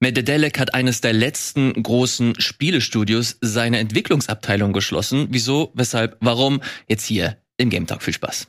Medvedelec 0.00 0.60
hat 0.60 0.74
eines 0.74 1.00
der 1.00 1.12
letzten 1.12 1.72
großen 1.82 2.40
Spielestudios 2.40 3.36
seine 3.40 3.78
Entwicklungsabteilung 3.78 4.72
geschlossen. 4.72 5.26
Wieso, 5.30 5.72
weshalb, 5.74 6.16
warum? 6.20 6.62
Jetzt 6.86 7.04
hier 7.04 7.38
im 7.56 7.68
Game 7.68 7.86
Talk. 7.88 8.02
Viel 8.02 8.14
Spaß. 8.14 8.46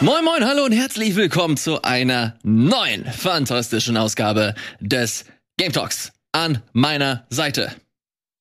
Moin 0.00 0.24
moin, 0.24 0.44
hallo 0.44 0.64
und 0.64 0.72
herzlich 0.72 1.16
willkommen 1.16 1.56
zu 1.56 1.82
einer 1.82 2.38
neuen 2.42 3.06
fantastischen 3.06 3.96
Ausgabe 3.96 4.54
des 4.78 5.24
Game 5.56 5.72
Talks. 5.72 6.12
An 6.32 6.62
meiner 6.72 7.26
Seite. 7.30 7.74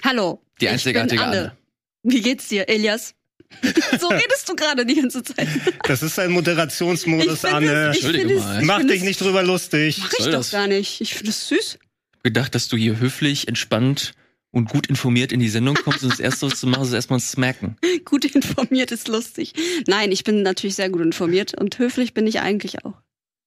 Hallo. 0.04 0.44
Die 0.60 0.68
einzigartige 0.68 1.24
Anne. 1.24 1.38
Anne. 1.38 1.58
Wie 2.04 2.22
geht's 2.22 2.50
dir, 2.50 2.68
Elias? 2.68 3.16
so 4.00 4.08
redest 4.08 4.48
du 4.50 4.56
gerade 4.56 4.86
die 4.86 4.96
ganze 4.96 5.24
Zeit. 5.24 5.48
Das 5.84 6.04
ist 6.04 6.20
ein 6.20 6.32
Moderationsmodus, 6.32 7.44
Ich 7.44 7.54
Anne. 7.54 7.90
es- 7.92 7.98
ich 7.98 8.04
Entschuldige 8.06 8.36
es- 8.36 8.44
mal. 8.44 8.62
Mach 8.64 8.82
dich 8.84 8.98
es- 8.98 9.04
nicht 9.04 9.22
drüber 9.22 9.44
lustig. 9.44 10.00
Mach 10.00 10.12
ich 10.20 10.26
doch 10.26 10.32
das? 10.32 10.52
gar 10.52 10.68
nicht. 10.68 11.02
Ich 11.02 11.14
finde 11.14 11.30
es 11.30 11.48
süß. 11.48 11.80
Gedacht, 12.24 12.56
dass 12.56 12.68
du 12.68 12.76
hier 12.78 13.00
höflich, 13.00 13.48
entspannt 13.48 14.14
und 14.52 14.70
gut 14.70 14.88
informiert 14.88 15.32
in 15.32 15.40
die 15.40 15.50
Sendung 15.50 15.76
kommst 15.76 16.04
und 16.04 16.12
das 16.12 16.20
erste, 16.20 16.48
was 16.52 16.60
du 16.60 16.68
machst, 16.68 16.88
ist 16.88 16.94
erstmal 16.94 17.20
ein 17.20 17.22
Smacken. 17.22 17.78
Gut 18.06 18.26
informiert 18.26 18.92
ist 18.92 19.08
lustig. 19.08 19.54
Nein, 19.88 20.12
ich 20.12 20.24
bin 20.24 20.42
natürlich 20.42 20.76
sehr 20.76 20.90
gut 20.90 21.02
informiert 21.02 21.54
und 21.60 21.78
höflich 21.80 22.14
bin 22.14 22.26
ich 22.28 22.40
eigentlich 22.40 22.84
auch. 22.86 22.94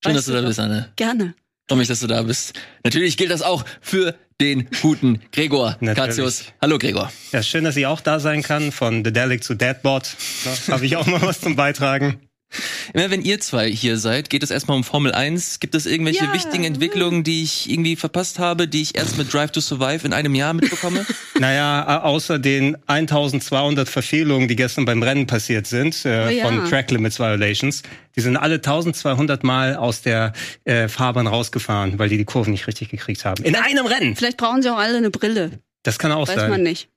Schön, 0.02 0.14
Weißt 0.14 0.16
dass 0.16 0.24
du 0.26 0.32
da 0.32 0.42
bist, 0.42 0.58
Anne. 0.60 0.92
Gerne. 0.96 1.34
Freue 1.70 1.78
mich, 1.78 1.86
dass 1.86 2.00
du 2.00 2.08
da 2.08 2.20
bist. 2.22 2.54
Natürlich 2.82 3.16
gilt 3.16 3.30
das 3.30 3.42
auch 3.42 3.64
für 3.80 4.16
den 4.40 4.68
guten 4.82 5.20
Gregor 5.30 5.76
Natürlich. 5.80 6.16
Katius. 6.16 6.44
Hallo 6.60 6.78
Gregor. 6.78 7.12
Ja, 7.30 7.44
schön, 7.44 7.62
dass 7.62 7.76
ich 7.76 7.86
auch 7.86 8.00
da 8.00 8.18
sein 8.18 8.42
kann. 8.42 8.72
Von 8.72 9.04
The 9.04 9.12
Delic 9.12 9.44
zu 9.44 9.54
Deadbot. 9.54 10.16
Da 10.66 10.74
habe 10.74 10.84
ich 10.84 10.96
auch 10.96 11.06
mal 11.06 11.22
was 11.22 11.40
zum 11.40 11.54
Beitragen. 11.54 12.18
Immer 12.92 13.10
wenn 13.10 13.22
ihr 13.22 13.38
zwei 13.40 13.70
hier 13.70 13.96
seid, 13.96 14.28
geht 14.30 14.42
es 14.42 14.50
erstmal 14.50 14.76
um 14.76 14.84
Formel 14.84 15.12
1. 15.12 15.60
Gibt 15.60 15.74
es 15.74 15.86
irgendwelche 15.86 16.24
Ja. 16.24 16.34
wichtigen 16.34 16.64
Entwicklungen, 16.64 17.22
die 17.22 17.42
ich 17.44 17.70
irgendwie 17.70 17.94
verpasst 17.96 18.38
habe, 18.38 18.66
die 18.66 18.82
ich 18.82 18.96
erst 18.96 19.16
mit 19.18 19.32
Drive 19.32 19.52
to 19.52 19.60
Survive 19.60 20.04
in 20.06 20.12
einem 20.12 20.34
Jahr 20.34 20.52
mitbekomme? 20.54 21.06
Naja, 21.38 22.02
außer 22.02 22.38
den 22.38 22.76
1200 22.86 23.88
Verfehlungen, 23.88 24.46
die 24.46 24.56
gestern 24.56 24.84
beim 24.84 25.02
Rennen 25.02 25.26
passiert 25.26 25.66
sind, 25.66 26.04
äh, 26.04 26.26
Oh 26.26 26.30
ja. 26.30 26.44
von 26.44 26.68
Track 26.68 26.90
Limits 26.90 27.18
Violations, 27.18 27.82
die 28.14 28.20
sind 28.20 28.36
alle 28.36 28.56
1200 28.56 29.42
Mal 29.42 29.74
aus 29.76 30.02
der 30.02 30.34
äh, 30.64 30.86
Fahrbahn 30.88 31.26
rausgefahren, 31.26 31.98
weil 31.98 32.10
die 32.10 32.18
die 32.18 32.24
Kurven 32.26 32.50
nicht 32.50 32.66
richtig 32.66 32.90
gekriegt 32.90 33.24
haben. 33.24 33.42
In 33.44 33.56
einem 33.56 33.86
Rennen! 33.86 34.16
Vielleicht 34.16 34.36
brauchen 34.36 34.60
sie 34.62 34.70
auch 34.70 34.76
alle 34.78 34.98
eine 34.98 35.10
Brille. 35.10 35.60
Das 35.82 35.98
kann 35.98 36.12
auch 36.12 36.28
Weiß 36.28 36.34
sein. 36.34 36.50
man 36.50 36.62
nicht. 36.62 36.88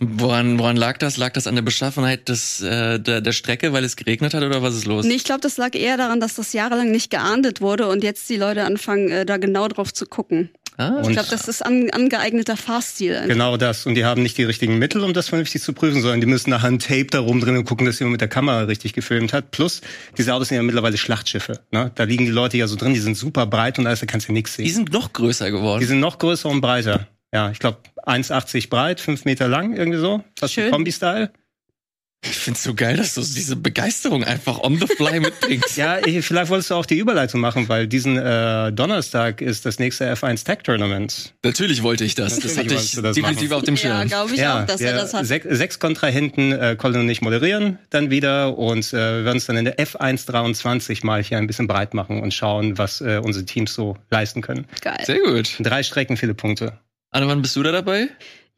Woran, 0.00 0.58
woran 0.58 0.76
lag 0.76 0.98
das? 0.98 1.16
Lag 1.16 1.32
das 1.32 1.46
an 1.46 1.54
der 1.54 1.62
Beschaffenheit 1.62 2.28
des, 2.28 2.60
äh, 2.60 2.98
der, 3.00 3.20
der 3.20 3.32
Strecke, 3.32 3.72
weil 3.72 3.84
es 3.84 3.96
geregnet 3.96 4.34
hat 4.34 4.42
oder 4.42 4.62
was 4.62 4.74
ist 4.74 4.86
los? 4.86 5.04
Nee, 5.04 5.14
ich 5.14 5.24
glaube, 5.24 5.40
das 5.40 5.56
lag 5.56 5.74
eher 5.74 5.96
daran, 5.96 6.20
dass 6.20 6.34
das 6.36 6.52
jahrelang 6.52 6.90
nicht 6.90 7.10
geahndet 7.10 7.60
wurde 7.60 7.88
und 7.88 8.02
jetzt 8.04 8.28
die 8.30 8.36
Leute 8.36 8.64
anfangen, 8.64 9.08
äh, 9.10 9.26
da 9.26 9.36
genau 9.38 9.68
drauf 9.68 9.92
zu 9.92 10.06
gucken. 10.06 10.50
Ah, 10.80 11.00
Ich 11.02 11.08
glaube, 11.08 11.26
das 11.28 11.48
ist 11.48 11.66
an, 11.66 11.90
angeeigneter 11.90 12.56
Fahrstil. 12.56 13.16
einfach. 13.16 13.26
Genau 13.28 13.56
das. 13.56 13.84
Und 13.84 13.96
die 13.96 14.04
haben 14.04 14.22
nicht 14.22 14.38
die 14.38 14.44
richtigen 14.44 14.78
Mittel, 14.78 15.02
um 15.02 15.12
das 15.12 15.28
vernünftig 15.28 15.60
zu 15.60 15.72
prüfen, 15.72 16.00
sondern 16.02 16.20
die 16.20 16.28
müssen 16.28 16.50
nachher 16.50 16.68
ein 16.68 16.78
Tape 16.78 17.06
da 17.10 17.18
rum 17.18 17.40
drin 17.40 17.56
und 17.56 17.64
gucken, 17.64 17.84
dass 17.84 17.98
jemand 17.98 18.12
mit 18.12 18.20
der 18.20 18.28
Kamera 18.28 18.60
richtig 18.60 18.92
gefilmt 18.92 19.32
hat. 19.32 19.50
Plus, 19.50 19.80
diese 20.16 20.32
Autos 20.34 20.48
sind 20.50 20.56
ja 20.56 20.62
mittlerweile 20.62 20.96
Schlachtschiffe. 20.96 21.58
Ne? 21.72 21.90
Da 21.96 22.04
liegen 22.04 22.26
die 22.26 22.30
Leute 22.30 22.58
ja 22.58 22.68
so 22.68 22.76
drin, 22.76 22.94
die 22.94 23.00
sind 23.00 23.16
super 23.16 23.44
breit 23.46 23.80
und 23.80 23.86
da 23.86 23.96
kannst 23.96 24.28
du 24.28 24.32
nichts 24.32 24.54
die 24.54 24.66
sehen. 24.68 24.74
sind 24.76 24.92
noch 24.92 25.12
größer 25.12 25.50
geworden. 25.50 25.80
Die 25.80 25.86
sind 25.86 25.98
noch 25.98 26.16
größer 26.20 26.48
und 26.48 26.60
breiter. 26.60 27.08
Ja, 27.32 27.50
ich 27.50 27.58
glaube 27.58 27.78
1,80 28.04 28.68
breit, 28.70 29.00
5 29.00 29.24
Meter 29.24 29.48
lang, 29.48 29.76
irgendwie 29.76 29.98
so. 29.98 30.24
Fast 30.38 30.54
Schön. 30.54 30.70
Kombi-Style. 30.70 31.30
Ich 32.24 32.36
find's 32.36 32.64
so 32.64 32.74
geil, 32.74 32.96
dass 32.96 33.14
du 33.14 33.20
diese 33.20 33.54
Begeisterung 33.54 34.24
einfach 34.24 34.58
on 34.58 34.76
the 34.76 34.88
fly 34.88 35.20
mitbringst. 35.20 35.76
Ja, 35.76 36.04
ich, 36.04 36.26
vielleicht 36.26 36.50
wolltest 36.50 36.70
du 36.70 36.74
auch 36.74 36.84
die 36.84 36.98
Überleitung 36.98 37.40
machen, 37.40 37.68
weil 37.68 37.86
diesen 37.86 38.16
äh, 38.18 38.72
Donnerstag 38.72 39.40
ist 39.40 39.64
das 39.66 39.78
nächste 39.78 40.12
F1 40.12 40.44
Tech 40.44 40.58
Tournament. 40.64 41.34
Natürlich 41.44 41.84
wollte 41.84 42.04
ich 42.04 42.16
das. 42.16 42.34
Das 42.40 42.56
Natürlich 42.56 42.72
hatte 42.72 42.84
ich 42.84 43.00
das 43.02 43.14
definitiv 43.14 43.50
machen. 43.50 43.58
auf 43.60 43.62
dem 43.62 43.76
Ja, 43.76 43.80
Schirm. 44.00 44.08
glaube 44.08 44.34
ich 44.34 44.40
ja, 44.40 44.62
auch, 44.62 44.66
dass 44.66 44.80
er 44.80 44.94
das 44.94 45.14
hat. 45.14 45.26
Sech, 45.26 45.44
sechs 45.48 45.78
Kontrahenten, 45.78 46.50
äh, 46.50 46.74
Colin 46.76 47.02
und 47.02 47.08
ich 47.08 47.20
moderieren 47.22 47.78
dann 47.90 48.10
wieder 48.10 48.58
und 48.58 48.92
äh, 48.92 48.96
wir 49.18 49.24
werden 49.24 49.36
uns 49.36 49.46
dann 49.46 49.56
in 49.56 49.66
der 49.66 49.78
F1 49.78 50.26
23 50.26 51.04
mal 51.04 51.22
hier 51.22 51.38
ein 51.38 51.46
bisschen 51.46 51.68
breit 51.68 51.94
machen 51.94 52.20
und 52.20 52.34
schauen, 52.34 52.78
was 52.78 53.00
äh, 53.00 53.20
unsere 53.22 53.44
Teams 53.44 53.72
so 53.72 53.96
leisten 54.10 54.42
können. 54.42 54.66
Geil. 54.80 54.98
Sehr 55.04 55.20
gut. 55.20 55.54
Drei 55.60 55.84
Strecken, 55.84 56.16
viele 56.16 56.34
Punkte. 56.34 56.80
Anne, 57.10 57.26
wann 57.28 57.42
bist 57.42 57.56
du 57.56 57.62
da 57.62 57.72
dabei? 57.72 58.08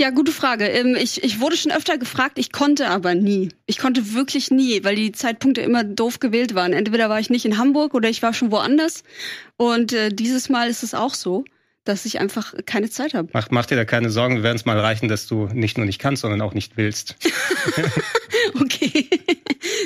Ja, 0.00 0.10
gute 0.10 0.32
Frage. 0.32 0.66
Ähm, 0.66 0.96
Ich, 0.98 1.22
ich 1.22 1.40
wurde 1.40 1.56
schon 1.56 1.72
öfter 1.72 1.98
gefragt, 1.98 2.38
ich 2.38 2.52
konnte 2.52 2.88
aber 2.88 3.14
nie. 3.14 3.50
Ich 3.66 3.78
konnte 3.78 4.14
wirklich 4.14 4.50
nie, 4.50 4.82
weil 4.82 4.96
die 4.96 5.12
Zeitpunkte 5.12 5.60
immer 5.60 5.84
doof 5.84 6.20
gewählt 6.20 6.54
waren. 6.54 6.72
Entweder 6.72 7.10
war 7.10 7.20
ich 7.20 7.30
nicht 7.30 7.44
in 7.44 7.58
Hamburg 7.58 7.94
oder 7.94 8.08
ich 8.08 8.22
war 8.22 8.32
schon 8.32 8.50
woanders. 8.50 9.04
Und 9.56 9.92
äh, 9.92 10.08
dieses 10.08 10.48
Mal 10.48 10.70
ist 10.70 10.82
es 10.82 10.94
auch 10.94 11.12
so, 11.14 11.44
dass 11.84 12.06
ich 12.06 12.18
einfach 12.18 12.54
keine 12.66 12.88
Zeit 12.90 13.14
habe. 13.14 13.28
Mach, 13.32 13.50
mach 13.50 13.66
dir 13.66 13.76
da 13.76 13.84
keine 13.84 14.10
Sorgen, 14.10 14.36
wir 14.36 14.42
werden 14.42 14.56
es 14.56 14.64
mal 14.64 14.76
erreichen, 14.76 15.08
dass 15.08 15.26
du 15.26 15.48
nicht 15.52 15.76
nur 15.76 15.86
nicht 15.86 15.98
kannst, 15.98 16.22
sondern 16.22 16.40
auch 16.40 16.54
nicht 16.54 16.76
willst. 16.76 17.16
Okay. 18.58 19.08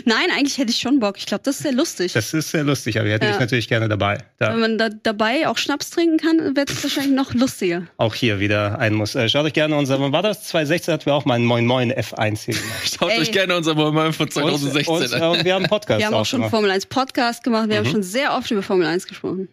Nein, 0.05 0.27
eigentlich 0.37 0.59
hätte 0.59 0.71
ich 0.71 0.79
schon 0.79 1.01
Bock. 1.01 1.17
Ich 1.19 1.27
glaube, 1.27 1.43
das 1.45 1.57
ist 1.57 1.63
sehr 1.63 1.73
lustig. 1.73 2.13
Das 2.13 2.35
ist 2.35 2.51
sehr 2.51 2.65
lustig, 2.65 2.97
aber 2.99 3.07
wir 3.07 3.15
hätten 3.15 3.25
Ja. 3.25 3.31
dich 3.33 3.41
natürlich 3.41 3.69
gerne 3.69 3.89
dabei. 3.89 4.19
Da 4.39 4.53
Wenn 4.53 4.61
man 4.61 4.79
da 4.79 4.89
dabei 4.91 5.49
auch 5.49 5.57
Schnaps 5.59 5.91
trinken 5.91 6.19
kann, 6.19 6.57
wird 6.57 6.71
es 6.71 6.83
wahrscheinlich 6.83 7.15
noch 7.15 7.33
lustiger. 7.35 7.87
auch 7.97 8.15
hier 8.15 8.41
wieder 8.41 8.79
ein 8.79 8.95
Muss. 8.95 9.15
Äh, 9.15 9.29
schaut 9.29 9.45
euch 9.47 9.53
gerne 9.53 9.77
unser, 9.77 10.01
wann 10.01 10.13
war 10.13 10.23
das? 10.23 10.45
2016 10.45 10.93
hatten 10.95 11.07
wir 11.07 11.15
auch 11.15 11.25
mal 11.25 11.35
einen 11.35 11.47
Moin 11.47 11.67
Moin 11.67 11.93
F1 11.93 12.45
hier 12.45 12.55
gemacht. 12.55 12.97
Schaut 12.99 13.11
Ey. 13.11 13.21
euch 13.21 13.33
gerne 13.33 13.57
unser 13.57 13.75
Moment 13.75 14.15
von 14.15 14.31
2016 14.31 14.95
und, 14.95 15.03
und, 15.05 15.13
an. 15.15 15.23
äh, 15.23 15.27
und 15.39 15.45
wir 15.45 15.55
haben 15.55 15.63
einen 15.63 15.71
Podcast 15.71 15.99
Wir 16.01 16.07
haben 16.07 16.15
auch 16.15 16.27
schon 16.27 16.41
gemacht. 16.41 16.51
Formel 16.51 16.71
1 16.71 16.87
Podcast 16.87 17.43
gemacht. 17.43 17.69
Wir 17.69 17.77
haben 17.79 17.87
Mhm. 17.87 17.91
schon 17.93 18.03
sehr 18.03 18.35
oft 18.37 18.51
über 18.51 18.63
Formel 18.63 18.87
1 18.87 19.07
gesprochen. 19.07 19.49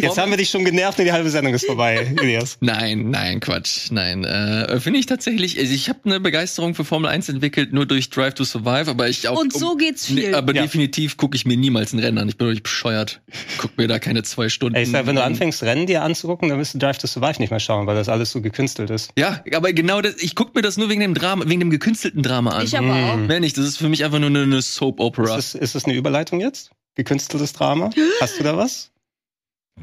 Jetzt 0.00 0.16
haben 0.16 0.30
wir 0.30 0.36
dich 0.36 0.50
schon 0.50 0.64
genervt 0.64 0.98
und 1.00 1.06
die 1.06 1.12
halbe 1.12 1.28
Sendung 1.28 1.54
ist 1.54 1.66
vorbei, 1.66 2.06
Elias. 2.22 2.56
Nein, 2.60 3.10
nein, 3.10 3.40
Quatsch. 3.40 3.90
Nein, 3.90 4.22
äh, 4.24 4.78
finde 4.78 5.00
ich 5.00 5.06
tatsächlich, 5.06 5.58
also 5.58 5.72
ich 5.72 5.88
habe 5.88 5.98
eine 6.04 6.20
Begeisterung 6.20 6.76
für 6.76 6.84
Formel 6.84 7.10
1 7.10 7.28
entwickelt, 7.28 7.72
nur 7.72 7.84
durch 7.84 8.08
Drive 8.10 8.34
to 8.34 8.44
Survive, 8.44 8.88
aber 8.88 9.08
ich 9.08 9.26
auch. 9.28 9.40
Und 9.40 9.52
so 9.52 9.74
geht's 9.74 10.08
Nee, 10.10 10.20
viel. 10.26 10.34
aber 10.36 10.54
Ja. 10.54 10.62
definitiv 10.62 11.16
gucke 11.16 11.34
ich 11.36 11.46
mir 11.46 11.56
niemals 11.56 11.92
ein 11.92 11.98
Rennen 11.98 12.18
an. 12.18 12.28
Ich 12.28 12.36
bin 12.36 12.46
doch 12.46 12.52
nicht 12.52 12.62
bescheuert. 12.62 13.20
Guck 13.58 13.76
mir 13.76 13.88
da 13.88 13.98
keine 13.98 14.22
zwei 14.22 14.48
Stunden. 14.48 14.76
Ey, 14.76 14.84
ich 14.84 14.90
sag, 14.90 15.06
wenn 15.06 15.16
du 15.16 15.22
an. 15.22 15.32
anfängst, 15.32 15.62
Rennen 15.64 15.86
dir 15.86 16.02
anzugucken, 16.02 16.48
dann 16.48 16.58
wirst 16.58 16.74
du 16.74 16.78
Drive 16.78 16.98
to 16.98 17.08
Survive 17.08 17.40
nicht 17.40 17.50
mehr 17.50 17.58
schauen, 17.60 17.86
weil 17.88 17.96
das 17.96 18.08
alles 18.08 18.30
so 18.30 18.40
gekünstelt 18.40 18.90
ist. 18.90 19.10
Ja, 19.18 19.42
aber 19.52 19.72
genau 19.72 20.00
das, 20.00 20.14
ich 20.22 20.36
guck 20.36 20.54
mir 20.54 20.62
das 20.62 20.76
nur 20.76 20.90
wegen 20.90 21.00
dem 21.00 21.14
Drama, 21.14 21.44
wegen 21.48 21.58
dem 21.60 21.70
gekünstelten 21.70 22.22
Drama 22.22 22.50
an. 22.52 22.64
Ich 22.64 22.78
aber 22.78 22.94
auch. 22.94 23.16
Mehr 23.16 23.40
nicht, 23.40 23.58
das 23.58 23.64
ist 23.66 23.78
für 23.78 23.88
mich 23.88 24.04
einfach 24.04 24.20
nur 24.20 24.30
eine, 24.30 24.42
eine 24.42 24.62
Soap 24.62 25.00
Opera. 25.00 25.36
Ist 25.36 25.54
das, 25.54 25.60
ist 25.60 25.74
das 25.74 25.84
eine 25.86 25.94
Überleitung 25.94 26.40
jetzt? 26.40 26.70
Gekünsteltes 26.98 27.52
Drama? 27.52 27.90
Hast 28.20 28.40
du 28.40 28.42
da 28.44 28.56
was? 28.56 28.90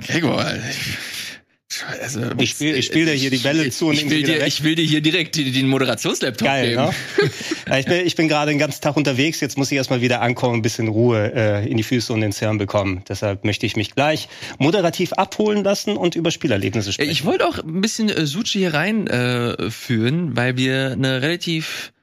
Gregor, 0.06 0.46
also, 2.02 2.22
Ich 2.40 2.52
spiel- 2.52 2.76
ich 2.76 2.86
spiel 2.86 3.06
dir 3.06 3.14
hier 3.14 3.30
die 3.32 3.38
Bälle 3.38 3.70
zu 3.70 3.88
und 3.88 3.94
ich 3.96 4.10
will, 4.10 4.22
dir, 4.24 4.46
ich 4.46 4.64
will 4.64 4.76
dir 4.76 4.84
hier 4.86 5.00
direkt 5.02 5.36
den, 5.38 5.68
Moderationslaptop 5.70 6.46
Geil, 6.46 6.70
geben. 6.72 6.82
ne? 6.84 6.94
Ja, 7.70 7.80
ich 7.80 7.86
bin, 7.86 8.06
ich 8.06 8.16
bin 8.16 8.28
gerade 8.28 8.52
den 8.52 8.60
ganzen 8.60 8.82
Tag 8.82 8.96
unterwegs. 8.98 9.40
Jetzt 9.40 9.58
muss 9.58 9.72
ich 9.72 9.78
erstmal 9.78 10.02
wieder 10.02 10.22
ankommen, 10.22 10.56
ein 10.58 10.62
bisschen 10.62 10.88
Ruhe 10.90 11.32
äh, 11.34 11.70
in 11.70 11.78
die 11.78 11.84
Füße 11.84 12.12
und 12.14 12.22
ins 12.22 12.40
Hirn 12.40 12.58
bekommen. 12.58 13.04
Deshalb 13.10 13.44
möchte 13.46 13.66
ich 13.66 13.76
mich 13.78 13.96
gleich 13.96 14.28
moderativ 14.60 15.14
abholen 15.14 15.64
lassen 15.64 15.96
und 15.98 16.16
über 16.16 16.32
Spielerlebnisse 16.32 16.92
sprechen. 16.94 17.12
Ich 17.12 17.24
wollte 17.26 17.48
auch 17.48 17.58
ein 17.60 17.82
bisschen 17.82 18.10
äh, 18.10 18.26
Suchi 18.26 18.60
hier 18.60 18.74
reinführen, 18.74 19.58
äh, 19.68 19.72
führen, 19.72 20.36
weil 20.38 20.58
wir 20.58 20.92
eine 20.92 21.22
relativ 21.22 21.94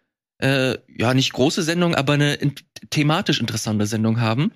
äh, 0.42 0.76
ja 0.96 1.14
nicht 1.14 1.32
große 1.32 1.62
Sendung, 1.62 1.94
aber 1.94 2.14
eine 2.14 2.34
in 2.34 2.54
thematisch 2.90 3.40
interessante 3.40 3.86
Sendung 3.86 4.20
haben, 4.20 4.52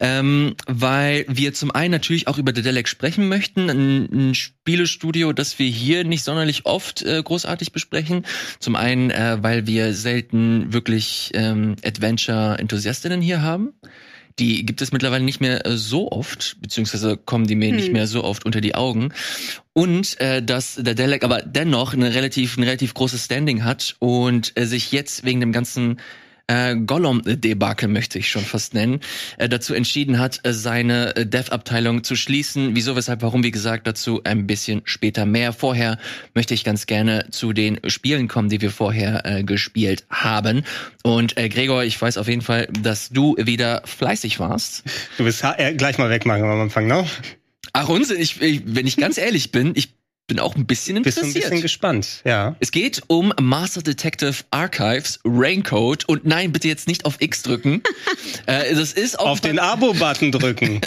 ähm, 0.00 0.54
weil 0.66 1.26
wir 1.28 1.52
zum 1.54 1.72
einen 1.72 1.90
natürlich 1.90 2.28
auch 2.28 2.38
über 2.38 2.52
Dedelec 2.52 2.88
sprechen 2.88 3.28
möchten, 3.28 3.68
ein, 3.68 4.08
ein 4.12 4.34
Spielestudio, 4.34 5.32
das 5.32 5.58
wir 5.58 5.68
hier 5.68 6.04
nicht 6.04 6.24
sonderlich 6.24 6.66
oft 6.66 7.02
äh, 7.02 7.20
großartig 7.22 7.72
besprechen. 7.72 8.24
Zum 8.60 8.76
einen, 8.76 9.10
äh, 9.10 9.38
weil 9.40 9.66
wir 9.66 9.92
selten 9.92 10.72
wirklich 10.72 11.30
ähm, 11.34 11.74
Adventure-Enthusiastinnen 11.84 13.20
hier 13.20 13.42
haben. 13.42 13.72
Die 14.38 14.66
gibt 14.66 14.82
es 14.82 14.90
mittlerweile 14.90 15.24
nicht 15.24 15.40
mehr 15.40 15.64
äh, 15.66 15.76
so 15.76 16.10
oft, 16.10 16.56
beziehungsweise 16.60 17.16
kommen 17.16 17.46
die 17.46 17.54
mir 17.54 17.70
Hm. 17.70 17.76
nicht 17.76 17.92
mehr 17.92 18.06
so 18.06 18.24
oft 18.24 18.44
unter 18.44 18.60
die 18.60 18.74
Augen. 18.74 19.12
Und 19.74 20.20
äh, 20.20 20.40
dass 20.40 20.76
der 20.76 20.94
Delec 20.94 21.24
aber 21.24 21.42
dennoch 21.42 21.92
eine 21.92 22.14
relativ, 22.14 22.56
ein 22.56 22.62
relativ 22.62 22.94
großes 22.94 23.24
Standing 23.24 23.64
hat 23.64 23.96
und 23.98 24.52
äh, 24.54 24.66
sich 24.66 24.92
jetzt 24.92 25.24
wegen 25.24 25.40
dem 25.40 25.52
ganzen 25.52 25.98
äh, 26.46 26.76
Gollum-Debakel, 26.76 27.88
möchte 27.88 28.18
ich 28.18 28.28
schon 28.28 28.44
fast 28.44 28.74
nennen, 28.74 29.00
äh, 29.38 29.48
dazu 29.48 29.74
entschieden 29.74 30.18
hat, 30.18 30.40
äh, 30.44 30.52
seine 30.52 31.16
äh, 31.16 31.26
Dev-Abteilung 31.26 32.04
zu 32.04 32.16
schließen. 32.16 32.76
Wieso, 32.76 32.96
weshalb, 32.96 33.22
warum, 33.22 33.42
wie 33.42 33.50
gesagt, 33.50 33.86
dazu 33.86 34.20
ein 34.24 34.46
bisschen 34.46 34.82
später 34.84 35.26
mehr. 35.26 35.52
Vorher 35.52 35.98
möchte 36.34 36.54
ich 36.54 36.64
ganz 36.64 36.86
gerne 36.86 37.26
zu 37.30 37.52
den 37.52 37.80
Spielen 37.88 38.28
kommen, 38.28 38.48
die 38.48 38.60
wir 38.60 38.70
vorher 38.70 39.24
äh, 39.24 39.42
gespielt 39.42 40.04
haben. 40.10 40.64
Und 41.02 41.36
äh, 41.36 41.48
Gregor, 41.48 41.84
ich 41.84 42.00
weiß 42.00 42.18
auf 42.18 42.28
jeden 42.28 42.42
Fall, 42.42 42.68
dass 42.80 43.08
du 43.08 43.36
wieder 43.38 43.82
fleißig 43.84 44.38
warst. 44.38 44.84
Du 45.18 45.24
bist 45.24 45.42
äh, 45.42 45.74
gleich 45.74 45.98
mal 45.98 46.10
wegmachen 46.10 46.44
am 46.44 46.60
Anfang, 46.60 46.86
ne? 46.86 47.04
Ach 47.76 47.88
Unsinn, 47.88 48.20
ich, 48.20 48.40
ich, 48.40 48.62
wenn 48.66 48.86
ich 48.86 48.96
ganz 48.96 49.18
ehrlich 49.18 49.50
bin, 49.50 49.72
ich 49.74 49.94
bin 50.26 50.40
auch 50.40 50.56
ein 50.56 50.64
bisschen 50.64 51.02
Bist 51.02 51.18
du 51.18 51.20
ein 51.20 51.26
interessiert. 51.26 51.50
bisschen 51.50 51.62
gespannt, 51.62 52.22
ja. 52.24 52.56
Es 52.60 52.70
geht 52.70 53.02
um 53.08 53.34
Master 53.40 53.82
Detective 53.82 54.36
Archives 54.50 55.20
Raincoat 55.24 56.06
und 56.06 56.24
nein, 56.24 56.50
bitte 56.50 56.68
jetzt 56.68 56.88
nicht 56.88 57.04
auf 57.04 57.16
X 57.20 57.42
drücken. 57.42 57.82
äh, 58.46 58.74
das 58.74 58.94
ist 58.94 59.18
auf, 59.18 59.42
den 59.42 59.58
Abo-Button 59.58 60.32
drücken. 60.32 60.80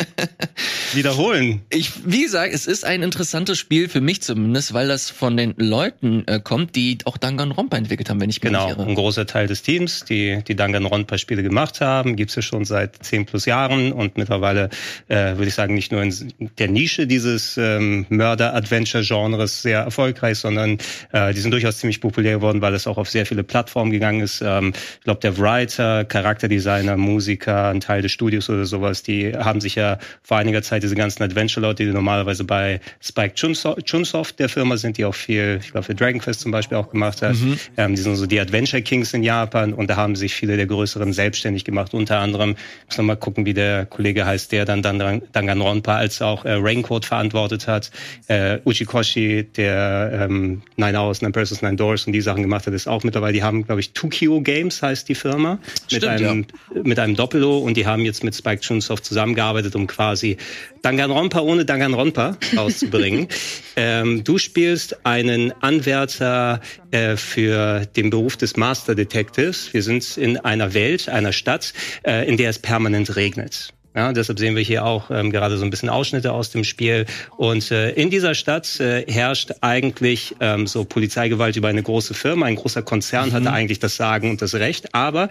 wiederholen. 0.94 1.62
Ich, 1.69 1.92
wie 2.06 2.24
gesagt, 2.24 2.51
es 2.54 2.66
ist 2.66 2.84
ein 2.84 3.04
interessantes 3.04 3.60
Spiel 3.60 3.89
für 3.89 4.01
mich 4.01 4.22
zumindest, 4.22 4.74
weil 4.74 4.88
das 4.88 5.12
von 5.12 5.38
den 5.38 5.54
Leuten 5.57 6.24
äh, 6.28 6.40
kommt, 6.44 6.75
die 6.75 6.98
auch 7.06 7.18
Danganronpa 7.18 7.78
entwickelt 7.78 8.10
haben, 8.10 8.19
wenn 8.19 8.30
ich 8.30 8.42
mich 8.42 8.51
genau, 8.51 8.69
irre. 8.69 8.88
ein 8.88 8.95
großer 8.95 9.28
Teil 9.28 9.45
des 9.45 9.62
Teams, 9.62 10.04
die 10.06 10.42
die 10.48 10.56
Danganronpa-Spiele 10.56 11.44
gemacht 11.44 11.80
haben, 11.81 12.16
gibt's 12.16 12.36
ja 12.36 12.42
schon 12.42 12.66
seit 12.66 13.04
zehn 13.04 13.25
plus 13.25 13.45
Jahren 13.45 13.92
und 13.92 14.18
mittlerweile 14.18 14.69
äh, 15.10 15.36
würde 15.36 15.48
ich 15.48 15.54
sagen 15.54 15.75
nicht 15.75 15.92
nur 15.92 16.01
in 16.01 16.33
der 16.57 16.69
Nische 16.69 17.06
dieses 17.06 17.57
ähm, 17.57 18.07
Mörder-Adventure-Genres 18.10 19.27
sehr 19.36 19.80
erfolgreich, 19.80 20.38
sondern 20.38 20.78
äh, 21.12 21.34
die 21.34 21.40
sind 21.40 21.52
durchaus 21.52 21.78
ziemlich 21.78 22.02
populär 22.02 22.36
geworden, 22.36 22.62
weil 22.62 22.74
es 22.74 22.88
auch 22.88 22.98
auf 22.98 23.10
sehr 23.10 23.26
viele 23.26 23.44
Plattformen 23.44 23.92
gegangen 23.92 24.22
ist. 24.22 24.42
Ähm, 24.42 24.74
ich 24.76 25.04
glaube, 25.04 25.20
der 25.22 25.38
Writer, 25.38 26.06
Charakterdesigner, 26.06 26.98
Musiker, 26.98 27.70
ein 27.70 27.80
Teil 27.80 28.02
des 28.02 28.12
Studios 28.12 28.50
oder 28.50 28.66
sowas, 28.66 29.04
die 29.04 29.34
haben 29.36 29.62
sich 29.62 29.76
ja 29.76 29.98
vor 30.24 30.38
einiger 30.38 30.62
Zeit 30.62 30.84
diese 30.84 30.96
ganzen 30.96 31.24
Adventure-Leute, 31.24 31.86
die 31.86 31.92
normalerweise 31.92 32.44
bei 32.44 32.80
Spike 33.02 33.36
Chunsoft 33.36 34.40
der 34.40 34.50
Firma 34.50 34.78
sind, 34.78 34.98
die 34.98 35.06
auch 35.06 35.16
viel, 35.16 35.60
ich 35.62 35.72
glaube, 35.72 35.86
für 35.86 35.96
Dragon 35.96 36.20
Quest 36.20 36.42
zum 36.42 36.52
Beispiel 36.52 36.78
auch 36.78 36.90
gemacht 36.90 37.22
hat. 37.22 37.36
Mhm. 37.36 37.60
Ähm, 37.78 37.96
die 37.96 38.02
sind 38.02 38.16
so 38.16 38.26
die 38.26 38.40
Adventure 38.40 38.82
Kings 38.82 39.14
in 39.14 39.24
Japan 39.24 39.74
und 39.74 39.90
da 39.90 39.96
haben 39.96 40.16
sich 40.16 40.34
viele 40.34 40.58
der 40.58 40.68
größeren 40.68 41.14
selbstständig 41.14 41.66
gemacht. 41.66 41.94
Unter 41.94 42.20
anderem, 42.20 42.52
ich 42.52 42.88
muss 42.88 42.98
noch 42.98 43.06
mal 43.06 43.16
gucken, 43.16 43.46
wie 43.46 43.54
der 43.54 43.86
Kollege 43.86 44.26
heißt, 44.26 44.52
der 44.52 44.66
dann, 44.66 44.82
dann 44.82 45.22
Danganronpa 45.32 45.96
als 45.96 46.22
auch 46.22 46.46
äh, 46.46 46.54
Raincoat 46.54 47.06
verantwortet 47.06 47.68
hat. 47.68 47.92
Äh, 48.28 48.60
Uchikoshi, 48.66 49.17
der 49.18 50.28
ähm, 50.30 50.62
Nine 50.75 51.00
Hours, 51.00 51.22
Nine 51.22 51.31
Persons, 51.31 51.62
Nine 51.62 51.75
Doors 51.75 52.06
und 52.06 52.14
die 52.14 52.22
Sachen 52.22 52.44
gemacht 52.44 52.68
hat, 52.68 52.74
ist 52.74 52.88
auch 52.88 53.04
mittlerweile, 53.04 53.34
die 53.34 53.44
haben, 53.44 53.66
glaube 53.66 53.81
ich, 53.81 53.94
Tukio 53.94 54.42
Games 54.42 54.81
heißt 54.81 55.10
die 55.10 55.16
Firma. 55.16 55.60
Stimmt, 55.88 56.04
mit 56.04 56.04
einem, 56.06 56.46
ja. 56.74 56.81
mit 56.84 57.00
einem 57.00 57.16
Doppelo 57.16 57.58
und 57.58 57.75
die 57.75 57.86
haben 57.86 58.06
jetzt 58.06 58.24
mit 58.24 58.36
Spike 58.36 58.62
Chunsoft 58.62 59.06
zusammengearbeitet, 59.06 59.75
um 59.75 59.88
quasi 59.88 60.38
Danganronpa 60.81 61.42
ohne 61.42 61.66
Danganronpa 61.66 62.38
rauszubringen. 62.56 63.28
ähm, 63.75 64.24
du 64.24 64.38
spielst 64.38 65.06
einen 65.06 65.52
Anwärter 65.62 66.62
äh, 66.92 67.18
für 67.18 67.86
den 67.86 68.10
Beruf 68.10 68.38
des 68.38 68.56
Master 68.56 68.96
Detectives. 68.96 69.74
Wir 69.74 69.84
sind 69.84 70.18
in 70.18 70.38
einer 70.38 70.74
Welt, 70.74 71.10
einer 71.10 71.34
Stadt, 71.34 71.74
äh, 72.04 72.28
in 72.28 72.38
der 72.38 72.52
es 72.52 72.60
permanent 72.60 73.16
regnet. 73.16 73.74
Ja, 73.95 74.13
deshalb 74.13 74.38
sehen 74.38 74.56
wir 74.56 74.62
hier 74.62 74.86
auch 74.86 75.10
ähm, 75.10 75.31
gerade 75.31 75.57
so 75.57 75.63
ein 75.63 75.72
bisschen 75.72 75.89
Ausschnitte 75.89 76.31
aus 76.31 76.51
dem 76.51 76.63
Spiel. 76.63 77.07
Und 77.36 77.72
äh, 77.72 77.92
in 77.92 78.12
dieser 78.12 78.36
Stadt 78.36 78.80
äh, 78.80 79.12
herrscht 79.12 79.54
eigentlich 79.62 80.36
ähm, 80.39 80.68
so 80.68 80.86
Polizeigewalt 80.86 81.56
über 81.56 81.69
eine 81.69 81.81
große 81.81 82.13
Firma. 82.13 82.45
Ein 82.45 82.57
großer 82.57 82.84
Konzern 82.84 83.30
mhm. 83.30 83.34
hatte 83.34 83.51
eigentlich 83.51 83.80
das 83.80 83.95
Sagen 83.95 84.30
und 84.30 84.42
das 84.42 84.54
Recht. 84.54 84.94
Aber 84.94 85.30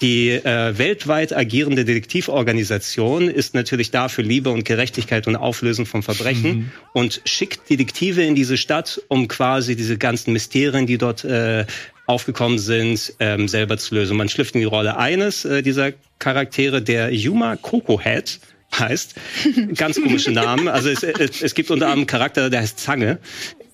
die 0.00 0.30
äh, 0.30 0.78
weltweit 0.78 1.36
agierende 1.36 1.84
Detektivorganisation 1.84 3.28
ist 3.28 3.54
natürlich 3.54 3.90
da 3.90 4.08
für 4.08 4.22
Liebe 4.22 4.50
und 4.50 4.64
Gerechtigkeit 4.64 5.26
und 5.26 5.36
Auflösen 5.36 5.84
von 5.84 6.02
Verbrechen 6.02 6.56
mhm. 6.56 6.72
und 6.94 7.20
schickt 7.24 7.68
Detektive 7.68 8.22
in 8.22 8.34
diese 8.34 8.56
Stadt, 8.56 9.02
um 9.08 9.28
quasi 9.28 9.76
diese 9.76 9.98
ganzen 9.98 10.32
Mysterien, 10.32 10.86
die 10.86 10.98
dort 10.98 11.24
äh, 11.24 11.66
aufgekommen 12.08 12.58
sind, 12.58 13.12
ähm, 13.20 13.48
selber 13.48 13.76
zu 13.76 13.94
lösen. 13.94 14.16
Man 14.16 14.28
schlüpft 14.28 14.54
in 14.54 14.60
die 14.60 14.66
Rolle 14.66 14.96
eines 14.96 15.44
äh, 15.44 15.62
dieser 15.62 15.92
Charaktere, 16.18 16.80
der 16.80 17.14
Yuma 17.14 17.56
Cocohead 17.56 18.40
heißt. 18.76 19.14
Ganz 19.76 20.00
komische 20.00 20.30
Namen. 20.30 20.68
Also 20.68 20.88
es, 20.88 21.02
es, 21.02 21.42
es 21.42 21.54
gibt 21.54 21.70
unter 21.70 21.86
anderem 21.86 22.00
einen 22.00 22.06
Charakter, 22.06 22.48
der 22.48 22.60
heißt 22.60 22.78
Zange 22.78 23.18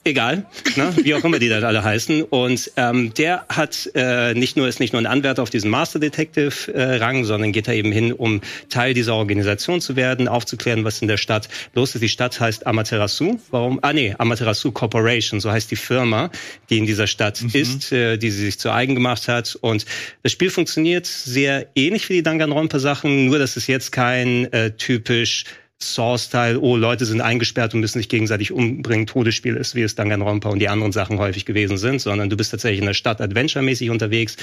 egal, 0.04 0.44
ne, 0.76 0.92
wie 1.02 1.14
auch 1.14 1.24
immer 1.24 1.38
die 1.38 1.48
dann 1.48 1.64
alle 1.64 1.82
heißen. 1.82 2.22
Und 2.22 2.70
ähm, 2.76 3.12
der 3.14 3.46
hat 3.48 3.90
äh, 3.94 4.34
nicht 4.34 4.56
nur 4.56 4.68
ist 4.68 4.80
nicht 4.80 4.92
nur 4.92 5.02
ein 5.02 5.06
Anwärter 5.06 5.42
auf 5.42 5.50
diesen 5.50 5.70
Master 5.70 5.98
Detective 5.98 6.72
äh, 6.72 6.96
Rang, 6.96 7.24
sondern 7.24 7.52
geht 7.52 7.68
da 7.68 7.72
eben 7.72 7.92
hin, 7.92 8.12
um 8.12 8.40
Teil 8.68 8.94
dieser 8.94 9.14
Organisation 9.14 9.80
zu 9.80 9.96
werden, 9.96 10.28
aufzuklären, 10.28 10.84
was 10.84 11.00
in 11.02 11.08
der 11.08 11.16
Stadt 11.16 11.48
los 11.74 11.94
ist. 11.94 12.02
Die 12.02 12.08
Stadt 12.08 12.38
heißt 12.38 12.66
Amaterasu. 12.66 13.40
Warum? 13.50 13.78
Ah 13.82 13.92
nee, 13.92 14.14
Amaterasu 14.18 14.72
Corporation, 14.72 15.40
so 15.40 15.50
heißt 15.50 15.70
die 15.70 15.76
Firma, 15.76 16.30
die 16.70 16.78
in 16.78 16.86
dieser 16.86 17.06
Stadt 17.06 17.42
mhm. 17.42 17.50
ist, 17.52 17.92
äh, 17.92 18.16
die 18.16 18.30
sie 18.30 18.44
sich 18.44 18.58
zu 18.58 18.70
eigen 18.70 18.94
gemacht 18.94 19.28
hat. 19.28 19.56
Und 19.60 19.86
das 20.22 20.32
Spiel 20.32 20.50
funktioniert 20.50 21.06
sehr 21.06 21.66
ähnlich 21.74 22.08
wie 22.08 22.14
die 22.14 22.22
Danganronpa 22.22 22.78
Sachen, 22.78 23.26
nur 23.26 23.38
dass 23.38 23.56
es 23.56 23.66
jetzt 23.66 23.92
kein 23.92 24.52
äh, 24.52 24.72
typisch 24.72 25.44
Source-Style, 25.92 26.60
oh, 26.60 26.76
Leute 26.76 27.04
sind 27.04 27.20
eingesperrt 27.20 27.74
und 27.74 27.80
müssen 27.80 27.98
sich 27.98 28.08
gegenseitig 28.08 28.52
umbringen, 28.52 29.06
Todesspiel 29.06 29.56
ist, 29.56 29.74
wie 29.74 29.82
es 29.82 29.94
Danganronpa 29.94 30.48
und 30.48 30.58
die 30.58 30.68
anderen 30.68 30.92
Sachen 30.92 31.18
häufig 31.18 31.44
gewesen 31.44 31.76
sind, 31.76 32.00
sondern 32.00 32.30
du 32.30 32.36
bist 32.36 32.50
tatsächlich 32.50 32.80
in 32.80 32.86
der 32.86 32.94
Stadt 32.94 33.20
adventure-mäßig 33.20 33.90
unterwegs. 33.90 34.36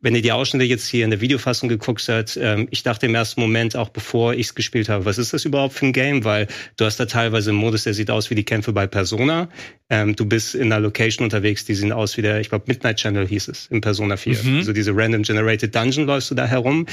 Wenn 0.00 0.14
ihr 0.14 0.22
die 0.22 0.32
Ausschnitte 0.32 0.64
jetzt 0.64 0.88
hier 0.88 1.04
in 1.04 1.10
der 1.10 1.20
Videofassung 1.20 1.68
geguckt 1.68 2.08
habt, 2.08 2.38
ähm, 2.40 2.68
ich 2.70 2.82
dachte 2.82 3.06
im 3.06 3.14
ersten 3.14 3.40
Moment, 3.40 3.76
auch 3.76 3.90
bevor 3.90 4.34
ich 4.34 4.48
es 4.48 4.54
gespielt 4.54 4.88
habe, 4.88 5.04
was 5.04 5.18
ist 5.18 5.32
das 5.32 5.44
überhaupt 5.44 5.74
für 5.74 5.86
ein 5.86 5.92
Game? 5.92 6.24
Weil 6.24 6.48
du 6.76 6.84
hast 6.84 6.98
da 6.98 7.06
teilweise 7.06 7.50
einen 7.50 7.58
Modus, 7.58 7.84
der 7.84 7.94
sieht 7.94 8.10
aus 8.10 8.30
wie 8.30 8.34
die 8.34 8.44
Kämpfe 8.44 8.72
bei 8.72 8.86
Persona. 8.86 9.48
Ähm, 9.90 10.16
du 10.16 10.26
bist 10.26 10.54
in 10.54 10.72
einer 10.72 10.80
Location 10.80 11.24
unterwegs, 11.24 11.64
die 11.64 11.74
sehen 11.74 11.92
aus 11.92 12.16
wie 12.16 12.22
der, 12.22 12.40
ich 12.40 12.50
glaube, 12.50 12.64
Midnight 12.66 12.96
Channel 12.98 13.26
hieß 13.26 13.48
es 13.48 13.66
in 13.68 13.80
Persona 13.80 14.16
4. 14.16 14.42
Mhm. 14.42 14.56
Also 14.58 14.72
diese 14.72 14.94
Random 14.94 15.22
Generated 15.22 15.74
Dungeon 15.74 16.06
läufst 16.06 16.30
du 16.30 16.34
da 16.34 16.46
herum. 16.46 16.86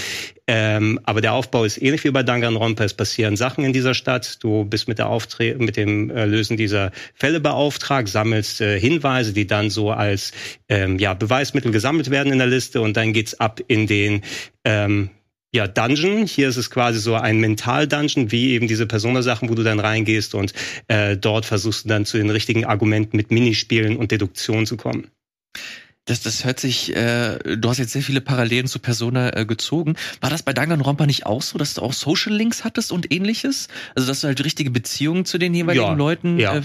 Ähm, 0.47 0.99
aber 1.03 1.21
der 1.21 1.33
Aufbau 1.33 1.63
ist 1.63 1.81
ähnlich 1.81 2.03
wie 2.03 2.11
bei 2.11 2.21
Danganronpa. 2.21 2.83
Es 2.83 2.93
passieren 2.93 3.35
Sachen 3.35 3.63
in 3.63 3.73
dieser 3.73 3.95
Stadt. 3.95 4.43
Du 4.43 4.63
bist 4.63 4.87
mit 4.87 4.99
der 4.99 5.07
Auftre 5.07 5.55
mit 5.55 5.75
dem 5.75 6.11
äh, 6.11 6.25
Lösen 6.25 6.55
dieser 6.55 6.91
Fälle 7.15 7.39
beauftragt, 7.39 8.07
sammelst 8.07 8.61
äh, 8.61 8.79
Hinweise, 8.79 9.33
die 9.33 9.47
dann 9.47 9.71
so 9.71 9.91
als 9.91 10.33
ähm, 10.69 10.99
ja, 10.99 11.15
Beweismittel 11.15 11.71
gesammelt 11.71 12.11
werden 12.11 12.31
in 12.31 12.37
der 12.37 12.47
Liste 12.47 12.81
und 12.81 12.95
dann 12.95 13.11
geht's 13.11 13.39
ab 13.39 13.59
in 13.67 13.87
den 13.87 14.21
ähm, 14.65 15.09
ja, 15.51 15.67
Dungeon. 15.67 16.27
Hier 16.27 16.49
ist 16.49 16.57
es 16.57 16.69
quasi 16.69 16.99
so 16.99 17.15
ein 17.15 17.39
Mental-Dungeon, 17.39 18.31
wie 18.31 18.51
eben 18.51 18.67
diese 18.67 18.85
Persona-Sachen, 18.85 19.49
wo 19.49 19.55
du 19.55 19.63
dann 19.63 19.79
reingehst 19.79 20.35
und 20.35 20.53
äh, 20.87 21.17
dort 21.17 21.45
versuchst 21.45 21.85
du 21.85 21.89
dann 21.89 22.05
zu 22.05 22.17
den 22.17 22.29
richtigen 22.29 22.65
Argumenten 22.65 23.17
mit 23.17 23.31
Minispielen 23.31 23.97
und 23.97 24.11
Deduktion 24.11 24.67
zu 24.67 24.77
kommen. 24.77 25.07
Das, 26.05 26.21
das 26.21 26.45
hört 26.45 26.59
sich, 26.59 26.95
äh, 26.95 27.39
du 27.57 27.67
hast 27.67 27.79
jetzt 27.79 27.93
sehr 27.93 28.03
viele 28.03 28.21
Parallelen 28.21 28.67
zu 28.67 28.77
Persona 28.77 29.35
äh, 29.35 29.45
gezogen. 29.45 29.95
War 30.21 30.29
das 30.29 30.43
bei 30.43 30.53
Danganronpa 30.53 31.07
nicht 31.07 31.25
auch 31.25 31.41
so, 31.41 31.57
dass 31.57 31.73
du 31.73 31.81
auch 31.81 31.93
Social 31.93 32.33
Links 32.33 32.63
hattest 32.63 32.91
und 32.91 33.11
ähnliches? 33.11 33.69
Also, 33.95 34.07
dass 34.07 34.21
du 34.21 34.27
halt 34.27 34.43
richtige 34.43 34.69
Beziehungen 34.69 35.25
zu 35.25 35.39
den 35.39 35.55
jeweiligen 35.55 35.83
ja, 35.83 35.93
Leuten 35.93 36.39
ja. 36.39 36.57
Äh, 36.57 36.61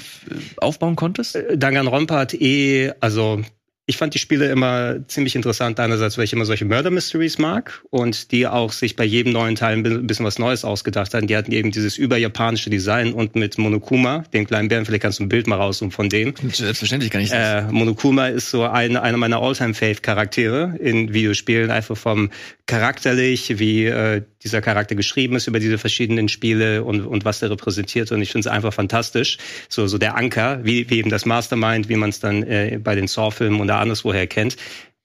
aufbauen 0.59 0.95
konntest? 0.95 1.37
Äh, 1.37 1.57
Danganronpa 1.57 2.19
hat 2.19 2.35
eh, 2.35 2.93
also 3.01 3.43
ich 3.87 3.97
fand 3.97 4.15
die 4.15 4.19
Spiele 4.19 4.49
immer 4.51 5.07
ziemlich 5.09 5.35
interessant, 5.35 5.81
einerseits, 5.81 6.17
weil 6.17 6.25
ich 6.25 6.33
immer 6.33 6.45
solche 6.45 6.65
Murder 6.65 6.91
Mysteries 6.91 7.39
mag 7.39 7.83
und 7.91 8.31
die 8.31 8.47
auch 8.47 8.73
sich 8.73 8.95
bei 8.95 9.05
jedem 9.05 9.33
neuen 9.33 9.57
Teil 9.57 9.77
ein 9.77 10.07
bisschen 10.07 10.25
was 10.25 10.39
Neues 10.39 10.65
ausgedacht 10.65 11.13
haben. 11.13 11.27
Die 11.27 11.37
hatten 11.37 11.51
eben 11.51 11.73
dieses 11.73 11.99
überjapanische 11.99 12.71
Design 12.71 13.13
und 13.13 13.35
mit 13.35 13.59
Monokuma, 13.59 14.25
den 14.33 14.47
kleinen 14.47 14.69
Bären, 14.69 14.87
vielleicht 14.87 15.03
kannst 15.03 15.19
du 15.19 15.25
ein 15.25 15.29
Bild 15.29 15.47
mal 15.47 15.57
raussuchen 15.57 15.91
von 15.91 16.09
dem. 16.09 16.35
Selbstverständlich 16.53 17.11
kann 17.11 17.23
ich 17.23 17.31
das. 17.31 17.65
Äh, 17.65 17.73
Monokuma 17.73 18.29
ist 18.29 18.51
so 18.51 18.63
ein, 18.65 18.97
einer 18.97 19.17
meiner 19.17 19.43
All-Time-Fave-Charaktere 19.43 20.77
in 20.79 21.13
Videospielen, 21.13 21.71
einfach 21.71 21.97
vom 21.97 22.31
charakterlich, 22.67 23.59
wie 23.59 23.87
äh, 23.87 24.23
dieser 24.43 24.63
Charakter 24.63 24.95
geschrieben 24.95 25.37
ist 25.37 25.47
über 25.47 25.59
diese 25.59 25.79
verschiedenen 25.79 26.29
Spiele 26.29 26.83
und, 26.83 27.07
und 27.07 27.25
was 27.25 27.43
er 27.43 27.51
repräsentiert. 27.51 28.11
Und 28.13 28.23
ich 28.23 28.33
finde 28.33 28.49
es 28.49 28.53
einfach 28.53 28.73
fantastisch. 28.73 29.39
So, 29.69 29.87
so 29.87 29.99
der 29.99 30.17
Anker, 30.17 30.65
wie, 30.65 30.89
wie 30.89 30.99
eben 30.99 31.11
das 31.11 31.27
Mastermind, 31.27 31.89
wie 31.89 31.97
man 31.97 32.11
es 32.11 32.21
dann 32.21 32.43
äh, 32.43 32.79
bei 32.83 32.95
den 32.95 33.07
Saw-Filmen 33.07 33.61
oder 33.61 33.79
anderswoher 33.79 34.27
kennt. 34.27 34.57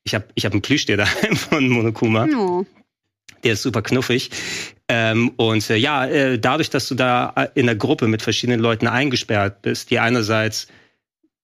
Ich 0.03 0.15
habe 0.15 0.25
ich 0.35 0.45
hab 0.45 0.53
einen 0.53 0.61
Plüschtier 0.61 0.97
daheim 0.97 1.35
von 1.35 1.67
Monokuma. 1.67 2.27
Oh. 2.35 2.65
Der 3.43 3.53
ist 3.53 3.61
super 3.61 3.81
knuffig. 3.81 4.31
Ähm, 4.87 5.31
und 5.35 5.69
äh, 5.69 5.75
ja, 5.75 6.05
äh, 6.05 6.39
dadurch, 6.39 6.69
dass 6.69 6.87
du 6.87 6.95
da 6.95 7.33
äh, 7.35 7.47
in 7.55 7.65
der 7.65 7.75
Gruppe 7.75 8.07
mit 8.07 8.21
verschiedenen 8.21 8.59
Leuten 8.59 8.87
eingesperrt 8.87 9.61
bist, 9.61 9.91
die 9.91 9.99
einerseits 9.99 10.67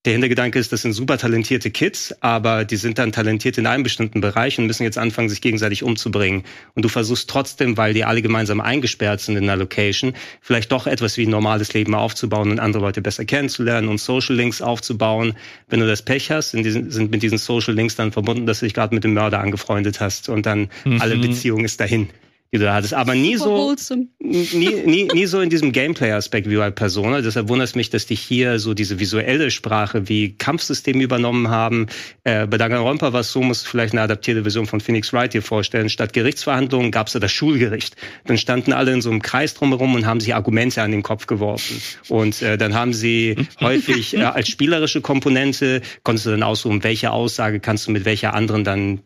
der 0.05 0.13
Hintergedanke 0.13 0.57
ist, 0.57 0.71
das 0.71 0.81
sind 0.81 0.93
super 0.93 1.19
talentierte 1.19 1.69
Kids, 1.69 2.15
aber 2.21 2.65
die 2.65 2.77
sind 2.77 2.97
dann 2.97 3.11
talentiert 3.11 3.59
in 3.59 3.67
einem 3.67 3.83
bestimmten 3.83 4.19
Bereich 4.19 4.57
und 4.57 4.65
müssen 4.65 4.81
jetzt 4.81 4.97
anfangen, 4.97 5.29
sich 5.29 5.41
gegenseitig 5.41 5.83
umzubringen. 5.83 6.43
Und 6.73 6.83
du 6.83 6.89
versuchst 6.89 7.29
trotzdem, 7.29 7.77
weil 7.77 7.93
die 7.93 8.03
alle 8.03 8.23
gemeinsam 8.23 8.61
eingesperrt 8.61 9.21
sind 9.21 9.37
in 9.37 9.43
einer 9.43 9.57
Location, 9.57 10.13
vielleicht 10.41 10.71
doch 10.71 10.87
etwas 10.87 11.17
wie 11.17 11.27
ein 11.27 11.29
normales 11.29 11.73
Leben 11.73 11.93
aufzubauen 11.93 12.49
und 12.49 12.59
andere 12.59 12.81
Leute 12.81 13.01
besser 13.03 13.25
kennenzulernen 13.25 13.89
und 13.89 13.99
Social 13.99 14.35
Links 14.35 14.63
aufzubauen. 14.63 15.33
Wenn 15.69 15.81
du 15.81 15.87
das 15.87 16.01
Pech 16.01 16.31
hast, 16.31 16.51
sind, 16.51 17.11
mit 17.11 17.21
diesen 17.21 17.37
Social 17.37 17.75
Links 17.75 17.95
dann 17.95 18.11
verbunden, 18.11 18.47
dass 18.47 18.61
du 18.61 18.65
dich 18.65 18.73
gerade 18.73 18.95
mit 18.95 19.03
dem 19.03 19.13
Mörder 19.13 19.39
angefreundet 19.39 19.99
hast 19.99 20.29
und 20.29 20.47
dann 20.47 20.69
mhm. 20.83 20.99
alle 20.99 21.17
Beziehung 21.17 21.63
ist 21.63 21.79
dahin 21.79 22.09
die 22.53 22.57
du 22.57 22.65
da 22.65 22.73
hattest. 22.73 22.93
Aber 22.93 23.15
nie 23.15 23.37
so, 23.37 23.73
nie, 24.19 24.83
nie, 24.85 25.05
nie 25.05 25.25
so 25.25 25.39
in 25.39 25.49
diesem 25.49 25.71
Gameplay-Aspekt 25.71 26.49
wie 26.49 26.57
bei 26.57 26.69
Persona. 26.69 27.21
Deshalb 27.21 27.47
wundert 27.47 27.69
es 27.69 27.75
mich, 27.75 27.89
dass 27.89 28.05
die 28.05 28.15
hier 28.15 28.59
so 28.59 28.73
diese 28.73 28.99
visuelle 28.99 29.51
Sprache 29.51 30.09
wie 30.09 30.35
Kampfsystem 30.37 30.99
übernommen 30.99 31.49
haben. 31.49 31.87
Äh, 32.25 32.47
bei 32.47 32.57
Danganronpa 32.57 33.13
war 33.13 33.21
es 33.21 33.31
so, 33.31 33.41
muss 33.41 33.63
vielleicht 33.63 33.93
eine 33.93 34.01
adaptierte 34.01 34.41
Version 34.41 34.65
von 34.65 34.81
Phoenix 34.81 35.13
Wright 35.13 35.31
hier 35.31 35.41
vorstellen. 35.41 35.87
Statt 35.87 36.11
Gerichtsverhandlungen 36.11 36.91
gab 36.91 37.07
es 37.07 37.13
da 37.13 37.19
das 37.19 37.31
Schulgericht. 37.31 37.95
Dann 38.25 38.37
standen 38.37 38.73
alle 38.73 38.91
in 38.91 39.01
so 39.01 39.09
einem 39.09 39.21
Kreis 39.21 39.53
drumherum 39.53 39.95
und 39.95 40.05
haben 40.05 40.19
sich 40.19 40.35
Argumente 40.35 40.81
an 40.81 40.91
den 40.91 41.03
Kopf 41.03 41.27
geworfen. 41.27 41.81
Und 42.09 42.41
äh, 42.41 42.57
dann 42.57 42.73
haben 42.73 42.91
sie 42.91 43.37
häufig 43.61 44.17
äh, 44.17 44.23
als 44.23 44.49
spielerische 44.49 44.99
Komponente, 44.99 45.81
konntest 46.03 46.25
du 46.25 46.31
dann 46.31 46.43
aussuchen, 46.43 46.83
welche 46.83 47.11
Aussage 47.11 47.61
kannst 47.61 47.87
du 47.87 47.91
mit 47.91 48.03
welcher 48.03 48.33
anderen 48.33 48.65
dann 48.65 49.01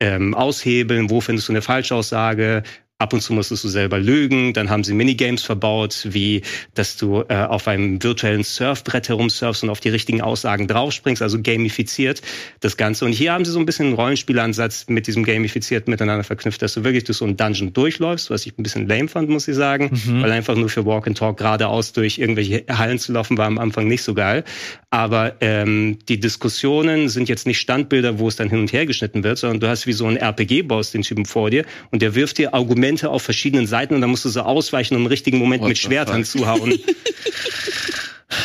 ähm, 0.00 0.34
aushebeln, 0.34 1.08
wo 1.08 1.20
findest 1.20 1.48
du 1.48 1.52
eine 1.52 1.62
Falschaussage, 1.62 2.62
Ab 3.00 3.14
und 3.14 3.22
zu 3.22 3.32
musstest 3.32 3.64
du 3.64 3.68
selber 3.68 3.98
lügen. 3.98 4.52
Dann 4.52 4.68
haben 4.68 4.84
sie 4.84 4.92
Minigames 4.92 5.42
verbaut, 5.42 6.06
wie 6.10 6.42
dass 6.74 6.98
du 6.98 7.24
äh, 7.28 7.34
auf 7.34 7.66
einem 7.66 8.02
virtuellen 8.02 8.44
Surfbrett 8.44 9.08
herumsurfst 9.08 9.62
und 9.62 9.70
auf 9.70 9.80
die 9.80 9.88
richtigen 9.88 10.20
Aussagen 10.20 10.68
draufspringst, 10.68 11.22
also 11.22 11.40
gamifiziert 11.40 12.20
das 12.60 12.76
Ganze. 12.76 13.06
Und 13.06 13.12
hier 13.12 13.32
haben 13.32 13.46
sie 13.46 13.52
so 13.52 13.58
ein 13.58 13.64
bisschen 13.64 13.86
einen 13.86 13.94
Rollenspielansatz 13.94 14.84
mit 14.88 15.06
diesem 15.06 15.24
gamifiziert 15.24 15.88
miteinander 15.88 16.24
verknüpft, 16.24 16.60
dass 16.60 16.74
du 16.74 16.84
wirklich 16.84 17.04
durch 17.04 17.16
so 17.16 17.24
einen 17.24 17.38
Dungeon 17.38 17.72
durchläufst, 17.72 18.28
was 18.28 18.44
ich 18.44 18.58
ein 18.58 18.62
bisschen 18.62 18.86
lame 18.86 19.08
fand, 19.08 19.30
muss 19.30 19.48
ich 19.48 19.56
sagen, 19.56 19.98
mhm. 20.04 20.22
weil 20.22 20.32
einfach 20.32 20.54
nur 20.54 20.68
für 20.68 20.84
Walk 20.84 21.06
and 21.06 21.16
Talk 21.16 21.38
geradeaus 21.38 21.94
durch 21.94 22.18
irgendwelche 22.18 22.64
Hallen 22.68 22.98
zu 22.98 23.12
laufen 23.12 23.38
war 23.38 23.46
am 23.46 23.56
Anfang 23.56 23.88
nicht 23.88 24.02
so 24.02 24.12
geil. 24.12 24.44
Aber 24.90 25.36
ähm, 25.40 25.98
die 26.06 26.20
Diskussionen 26.20 27.08
sind 27.08 27.30
jetzt 27.30 27.46
nicht 27.46 27.60
Standbilder, 27.60 28.18
wo 28.18 28.28
es 28.28 28.36
dann 28.36 28.50
hin 28.50 28.58
und 28.58 28.74
her 28.74 28.84
geschnitten 28.84 29.24
wird, 29.24 29.38
sondern 29.38 29.60
du 29.60 29.68
hast 29.68 29.86
wie 29.86 29.94
so 29.94 30.06
ein 30.06 30.18
RPG-Boss 30.18 30.90
den 30.90 31.00
Typen 31.00 31.24
vor 31.24 31.48
dir 31.48 31.64
und 31.90 32.02
der 32.02 32.14
wirft 32.14 32.36
dir 32.36 32.52
Argumente 32.52 32.89
Elemente 32.90 33.10
auf 33.10 33.22
verschiedenen 33.22 33.66
Seiten 33.66 33.94
und 33.94 34.00
dann 34.00 34.10
musst 34.10 34.24
du 34.24 34.28
so 34.28 34.40
ausweichen 34.40 34.96
und 34.96 35.02
im 35.02 35.06
richtigen 35.06 35.38
Moment 35.38 35.62
What 35.62 35.68
mit 35.68 35.78
Schwertern 35.78 36.24
zuhauen. 36.24 36.74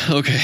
okay 0.10 0.40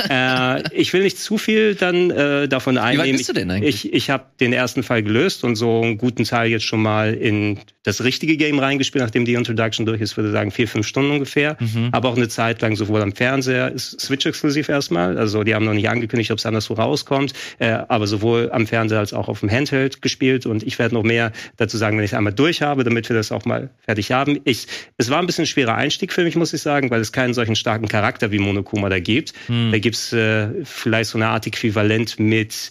äh, 0.10 0.62
ich 0.74 0.92
will 0.92 1.02
nicht 1.02 1.18
zu 1.18 1.38
viel 1.38 1.74
dann 1.74 2.10
äh, 2.10 2.48
davon 2.48 2.78
einnehmen. 2.78 3.06
Wie 3.06 3.10
weit 3.12 3.18
bist 3.18 3.28
du 3.28 3.32
denn 3.32 3.50
eigentlich? 3.50 3.84
Ich, 3.86 3.92
ich 3.92 4.10
habe 4.10 4.24
den 4.40 4.52
ersten 4.52 4.82
Fall 4.82 5.02
gelöst 5.02 5.44
und 5.44 5.56
so 5.56 5.82
einen 5.82 5.98
guten 5.98 6.24
Teil 6.24 6.50
jetzt 6.50 6.64
schon 6.64 6.82
mal 6.82 7.14
in 7.14 7.58
das 7.82 8.04
richtige 8.04 8.36
Game 8.36 8.58
reingespielt, 8.58 9.02
nachdem 9.02 9.24
die 9.24 9.34
Introduction 9.34 9.86
durch 9.86 10.00
ist, 10.02 10.16
würde 10.16 10.28
ich 10.28 10.32
sagen 10.32 10.50
vier, 10.50 10.68
fünf 10.68 10.86
Stunden 10.86 11.10
ungefähr. 11.12 11.56
Mhm. 11.58 11.88
Aber 11.92 12.10
auch 12.10 12.16
eine 12.16 12.28
Zeit 12.28 12.60
lang 12.60 12.76
sowohl 12.76 13.00
am 13.00 13.12
Fernseher, 13.12 13.72
Switch-exklusiv 13.76 14.68
erstmal, 14.68 15.16
also 15.16 15.44
die 15.44 15.54
haben 15.54 15.64
noch 15.64 15.72
nicht 15.72 15.88
angekündigt, 15.88 16.30
ob 16.30 16.38
es 16.38 16.46
anderswo 16.46 16.74
rauskommt, 16.74 17.32
äh, 17.58 17.70
aber 17.70 18.06
sowohl 18.06 18.50
am 18.52 18.66
Fernseher 18.66 18.98
als 18.98 19.14
auch 19.14 19.28
auf 19.28 19.40
dem 19.40 19.50
Handheld 19.50 20.02
gespielt 20.02 20.44
und 20.44 20.62
ich 20.62 20.78
werde 20.78 20.94
noch 20.94 21.04
mehr 21.04 21.32
dazu 21.56 21.78
sagen, 21.78 21.96
wenn 21.96 22.04
ich 22.04 22.10
es 22.10 22.16
einmal 22.16 22.34
durch 22.34 22.60
habe, 22.60 22.84
damit 22.84 23.08
wir 23.08 23.16
das 23.16 23.32
auch 23.32 23.46
mal 23.46 23.70
fertig 23.78 24.12
haben. 24.12 24.40
Ich, 24.44 24.66
es 24.98 25.08
war 25.08 25.18
ein 25.18 25.26
bisschen 25.26 25.44
ein 25.44 25.46
schwerer 25.46 25.74
Einstieg 25.74 26.12
für 26.12 26.24
mich, 26.24 26.36
muss 26.36 26.52
ich 26.52 26.60
sagen, 26.60 26.90
weil 26.90 27.00
es 27.00 27.12
keinen 27.12 27.32
solchen 27.32 27.56
starken 27.56 27.88
Charakter 27.88 28.30
wie 28.30 28.38
Monokuma 28.38 28.90
da 28.90 29.00
gibt. 29.00 29.32
Mhm. 29.48 29.72
Da 29.72 29.78
gibt 29.78 29.89
gibt's 29.90 30.12
äh, 30.12 30.64
vielleicht 30.64 31.10
so 31.10 31.18
eine 31.18 31.26
Art 31.26 31.46
Äquivalent 31.48 32.20
mit 32.20 32.70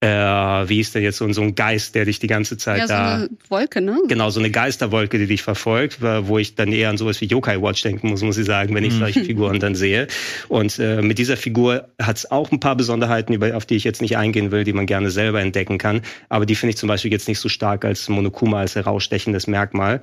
äh, 0.00 0.06
wie 0.06 0.80
ist 0.80 0.94
denn 0.94 1.02
jetzt 1.02 1.18
so, 1.18 1.32
so 1.32 1.40
ein 1.40 1.54
Geist, 1.54 1.94
der 1.94 2.04
dich 2.04 2.18
die 2.18 2.26
ganze 2.26 2.58
Zeit 2.58 2.78
ja, 2.78 2.86
so 2.86 2.92
da. 2.92 3.14
Eine 3.14 3.30
Wolke, 3.48 3.80
ne? 3.80 3.98
Genau, 4.06 4.28
so 4.28 4.38
eine 4.40 4.50
Geisterwolke, 4.50 5.18
die 5.18 5.26
dich 5.26 5.42
verfolgt, 5.42 6.02
wo 6.02 6.38
ich 6.38 6.54
dann 6.56 6.72
eher 6.72 6.90
an 6.90 6.98
sowas 6.98 7.20
wie 7.22 7.26
Yokai 7.26 7.62
Watch 7.62 7.82
denken 7.82 8.08
muss, 8.08 8.22
muss 8.22 8.36
ich 8.36 8.44
sagen, 8.44 8.74
wenn 8.74 8.84
ich 8.84 8.94
mhm. 8.94 8.98
solche 8.98 9.24
Figuren 9.24 9.60
dann 9.60 9.74
sehe. 9.74 10.06
Und 10.48 10.78
äh, 10.78 11.00
mit 11.00 11.18
dieser 11.18 11.38
Figur 11.38 11.88
hat 11.98 12.18
es 12.18 12.30
auch 12.30 12.52
ein 12.52 12.60
paar 12.60 12.76
Besonderheiten, 12.76 13.42
auf 13.54 13.64
die 13.64 13.76
ich 13.76 13.84
jetzt 13.84 14.02
nicht 14.02 14.18
eingehen 14.18 14.50
will, 14.50 14.64
die 14.64 14.74
man 14.74 14.84
gerne 14.84 15.10
selber 15.10 15.40
entdecken 15.40 15.78
kann. 15.78 16.02
Aber 16.28 16.44
die 16.44 16.54
finde 16.54 16.70
ich 16.70 16.76
zum 16.76 16.88
Beispiel 16.88 17.12
jetzt 17.12 17.28
nicht 17.28 17.38
so 17.38 17.48
stark 17.48 17.86
als 17.86 18.08
Monokuma, 18.08 18.60
als 18.60 18.74
herausstechendes 18.74 19.46
Merkmal. 19.46 20.02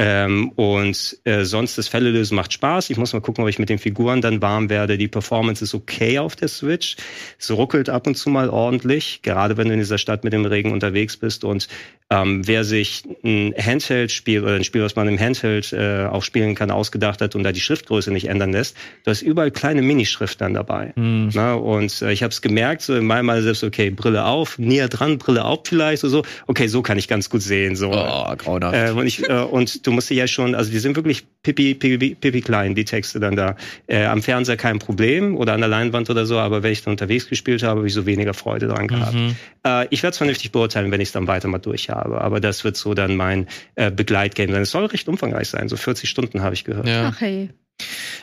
Ähm, 0.00 0.50
und 0.50 1.18
äh, 1.24 1.44
sonst 1.44 1.76
das 1.76 1.88
Fälle 1.88 2.10
lösen 2.10 2.36
macht 2.36 2.52
Spaß. 2.52 2.88
Ich 2.90 2.96
muss 2.96 3.12
mal 3.12 3.20
gucken, 3.20 3.42
ob 3.42 3.50
ich 3.50 3.58
mit 3.58 3.68
den 3.68 3.80
Figuren 3.80 4.20
dann 4.20 4.40
warm 4.40 4.70
werde. 4.70 4.96
Die 4.96 5.08
Performance 5.08 5.64
ist 5.64 5.74
okay 5.74 6.20
auf 6.20 6.36
der 6.36 6.46
Switch. 6.46 6.96
Es 7.36 7.50
ruckelt 7.50 7.90
ab 7.90 8.06
und 8.06 8.14
zu 8.14 8.30
mal 8.30 8.48
ordentlich, 8.48 9.22
gerade 9.22 9.56
wenn 9.56 9.66
du 9.66 9.74
in 9.74 9.80
dieser 9.80 9.98
Stadt 9.98 10.22
mit 10.22 10.32
dem 10.32 10.44
Regen 10.44 10.72
unterwegs 10.72 11.16
bist. 11.16 11.42
Und 11.42 11.66
ähm, 12.10 12.46
wer 12.46 12.64
sich 12.64 13.02
ein 13.22 13.54
Handheld-Spiel 13.58 14.42
oder 14.42 14.54
ein 14.54 14.64
Spiel, 14.64 14.82
was 14.82 14.96
man 14.96 15.08
im 15.08 15.18
Handheld 15.18 15.72
äh, 15.72 16.06
auch 16.06 16.22
spielen 16.22 16.54
kann, 16.54 16.70
ausgedacht 16.70 17.20
hat 17.20 17.34
und 17.34 17.42
da 17.42 17.52
die 17.52 17.60
Schriftgröße 17.60 18.10
nicht 18.10 18.28
ändern 18.28 18.52
lässt, 18.52 18.76
du 19.04 19.10
hast 19.10 19.22
überall 19.22 19.50
kleine 19.50 19.82
Minischrift 19.82 20.40
dann 20.40 20.54
dabei. 20.54 20.92
Mhm. 20.96 21.30
Na, 21.34 21.54
und 21.54 22.00
äh, 22.00 22.12
ich 22.12 22.22
habe 22.22 22.32
es 22.32 22.40
gemerkt, 22.40 22.82
so 22.82 22.94
in 22.94 23.04
meinem 23.04 23.26
Mal 23.26 23.42
selbst, 23.42 23.62
okay, 23.62 23.90
Brille 23.90 24.24
auf, 24.24 24.58
näher 24.58 24.88
dran, 24.88 25.18
Brille 25.18 25.44
auf 25.44 25.60
vielleicht, 25.64 26.00
so, 26.00 26.08
so. 26.08 26.22
Okay, 26.46 26.68
so 26.68 26.82
kann 26.82 26.98
ich 26.98 27.08
ganz 27.08 27.28
gut 27.28 27.42
sehen. 27.42 27.76
So. 27.76 27.90
Oh, 27.92 28.34
grauenhaft. 28.36 28.74
Äh, 28.74 28.92
und, 28.92 29.06
ich, 29.06 29.28
äh, 29.28 29.42
und 29.42 29.86
du 29.86 29.92
musst 29.92 30.10
ja 30.10 30.26
schon, 30.26 30.54
also 30.54 30.70
die 30.70 30.78
sind 30.78 30.96
wirklich 30.96 31.24
pipi, 31.42 31.74
pipi, 31.74 32.14
pipi 32.14 32.40
klein, 32.40 32.74
die 32.74 32.84
Texte 32.84 33.20
dann 33.20 33.36
da. 33.36 33.56
Äh, 33.86 34.04
am 34.04 34.22
Fernseher 34.22 34.56
kein 34.56 34.78
Problem 34.78 35.36
oder 35.36 35.52
an 35.52 35.60
der 35.60 35.68
Leinwand 35.68 36.08
oder 36.08 36.24
so, 36.24 36.38
aber 36.38 36.62
wenn 36.62 36.72
ich 36.72 36.82
dann 36.82 36.92
unterwegs 36.92 37.28
gespielt 37.28 37.62
habe, 37.62 37.78
habe 37.78 37.86
ich 37.86 37.94
so 37.94 38.06
weniger 38.06 38.34
Freude 38.34 38.68
dran 38.68 38.88
gehabt. 38.88 39.14
Mhm. 39.14 39.36
Äh, 39.64 39.86
ich 39.90 40.02
werde 40.02 40.12
es 40.12 40.18
vernünftig 40.18 40.52
beurteilen, 40.52 40.90
wenn 40.90 41.00
ich 41.00 41.08
es 41.08 41.12
dann 41.12 41.26
weiter 41.26 41.48
mal 41.48 41.58
durch 41.58 41.90
habe, 41.90 41.97
aber 42.02 42.40
das 42.40 42.64
wird 42.64 42.76
so 42.76 42.94
dann 42.94 43.16
mein 43.16 43.46
äh, 43.74 43.90
Begleitgame 43.90 44.52
sein. 44.52 44.62
Es 44.62 44.70
soll 44.70 44.86
recht 44.86 45.08
umfangreich 45.08 45.48
sein, 45.48 45.68
so 45.68 45.76
40 45.76 46.08
Stunden 46.08 46.42
habe 46.42 46.54
ich 46.54 46.64
gehört. 46.64 46.88
Ja. 46.88 47.12
Ach 47.14 47.20
hey. 47.20 47.50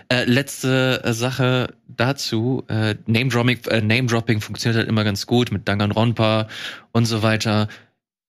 Äh, 0.10 0.25
letzte 0.25 1.01
äh, 1.03 1.13
Sache 1.13 1.74
dazu. 1.88 2.63
Äh, 2.67 2.96
Name-Dropping 3.08 3.60
äh, 3.70 3.82
Name 3.82 4.08
-Dropping 4.08 4.41
funktioniert 4.41 4.77
halt 4.77 4.89
immer 4.89 5.03
ganz 5.03 5.25
gut 5.25 5.51
mit 5.51 5.67
Danganronpa 5.67 6.48
und 6.91 7.05
so 7.05 7.24
weiter. 7.24 7.67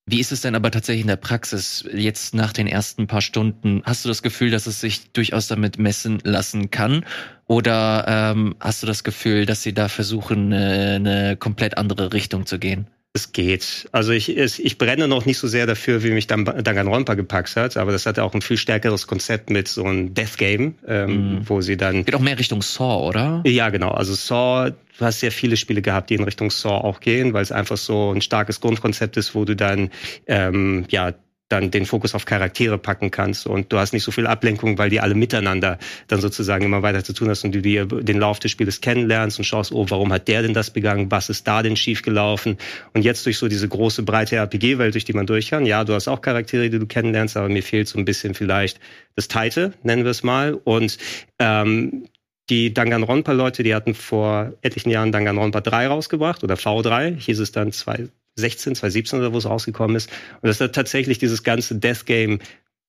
Wie 0.08 0.20
ist 0.20 0.30
es 0.30 0.40
denn 0.40 0.54
aber 0.54 0.70
tatsächlich 0.70 1.02
in 1.02 1.08
der 1.08 1.16
Praxis 1.16 1.84
jetzt 1.92 2.32
nach 2.32 2.52
den 2.52 2.68
ersten 2.68 3.08
paar 3.08 3.20
Stunden? 3.20 3.82
Hast 3.84 4.04
du 4.04 4.08
das 4.08 4.22
Gefühl, 4.22 4.52
dass 4.52 4.68
es 4.68 4.80
sich 4.80 5.10
durchaus 5.12 5.48
damit 5.48 5.80
messen 5.80 6.20
lassen 6.22 6.70
kann? 6.70 7.04
Oder 7.48 8.04
ähm, 8.06 8.54
hast 8.60 8.84
du 8.84 8.86
das 8.86 9.02
Gefühl, 9.02 9.46
dass 9.46 9.64
sie 9.64 9.74
da 9.74 9.88
versuchen, 9.88 10.52
eine, 10.52 10.94
eine 10.94 11.36
komplett 11.36 11.76
andere 11.76 12.12
Richtung 12.12 12.46
zu 12.46 12.60
gehen? 12.60 12.86
Es 13.16 13.32
geht. 13.32 13.88
Also 13.92 14.12
ich, 14.12 14.36
ich 14.36 14.76
brenne 14.76 15.08
noch 15.08 15.24
nicht 15.24 15.38
so 15.38 15.48
sehr 15.48 15.66
dafür, 15.66 16.02
wie 16.02 16.10
mich 16.10 16.26
dann 16.26 16.44
Danganronpa 16.44 17.14
gepackt 17.14 17.56
hat, 17.56 17.78
aber 17.78 17.90
das 17.90 18.04
hatte 18.04 18.22
auch 18.22 18.34
ein 18.34 18.42
viel 18.42 18.58
stärkeres 18.58 19.06
Konzept 19.06 19.48
mit 19.48 19.68
so 19.68 19.84
einem 19.84 20.12
Death 20.12 20.36
Game, 20.36 20.74
ähm, 20.86 21.36
mm. 21.36 21.48
wo 21.48 21.62
sie 21.62 21.78
dann. 21.78 22.04
Geht 22.04 22.14
auch 22.14 22.20
mehr 22.20 22.38
Richtung 22.38 22.60
Saw, 22.60 23.08
oder? 23.08 23.42
Ja, 23.46 23.70
genau. 23.70 23.88
Also 23.88 24.12
Saw, 24.12 24.70
du 24.98 25.04
hast 25.04 25.20
sehr 25.20 25.32
viele 25.32 25.56
Spiele 25.56 25.80
gehabt, 25.80 26.10
die 26.10 26.14
in 26.16 26.24
Richtung 26.24 26.50
Saw 26.50 26.74
auch 26.74 27.00
gehen, 27.00 27.32
weil 27.32 27.42
es 27.42 27.52
einfach 27.52 27.78
so 27.78 28.12
ein 28.12 28.20
starkes 28.20 28.60
Grundkonzept 28.60 29.16
ist, 29.16 29.34
wo 29.34 29.46
du 29.46 29.56
dann 29.56 29.90
ähm, 30.26 30.84
ja 30.90 31.14
dann 31.48 31.70
den 31.70 31.86
Fokus 31.86 32.14
auf 32.14 32.24
Charaktere 32.24 32.76
packen 32.76 33.10
kannst 33.10 33.46
und 33.46 33.72
du 33.72 33.78
hast 33.78 33.92
nicht 33.92 34.02
so 34.02 34.10
viel 34.10 34.26
Ablenkung, 34.26 34.78
weil 34.78 34.90
die 34.90 35.00
alle 35.00 35.14
miteinander 35.14 35.78
dann 36.08 36.20
sozusagen 36.20 36.64
immer 36.64 36.82
weiter 36.82 37.04
zu 37.04 37.12
tun 37.12 37.28
hast 37.28 37.44
und 37.44 37.54
du 37.54 37.62
dir 37.62 37.86
den 37.86 38.18
Lauf 38.18 38.40
des 38.40 38.50
Spieles 38.50 38.80
kennenlernst 38.80 39.38
und 39.38 39.44
schaust, 39.44 39.72
oh, 39.72 39.86
warum 39.88 40.12
hat 40.12 40.26
der 40.26 40.42
denn 40.42 40.54
das 40.54 40.70
begangen, 40.70 41.10
was 41.10 41.30
ist 41.30 41.46
da 41.46 41.62
denn 41.62 41.76
schiefgelaufen? 41.76 42.58
Und 42.94 43.02
jetzt 43.02 43.26
durch 43.26 43.38
so 43.38 43.46
diese 43.46 43.68
große, 43.68 44.02
breite 44.02 44.36
RPG-Welt, 44.36 44.94
durch 44.94 45.04
die 45.04 45.12
man 45.12 45.26
durch 45.26 45.50
kann, 45.50 45.66
ja, 45.66 45.84
du 45.84 45.94
hast 45.94 46.08
auch 46.08 46.20
Charaktere, 46.20 46.68
die 46.68 46.78
du 46.78 46.86
kennenlernst, 46.86 47.36
aber 47.36 47.48
mir 47.48 47.62
fehlt 47.62 47.86
so 47.86 47.98
ein 47.98 48.04
bisschen 48.04 48.34
vielleicht 48.34 48.80
das 49.14 49.28
Teite, 49.28 49.72
nennen 49.82 50.04
wir 50.04 50.10
es 50.10 50.24
mal. 50.24 50.54
Und 50.54 50.98
ähm, 51.38 52.08
die 52.50 52.72
Danganronpa-Leute, 52.72 53.62
die 53.62 53.74
hatten 53.74 53.94
vor 53.94 54.52
etlichen 54.62 54.90
Jahren 54.90 55.12
Danganronpa 55.12 55.60
3 55.60 55.88
rausgebracht 55.88 56.44
oder 56.44 56.54
V3, 56.54 57.16
hieß 57.16 57.40
es 57.40 57.52
dann 57.52 57.72
zwei, 57.72 58.08
2016, 58.36 58.74
2017 58.76 59.18
oder 59.18 59.32
wo 59.32 59.38
es 59.38 59.46
rausgekommen 59.46 59.96
ist. 59.96 60.10
Und 60.40 60.48
das 60.48 60.60
hat 60.60 60.74
tatsächlich 60.74 61.18
dieses 61.18 61.42
ganze 61.42 61.76
Death 61.76 62.06
Game 62.06 62.38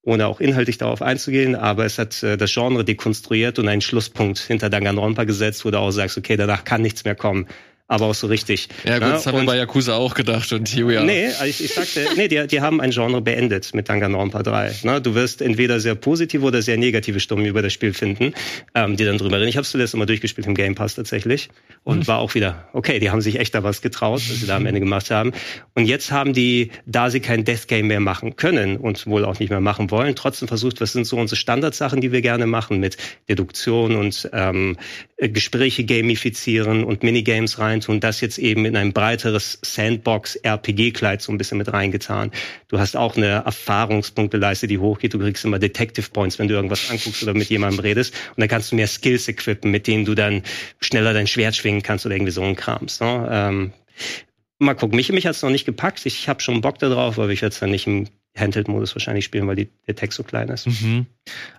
ohne 0.03 0.27
auch 0.27 0.39
inhaltlich 0.39 0.77
darauf 0.77 1.01
einzugehen, 1.01 1.55
aber 1.55 1.85
es 1.85 1.99
hat 1.99 2.23
äh, 2.23 2.37
das 2.37 2.53
Genre 2.53 2.85
dekonstruiert 2.85 3.59
und 3.59 3.67
einen 3.67 3.81
Schlusspunkt 3.81 4.39
hinter 4.39 4.69
Danganronpa 4.69 5.25
gesetzt, 5.25 5.65
wo 5.65 5.71
du 5.71 5.79
auch 5.79 5.91
sagst, 5.91 6.17
okay, 6.17 6.37
danach 6.37 6.63
kann 6.63 6.81
nichts 6.81 7.03
mehr 7.03 7.15
kommen 7.15 7.47
aber 7.87 8.05
auch 8.05 8.13
so 8.13 8.27
richtig. 8.27 8.67
Ja, 8.83 8.99
gut, 8.99 9.07
ne? 9.07 9.13
das 9.13 9.25
haben 9.25 9.37
wir 9.37 9.45
bei 9.45 9.57
Yakuza 9.57 9.95
auch 9.95 10.13
gedacht 10.13 10.51
und 10.51 10.67
hier 10.67 10.91
ja. 10.91 11.03
Nee, 11.03 11.27
also 11.27 11.45
ich, 11.45 11.63
ich 11.63 11.73
sagte, 11.73 12.05
nee, 12.17 12.27
die, 12.27 12.45
die 12.47 12.59
haben 12.59 12.81
ein 12.81 12.91
Genre 12.91 13.21
beendet 13.21 13.73
mit 13.73 13.87
Danganronpa 13.87 14.43
3. 14.43 14.75
Ne? 14.83 15.01
Du 15.01 15.15
wirst 15.15 15.41
entweder 15.41 15.79
sehr 15.79 15.95
positive 15.95 16.43
oder 16.43 16.61
sehr 16.61 16.77
negative 16.77 17.19
Stimmen 17.21 17.45
über 17.45 17.61
das 17.61 17.71
Spiel 17.71 17.93
finden, 17.93 18.33
ähm, 18.75 18.97
die 18.97 19.05
dann 19.05 19.17
drüber 19.17 19.37
reden. 19.37 19.47
Ich 19.47 19.55
habe 19.55 19.63
es 19.63 19.71
zuletzt 19.71 19.93
immer 19.93 20.05
durchgespielt 20.05 20.47
im 20.47 20.53
Game 20.53 20.75
Pass 20.75 20.95
tatsächlich 20.95 21.49
und 21.85 21.99
mhm. 21.99 22.07
war 22.07 22.19
auch 22.19 22.35
wieder, 22.35 22.67
okay, 22.73 22.99
die 22.99 23.09
haben 23.09 23.21
sich 23.21 23.39
echt 23.39 23.55
da 23.55 23.63
was 23.63 23.81
getraut, 23.81 24.21
was 24.29 24.39
sie 24.39 24.47
da 24.47 24.57
am 24.57 24.65
Ende 24.65 24.81
gemacht 24.81 25.09
haben. 25.09 25.31
Und 25.73 25.85
jetzt 25.85 26.11
haben 26.11 26.33
die, 26.33 26.71
da 26.85 27.09
sie 27.09 27.21
kein 27.21 27.45
Death 27.45 27.69
Game 27.69 27.87
mehr 27.87 28.01
machen 28.01 28.35
können 28.35 28.75
und 28.75 29.07
wohl 29.07 29.23
auch 29.23 29.39
nicht 29.39 29.49
mehr 29.49 29.61
machen 29.61 29.91
wollen, 29.91 30.15
trotzdem 30.15 30.49
versucht, 30.49 30.81
was 30.81 30.91
sind 30.91 31.05
so 31.05 31.15
unsere 31.15 31.37
Standardsachen, 31.37 32.01
die 32.01 32.11
wir 32.11 32.21
gerne 32.21 32.47
machen 32.47 32.81
mit 32.81 32.97
Deduktion 33.29 33.95
und 33.95 34.29
ähm, 34.33 34.75
Gespräche 35.17 35.85
gamifizieren 35.85 36.83
und 36.83 37.03
Minigames 37.03 37.59
rein 37.59 37.76
reintun, 37.77 37.99
das 37.99 38.21
jetzt 38.21 38.37
eben 38.37 38.65
in 38.65 38.75
ein 38.75 38.93
breiteres 38.93 39.59
Sandbox-RPG-Kleid 39.61 41.21
so 41.21 41.31
ein 41.31 41.37
bisschen 41.37 41.57
mit 41.57 41.71
reingetan. 41.71 42.31
Du 42.67 42.79
hast 42.79 42.95
auch 42.95 43.15
eine 43.15 43.43
Erfahrungspunkteleiste, 43.45 44.67
die 44.67 44.79
hochgeht. 44.79 45.13
Du 45.13 45.19
kriegst 45.19 45.45
immer 45.45 45.59
Detective 45.59 46.09
Points, 46.11 46.39
wenn 46.39 46.47
du 46.47 46.55
irgendwas 46.55 46.89
anguckst 46.89 47.23
oder 47.23 47.33
mit 47.33 47.49
jemandem 47.49 47.79
redest. 47.79 48.13
Und 48.35 48.41
dann 48.41 48.47
kannst 48.47 48.71
du 48.71 48.75
mehr 48.75 48.87
Skills 48.87 49.27
equippen, 49.27 49.71
mit 49.71 49.87
denen 49.87 50.05
du 50.05 50.15
dann 50.15 50.43
schneller 50.81 51.13
dein 51.13 51.27
Schwert 51.27 51.55
schwingen 51.55 51.83
kannst 51.83 52.05
oder 52.05 52.15
irgendwie 52.15 52.31
so 52.31 52.41
ein 52.41 52.55
Krams. 52.55 52.99
Ne? 52.99 53.27
Ähm, 53.31 53.73
mal 54.59 54.73
gucken. 54.73 54.95
Mich, 54.95 55.11
mich 55.11 55.25
hat's 55.25 55.41
noch 55.41 55.49
nicht 55.49 55.65
gepackt. 55.65 56.05
Ich 56.05 56.27
habe 56.27 56.41
schon 56.41 56.61
Bock 56.61 56.79
darauf, 56.79 57.19
aber 57.19 57.29
ich 57.29 57.41
werde 57.41 57.53
es 57.53 57.59
dann 57.59 57.71
nicht 57.71 57.87
im 57.87 58.07
Handheld-Modus 58.39 58.95
wahrscheinlich 58.95 59.25
spielen, 59.25 59.47
weil 59.47 59.55
die, 59.55 59.69
der 59.87 59.95
Text 59.95 60.17
so 60.17 60.23
klein 60.23 60.49
ist. 60.49 60.67
Mhm. 60.67 61.05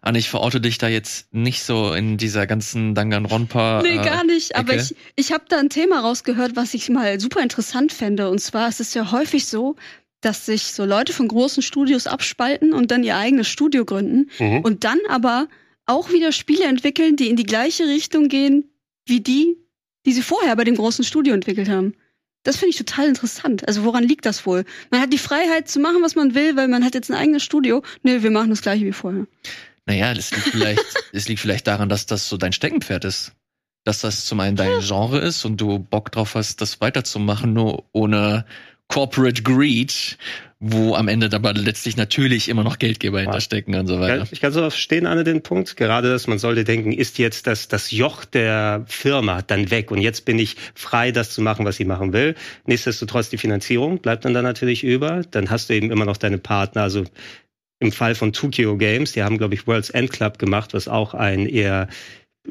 Anne, 0.03 0.19
ich 0.19 0.29
verorte 0.29 0.61
dich 0.61 0.79
da 0.79 0.89
jetzt 0.89 1.33
nicht 1.35 1.63
so 1.63 1.93
in 1.93 2.17
dieser 2.17 2.47
ganzen 2.47 2.95
Danganronpa. 2.95 3.83
Nee, 3.89 3.97
gar 3.97 4.25
nicht. 4.25 4.53
Ecke. 4.53 4.61
Aber 4.61 4.75
ich, 4.77 4.95
ich 5.17 5.33
habe 5.33 5.45
da 5.49 5.59
ein 5.59 5.71
Thema 5.71 6.01
rausgehört, 6.01 6.57
was 6.57 6.75
ich 6.75 6.89
mal 6.89 7.19
super 7.21 7.43
interessant 7.43 7.93
fände. 7.93 8.29
Und 8.31 8.41
zwar 8.41 8.69
ist 8.69 8.81
es 8.81 8.95
ja 8.95 9.11
häufig 9.13 9.47
so, 9.47 9.77
dass 10.21 10.47
sich 10.47 10.65
so 10.65 10.85
Leute 10.85 11.13
von 11.13 11.29
großen 11.29 11.63
Studios 11.63 12.07
abspalten 12.07 12.73
und 12.73 12.91
dann 12.91 13.05
ihr 13.05 13.17
eigenes 13.17 13.49
Studio 13.49 13.85
gründen 13.85 14.31
mhm. 14.39 14.61
und 14.61 14.85
dann 14.85 14.99
aber 15.09 15.49
auch 15.87 16.11
wieder 16.11 16.33
Spiele 16.33 16.65
entwickeln, 16.65 17.17
die 17.17 17.29
in 17.29 17.37
die 17.37 17.45
gleiche 17.45 17.85
Richtung 17.85 18.29
gehen 18.29 18.65
wie 19.07 19.21
die, 19.21 19.57
die 20.05 20.13
sie 20.13 20.23
vorher 20.23 20.55
bei 20.55 20.65
dem 20.65 20.77
großen 20.77 21.05
Studio 21.05 21.35
entwickelt 21.35 21.69
haben 21.69 21.95
Das 22.49 22.57
finde 22.57 22.71
ich 22.71 22.79
total 22.79 23.09
interessant. 23.09 23.69
Also 23.69 23.85
woran 23.85 24.05
liegt 24.05 24.25
das 24.25 24.47
wohl? 24.47 24.65
Man 24.91 25.03
hat 25.03 25.13
die 25.13 25.19
Freiheit 25.19 25.69
zu 25.69 25.81
machen, 25.81 25.99
was 26.01 26.15
man 26.15 26.35
will, 26.35 26.57
weil 26.57 26.67
man 26.67 26.83
hat 26.83 26.95
jetzt 26.95 27.11
ein 27.11 27.15
eigenes 27.15 27.43
Studio. 27.43 27.83
Nö, 28.05 28.23
wir 28.23 28.31
machen 28.31 28.49
das 28.49 28.63
gleiche 28.63 28.87
wie 28.87 28.93
vorher. 28.93 29.27
Naja, 29.85 30.15
das 30.15 30.31
liegt 30.31 30.49
vielleicht, 30.49 30.83
es 31.13 31.29
liegt 31.29 31.41
vielleicht 31.43 31.67
daran, 31.67 31.91
dass 31.91 32.07
das 32.07 32.27
so 32.27 32.39
dein 32.39 32.55
Steckenpferd 32.55 33.05
ist. 33.05 33.33
Dass 33.85 34.01
das 34.01 34.25
zum 34.25 34.41
einen 34.41 34.57
dein 34.57 34.81
Genre 34.81 35.19
ist 35.19 35.45
und 35.45 35.61
du 35.61 35.79
Bock 35.79 36.11
drauf 36.11 36.37
hast, 36.37 36.63
das 36.63 36.81
weiterzumachen, 36.81 37.53
nur 37.53 37.85
ohne 37.93 38.47
Corporate 38.89 39.43
Greed, 39.43 40.19
wo 40.61 40.95
am 40.95 41.09
Ende 41.09 41.31
aber 41.33 41.53
letztlich 41.53 41.97
natürlich 41.97 42.49
immer 42.49 42.65
noch 42.65 42.79
Geldgeber 42.79 43.21
hinterstecken 43.21 43.75
und 43.75 43.87
so 43.87 44.01
weiter. 44.01 44.17
Ja, 44.17 44.27
ich 44.31 44.41
kann 44.41 44.53
so 44.53 44.61
verstehen, 44.61 45.07
Anne, 45.07 45.23
den 45.23 45.43
Punkt. 45.43 45.77
Gerade, 45.77 46.11
dass 46.11 46.27
man 46.27 46.39
sollte 46.39 46.65
denken, 46.65 46.93
ist 46.93 47.19
jetzt 47.19 47.47
das, 47.47 47.69
das 47.69 47.91
Joch 47.91 48.25
der 48.25 48.85
Firma 48.89 49.43
dann 49.43 49.71
weg 49.71 49.91
und 49.91 50.01
jetzt 50.01 50.25
bin 50.25 50.39
ich 50.39 50.57
frei, 50.75 51.13
das 51.13 51.31
zu 51.31 51.43
machen, 51.43 51.65
was 51.65 51.79
ich 51.79 51.87
machen 51.87 52.13
will. 52.13 52.35
Nichtsdestotrotz 52.67 53.29
die 53.29 53.39
Finanzierung 53.39 53.99
bleibt 53.99 54.25
dann 54.25 54.35
da 54.35 54.43
natürlich 54.43 54.83
über. 54.83 55.23
Dann 55.31 55.51
hast 55.51 55.69
du 55.69 55.75
eben 55.75 55.91
immer 55.91 56.05
noch 56.05 56.17
deine 56.17 56.39
Partner, 56.39 56.83
also 56.83 57.05
im 57.81 57.93
Fall 57.93 58.17
von 58.17 58.33
Tokyo 58.33 58.77
Games, 58.77 59.13
die 59.13 59.23
haben, 59.23 59.39
glaube 59.39 59.55
ich, 59.55 59.67
World's 59.69 59.91
End 59.91 60.11
Club 60.11 60.39
gemacht, 60.39 60.75
was 60.75 60.89
auch 60.89 61.15
ein 61.15 61.47
eher 61.47 61.89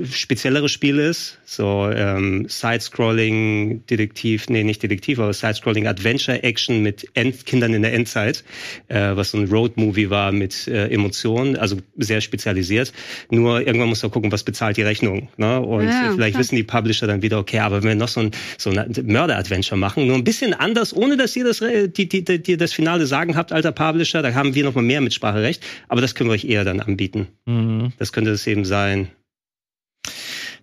spezielleres 0.03 0.71
Spiel 0.71 0.99
ist. 0.99 1.39
So 1.45 1.89
ähm, 1.91 2.45
Side-Scrolling, 2.47 3.85
Detektiv, 3.87 4.49
nee, 4.49 4.63
nicht 4.63 4.83
Detektiv, 4.83 5.19
aber 5.19 5.33
Side-Scrolling 5.33 5.87
Adventure-Action 5.87 6.83
mit 6.83 7.07
End 7.13 7.45
Kindern 7.45 7.73
in 7.73 7.81
der 7.81 7.93
Endzeit, 7.93 8.43
äh, 8.87 9.15
was 9.15 9.31
so 9.31 9.37
ein 9.37 9.47
Road-Movie 9.47 10.09
war 10.09 10.31
mit 10.31 10.67
äh, 10.67 10.87
Emotionen, 10.87 11.55
also 11.55 11.77
sehr 11.97 12.21
spezialisiert. 12.21 12.93
Nur 13.29 13.65
irgendwann 13.65 13.89
muss 13.89 14.03
man 14.03 14.11
gucken, 14.11 14.31
was 14.31 14.43
bezahlt 14.43 14.77
die 14.77 14.83
Rechnung. 14.83 15.29
Ne? 15.37 15.59
Und 15.59 15.85
ja, 15.85 16.11
vielleicht 16.13 16.33
klar. 16.33 16.41
wissen 16.41 16.55
die 16.55 16.63
Publisher 16.63 17.07
dann 17.07 17.21
wieder, 17.21 17.39
okay, 17.39 17.59
aber 17.59 17.81
wenn 17.81 17.89
wir 17.89 17.95
noch 17.95 18.07
so 18.07 18.21
ein, 18.21 18.31
so 18.57 18.69
ein 18.69 18.93
Mörder-Adventure 19.03 19.79
machen, 19.79 20.07
nur 20.07 20.15
ein 20.15 20.23
bisschen 20.23 20.53
anders, 20.53 20.95
ohne 20.95 21.17
dass 21.17 21.35
ihr 21.35 21.45
das, 21.45 21.61
äh, 21.61 21.87
die, 21.87 22.07
die, 22.07 22.23
die, 22.23 22.57
das 22.57 22.73
finale 22.73 23.07
Sagen 23.07 23.35
habt, 23.35 23.51
alter 23.51 23.71
Publisher, 23.71 24.21
da 24.21 24.33
haben 24.33 24.53
wir 24.53 24.63
noch 24.63 24.75
mal 24.75 24.83
mehr 24.83 25.01
Mitspracherecht, 25.01 25.63
aber 25.87 26.01
das 26.01 26.13
können 26.13 26.29
wir 26.29 26.33
euch 26.33 26.45
eher 26.45 26.63
dann 26.63 26.79
anbieten. 26.79 27.27
Mhm. 27.45 27.93
Das 27.97 28.11
könnte 28.11 28.31
es 28.31 28.45
eben 28.47 28.65
sein. 28.65 29.09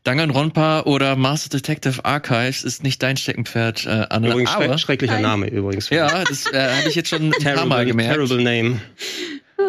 Danganronpa 0.04 0.82
oder 0.82 1.16
Master 1.16 1.48
Detective 1.48 2.04
Archives 2.04 2.62
ist 2.62 2.82
nicht 2.82 3.02
dein 3.02 3.16
Steckenpferd, 3.16 3.86
äh, 3.86 4.06
Anne. 4.10 4.28
Übrigens 4.30 4.54
aber, 4.54 4.76
schrecklicher 4.76 5.18
Name 5.18 5.48
übrigens. 5.48 5.88
Ja, 5.88 6.24
das 6.24 6.44
äh, 6.52 6.76
habe 6.76 6.88
ich 6.88 6.94
jetzt 6.94 7.08
schon 7.08 7.28
ein 7.28 7.32
terrible, 7.32 7.54
paar 7.54 7.66
Mal 7.66 7.86
gemerkt. 7.86 8.14
Terrible 8.14 8.42
name. 8.42 8.80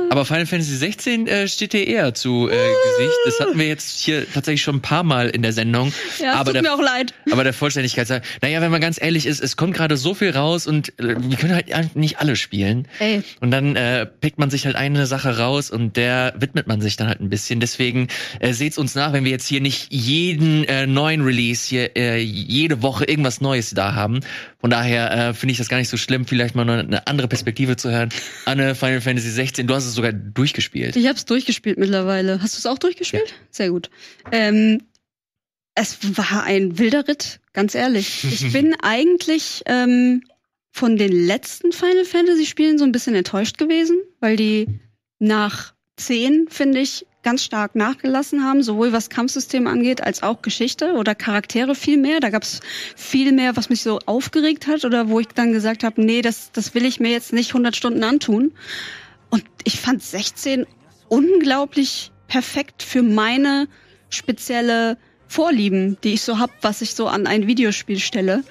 Aber 0.09 0.25
Final 0.25 0.45
Fantasy 0.45 0.75
16 0.75 1.27
äh, 1.27 1.47
steht 1.47 1.73
dir 1.73 1.87
eher 1.87 2.13
zu 2.13 2.47
äh, 2.47 2.51
Gesicht. 2.51 3.17
Das 3.25 3.39
hatten 3.39 3.59
wir 3.59 3.67
jetzt 3.67 3.99
hier 3.99 4.25
tatsächlich 4.31 4.61
schon 4.61 4.77
ein 4.77 4.81
paar 4.81 5.03
Mal 5.03 5.29
in 5.29 5.41
der 5.41 5.53
Sendung. 5.53 5.91
Ja, 6.19 6.33
aber 6.33 6.45
tut 6.45 6.55
der, 6.55 6.61
mir 6.61 6.73
auch 6.73 6.81
leid. 6.81 7.13
Aber 7.31 7.43
der 7.43 7.53
Vollständigkeit 7.53 8.07
sagt, 8.07 8.25
naja, 8.41 8.61
wenn 8.61 8.71
man 8.71 8.81
ganz 8.81 9.01
ehrlich 9.01 9.25
ist, 9.25 9.41
es 9.41 9.57
kommt 9.57 9.73
gerade 9.73 9.97
so 9.97 10.13
viel 10.13 10.31
raus 10.31 10.67
und 10.67 10.97
äh, 10.99 11.15
wir 11.17 11.37
können 11.37 11.53
halt 11.53 11.95
nicht 11.95 12.19
alle 12.19 12.35
spielen. 12.35 12.87
Ey. 12.99 13.23
Und 13.41 13.51
dann 13.51 13.75
äh, 13.75 14.05
pickt 14.05 14.39
man 14.39 14.49
sich 14.49 14.65
halt 14.65 14.75
eine 14.75 15.05
Sache 15.05 15.37
raus 15.37 15.69
und 15.69 15.97
der 15.97 16.33
widmet 16.37 16.67
man 16.67 16.81
sich 16.81 16.95
dann 16.95 17.07
halt 17.07 17.19
ein 17.19 17.29
bisschen. 17.29 17.59
Deswegen 17.59 18.07
äh, 18.39 18.53
seht's 18.53 18.77
uns 18.77 18.95
nach, 18.95 19.13
wenn 19.13 19.23
wir 19.23 19.31
jetzt 19.31 19.47
hier 19.47 19.61
nicht 19.61 19.91
jeden 19.91 20.63
äh, 20.65 20.87
neuen 20.87 21.21
Release 21.21 21.67
hier 21.67 21.95
äh, 21.97 22.19
jede 22.19 22.81
Woche 22.81 23.05
irgendwas 23.05 23.41
Neues 23.41 23.71
da 23.71 23.95
haben. 23.95 24.19
Von 24.65 24.71
daher 24.71 25.11
äh, 25.11 25.33
finde 25.35 25.51
ich 25.51 25.59
das 25.59 25.69
gar 25.69 25.77
nicht 25.77 25.89
so 25.89 25.95
schlimm, 25.95 26.25
vielleicht 26.25 26.55
mal 26.55 26.67
eine 26.67 27.05
andere 27.05 27.27
Perspektive 27.27 27.77
zu 27.77 27.91
hören. 27.91 28.09
Anne, 28.45 28.73
Final 28.73 28.99
Fantasy 28.99 29.29
16, 29.29 29.67
du 29.67 29.75
hast 29.75 29.85
es 29.85 29.93
sogar 29.93 30.11
durchgespielt. 30.11 30.95
Ich 30.95 31.05
habe 31.05 31.15
es 31.15 31.25
durchgespielt 31.25 31.77
mittlerweile. 31.77 32.41
Hast 32.41 32.55
du 32.55 32.57
es 32.57 32.65
auch 32.65 32.79
durchgespielt? 32.79 33.29
Ja. 33.29 33.35
Sehr 33.51 33.69
gut. 33.69 33.91
Ähm, 34.31 34.81
es 35.75 35.99
war 36.17 36.45
ein 36.45 36.79
wilder 36.79 37.07
Ritt, 37.07 37.41
ganz 37.53 37.75
ehrlich. 37.75 38.23
Ich 38.23 38.51
bin 38.53 38.75
eigentlich 38.81 39.61
ähm, 39.67 40.23
von 40.71 40.97
den 40.97 41.11
letzten 41.11 41.71
Final 41.71 42.03
Fantasy 42.03 42.47
Spielen 42.47 42.79
so 42.79 42.85
ein 42.85 42.91
bisschen 42.91 43.13
enttäuscht 43.13 43.59
gewesen, 43.59 43.99
weil 44.19 44.35
die 44.35 44.79
nach 45.19 45.75
zehn, 45.95 46.47
finde 46.49 46.79
ich, 46.79 47.05
ganz 47.25 47.43
stark 47.43 47.75
nachgelassen 47.75 48.43
haben, 48.43 48.61
sowohl 48.61 48.93
was 48.93 49.09
Kampfsystem 49.09 49.65
angeht, 49.65 50.01
als 50.01 50.21
auch 50.21 50.43
Geschichte 50.43 50.93
oder 50.93 51.15
Charaktere 51.15 51.73
viel 51.73 51.97
mehr. 51.97 52.19
Da 52.19 52.29
gab 52.29 52.43
es 52.43 52.59
viel 52.95 53.31
mehr, 53.31 53.57
was 53.57 53.69
mich 53.69 53.81
so 53.81 53.99
aufgeregt 54.05 54.67
hat 54.67 54.85
oder 54.85 55.09
wo 55.09 55.19
ich 55.19 55.27
dann 55.29 55.51
gesagt 55.51 55.83
habe, 55.83 56.01
nee, 56.01 56.21
das, 56.21 56.51
das 56.53 56.75
will 56.75 56.85
ich 56.85 56.99
mir 56.99 57.11
jetzt 57.11 57.33
nicht 57.33 57.49
100 57.49 57.75
Stunden 57.75 58.03
antun. 58.03 58.53
Und 59.31 59.43
ich 59.63 59.79
fand 59.79 60.03
16 60.03 60.67
unglaublich 61.09 62.11
perfekt 62.27 62.83
für 62.83 63.01
meine 63.01 63.67
spezielle 64.09 64.97
Vorlieben, 65.27 65.97
die 66.03 66.13
ich 66.13 66.21
so 66.21 66.37
hab, 66.37 66.51
was 66.61 66.83
ich 66.83 66.93
so 66.93 67.07
an 67.07 67.25
ein 67.25 67.47
Videospiel 67.47 67.99
stelle. 67.99 68.43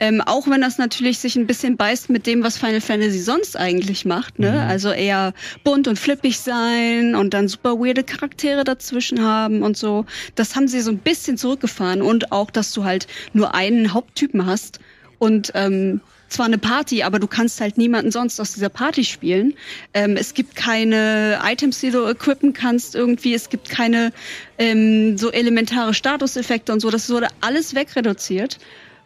Ähm, 0.00 0.20
auch 0.20 0.48
wenn 0.48 0.60
das 0.60 0.78
natürlich 0.78 1.18
sich 1.18 1.36
ein 1.36 1.46
bisschen 1.46 1.76
beißt 1.76 2.10
mit 2.10 2.26
dem, 2.26 2.42
was 2.42 2.58
Final 2.58 2.80
Fantasy 2.80 3.20
sonst 3.20 3.56
eigentlich 3.56 4.04
macht, 4.04 4.38
ne? 4.38 4.50
Mhm. 4.50 4.58
Also 4.58 4.90
eher 4.90 5.32
bunt 5.62 5.86
und 5.86 5.98
flippig 5.98 6.38
sein 6.40 7.14
und 7.14 7.32
dann 7.32 7.48
super 7.48 7.78
weirde 7.78 8.02
Charaktere 8.02 8.64
dazwischen 8.64 9.22
haben 9.22 9.62
und 9.62 9.76
so. 9.76 10.04
Das 10.34 10.56
haben 10.56 10.66
sie 10.66 10.80
so 10.80 10.90
ein 10.90 10.98
bisschen 10.98 11.38
zurückgefahren 11.38 12.02
und 12.02 12.32
auch, 12.32 12.50
dass 12.50 12.72
du 12.72 12.84
halt 12.84 13.06
nur 13.32 13.54
einen 13.54 13.94
Haupttypen 13.94 14.46
hast 14.46 14.80
und 15.18 15.52
ähm, 15.54 16.00
zwar 16.28 16.46
eine 16.46 16.58
Party, 16.58 17.02
aber 17.02 17.18
du 17.18 17.26
kannst 17.26 17.60
halt 17.60 17.78
niemanden 17.78 18.10
sonst 18.10 18.40
aus 18.40 18.52
dieser 18.54 18.68
Party 18.68 19.04
spielen. 19.04 19.54
Ähm, 19.92 20.16
es 20.16 20.34
gibt 20.34 20.56
keine 20.56 21.38
Items, 21.44 21.80
die 21.80 21.90
du 21.90 22.06
equippen 22.06 22.52
kannst 22.52 22.94
irgendwie. 22.94 23.34
Es 23.34 23.48
gibt 23.48 23.68
keine 23.68 24.12
ähm, 24.58 25.16
so 25.16 25.30
elementare 25.30 25.94
Statuseffekte 25.94 26.72
und 26.72 26.80
so. 26.80 26.90
Das 26.90 27.08
wurde 27.08 27.28
alles 27.40 27.74
wegreduziert. 27.74 28.58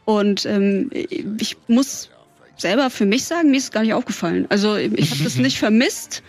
Und 0.08 0.46
ähm, 0.46 0.88
ich 0.90 1.58
muss 1.66 2.08
selber 2.56 2.88
für 2.88 3.04
mich 3.04 3.24
sagen, 3.24 3.50
mir 3.50 3.58
ist 3.58 3.64
es 3.64 3.70
gar 3.72 3.82
nicht 3.82 3.92
aufgefallen. 3.92 4.46
Also 4.48 4.76
ich 4.76 5.10
habe 5.10 5.22
das 5.22 5.36
nicht 5.36 5.58
vermisst 5.58 6.22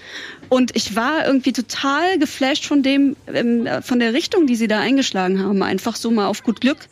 und 0.50 0.76
ich 0.76 0.98
war 0.98 1.26
irgendwie 1.26 1.54
total 1.54 2.20
geflasht 2.20 2.66
von 2.66 2.84
dem, 2.84 3.16
ähm, 3.34 3.70
von 3.82 4.00
der 4.00 4.14
Richtung, 4.14 4.48
die 4.48 4.58
sie 4.58 4.68
da 4.68 4.82
eingeschlagen 4.82 5.42
haben. 5.42 5.64
Einfach 5.64 5.96
so 5.96 6.12
mal 6.12 6.28
auf 6.28 6.44
gut 6.44 6.60
Glück. 6.60 6.90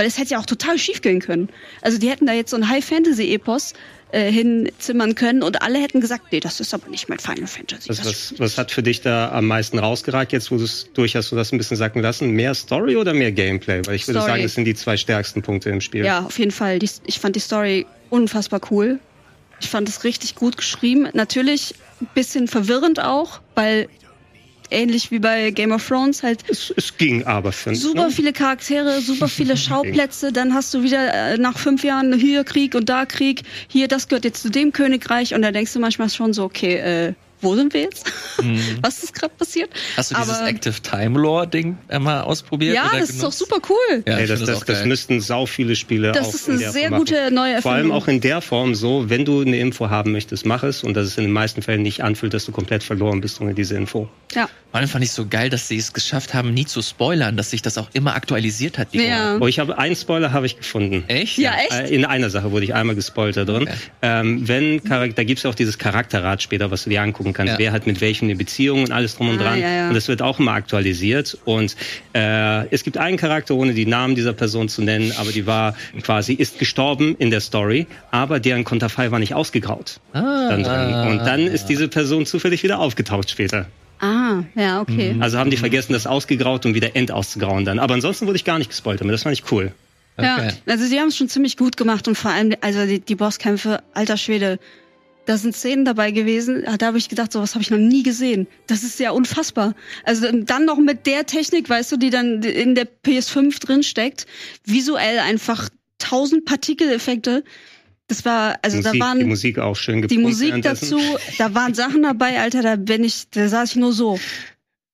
Weil 0.00 0.06
es 0.06 0.16
hätte 0.16 0.30
ja 0.30 0.38
auch 0.38 0.46
total 0.46 0.78
schief 0.78 1.02
gehen 1.02 1.20
können. 1.20 1.50
Also 1.82 1.98
die 1.98 2.08
hätten 2.08 2.24
da 2.24 2.32
jetzt 2.32 2.52
so 2.52 2.56
ein 2.56 2.70
High-Fantasy-Epos 2.70 3.74
äh, 4.12 4.32
hinzimmern 4.32 5.14
können 5.14 5.42
und 5.42 5.60
alle 5.60 5.78
hätten 5.78 6.00
gesagt, 6.00 6.32
nee, 6.32 6.40
das 6.40 6.58
ist 6.58 6.72
aber 6.72 6.88
nicht 6.88 7.10
mein 7.10 7.18
Final 7.18 7.46
Fantasy. 7.46 7.90
Was, 7.90 8.06
was, 8.06 8.34
was 8.38 8.56
hat 8.56 8.70
für 8.70 8.82
dich 8.82 9.02
da 9.02 9.30
am 9.30 9.46
meisten 9.46 9.78
rausgeragt, 9.78 10.32
jetzt 10.32 10.50
wo 10.50 10.56
du 10.56 10.64
es 10.64 10.88
durch 10.94 11.16
hast, 11.16 11.30
du 11.32 11.36
das 11.36 11.52
ein 11.52 11.58
bisschen 11.58 11.76
sacken 11.76 12.00
lassen? 12.00 12.30
Mehr 12.30 12.54
Story 12.54 12.96
oder 12.96 13.12
mehr 13.12 13.30
Gameplay? 13.30 13.82
Weil 13.84 13.94
ich 13.94 14.08
würde 14.08 14.20
Story. 14.20 14.30
sagen, 14.32 14.42
das 14.42 14.54
sind 14.54 14.64
die 14.64 14.74
zwei 14.74 14.96
stärksten 14.96 15.42
Punkte 15.42 15.68
im 15.68 15.82
Spiel. 15.82 16.02
Ja, 16.02 16.20
auf 16.24 16.38
jeden 16.38 16.50
Fall. 16.50 16.78
Die, 16.78 16.88
ich 17.04 17.20
fand 17.20 17.36
die 17.36 17.40
Story 17.40 17.84
unfassbar 18.08 18.62
cool. 18.70 19.00
Ich 19.60 19.68
fand 19.68 19.86
es 19.86 20.02
richtig 20.02 20.34
gut 20.34 20.56
geschrieben. 20.56 21.10
Natürlich 21.12 21.74
ein 22.00 22.08
bisschen 22.14 22.48
verwirrend 22.48 23.00
auch, 23.00 23.42
weil 23.54 23.86
ähnlich 24.70 25.10
wie 25.10 25.18
bei 25.18 25.50
Game 25.50 25.72
of 25.72 25.86
Thrones 25.86 26.22
halt. 26.22 26.40
Es, 26.48 26.72
es 26.76 26.96
ging 26.96 27.24
aber 27.24 27.52
für 27.52 27.74
Super 27.74 28.06
ne? 28.06 28.10
viele 28.10 28.32
Charaktere, 28.32 29.00
super 29.00 29.28
viele 29.28 29.56
Schauplätze. 29.56 30.32
Dann 30.32 30.54
hast 30.54 30.72
du 30.74 30.82
wieder 30.82 31.12
äh, 31.12 31.38
nach 31.38 31.58
fünf 31.58 31.84
Jahren 31.84 32.12
hier 32.12 32.44
Krieg 32.44 32.74
und 32.74 32.88
da 32.88 33.06
Krieg. 33.06 33.42
Hier, 33.68 33.88
das 33.88 34.08
gehört 34.08 34.24
jetzt 34.24 34.42
zu 34.42 34.50
dem 34.50 34.72
Königreich. 34.72 35.34
Und 35.34 35.42
da 35.42 35.52
denkst 35.52 35.72
du 35.72 35.80
manchmal 35.80 36.10
schon 36.10 36.32
so, 36.32 36.44
okay, 36.44 36.76
äh, 36.76 37.12
wo 37.40 37.54
sind 37.54 37.72
wir 37.74 37.82
jetzt? 37.82 38.10
Mhm. 38.42 38.60
Was 38.82 39.02
ist 39.02 39.14
gerade 39.14 39.32
passiert? 39.36 39.70
Hast 39.96 40.10
du 40.10 40.14
dieses 40.16 40.38
Aber, 40.38 40.48
Active 40.48 40.80
Time 40.82 41.18
Lore 41.18 41.46
Ding 41.46 41.78
mal 42.00 42.22
ausprobiert? 42.22 42.74
Ja, 42.74 42.84
das 42.84 42.92
genutzt? 42.92 43.10
ist 43.10 43.22
doch 43.22 43.32
super 43.32 43.56
cool. 43.68 44.02
Ja, 44.06 44.18
Ey, 44.18 44.26
das, 44.26 44.42
das, 44.42 44.64
das, 44.64 44.84
müssten 44.84 45.20
sau 45.20 45.46
viele 45.46 45.76
Spiele 45.76 46.12
Das 46.12 46.34
ist 46.34 46.48
eine 46.48 46.70
sehr 46.70 46.90
gute 46.90 47.30
neue 47.30 47.54
Erfindung. 47.54 47.62
Vor 47.62 47.72
allem 47.72 47.92
auch 47.92 48.08
in 48.08 48.20
der 48.20 48.40
Form 48.40 48.74
so, 48.74 49.08
wenn 49.08 49.24
du 49.24 49.40
eine 49.40 49.58
Info 49.58 49.90
haben 49.90 50.12
möchtest, 50.12 50.46
mach 50.46 50.62
es 50.62 50.84
und 50.84 50.94
dass 50.94 51.06
es 51.06 51.16
in 51.16 51.24
den 51.24 51.32
meisten 51.32 51.62
Fällen 51.62 51.82
nicht 51.82 52.02
anfühlt, 52.02 52.34
dass 52.34 52.44
du 52.44 52.52
komplett 52.52 52.82
verloren 52.82 53.20
bist 53.20 53.40
ohne 53.40 53.54
diese 53.54 53.76
Info. 53.76 54.08
Ja. 54.34 54.48
Vor 54.70 54.78
allem 54.78 54.88
fand 54.88 55.04
ich 55.04 55.10
so 55.10 55.26
geil, 55.26 55.50
dass 55.50 55.66
sie 55.66 55.76
es 55.76 55.92
geschafft 55.92 56.32
haben, 56.32 56.54
nie 56.54 56.64
zu 56.64 56.80
spoilern, 56.80 57.36
dass 57.36 57.50
sich 57.50 57.60
das 57.60 57.76
auch 57.76 57.88
immer 57.92 58.14
aktualisiert 58.14 58.78
hat. 58.78 58.94
ja. 58.94 59.38
Oh, 59.40 59.46
ich 59.46 59.58
habe 59.58 59.76
einen 59.78 59.96
Spoiler 59.96 60.32
habe 60.32 60.46
ich 60.46 60.58
gefunden. 60.58 61.04
Echt? 61.08 61.38
Ja, 61.38 61.54
echt? 61.54 61.72
Äh, 61.72 61.94
in 61.94 62.04
einer 62.04 62.30
Sache 62.30 62.52
wurde 62.52 62.64
ich 62.64 62.74
einmal 62.74 62.94
gespoilert 62.94 63.48
drin. 63.48 63.62
Okay. 63.62 63.74
Ähm, 64.02 64.46
wenn 64.46 64.80
da 64.84 65.06
gibt's 65.08 65.42
ja 65.42 65.50
auch 65.50 65.54
dieses 65.54 65.78
Charakterrad 65.78 66.42
später, 66.42 66.70
was 66.70 66.84
du 66.84 66.90
dir 66.90 67.02
angucken 67.02 67.29
kannst. 67.32 67.52
Ja. 67.52 67.58
Wer 67.58 67.72
hat 67.72 67.86
mit 67.86 68.00
welchem 68.00 68.26
eine 68.26 68.36
Beziehung 68.36 68.84
und 68.84 68.92
alles 68.92 69.16
drum 69.16 69.28
und 69.28 69.38
ah, 69.40 69.42
dran. 69.42 69.60
Ja, 69.60 69.70
ja. 69.70 69.88
Und 69.88 69.94
das 69.94 70.08
wird 70.08 70.22
auch 70.22 70.38
immer 70.38 70.52
aktualisiert. 70.52 71.38
Und 71.44 71.76
äh, 72.14 72.66
es 72.68 72.84
gibt 72.84 72.98
einen 72.98 73.16
Charakter, 73.16 73.54
ohne 73.54 73.74
die 73.74 73.86
Namen 73.86 74.14
dieser 74.14 74.32
Person 74.32 74.68
zu 74.68 74.82
nennen, 74.82 75.12
aber 75.18 75.32
die 75.32 75.46
war 75.46 75.74
quasi 76.02 76.34
ist 76.34 76.58
gestorben 76.58 77.16
in 77.18 77.30
der 77.30 77.40
Story, 77.40 77.86
aber 78.10 78.40
deren 78.40 78.64
Konterfei 78.64 79.10
war 79.10 79.18
nicht 79.18 79.34
ausgegraut. 79.34 80.00
Ah, 80.12 80.56
dann. 80.56 81.10
Und 81.10 81.18
dann 81.18 81.46
ist 81.46 81.66
diese 81.66 81.88
Person 81.88 82.26
zufällig 82.26 82.62
wieder 82.62 82.78
aufgetaucht 82.78 83.30
später. 83.30 83.66
Ah, 84.00 84.44
ja, 84.54 84.80
okay. 84.80 85.12
Mhm. 85.14 85.22
Also 85.22 85.38
haben 85.38 85.50
die 85.50 85.58
vergessen, 85.58 85.92
das 85.92 86.06
ausgegraut 86.06 86.64
und 86.64 86.74
wieder 86.74 86.96
end 86.96 87.12
auszugrauen 87.12 87.64
dann. 87.64 87.78
Aber 87.78 87.94
ansonsten 87.94 88.26
wurde 88.26 88.36
ich 88.36 88.44
gar 88.44 88.58
nicht 88.58 88.70
gespoilt, 88.70 89.02
aber 89.02 89.12
das 89.12 89.24
fand 89.24 89.34
ich 89.34 89.50
cool. 89.52 89.72
Okay. 90.16 90.26
Ja, 90.66 90.72
also 90.72 90.84
sie 90.84 90.98
haben 90.98 91.08
es 91.08 91.16
schon 91.16 91.28
ziemlich 91.28 91.56
gut 91.56 91.76
gemacht 91.76 92.08
und 92.08 92.16
vor 92.16 92.30
allem, 92.30 92.54
also 92.60 92.84
die, 92.86 93.00
die 93.00 93.14
Bosskämpfe, 93.14 93.82
alter 93.94 94.16
Schwede, 94.16 94.58
da 95.26 95.36
sind 95.36 95.54
Szenen 95.54 95.84
dabei 95.84 96.10
gewesen, 96.10 96.64
da 96.78 96.86
habe 96.86 96.98
ich 96.98 97.08
gedacht, 97.08 97.32
sowas 97.32 97.54
habe 97.54 97.62
ich 97.62 97.70
noch 97.70 97.78
nie 97.78 98.02
gesehen. 98.02 98.46
Das 98.66 98.82
ist 98.82 98.98
ja 98.98 99.10
unfassbar. 99.10 99.74
Also 100.04 100.30
dann 100.32 100.64
noch 100.64 100.78
mit 100.78 101.06
der 101.06 101.26
Technik, 101.26 101.68
weißt 101.68 101.92
du, 101.92 101.96
die 101.96 102.10
dann 102.10 102.42
in 102.42 102.74
der 102.74 102.86
PS5 102.86 103.60
drin 103.60 103.82
steckt, 103.82 104.26
visuell 104.64 105.18
einfach 105.18 105.68
tausend 105.98 106.44
Partikeleffekte. 106.46 107.44
Das 108.08 108.24
war, 108.24 108.58
also 108.62 108.78
Musik, 108.78 108.92
da 108.92 108.98
waren 108.98 109.18
die 109.20 109.24
Musik 109.24 109.58
auch 109.60 109.76
schön 109.76 110.06
die 110.08 110.18
Musik 110.18 110.62
dazu, 110.62 110.98
da 111.38 111.54
waren 111.54 111.74
Sachen 111.74 112.02
dabei, 112.02 112.40
Alter, 112.40 112.62
da 112.62 112.74
bin 112.74 113.04
ich, 113.04 113.30
da 113.30 113.48
saß 113.48 113.70
ich 113.70 113.76
nur 113.76 113.92
so. 113.92 114.18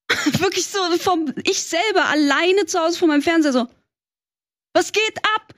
Wirklich 0.38 0.66
so 0.66 0.78
vom, 0.98 1.32
ich 1.44 1.62
selber 1.62 2.04
alleine 2.04 2.66
zu 2.66 2.78
Hause 2.78 2.98
vor 2.98 3.08
meinem 3.08 3.22
Fernseher 3.22 3.52
so. 3.52 3.66
Was 4.74 4.92
geht 4.92 5.18
ab? 5.34 5.54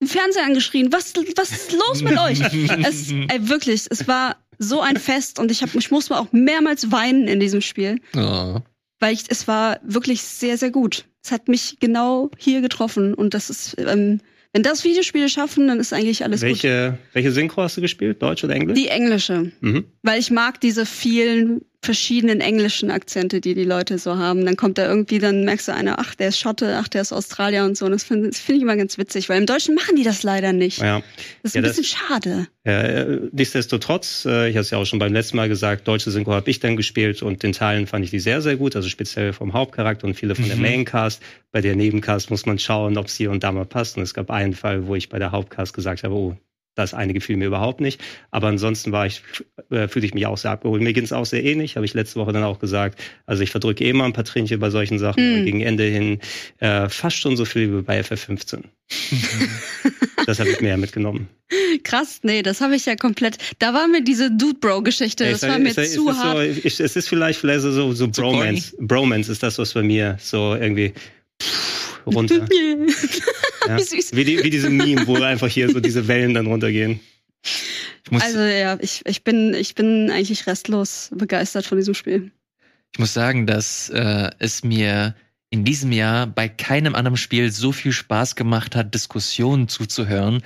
Den 0.00 0.08
Fernseher 0.08 0.44
angeschrien. 0.44 0.92
Was, 0.92 1.12
was 1.36 1.50
ist 1.50 1.72
los 1.72 2.02
mit 2.02 2.18
euch? 2.18 2.40
Es, 2.86 3.10
ey, 3.10 3.48
wirklich, 3.48 3.86
es 3.90 4.06
war 4.06 4.36
so 4.58 4.80
ein 4.80 4.96
Fest 4.96 5.38
und 5.38 5.50
ich 5.50 5.62
hab, 5.62 5.74
ich 5.74 5.90
musste 5.90 6.16
auch 6.18 6.28
mehrmals 6.32 6.90
weinen 6.90 7.28
in 7.28 7.40
diesem 7.40 7.60
Spiel, 7.60 8.00
Oh. 8.16 8.60
weil 9.00 9.14
ich, 9.14 9.24
es 9.28 9.46
war 9.48 9.78
wirklich 9.82 10.22
sehr, 10.22 10.56
sehr 10.58 10.70
gut. 10.70 11.04
Es 11.24 11.30
hat 11.32 11.48
mich 11.48 11.76
genau 11.80 12.30
hier 12.38 12.60
getroffen 12.60 13.14
und 13.14 13.34
das 13.34 13.50
ist, 13.50 13.76
ähm, 13.78 14.20
wenn 14.52 14.62
das 14.62 14.82
Videospiele 14.84 15.28
schaffen, 15.28 15.68
dann 15.68 15.78
ist 15.78 15.92
eigentlich 15.92 16.24
alles 16.24 16.40
gut. 16.40 16.48
welche, 16.48 16.98
welche 17.12 17.32
Synchro 17.32 17.62
hast 17.62 17.76
du 17.76 17.80
gespielt? 17.80 18.22
Deutsch 18.22 18.42
oder 18.44 18.54
Englisch? 18.54 18.76
Die 18.78 18.88
englische. 18.88 19.52
mhm. 19.60 19.84
Weil 20.02 20.18
ich 20.18 20.30
mag 20.30 20.60
diese 20.60 20.86
vielen 20.86 21.60
verschiedenen 21.80 22.40
englischen 22.40 22.90
Akzente, 22.90 23.40
die 23.40 23.54
die 23.54 23.64
Leute 23.64 23.98
so 23.98 24.16
haben. 24.18 24.44
Dann 24.44 24.56
kommt 24.56 24.78
da 24.78 24.86
irgendwie, 24.88 25.18
dann 25.20 25.44
merkst 25.44 25.68
du 25.68 25.72
einer, 25.74 25.98
ach, 26.00 26.14
der 26.16 26.28
ist 26.28 26.38
Schotte, 26.40 26.76
ach, 26.76 26.88
der 26.88 27.02
ist 27.02 27.12
Australier 27.12 27.64
und 27.64 27.76
so. 27.76 27.86
Und 27.86 27.92
das 27.92 28.02
finde 28.04 28.32
find 28.32 28.56
ich 28.56 28.62
immer 28.62 28.76
ganz 28.76 28.98
witzig, 28.98 29.28
weil 29.28 29.38
im 29.38 29.46
Deutschen 29.46 29.74
machen 29.76 29.94
die 29.96 30.02
das 30.02 30.22
leider 30.24 30.52
nicht. 30.52 30.78
Ja. 30.80 31.02
Das 31.42 31.50
ist 31.50 31.54
Ja, 31.54 31.60
ein 31.60 31.64
das- 31.64 31.76
bisschen 31.76 31.96
schade. 32.08 32.48
Äh, 32.64 33.18
nichtsdestotrotz, 33.32 34.26
äh, 34.26 34.48
ich 34.50 34.56
hatte 34.56 34.62
es 34.62 34.70
ja 34.70 34.78
auch 34.78 34.84
schon 34.84 34.98
beim 34.98 35.12
letzten 35.12 35.36
Mal 35.36 35.48
gesagt, 35.48 35.88
deutsche 35.88 36.10
Synchro 36.10 36.32
habe 36.34 36.50
ich 36.50 36.60
dann 36.60 36.76
gespielt 36.76 37.22
und 37.22 37.42
in 37.44 37.52
Teilen 37.52 37.86
fand 37.86 38.04
ich 38.04 38.10
die 38.10 38.20
sehr, 38.20 38.42
sehr 38.42 38.56
gut, 38.56 38.76
also 38.76 38.88
speziell 38.88 39.32
vom 39.32 39.52
Hauptcharakter 39.54 40.06
und 40.06 40.14
viele 40.14 40.34
von 40.34 40.46
der 40.46 40.56
Mhm. 40.56 40.62
Maincast. 40.62 41.22
Bei 41.52 41.60
der 41.62 41.76
Nebencast 41.76 42.30
muss 42.30 42.44
man 42.44 42.58
schauen, 42.58 42.98
ob 42.98 43.06
es 43.06 43.14
hier 43.16 43.30
und 43.30 43.42
da 43.44 43.52
mal 43.52 43.64
passt. 43.64 43.96
Und 43.96 44.02
es 44.02 44.12
gab 44.12 44.30
einen 44.30 44.52
Fall, 44.52 44.86
wo 44.86 44.94
ich 44.96 45.08
bei 45.08 45.18
der 45.18 45.32
Hauptcast 45.32 45.72
gesagt 45.72 46.02
habe, 46.02 46.12
oh, 46.14 46.36
das 46.78 46.94
eine 46.94 47.12
gefiel 47.12 47.36
mir 47.36 47.46
überhaupt 47.46 47.80
nicht. 47.80 48.00
Aber 48.30 48.48
ansonsten 48.48 48.92
war 48.92 49.06
ich, 49.06 49.22
äh, 49.70 49.88
fühlte 49.88 50.06
ich 50.06 50.14
mich 50.14 50.26
auch 50.26 50.38
sehr 50.38 50.52
abgeholt. 50.52 50.82
Mir 50.82 50.92
ging 50.92 51.04
es 51.04 51.12
auch 51.12 51.26
sehr 51.26 51.44
ähnlich, 51.44 51.76
habe 51.76 51.86
ich 51.86 51.94
letzte 51.94 52.20
Woche 52.20 52.32
dann 52.32 52.44
auch 52.44 52.58
gesagt. 52.58 53.00
Also 53.26 53.42
ich 53.42 53.50
verdrücke 53.50 53.84
eh 53.84 53.92
mal 53.92 54.04
ein 54.04 54.12
paar 54.12 54.24
Tränchen 54.24 54.60
bei 54.60 54.70
solchen 54.70 54.98
Sachen. 54.98 55.40
Mhm. 55.40 55.44
Gegen 55.44 55.60
Ende 55.60 55.84
hin 55.84 56.18
äh, 56.58 56.88
fast 56.88 57.16
schon 57.16 57.36
so 57.36 57.44
viel 57.44 57.76
wie 57.76 57.82
bei 57.82 58.00
FF15. 58.00 58.62
das 60.26 60.40
habe 60.40 60.50
ich 60.50 60.60
mehr 60.60 60.76
mitgenommen. 60.76 61.28
Krass, 61.82 62.20
nee, 62.22 62.42
das 62.42 62.60
habe 62.60 62.76
ich 62.76 62.86
ja 62.86 62.96
komplett. 62.96 63.38
Da 63.58 63.74
war 63.74 63.88
mir 63.88 64.02
diese 64.02 64.30
Dude-Bro-Geschichte, 64.30 65.24
Ja, 65.24 65.32
das 65.32 65.42
war 65.42 65.58
mir 65.58 65.74
zu 65.74 65.80
ist 65.80 65.98
hart. 65.98 66.36
So, 66.36 66.42
ich, 66.42 66.80
es 66.80 66.96
ist 66.96 67.08
vielleicht, 67.08 67.40
vielleicht 67.40 67.62
so, 67.62 67.92
so 67.92 68.08
Bromance. 68.08 68.74
Bromance 68.78 69.30
ist 69.32 69.42
das, 69.42 69.58
was 69.58 69.74
bei 69.74 69.82
mir 69.82 70.18
so 70.20 70.54
irgendwie 70.54 70.92
pff, 71.42 71.67
runter. 72.08 72.46
ja. 73.68 73.78
Wie 73.78 73.82
süß. 73.82 74.14
Wie, 74.14 74.24
die, 74.24 74.42
wie 74.42 74.50
diese 74.50 74.70
Meme, 74.70 75.06
wo 75.06 75.16
einfach 75.16 75.48
hier 75.48 75.70
so 75.70 75.80
diese 75.80 76.08
Wellen 76.08 76.34
dann 76.34 76.46
runtergehen. 76.46 77.00
Ich 78.04 78.10
muss, 78.10 78.22
Also 78.22 78.40
ja, 78.40 78.78
ich, 78.80 79.02
ich, 79.06 79.24
bin, 79.24 79.54
ich 79.54 79.74
bin 79.74 80.10
eigentlich 80.10 80.46
restlos 80.46 81.10
begeistert 81.14 81.66
von 81.66 81.78
diesem 81.78 81.94
Spiel. 81.94 82.30
ich 82.92 82.98
muss 82.98 83.12
sagen, 83.14 83.46
dass 83.46 83.90
äh, 83.90 84.30
es 84.38 84.64
mir 84.64 85.14
in 85.50 85.64
diesem 85.64 85.92
Jahr 85.92 86.26
bei 86.26 86.48
keinem 86.48 86.94
anderen 86.94 87.16
Spiel 87.16 87.50
so 87.50 87.72
viel 87.72 87.92
Spaß 87.92 88.36
gemacht 88.36 88.76
hat, 88.76 88.94
Diskussionen 88.94 89.68
zuzuhören, 89.68 90.42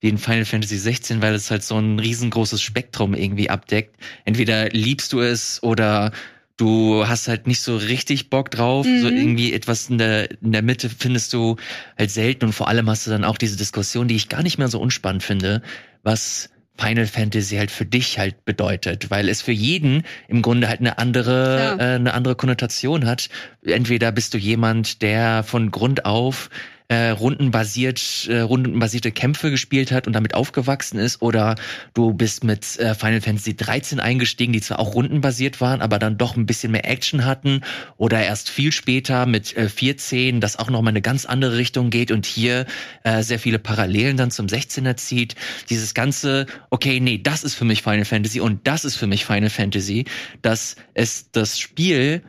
wie 0.00 0.08
in 0.08 0.18
Final 0.18 0.44
Fantasy 0.44 0.78
16, 0.78 1.22
weil 1.22 1.34
es 1.34 1.50
halt 1.50 1.62
so 1.62 1.78
ein 1.78 1.98
riesengroßes 1.98 2.60
Spektrum 2.60 3.14
irgendwie 3.14 3.50
abdeckt. 3.50 3.96
Entweder 4.24 4.70
liebst 4.70 5.12
du 5.12 5.20
es 5.20 5.62
oder 5.62 6.12
du 6.60 7.06
hast 7.06 7.28
halt 7.28 7.46
nicht 7.46 7.60
so 7.60 7.76
richtig 7.76 8.30
Bock 8.30 8.50
drauf. 8.50 8.86
Mhm. 8.86 9.00
So 9.02 9.08
irgendwie 9.08 9.52
etwas 9.52 9.88
in 9.88 9.98
der, 9.98 10.30
in 10.42 10.52
der 10.52 10.62
Mitte 10.62 10.90
findest 10.90 11.32
du 11.32 11.56
halt 11.98 12.10
selten 12.10 12.46
und 12.46 12.52
vor 12.52 12.68
allem 12.68 12.88
hast 12.90 13.06
du 13.06 13.10
dann 13.10 13.24
auch 13.24 13.38
diese 13.38 13.56
Diskussion, 13.56 14.08
die 14.08 14.16
ich 14.16 14.28
gar 14.28 14.42
nicht 14.42 14.58
mehr 14.58 14.68
so 14.68 14.80
unspannend 14.80 15.22
finde, 15.22 15.62
was 16.02 16.50
Final 16.78 17.06
Fantasy 17.06 17.56
halt 17.56 17.70
für 17.70 17.84
dich 17.84 18.18
halt 18.18 18.44
bedeutet, 18.46 19.10
weil 19.10 19.28
es 19.28 19.42
für 19.42 19.52
jeden 19.52 20.02
im 20.28 20.40
Grunde 20.40 20.68
halt 20.68 20.80
eine 20.80 20.96
andere, 20.98 21.58
Ja. 21.58 21.76
äh, 21.76 21.94
eine 21.96 22.14
andere 22.14 22.36
Konnotation 22.36 23.04
hat. 23.06 23.28
Entweder 23.62 24.12
bist 24.12 24.32
du 24.32 24.38
jemand, 24.38 25.02
der 25.02 25.42
von 25.42 25.70
Grund 25.70 26.06
auf 26.06 26.48
äh, 26.90 27.10
rundenbasiert, 27.10 28.26
äh, 28.28 28.40
rundenbasierte 28.40 29.12
Kämpfe 29.12 29.52
gespielt 29.52 29.92
hat 29.92 30.08
und 30.08 30.12
damit 30.12 30.34
aufgewachsen 30.34 30.98
ist, 30.98 31.22
oder 31.22 31.54
du 31.94 32.12
bist 32.12 32.42
mit 32.42 32.80
äh, 32.80 32.96
Final 32.96 33.20
Fantasy 33.20 33.54
13 33.54 34.00
eingestiegen, 34.00 34.52
die 34.52 34.60
zwar 34.60 34.80
auch 34.80 34.94
rundenbasiert 34.94 35.60
waren, 35.60 35.82
aber 35.82 36.00
dann 36.00 36.18
doch 36.18 36.36
ein 36.36 36.46
bisschen 36.46 36.72
mehr 36.72 36.90
Action 36.90 37.24
hatten, 37.24 37.60
oder 37.96 38.20
erst 38.20 38.50
viel 38.50 38.72
später 38.72 39.24
mit 39.26 39.56
äh, 39.56 39.68
14, 39.68 40.40
das 40.40 40.58
auch 40.58 40.68
noch 40.68 40.82
mal 40.82 40.88
eine 40.88 41.00
ganz 41.00 41.26
andere 41.26 41.58
Richtung 41.58 41.90
geht 41.90 42.10
und 42.10 42.26
hier 42.26 42.66
äh, 43.04 43.22
sehr 43.22 43.38
viele 43.38 43.60
Parallelen 43.60 44.16
dann 44.16 44.32
zum 44.32 44.48
16er 44.48 44.96
zieht. 44.96 45.36
Dieses 45.70 45.94
ganze, 45.94 46.46
okay, 46.70 46.98
nee, 46.98 47.18
das 47.22 47.44
ist 47.44 47.54
für 47.54 47.64
mich 47.64 47.82
Final 47.82 48.04
Fantasy 48.04 48.40
und 48.40 48.66
das 48.66 48.84
ist 48.84 48.96
für 48.96 49.06
mich 49.06 49.24
Final 49.24 49.50
Fantasy, 49.50 50.06
dass 50.42 50.74
es 50.94 51.30
das 51.30 51.56
Spiel 51.56 52.22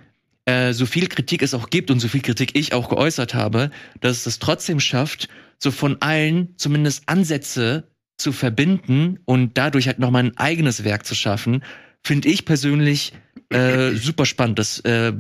äh, 0.52 0.74
so 0.74 0.86
viel 0.86 1.08
Kritik 1.08 1.42
es 1.42 1.54
auch 1.54 1.70
gibt 1.70 1.92
und 1.92 2.00
so 2.00 2.08
viel 2.08 2.22
Kritik 2.22 2.56
ich 2.56 2.74
auch 2.74 2.90
geäußert 2.90 3.34
habe, 3.34 3.72
dass 4.02 4.18
es 4.18 4.24
das 4.24 4.40
trotzdem 4.40 4.80
schafft, 4.80 5.30
so 5.58 5.72
von 5.72 5.98
allen 6.02 6.54
zumindest 6.58 7.04
Ansätze 7.08 7.88
zu 8.18 8.32
verbinden 8.32 9.20
und 9.26 9.58
dadurch 9.58 9.88
halt 9.88 10.00
nochmal 10.00 10.24
ein 10.26 10.38
eigenes 10.38 10.84
Werk 10.84 11.06
zu 11.06 11.16
schaffen, 11.16 11.64
finde 12.04 12.30
ich 12.30 12.46
persönlich 12.46 13.14
äh, 13.50 13.92
super 14.08 14.26
spannend. 14.26 14.60
Das 14.60 14.80
äh, 14.82 15.14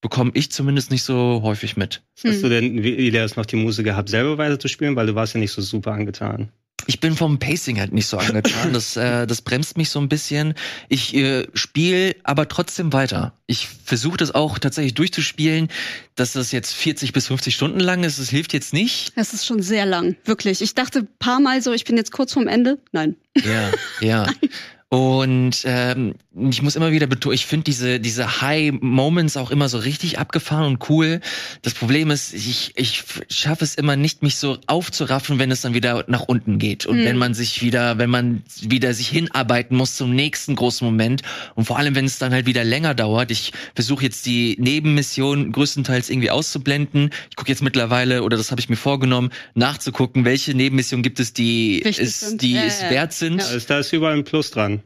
bekomme 0.00 0.30
ich 0.34 0.50
zumindest 0.50 0.90
nicht 0.90 1.02
so 1.02 1.40
häufig 1.42 1.76
mit. 1.76 2.02
Hm. 2.22 2.30
Hast 2.30 2.42
du 2.42 2.48
denn 2.48 2.82
wie- 2.82 2.98
wieder 2.98 3.26
noch 3.36 3.46
die 3.46 3.56
Muße 3.56 3.82
gehabt, 3.82 4.08
selber 4.08 4.38
weiter 4.38 4.58
zu 4.58 4.68
spielen? 4.68 4.96
Weil 4.96 5.06
du 5.06 5.14
warst 5.14 5.34
ja 5.34 5.40
nicht 5.40 5.52
so 5.52 5.62
super 5.62 5.92
angetan. 5.92 6.50
Ich 6.86 7.00
bin 7.00 7.16
vom 7.16 7.38
Pacing 7.38 7.78
halt 7.78 7.92
nicht 7.92 8.06
so 8.06 8.16
angetan. 8.18 8.72
Das, 8.72 8.96
äh, 8.96 9.26
das 9.26 9.42
bremst 9.42 9.76
mich 9.76 9.90
so 9.90 10.00
ein 10.00 10.08
bisschen. 10.08 10.54
Ich 10.88 11.14
äh, 11.14 11.46
spiele 11.52 12.16
aber 12.22 12.48
trotzdem 12.48 12.92
weiter. 12.92 13.32
Ich 13.46 13.68
versuche 13.84 14.16
das 14.16 14.34
auch 14.34 14.58
tatsächlich 14.58 14.94
durchzuspielen. 14.94 15.68
Dass 16.14 16.32
das 16.32 16.50
jetzt 16.50 16.74
40 16.74 17.12
bis 17.12 17.26
50 17.28 17.54
Stunden 17.54 17.80
lang 17.80 18.04
ist, 18.04 18.18
das 18.18 18.28
hilft 18.30 18.52
jetzt 18.52 18.72
nicht. 18.72 19.12
Es 19.16 19.32
ist 19.34 19.46
schon 19.46 19.62
sehr 19.62 19.86
lang, 19.86 20.16
wirklich. 20.24 20.62
Ich 20.62 20.74
dachte 20.74 21.00
ein 21.00 21.08
paar 21.18 21.40
Mal 21.40 21.62
so, 21.62 21.72
ich 21.72 21.84
bin 21.84 21.96
jetzt 21.96 22.10
kurz 22.10 22.32
vorm 22.32 22.48
Ende. 22.48 22.78
Nein. 22.92 23.16
Ja, 23.36 23.70
ja. 24.00 24.26
Und 24.90 25.64
ähm, 25.64 26.14
ich 26.50 26.62
muss 26.62 26.74
immer 26.74 26.92
wieder 26.92 27.06
betonen, 27.06 27.34
ich 27.34 27.44
finde 27.44 27.64
diese, 27.64 28.00
diese 28.00 28.40
High 28.40 28.72
Moments 28.80 29.36
auch 29.36 29.50
immer 29.50 29.68
so 29.68 29.76
richtig 29.76 30.18
abgefahren 30.18 30.64
und 30.64 30.88
cool. 30.88 31.20
Das 31.60 31.74
Problem 31.74 32.10
ist, 32.10 32.32
ich, 32.32 32.72
ich 32.74 33.04
schaffe 33.28 33.64
es 33.64 33.74
immer 33.74 33.96
nicht, 33.96 34.22
mich 34.22 34.36
so 34.36 34.56
aufzuraffen, 34.66 35.38
wenn 35.38 35.50
es 35.50 35.60
dann 35.60 35.74
wieder 35.74 36.06
nach 36.08 36.22
unten 36.22 36.58
geht. 36.58 36.86
Und 36.86 36.98
Hm. 36.98 37.04
wenn 37.04 37.16
man 37.18 37.34
sich 37.34 37.60
wieder, 37.60 37.98
wenn 37.98 38.08
man 38.08 38.42
wieder 38.62 38.94
sich 38.94 39.08
hinarbeiten 39.08 39.76
muss 39.76 39.94
zum 39.94 40.14
nächsten 40.14 40.56
großen 40.56 40.86
Moment. 40.86 41.20
Und 41.54 41.66
vor 41.66 41.76
allem, 41.76 41.94
wenn 41.94 42.06
es 42.06 42.18
dann 42.18 42.32
halt 42.32 42.46
wieder 42.46 42.64
länger 42.64 42.94
dauert. 42.94 43.30
Ich 43.30 43.52
versuche 43.74 44.04
jetzt 44.04 44.24
die 44.24 44.56
Nebenmission 44.58 45.52
größtenteils 45.52 46.08
irgendwie 46.08 46.30
auszublenden. 46.30 47.10
Ich 47.28 47.36
gucke 47.36 47.50
jetzt 47.50 47.62
mittlerweile, 47.62 48.22
oder 48.22 48.38
das 48.38 48.50
habe 48.50 48.60
ich 48.62 48.70
mir 48.70 48.76
vorgenommen, 48.76 49.30
nachzugucken, 49.54 50.24
welche 50.24 50.54
Nebenmission 50.54 51.02
gibt 51.02 51.20
es, 51.20 51.34
die 51.34 51.82
sind. 51.92 52.40
die 52.40 52.54
Ja, 52.54 52.62
es 52.64 52.80
wert 52.82 53.12
sind. 53.12 53.42
Ja. 53.42 53.48
Also 53.48 53.66
da 53.68 53.80
ist 53.80 53.92
überall 53.92 54.14
ein 54.14 54.24
Plus 54.24 54.50
dran. 54.50 54.77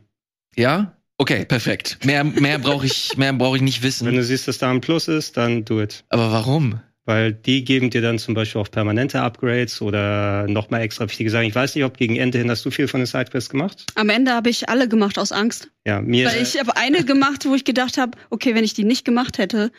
Ja? 0.57 0.97
Okay, 1.19 1.45
perfekt. 1.45 1.99
Mehr, 2.05 2.25
mehr 2.25 2.59
brauche 2.59 2.87
ich, 2.87 3.17
mehr 3.17 3.33
brauche 3.33 3.57
ich 3.57 3.63
nicht 3.63 3.83
Wenn 3.83 3.89
wissen. 3.89 4.13
du 4.13 4.23
siehst, 4.25 4.49
dass 4.49 4.59
da 4.59 4.71
ein 4.71 4.81
Plus 4.81 5.09
ist, 5.09 5.37
dann 5.37 5.65
do 5.65 5.81
it. 5.81 6.05
Aber 6.09 6.33
warum? 6.33 6.81
Weil 7.05 7.33
die 7.33 7.65
geben 7.65 7.91
dir 7.91 8.01
dann 8.01 8.19
zum 8.19 8.35
Beispiel 8.35 8.61
auch 8.61 8.71
permanente 8.71 9.21
Upgrades 9.21 9.83
oder 9.83 10.47
nochmal 10.47 10.83
extra 10.83 11.05
wichtige 11.09 11.31
Sachen. 11.31 11.47
Ich 11.47 11.55
weiß 11.55 11.75
nicht, 11.75 11.85
ob 11.85 11.97
gegen 11.97 12.17
Ende 12.17 12.39
hin 12.39 12.49
hast 12.49 12.65
du 12.65 12.71
viel 12.71 12.87
von 12.87 13.01
den 13.01 13.07
Sidequests 13.07 13.51
gemacht? 13.51 13.87
Am 13.97 14.09
Ende 14.09 14.33
habe 14.33 14.51
ich 14.51 14.69
alle 14.69 14.89
gemacht 14.89 15.19
aus 15.19 15.33
Angst. 15.33 15.71
Ja, 15.85 16.01
mir. 16.01 16.29
Weil 16.29 16.41
ich 16.43 16.59
habe 16.59 16.77
eine 16.77 17.05
gemacht, 17.05 17.45
wo 17.45 17.55
ich 17.55 17.65
gedacht 17.65 17.99
habe, 17.99 18.17
okay, 18.31 18.55
wenn 18.55 18.63
ich 18.63 18.75
die 18.75 18.85
nicht 18.85 19.05
gemacht 19.05 19.39
hätte, 19.39 19.73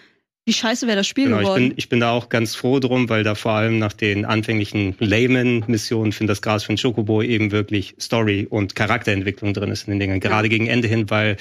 wie 0.45 0.53
scheiße 0.53 0.87
wäre 0.87 0.97
das 0.97 1.07
Spiel 1.07 1.25
Genau, 1.25 1.37
ich 1.37 1.43
geworden. 1.43 1.69
bin, 1.69 1.77
ich 1.77 1.89
bin 1.89 1.99
da 1.99 2.11
auch 2.11 2.29
ganz 2.29 2.55
froh 2.55 2.79
drum, 2.79 3.07
weil 3.09 3.23
da 3.23 3.35
vor 3.35 3.53
allem 3.53 3.79
nach 3.79 3.93
den 3.93 4.25
anfänglichen 4.25 4.95
Layman-Missionen 4.99 6.11
finde 6.11 6.31
das 6.31 6.41
Gras 6.41 6.63
von 6.63 6.75
Chocobo 6.75 7.21
eben 7.21 7.51
wirklich 7.51 7.95
Story 7.99 8.47
und 8.49 8.75
Charakterentwicklung 8.75 9.53
drin 9.53 9.71
ist 9.71 9.87
in 9.87 9.91
den 9.91 9.99
Dingen. 9.99 10.19
Gerade 10.19 10.49
gegen 10.49 10.67
Ende 10.67 10.87
hin, 10.87 11.09
weil 11.09 11.37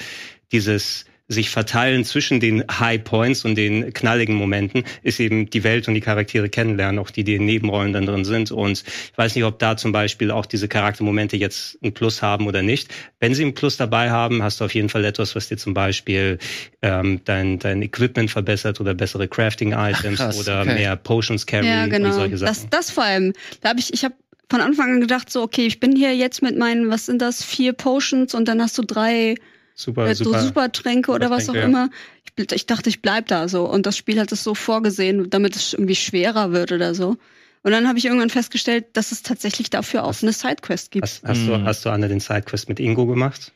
dieses 0.51 1.05
sich 1.27 1.49
verteilen 1.49 2.03
zwischen 2.03 2.39
den 2.39 2.63
High 2.69 3.03
Points 3.03 3.45
und 3.45 3.55
den 3.55 3.93
knalligen 3.93 4.35
Momenten 4.35 4.83
ist 5.03 5.19
eben 5.19 5.49
die 5.49 5.63
Welt 5.63 5.87
und 5.87 5.93
die 5.93 6.01
Charaktere 6.01 6.49
kennenlernen, 6.49 6.99
auch 6.99 7.09
die, 7.09 7.23
die 7.23 7.35
in 7.35 7.45
Nebenrollen 7.45 7.93
dann 7.93 8.05
drin 8.05 8.25
sind. 8.25 8.51
Und 8.51 8.83
ich 8.83 9.17
weiß 9.17 9.35
nicht, 9.35 9.45
ob 9.45 9.57
da 9.57 9.77
zum 9.77 9.93
Beispiel 9.93 10.31
auch 10.31 10.45
diese 10.45 10.67
Charaktermomente 10.67 11.37
jetzt 11.37 11.77
ein 11.81 11.93
Plus 11.93 12.21
haben 12.21 12.45
oder 12.45 12.61
nicht. 12.61 12.93
Wenn 13.19 13.33
sie 13.33 13.45
ein 13.45 13.53
Plus 13.53 13.77
dabei 13.77 14.11
haben, 14.11 14.43
hast 14.43 14.59
du 14.59 14.65
auf 14.65 14.73
jeden 14.75 14.89
Fall 14.89 15.05
etwas, 15.05 15.35
was 15.35 15.47
dir 15.47 15.57
zum 15.57 15.73
Beispiel 15.73 16.39
ähm, 16.81 17.21
dein, 17.23 17.57
dein 17.57 17.81
Equipment 17.81 18.29
verbessert 18.29 18.81
oder 18.81 18.93
bessere 18.93 19.27
Crafting-Items 19.27 20.19
Ach, 20.19 20.25
krass, 20.25 20.39
oder 20.39 20.61
okay. 20.61 20.73
mehr 20.75 20.95
Potions 20.97 21.45
Carry 21.45 21.67
ja, 21.67 21.85
und 21.85 21.89
genau. 21.89 22.11
solche 22.11 22.37
Sachen. 22.37 22.49
Das, 22.49 22.69
das 22.69 22.91
vor 22.91 23.03
allem. 23.05 23.33
Da 23.61 23.69
habe 23.69 23.79
ich, 23.79 23.93
ich 23.93 24.03
habe 24.03 24.15
von 24.49 24.59
Anfang 24.59 24.91
an 24.91 25.01
gedacht, 25.01 25.31
so, 25.31 25.41
okay, 25.41 25.65
ich 25.65 25.79
bin 25.79 25.95
hier 25.95 26.15
jetzt 26.15 26.41
mit 26.41 26.57
meinen, 26.57 26.89
was 26.89 27.05
sind 27.05 27.21
das, 27.21 27.43
vier 27.43 27.73
Potions 27.73 28.33
und 28.33 28.47
dann 28.47 28.61
hast 28.61 28.77
du 28.77 28.83
drei 28.83 29.35
super, 29.75 30.07
äh, 30.07 30.15
so 30.15 30.25
super. 30.25 30.41
Supertränke 30.41 31.11
oder 31.11 31.29
was 31.29 31.49
auch 31.49 31.55
ja. 31.55 31.63
immer. 31.63 31.89
Ich, 32.37 32.51
ich 32.51 32.65
dachte, 32.65 32.89
ich 32.89 33.01
bleib 33.01 33.27
da 33.27 33.47
so. 33.47 33.69
Und 33.69 33.85
das 33.85 33.97
Spiel 33.97 34.19
hat 34.19 34.31
es 34.31 34.43
so 34.43 34.55
vorgesehen, 34.55 35.29
damit 35.29 35.55
es 35.55 35.73
irgendwie 35.73 35.95
schwerer 35.95 36.51
wird 36.51 36.71
oder 36.71 36.95
so. 36.95 37.17
Und 37.65 37.71
dann 37.71 37.87
habe 37.87 37.97
ich 37.97 38.05
irgendwann 38.05 38.29
festgestellt, 38.29 38.87
dass 38.93 39.11
es 39.11 39.23
tatsächlich 39.23 39.69
dafür 39.69 40.03
auch 40.03 40.09
Hast- 40.09 40.23
eine 40.23 40.33
Sidequest 40.33 40.91
gibt. 40.91 41.03
Hast, 41.05 41.23
hast, 41.23 41.47
du, 41.47 41.55
Hm. 41.55 41.63
hast 41.65 41.85
du 41.85 41.89
Anne 41.89 42.09
den 42.09 42.19
Sidequest 42.19 42.67
mit 42.67 42.79
Ingo 42.79 43.05
gemacht? 43.05 43.53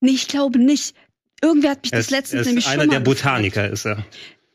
Nee, 0.00 0.12
ich 0.12 0.28
glaube 0.28 0.58
nicht. 0.58 0.94
Irgendwer 1.42 1.70
hat 1.72 1.82
mich 1.82 1.92
Er 1.92 1.98
das 1.98 2.10
letztens 2.10 2.46
nämlich 2.46 2.66
einer 2.66 2.82
schon 2.82 2.88
mal 2.88 2.94
der 2.94 3.00
Botaniker 3.00 3.68
ist 3.68 3.84
er. 3.84 4.04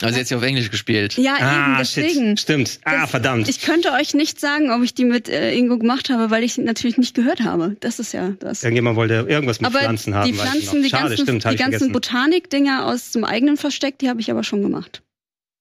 Also 0.01 0.17
jetzt 0.17 0.29
ja 0.31 0.37
auf 0.37 0.43
Englisch 0.43 0.71
gespielt. 0.71 1.17
Ja, 1.17 1.35
eben, 1.35 1.43
ah, 1.45 1.77
deswegen. 1.79 2.29
shit. 2.37 2.39
Stimmt. 2.39 2.79
Ah, 2.85 3.01
Das- 3.01 3.09
verdammt. 3.11 3.49
Ich 3.49 3.61
könnte 3.61 3.91
euch 3.91 4.13
nicht 4.13 4.39
sagen, 4.39 4.71
ob 4.71 4.81
ich 4.83 4.93
die 4.93 5.03
mit 5.05 5.27
äh, 5.27 5.53
Ingo 5.53 5.77
gemacht 5.77 6.09
habe, 6.09 6.31
weil 6.31 6.43
ich 6.43 6.53
sie 6.53 6.61
natürlich 6.61 6.97
nicht 6.97 7.15
gehört 7.15 7.41
habe. 7.41 7.75
Das 7.81 7.99
ist 7.99 8.13
ja 8.13 8.29
das. 8.39 8.63
Irgendjemand 8.63 8.95
wollte 8.95 9.25
irgendwas 9.27 9.59
mit 9.59 9.69
aber 9.69 9.79
Pflanzen 9.79 10.15
haben. 10.15 10.31
die 10.31 10.37
Pflanzen, 10.37 10.77
noch. 10.77 10.83
die 10.83 10.89
Schade, 10.89 11.03
ganzen, 11.09 11.23
stimmt, 11.23 11.51
die 11.51 11.55
ganzen. 11.57 11.91
Botanik-Dinger 11.91 12.85
aus 12.85 13.11
dem 13.11 13.23
eigenen 13.25 13.57
Versteck, 13.57 13.99
die 13.99 14.07
habe 14.09 14.21
ich 14.21 14.31
aber 14.31 14.43
schon 14.43 14.61
gemacht. 14.61 15.01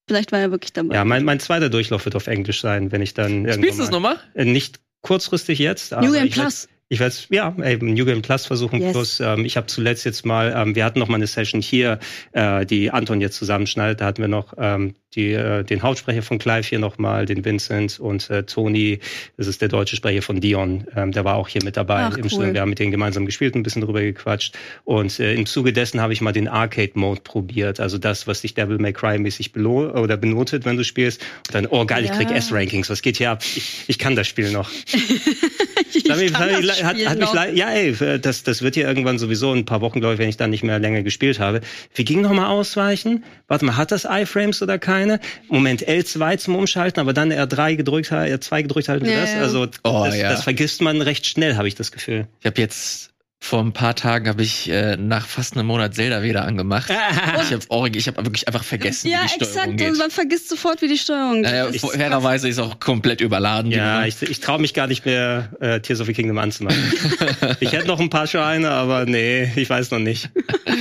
Vielleicht 0.07 0.33
war 0.33 0.38
er 0.38 0.51
wirklich 0.51 0.72
dabei. 0.72 0.94
Ja, 0.94 1.05
mein, 1.05 1.24
mein 1.24 1.40
zweiter 1.40 1.68
Durchlauf 1.68 2.05
wird 2.05 2.16
auf 2.16 2.29
Englisch 2.29 2.61
sein, 2.61 2.92
wenn 2.92 3.03
ich 3.03 3.14
dann 3.14 3.51
Spielst 3.53 3.79
du 3.79 3.83
mal, 3.85 3.90
nochmal? 3.90 4.20
äh, 4.35 4.44
nicht 4.44 4.81
kurzfristig 5.03 5.59
jetzt, 5.59 5.92
aber 5.92 6.07
New 6.07 6.12
Game 6.12 6.31
Plus. 6.31 6.68
Ich 6.90 7.01
werde 7.01 7.14
ja 7.31 7.55
eben 7.66 7.92
New 7.92 8.07
Game 8.07 8.22
Plus 8.22 8.46
versuchen. 8.46 8.81
Yes. 8.81 8.92
Plus, 8.92 9.20
ähm, 9.20 9.44
ich 9.44 9.59
habe 9.59 9.66
zuletzt 9.66 10.05
jetzt 10.07 10.24
mal, 10.24 10.55
ähm, 10.57 10.74
wir 10.74 10.85
hatten 10.87 10.98
noch 10.98 11.09
mal 11.09 11.16
eine 11.16 11.27
Session 11.27 11.61
hier, 11.61 11.98
äh, 12.33 12.64
die 12.64 12.90
Anton 12.90 13.20
jetzt 13.20 13.37
zusammenschneidet. 13.37 14.01
Da 14.01 14.07
hatten 14.07 14.22
wir 14.22 14.29
noch 14.29 14.55
ähm, 14.57 14.94
die, 15.14 15.33
äh, 15.33 15.64
den 15.64 15.83
Hauptsprecher 15.83 16.22
von 16.22 16.38
Clive 16.38 16.66
hier 16.66 16.79
noch 16.79 16.96
mal, 16.96 17.27
den 17.27 17.44
Vincent 17.44 18.01
und 18.01 18.31
äh, 18.31 18.44
Tony. 18.44 19.01
Das 19.37 19.46
ist 19.46 19.61
der 19.61 19.68
deutsche 19.68 19.96
Sprecher 19.96 20.22
von 20.22 20.40
Dion. 20.40 20.87
Ähm, 20.96 21.12
der 21.12 21.27
war 21.27 21.35
auch 21.37 21.48
hier 21.48 21.62
mit 21.62 21.77
dabei. 21.77 22.05
Ach, 22.05 22.16
im 22.16 22.27
cool. 22.33 22.55
Wir 22.55 22.62
haben 22.62 22.70
mit 22.70 22.79
denen 22.79 22.90
gemeinsam 22.90 23.27
gespielt, 23.27 23.55
ein 23.55 23.62
bisschen 23.62 23.83
drüber 23.83 24.01
gequatscht. 24.01 24.57
Und 24.85 25.20
äh, 25.20 25.35
im 25.35 25.44
Zuge 25.44 25.74
dessen 25.74 26.01
habe 26.01 26.14
ich 26.14 26.22
mal 26.22 26.33
den 26.33 26.48
Arcade 26.48 26.92
Mode 26.94 27.20
probiert. 27.22 27.81
Also 27.81 27.98
das, 27.98 28.27
was 28.27 28.40
dich 28.40 28.55
Devil 28.55 28.79
May 28.79 28.94
Cry 28.94 29.18
mäßig 29.18 29.53
belo 29.53 29.90
oder 29.90 30.16
benotet, 30.16 30.64
wenn 30.64 30.79
du 30.79 30.85
spielst. 30.85 31.20
Und 31.48 31.55
dann, 31.55 31.66
oh 31.66 31.85
geil, 31.85 32.05
ich 32.05 32.12
krieg 32.12 32.31
Ja. 32.31 32.37
S-Rankings. 32.37 32.88
Was 32.88 33.03
geht 33.03 33.18
hier 33.18 33.31
ab? 33.31 33.42
Ich, 33.42 33.85
ich 33.88 33.98
kann 33.98 34.16
das 34.16 34.27
Spiel 34.27 34.51
noch. 34.53 34.70
hat 35.94 37.09
hat, 37.09 37.18
mich 37.18 37.33
leid- 37.33 37.57
ja, 37.57 37.70
ey, 37.70 38.18
das, 38.20 38.42
das 38.42 38.62
wird 38.62 38.74
hier 38.74 38.87
irgendwann 38.87 39.18
sowieso 39.18 39.53
in 39.53 39.61
ein 39.61 39.64
paar 39.64 39.81
Wochen, 39.81 40.01
glaube 40.01 40.14
ich, 40.14 40.20
wenn 40.20 40.29
ich 40.29 40.37
dann 40.37 40.51
nicht 40.51 40.62
mehr 40.62 40.79
länger 40.79 41.03
gespielt 41.03 41.40
habe. 41.40 41.61
Wie 41.94 42.05
ging 42.05 42.20
nochmal 42.20 42.46
ausweichen? 42.46 43.24
Warte 43.46 43.64
mal, 43.64 43.77
hat 43.77 43.92
das 43.92 44.05
iFrames 44.05 44.62
oder 44.62 44.79
keine? 44.79 45.20
Moment, 45.48 45.87
L2 45.87 46.38
zum 46.38 46.57
Umschalten, 46.57 47.01
aber 47.01 47.12
dann 47.12 47.33
R3 47.33 47.77
gedrückt, 47.77 48.12
R2 48.12 48.62
gedrückt 48.62 48.88
halten 48.88 49.07
Ja, 49.07 49.20
das. 49.20 49.35
Also 49.35 49.66
Oh, 49.85 50.03
das, 50.07 50.16
ja. 50.16 50.31
das 50.31 50.44
vergisst 50.44 50.81
man 50.83 51.01
recht 51.03 51.27
schnell, 51.27 51.57
habe 51.57 51.68
ich 51.68 51.74
das 51.74 51.92
Gefühl. 51.92 52.27
Ich 52.40 52.46
habe 52.46 52.61
jetzt 52.61 53.11
vor 53.40 53.61
ein 53.61 53.72
paar 53.72 53.94
Tagen 53.94 54.29
habe 54.29 54.42
ich 54.42 54.68
äh, 54.68 54.96
nach 54.96 55.27
fast 55.27 55.57
einem 55.57 55.66
Monat 55.68 55.94
Zelda 55.94 56.22
wieder 56.22 56.44
angemacht. 56.44 56.90
ich 57.42 57.53
habe 57.53 57.64
oh, 57.68 57.87
ich 57.87 58.09
hab 58.09 58.16
wirklich 58.16 58.46
einfach 58.48 58.64
vergessen, 58.64 59.09
Ja, 59.09 59.20
wie 59.22 59.38
die 59.38 59.44
Steuerung 59.44 59.55
exakt. 59.55 59.77
geht. 59.79 59.90
Und 59.90 59.98
man 59.98 60.11
vergisst 60.11 60.48
sofort, 60.48 60.83
wie 60.83 60.88
die 60.88 60.98
Steuerung 60.98 61.44
geht. 61.44 61.74
Ich- 61.74 61.81
fairerweise 61.81 62.48
ist 62.48 62.59
auch 62.59 62.81
komplett 62.81 63.20
überladen. 63.20 63.70
Ja, 63.70 64.05
ich, 64.05 64.20
ich 64.22 64.40
traue 64.40 64.61
mich 64.61 64.74
gar 64.74 64.88
nicht 64.88 65.07
mehr, 65.07 65.51
äh, 65.61 65.81
Tears 65.81 66.01
of 66.01 66.09
the 66.09 66.12
Kingdom 66.12 66.37
anzumachen. 66.38 66.83
ich 67.61 67.72
hätte 67.72 67.87
noch 67.87 68.01
ein 68.01 68.11
paar 68.11 68.27
Scheine, 68.27 68.70
aber 68.70 69.07
nee, 69.07 69.51
ich 69.55 69.70
weiß 69.70 69.92
noch 69.92 70.01
nicht. 70.01 70.31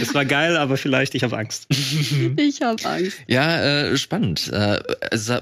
Es 0.02 0.14
war 0.16 0.26
geil, 0.26 0.58
aber 0.58 0.78
vielleicht, 0.78 1.14
ich 1.16 1.24
habe 1.24 1.38
Angst. 1.38 1.68
Ich 2.38 2.62
habe 2.62 2.84
Angst. 2.86 3.18
Ja, 3.28 3.62
äh, 3.62 3.98
spannend. 3.98 4.52
Äh, 4.52 4.80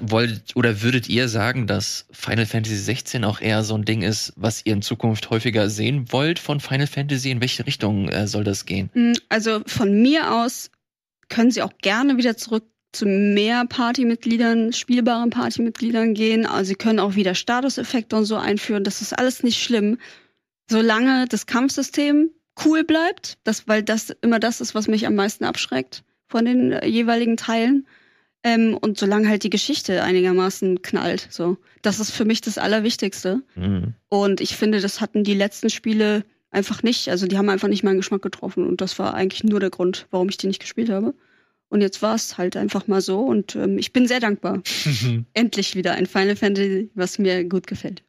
wollt 0.02 0.54
oder 0.54 0.82
würdet 0.82 1.08
ihr 1.08 1.28
sagen, 1.28 1.66
dass 1.66 2.06
Final 2.12 2.46
Fantasy 2.46 2.76
16 2.76 3.24
auch 3.24 3.40
eher 3.40 3.62
so 3.64 3.74
ein 3.74 3.84
Ding 3.84 4.02
ist, 4.02 4.32
was 4.36 4.62
ihr 4.64 4.74
in 4.74 4.82
Zukunft 4.82 5.30
häufiger 5.30 5.68
sehen 5.70 6.06
wollt 6.10 6.38
von 6.38 6.60
Final 6.60 6.86
Fantasy? 6.86 7.05
In 7.10 7.40
welche 7.40 7.66
Richtung 7.66 8.08
äh, 8.08 8.26
soll 8.26 8.44
das 8.44 8.66
gehen? 8.66 8.90
Mm, 8.94 9.12
Also 9.28 9.60
von 9.66 10.02
mir 10.02 10.32
aus 10.32 10.70
können 11.28 11.50
sie 11.50 11.62
auch 11.62 11.72
gerne 11.82 12.16
wieder 12.16 12.36
zurück 12.36 12.64
zu 12.92 13.06
mehr 13.06 13.66
Partymitgliedern, 13.66 14.72
spielbaren 14.72 15.30
Partymitgliedern 15.30 16.14
gehen. 16.14 16.46
Also 16.46 16.68
sie 16.68 16.74
können 16.76 16.98
auch 16.98 17.14
wieder 17.14 17.34
Statuseffekte 17.34 18.16
und 18.16 18.24
so 18.24 18.36
einführen. 18.36 18.84
Das 18.84 19.02
ist 19.02 19.12
alles 19.12 19.42
nicht 19.42 19.62
schlimm, 19.62 19.98
solange 20.70 21.26
das 21.28 21.46
Kampfsystem 21.46 22.30
cool 22.64 22.84
bleibt. 22.84 23.38
Das, 23.44 23.68
weil 23.68 23.82
das 23.82 24.10
immer 24.22 24.40
das 24.40 24.60
ist, 24.60 24.74
was 24.74 24.88
mich 24.88 25.06
am 25.06 25.14
meisten 25.14 25.44
abschreckt 25.44 26.04
von 26.28 26.44
den 26.44 26.72
äh, 26.72 26.86
jeweiligen 26.86 27.36
Teilen. 27.36 27.86
Ähm, 28.42 28.78
und 28.80 28.98
solange 28.98 29.28
halt 29.28 29.42
die 29.42 29.50
Geschichte 29.50 30.02
einigermaßen 30.02 30.80
knallt. 30.80 31.28
So, 31.30 31.58
das 31.82 32.00
ist 32.00 32.12
für 32.12 32.24
mich 32.24 32.40
das 32.40 32.58
Allerwichtigste. 32.58 33.42
Hm. 33.54 33.94
Und 34.08 34.40
ich 34.40 34.56
finde, 34.56 34.80
das 34.80 35.00
hatten 35.00 35.24
die 35.24 35.34
letzten 35.34 35.68
Spiele 35.68 36.24
einfach 36.56 36.82
nicht. 36.82 37.08
Also 37.08 37.26
die 37.28 37.38
haben 37.38 37.48
einfach 37.48 37.68
nicht 37.68 37.84
meinen 37.84 37.98
Geschmack 37.98 38.22
getroffen. 38.22 38.66
Und 38.66 38.80
das 38.80 38.98
war 38.98 39.14
eigentlich 39.14 39.44
nur 39.44 39.60
der 39.60 39.70
Grund, 39.70 40.06
warum 40.10 40.28
ich 40.28 40.36
die 40.38 40.48
nicht 40.48 40.60
gespielt 40.60 40.90
habe. 40.90 41.14
Und 41.68 41.80
jetzt 41.80 42.00
war 42.02 42.14
es 42.14 42.38
halt 42.38 42.56
einfach 42.56 42.86
mal 42.86 43.00
so. 43.00 43.20
Und 43.20 43.54
ähm, 43.56 43.78
ich 43.78 43.92
bin 43.92 44.08
sehr 44.08 44.20
dankbar. 44.20 44.62
Endlich 45.34 45.74
wieder 45.76 45.92
ein 45.92 46.06
Final 46.06 46.36
Fantasy, 46.36 46.90
was 46.94 47.18
mir 47.18 47.44
gut 47.44 47.66
gefällt. 47.66 48.02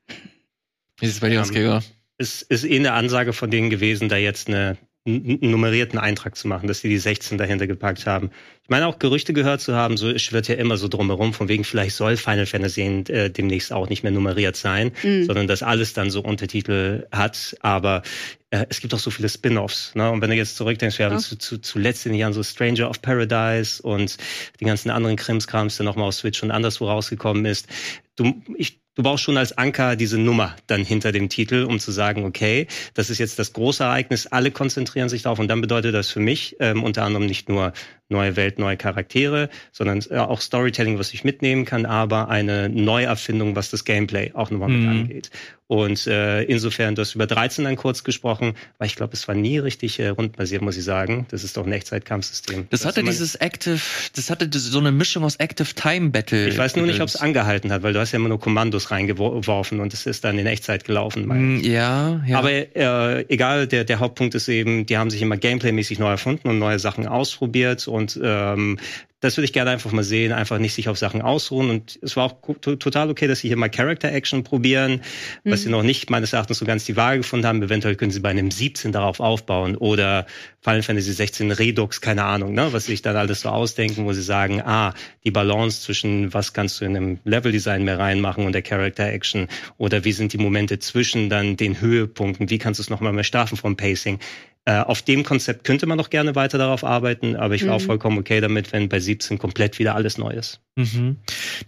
Wie 0.99 1.05
ist 1.05 1.13
es 1.13 1.19
bei 1.19 1.29
dir 1.29 1.41
aus, 1.41 1.49
Ähm, 1.49 1.55
Gregor? 1.55 1.83
Es 2.17 2.41
ist 2.41 2.63
eh 2.65 2.75
eine 2.75 2.93
Ansage 2.93 3.33
von 3.33 3.51
denen 3.51 3.69
gewesen, 3.69 4.09
da 4.09 4.17
jetzt 4.17 4.47
eine, 4.47 4.77
einen 5.05 5.37
nummerierten 5.51 5.99
Eintrag 5.99 6.35
zu 6.35 6.47
machen, 6.47 6.67
dass 6.67 6.81
die 6.81 6.89
die 6.89 6.97
16 6.97 7.37
dahinter 7.37 7.67
gepackt 7.67 8.07
haben. 8.07 8.31
Ich 8.63 8.69
meine 8.69 8.87
auch 8.87 8.97
Gerüchte 8.99 9.33
gehört 9.33 9.61
zu 9.61 9.75
haben, 9.75 9.97
so 9.97 10.09
es 10.09 10.31
wird 10.33 10.47
ja 10.47 10.55
immer 10.55 10.77
so 10.77 10.87
drumherum, 10.87 11.33
von 11.33 11.47
wegen 11.47 11.63
vielleicht 11.63 11.95
soll 11.95 12.17
Final 12.17 12.45
Fantasy 12.47 12.81
äh, 13.07 13.29
demnächst 13.29 13.71
auch 13.71 13.87
nicht 13.87 14.03
mehr 14.03 14.11
nummeriert 14.11 14.55
sein, 14.55 14.91
Mhm. 15.03 15.25
sondern 15.25 15.47
dass 15.47 15.61
alles 15.63 15.93
dann 15.93 16.09
so 16.09 16.21
Untertitel 16.21 17.05
hat. 17.11 17.55
Aber 17.61 18.01
äh, 18.49 18.65
es 18.69 18.79
gibt 18.79 18.93
auch 18.93 18.99
so 18.99 19.11
viele 19.11 19.29
Spin-offs. 19.29 19.93
Ne? 19.95 20.09
Und 20.09 20.21
wenn 20.21 20.29
du 20.29 20.35
jetzt 20.35 20.55
zurückdenkst, 20.55 20.97
wir 20.99 21.07
haben 21.07 21.13
Ja. 21.13 21.19
zu, 21.19 21.37
zu, 21.37 21.57
zuletzt 21.59 22.05
in 22.05 22.13
den 22.13 22.19
Jahren 22.19 22.33
so 22.33 22.43
Stranger 22.43 22.89
of 22.89 23.01
Paradise 23.01 23.81
und 23.81 24.17
die 24.59 24.65
ganzen 24.65 24.89
anderen 24.89 25.15
Krimskrams, 25.17 25.77
der 25.77 25.85
nochmal 25.85 26.07
auf 26.07 26.15
Switch 26.15 26.41
und 26.43 26.51
anderswo 26.51 26.87
rausgekommen 26.87 27.45
ist. 27.45 27.67
Du, 28.15 28.41
ich, 28.55 28.79
du 28.95 29.03
brauchst 29.03 29.23
schon 29.23 29.37
als 29.37 29.57
Anker 29.57 29.95
diese 29.95 30.17
Nummer 30.17 30.55
dann 30.67 30.83
hinter 30.83 31.11
dem 31.11 31.29
Titel, 31.29 31.63
um 31.63 31.79
zu 31.79 31.91
sagen, 31.91 32.23
okay, 32.25 32.67
das 32.93 33.09
ist 33.09 33.17
jetzt 33.19 33.37
das 33.37 33.53
große 33.53 33.83
Ereignis, 33.83 34.27
alle 34.27 34.51
konzentrieren 34.51 35.09
sich 35.09 35.23
darauf 35.23 35.39
und 35.39 35.49
dann 35.49 35.61
bedeutet 35.61 35.93
das 35.93 36.09
für 36.09 36.19
mich 36.19 36.55
ähm, 36.59 36.83
unter 36.83 37.03
anderem 37.03 37.27
nicht 37.27 37.49
nur 37.49 37.73
neue 38.09 38.35
Welt, 38.35 38.57
neue 38.59 38.77
Charaktere, 38.77 39.49
sondern 39.71 40.01
äh, 40.09 40.17
auch 40.17 40.41
Storytelling, 40.41 40.97
was 40.99 41.13
ich 41.13 41.23
mitnehmen 41.23 41.65
kann, 41.65 41.85
aber 41.85 42.29
eine 42.29 42.69
Neuerfindung, 42.69 43.55
was 43.55 43.69
das 43.69 43.83
Gameplay 43.85 44.31
auch 44.33 44.49
nochmal 44.51 44.69
mit 44.69 44.81
Mhm. 44.81 44.89
angeht. 44.89 45.29
Und 45.69 46.07
äh, 46.07 46.43
insofern, 46.43 46.95
du 46.95 47.01
hast 47.01 47.15
über 47.15 47.27
13 47.27 47.65
dann 47.65 47.75
kurz 47.75 48.05
gesprochen, 48.05 48.53
weil 48.77 48.87
ich 48.87 48.95
glaube, 48.95 49.11
es 49.15 49.27
war 49.27 49.35
nie 49.35 49.57
richtig 49.57 49.99
äh, 49.99 50.07
rundbasiert, 50.07 50.61
muss 50.61 50.77
ich 50.77 50.85
sagen. 50.85 51.25
Das 51.29 51.43
ist 51.43 51.57
doch 51.57 51.65
ein 51.65 51.73
Echtzeitkampfsystem. 51.73 52.67
Das 52.69 52.85
hatte 52.85 53.01
immer- 53.01 53.09
dieses 53.11 53.35
Active, 53.35 53.81
das 54.15 54.29
hatte 54.29 54.47
das- 54.47 54.63
so 54.63 54.79
eine 54.79 54.93
Mischung 54.93 55.25
aus 55.25 55.35
Active 55.35 55.67
Time 55.75 56.11
Battle. 56.11 56.47
Ich 56.47 56.57
weiß 56.57 56.77
nur 56.77 56.85
nicht, 56.85 57.01
ob 57.01 57.09
es 57.09 57.17
angehalten 57.17 57.73
hat, 57.73 57.83
weil 57.83 57.91
du 57.91 57.99
hast 57.99 58.13
ja 58.13 58.15
immer 58.19 58.29
nur 58.29 58.39
Kommandos 58.39 58.91
reingeworfen 58.91 59.81
und 59.81 59.93
es 59.93 60.05
ist 60.05 60.23
dann 60.23 60.39
in 60.39 60.45
Echtzeit 60.45 60.85
gelaufen. 60.85 61.25
meine 61.27 61.57
ich. 61.57 61.65
Hm, 61.65 61.71
Ja, 61.73 62.21
ja. 62.25 62.37
Aber 62.39 62.49
äh, 62.51 63.25
egal, 63.27 63.67
der, 63.67 63.83
der 63.83 63.99
Hauptpunkt 63.99 64.35
ist 64.35 64.47
eben, 64.47 64.85
die 64.85 64.97
haben 64.97 65.09
sich 65.09 65.21
immer 65.21 65.35
gameplaymäßig 65.35 65.99
neu 65.99 66.11
erfunden 66.11 66.47
und 66.47 66.59
neue 66.59 66.79
Sachen 66.79 67.07
ausprobiert 67.07 67.87
und 67.97 68.19
ähm, 68.23 68.79
das 69.19 69.35
würde 69.35 69.45
ich 69.45 69.53
gerne 69.53 69.71
einfach 69.71 69.91
mal 69.91 70.03
sehen, 70.03 70.31
einfach 70.31 70.59
nicht 70.59 70.75
sich 70.75 70.89
auf 70.89 70.97
Sachen 70.99 71.23
ausruhen. 71.23 71.71
Und 71.71 71.97
es 72.03 72.15
war 72.15 72.25
auch 72.25 72.35
total 72.59 73.09
okay, 73.09 73.25
dass 73.25 73.39
sie 73.39 73.47
hier 73.47 73.57
mal 73.57 73.67
Character 73.67 74.11
Action 74.11 74.43
probieren, 74.43 75.01
was 75.43 75.61
Mhm. 75.61 75.63
sie 75.63 75.69
noch 75.71 75.81
nicht 75.81 76.11
meines 76.11 76.33
Erachtens 76.33 76.59
so 76.59 76.65
ganz 76.65 76.85
die 76.85 76.95
Waage 76.95 77.17
gefunden 77.19 77.47
haben. 77.47 77.63
Eventuell 77.63 77.95
können 77.95 78.11
sie 78.11 78.19
bei 78.19 78.29
einem 78.29 78.51
17 78.51 78.91
darauf 78.91 79.19
aufbauen 79.19 79.75
oder 79.75 80.27
Final 80.61 80.83
Fantasy 80.83 81.13
16 81.13 81.49
Redux, 81.51 81.99
keine 81.99 82.25
Ahnung, 82.25 82.53
ne, 82.53 82.71
was 82.73 82.85
sie 82.85 82.91
sich 82.91 83.01
dann 83.01 83.15
alles 83.15 83.41
so 83.41 83.49
ausdenken, 83.49 84.05
wo 84.05 84.13
sie 84.13 84.21
sagen, 84.21 84.61
ah, 84.61 84.93
die 85.23 85.31
Balance 85.31 85.81
zwischen 85.81 86.31
was 86.35 86.53
kannst 86.53 86.79
du 86.79 86.85
in 86.85 86.95
einem 86.95 87.19
Leveldesign 87.23 87.83
mehr 87.83 87.97
reinmachen 87.97 88.45
und 88.45 88.53
der 88.53 88.61
Character 88.61 89.07
Action 89.11 89.47
oder 89.77 90.03
wie 90.03 90.11
sind 90.11 90.31
die 90.33 90.37
Momente 90.37 90.77
zwischen 90.77 91.29
dann 91.29 91.57
den 91.57 91.81
Höhepunkten, 91.81 92.51
wie 92.51 92.59
kannst 92.59 92.79
du 92.79 92.83
es 92.83 92.91
nochmal 92.91 93.13
mehr 93.13 93.23
strafen 93.23 93.57
vom 93.57 93.75
Pacing. 93.77 94.19
Äh, 94.67 94.81
auf 94.81 95.01
dem 95.01 95.23
Konzept 95.23 95.63
könnte 95.63 95.85
man 95.85 95.97
noch 95.97 96.09
gerne 96.09 96.35
weiter 96.35 96.57
darauf 96.57 96.83
arbeiten, 96.83 97.37
aber 97.37 97.55
ich 97.55 97.61
war 97.65 97.69
Mhm. 97.69 97.75
auch 97.75 97.85
vollkommen 97.85 98.17
okay 98.17 98.41
damit, 98.41 98.73
wenn 98.73 98.89
bei 98.89 98.99
17 98.99 99.37
komplett 99.39 99.79
wieder 99.79 99.95
alles 99.95 100.17
neu 100.17 100.31
ist. 100.31 100.59
Mhm. 100.75 101.15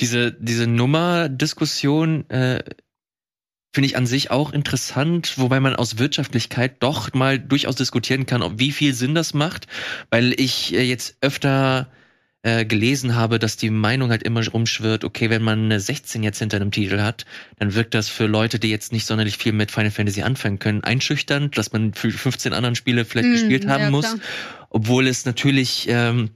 Diese, 0.02 0.34
diese 0.34 0.68
Nummer-Diskussion 0.68 2.30
äh, 2.30 2.62
finde 3.74 3.86
ich 3.86 3.96
an 3.96 4.06
sich 4.06 4.32
auch 4.32 4.52
interessant, 4.52 5.38
wobei 5.38 5.62
man 5.62 5.78
aus 5.78 5.98
Wirtschaftlichkeit 5.98 6.84
doch 6.84 7.14
mal 7.14 7.40
durchaus 7.40 7.78
diskutieren 7.78 8.26
kann, 8.26 8.42
ob 8.42 8.60
wie 8.60 8.74
viel 8.74 8.94
Sinn 8.94 9.16
das 9.16 9.34
macht, 9.34 9.68
weil 10.10 10.34
ich 10.38 10.74
äh, 10.74 10.82
jetzt 10.82 11.16
öfter 11.22 11.88
äh, 12.42 12.66
gelesen 12.66 13.16
habe, 13.16 13.38
dass 13.38 13.58
die 13.58 13.70
Meinung 13.70 14.12
halt 14.12 14.24
immer 14.24 14.48
rumschwirrt, 14.48 15.04
okay, 15.04 15.30
wenn 15.30 15.42
man 15.42 15.66
eine 15.66 15.80
16 15.80 16.24
jetzt 16.24 16.40
hinter 16.40 16.58
einem 16.58 16.72
Titel 16.72 17.00
hat, 17.00 17.26
dann 17.58 17.74
wirkt 17.74 17.94
das 17.94 18.08
für 18.08 18.28
Leute, 18.28 18.60
die 18.60 18.70
jetzt 18.70 18.94
nicht 18.94 19.06
sonderlich 19.06 19.38
viel 19.38 19.52
mit 19.52 19.72
Final 19.72 19.92
Fantasy 19.92 20.22
anfangen 20.22 20.60
können, 20.60 20.84
einschüchternd, 20.84 21.58
dass 21.58 21.74
man 21.74 21.94
für 21.94 22.12
15 22.12 22.54
anderen 22.54 22.76
Spiele 22.76 23.04
vielleicht 23.04 23.28
Mhm, 23.28 23.34
gespielt 23.34 23.68
haben 23.68 23.86
ja, 23.86 23.90
muss, 23.92 24.16
obwohl 24.70 25.08
es 25.08 25.26
natürlich 25.26 25.88
ähm, 25.90 26.30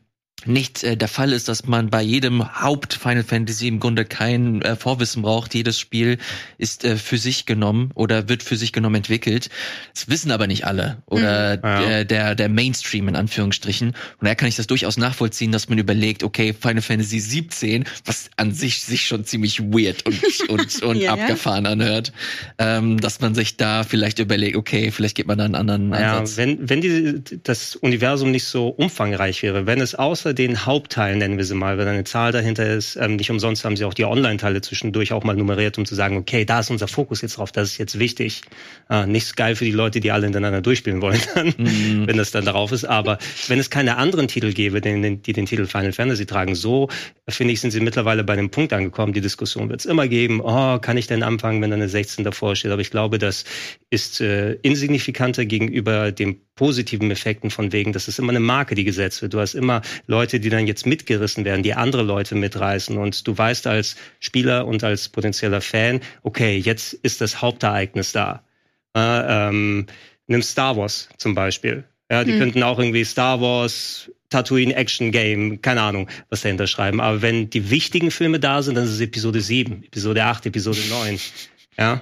nicht 0.45 0.84
äh, 0.84 0.97
der 0.97 1.08
Fall 1.08 1.32
ist, 1.34 1.47
dass 1.47 1.65
man 1.65 1.89
bei 1.89 2.01
jedem 2.01 2.62
Haupt 2.62 2.93
Final 2.93 3.23
Fantasy 3.23 3.67
im 3.67 3.79
Grunde 3.79 4.06
kein 4.06 4.62
äh, 4.62 4.75
Vorwissen 4.75 5.21
braucht. 5.21 5.53
Jedes 5.53 5.79
Spiel 5.79 6.17
ist 6.58 6.84
äh, 6.86 6.97
für 6.97 7.17
sich 7.17 7.45
genommen 7.45 7.91
oder 7.95 8.29
wird 8.29 8.43
für 8.43 8.58
sich 8.58 8.71
genommen 8.73 8.95
entwickelt. 8.95 9.49
Das 9.93 10.10
wissen 10.10 10.32
aber 10.32 10.47
nicht 10.47 10.65
alle 10.65 10.97
oder 11.06 11.58
Mhm. 11.58 11.63
Ja. 11.63 11.82
der, 11.82 12.06
der 12.06 12.36
der 12.36 12.49
Mainstream 12.49 13.08
in 13.08 13.15
Anführungsstrichen. 13.15 13.89
Und 13.89 13.95
daher 14.21 14.36
kann 14.36 14.47
ich 14.49 14.56
das 14.56 14.67
durchaus 14.67 14.97
nachvollziehen, 14.97 15.51
dass 15.51 15.69
man 15.69 15.77
überlegt, 15.77 16.23
okay, 16.23 16.53
Final 16.53 16.82
Fantasy 16.82 17.19
17, 17.19 17.86
was 18.06 18.29
an 18.38 18.51
sich 18.53 18.84
sich 18.84 19.06
schon 19.06 19.25
ziemlich 19.25 19.60
weird 19.62 20.06
und 20.06 20.19
und, 20.49 20.84
und 20.84 20.97
Ja, 20.97 21.03
ja. 21.03 21.13
abgefahren 21.23 21.65
anhört, 21.65 22.12
ähm, 22.58 22.99
dass 22.99 23.19
man 23.21 23.36
sich 23.36 23.58
da 23.58 23.84
vielleicht 23.84 24.19
überlegt, 24.19 24.56
okay, 24.58 24.91
vielleicht 24.91 25.15
geht 25.15 25.27
man 25.27 25.38
da 25.38 25.45
einen 25.45 25.56
anderen 25.56 25.91
Ja, 25.91 26.19
Ansatz. 26.19 26.38
wenn, 26.38 26.69
wenn 26.69 26.82
die, 26.82 27.21
das 27.43 27.75
Universum 27.75 28.32
nicht 28.32 28.45
so 28.45 28.67
umfangreich 28.69 29.41
wäre, 29.43 29.65
wenn 29.65 29.79
es 29.82 29.95
außer 29.95 30.33
den 30.34 30.65
Hauptteilen, 30.65 31.19
nennen 31.19 31.38
wir 31.38 31.46
sie 31.46 31.56
mal, 31.56 31.78
wenn 31.78 31.88
eine 31.88 32.04
Zahl 32.04 32.32
dahinter 32.32 32.65
ist, 32.67 32.96
ähm, 32.96 33.15
nicht 33.15 33.30
umsonst 33.32 33.63
haben 33.65 33.78
sie 33.78 33.86
auch 33.86 33.93
die 33.93 34.06
Online-Teile 34.06 34.62
zwischendurch 34.62 35.13
auch 35.13 35.24
mal 35.24 35.36
nummeriert, 35.36 35.78
um 35.78 35.86
zu 35.86 35.96
sagen, 35.96 36.17
okay, 36.17 36.46
da 36.46 36.60
ist 36.60 36.69
unser 36.69 36.88
Fokus 36.88 37.22
jetzt 37.22 37.38
drauf, 37.38 37.52
das 37.52 37.69
ist 37.72 37.78
jetzt 37.78 38.00
wichtig. 38.00 38.41
Äh, 38.89 39.06
nicht 39.06 39.36
geil 39.38 39.56
für 39.56 39.65
die 39.65 39.72
Leute, 39.72 40.00
die 40.00 40.12
alle 40.12 40.24
hintereinander 40.26 40.62
durchspielen 40.62 41.02
wollen, 41.02 41.19
dann, 41.36 41.54
Mhm. 41.58 42.08
wenn 42.08 42.17
das 42.17 42.32
dann 42.32 42.46
darauf 42.46 42.72
ist. 42.72 42.86
Aber 42.86 43.17
wenn 43.48 43.60
es 43.60 43.69
keine 43.69 43.98
anderen 43.98 44.28
Titel 44.28 44.52
gäbe, 44.54 44.82
die, 44.82 44.89
den- 45.02 45.22
die 45.22 45.34
den 45.34 45.46
Titel 45.46 45.65
Final 45.65 45.93
Fantasy 45.93 46.26
tragen, 46.26 46.56
so 46.56 46.89
finde 47.30 47.54
ich, 47.54 47.62
sind 47.62 47.72
sie 47.72 47.80
mittlerweile 47.80 48.24
bei 48.24 48.36
dem 48.36 48.50
Punkt 48.50 48.74
angekommen, 48.74 49.13
die 49.13 49.22
Diskussion 49.22 49.69
wird 49.69 49.80
es 49.80 49.86
immer 49.86 50.08
geben, 50.08 50.41
oh, 50.41 50.80
kann 50.80 50.98
ich 50.98 51.08
denn 51.08 51.24
anfangen, 51.24 51.62
wenn 51.62 51.69
da 51.69 51.76
eine 51.76 51.89
16 51.89 52.24
davor 52.26 52.56
steht? 52.56 52.72
Aber 52.72 52.82
ich 52.82 52.91
glaube, 52.91 53.19
das 53.19 53.46
ist 53.89 54.19
äh, 54.22 54.54
insignifikanter 54.62 55.46
gegenüber 55.46 56.12
den 56.12 56.41
positiven 56.55 57.09
Effekten 57.11 57.49
von 57.49 57.71
wegen, 57.71 57.93
das 57.93 58.07
ist 58.07 58.19
immer 58.19 58.29
eine 58.29 58.39
Marke, 58.39 58.75
die 58.75 58.83
gesetzt 58.83 59.21
wird. 59.21 59.33
Du 59.33 59.39
hast 59.39 59.55
immer 59.55 59.81
Leute, 60.07 60.39
die 60.39 60.49
dann 60.49 60.67
jetzt 60.67 60.85
mitgerissen 60.85 61.45
werden, 61.45 61.63
die 61.63 61.73
andere 61.73 62.03
Leute 62.03 62.35
mitreißen 62.35 62.97
und 62.97 63.27
du 63.27 63.37
weißt 63.37 63.65
als 63.67 63.95
Spieler 64.19 64.67
und 64.67 64.83
als 64.83 65.09
potenzieller 65.09 65.61
Fan, 65.61 66.01
okay, 66.21 66.57
jetzt 66.57 66.93
ist 66.93 67.21
das 67.21 67.41
Hauptereignis 67.41 68.11
da. 68.11 68.43
Äh, 68.95 68.99
ähm, 69.49 69.87
nimm 70.27 70.41
Star 70.43 70.77
Wars 70.77 71.09
zum 71.17 71.33
Beispiel. 71.33 71.83
Ja, 72.11 72.23
die 72.23 72.33
Hm. 72.33 72.39
könnten 72.39 72.63
auch 72.63 72.77
irgendwie 72.77 73.03
Star 73.05 73.41
Wars, 73.41 74.11
Tatooine 74.29 74.75
Action 74.75 75.11
Game, 75.11 75.61
keine 75.61 75.81
Ahnung, 75.81 76.09
was 76.29 76.41
dahinter 76.41 76.67
schreiben. 76.67 77.01
Aber 77.01 77.21
wenn 77.21 77.49
die 77.49 77.69
wichtigen 77.71 78.11
Filme 78.11 78.39
da 78.39 78.61
sind, 78.61 78.75
dann 78.75 78.83
ist 78.83 78.91
es 78.91 78.99
Episode 79.01 79.41
7, 79.41 79.83
Episode 79.85 80.23
8, 80.23 80.45
Episode 80.47 80.79
9. 80.89 81.19
Ja. 81.77 82.01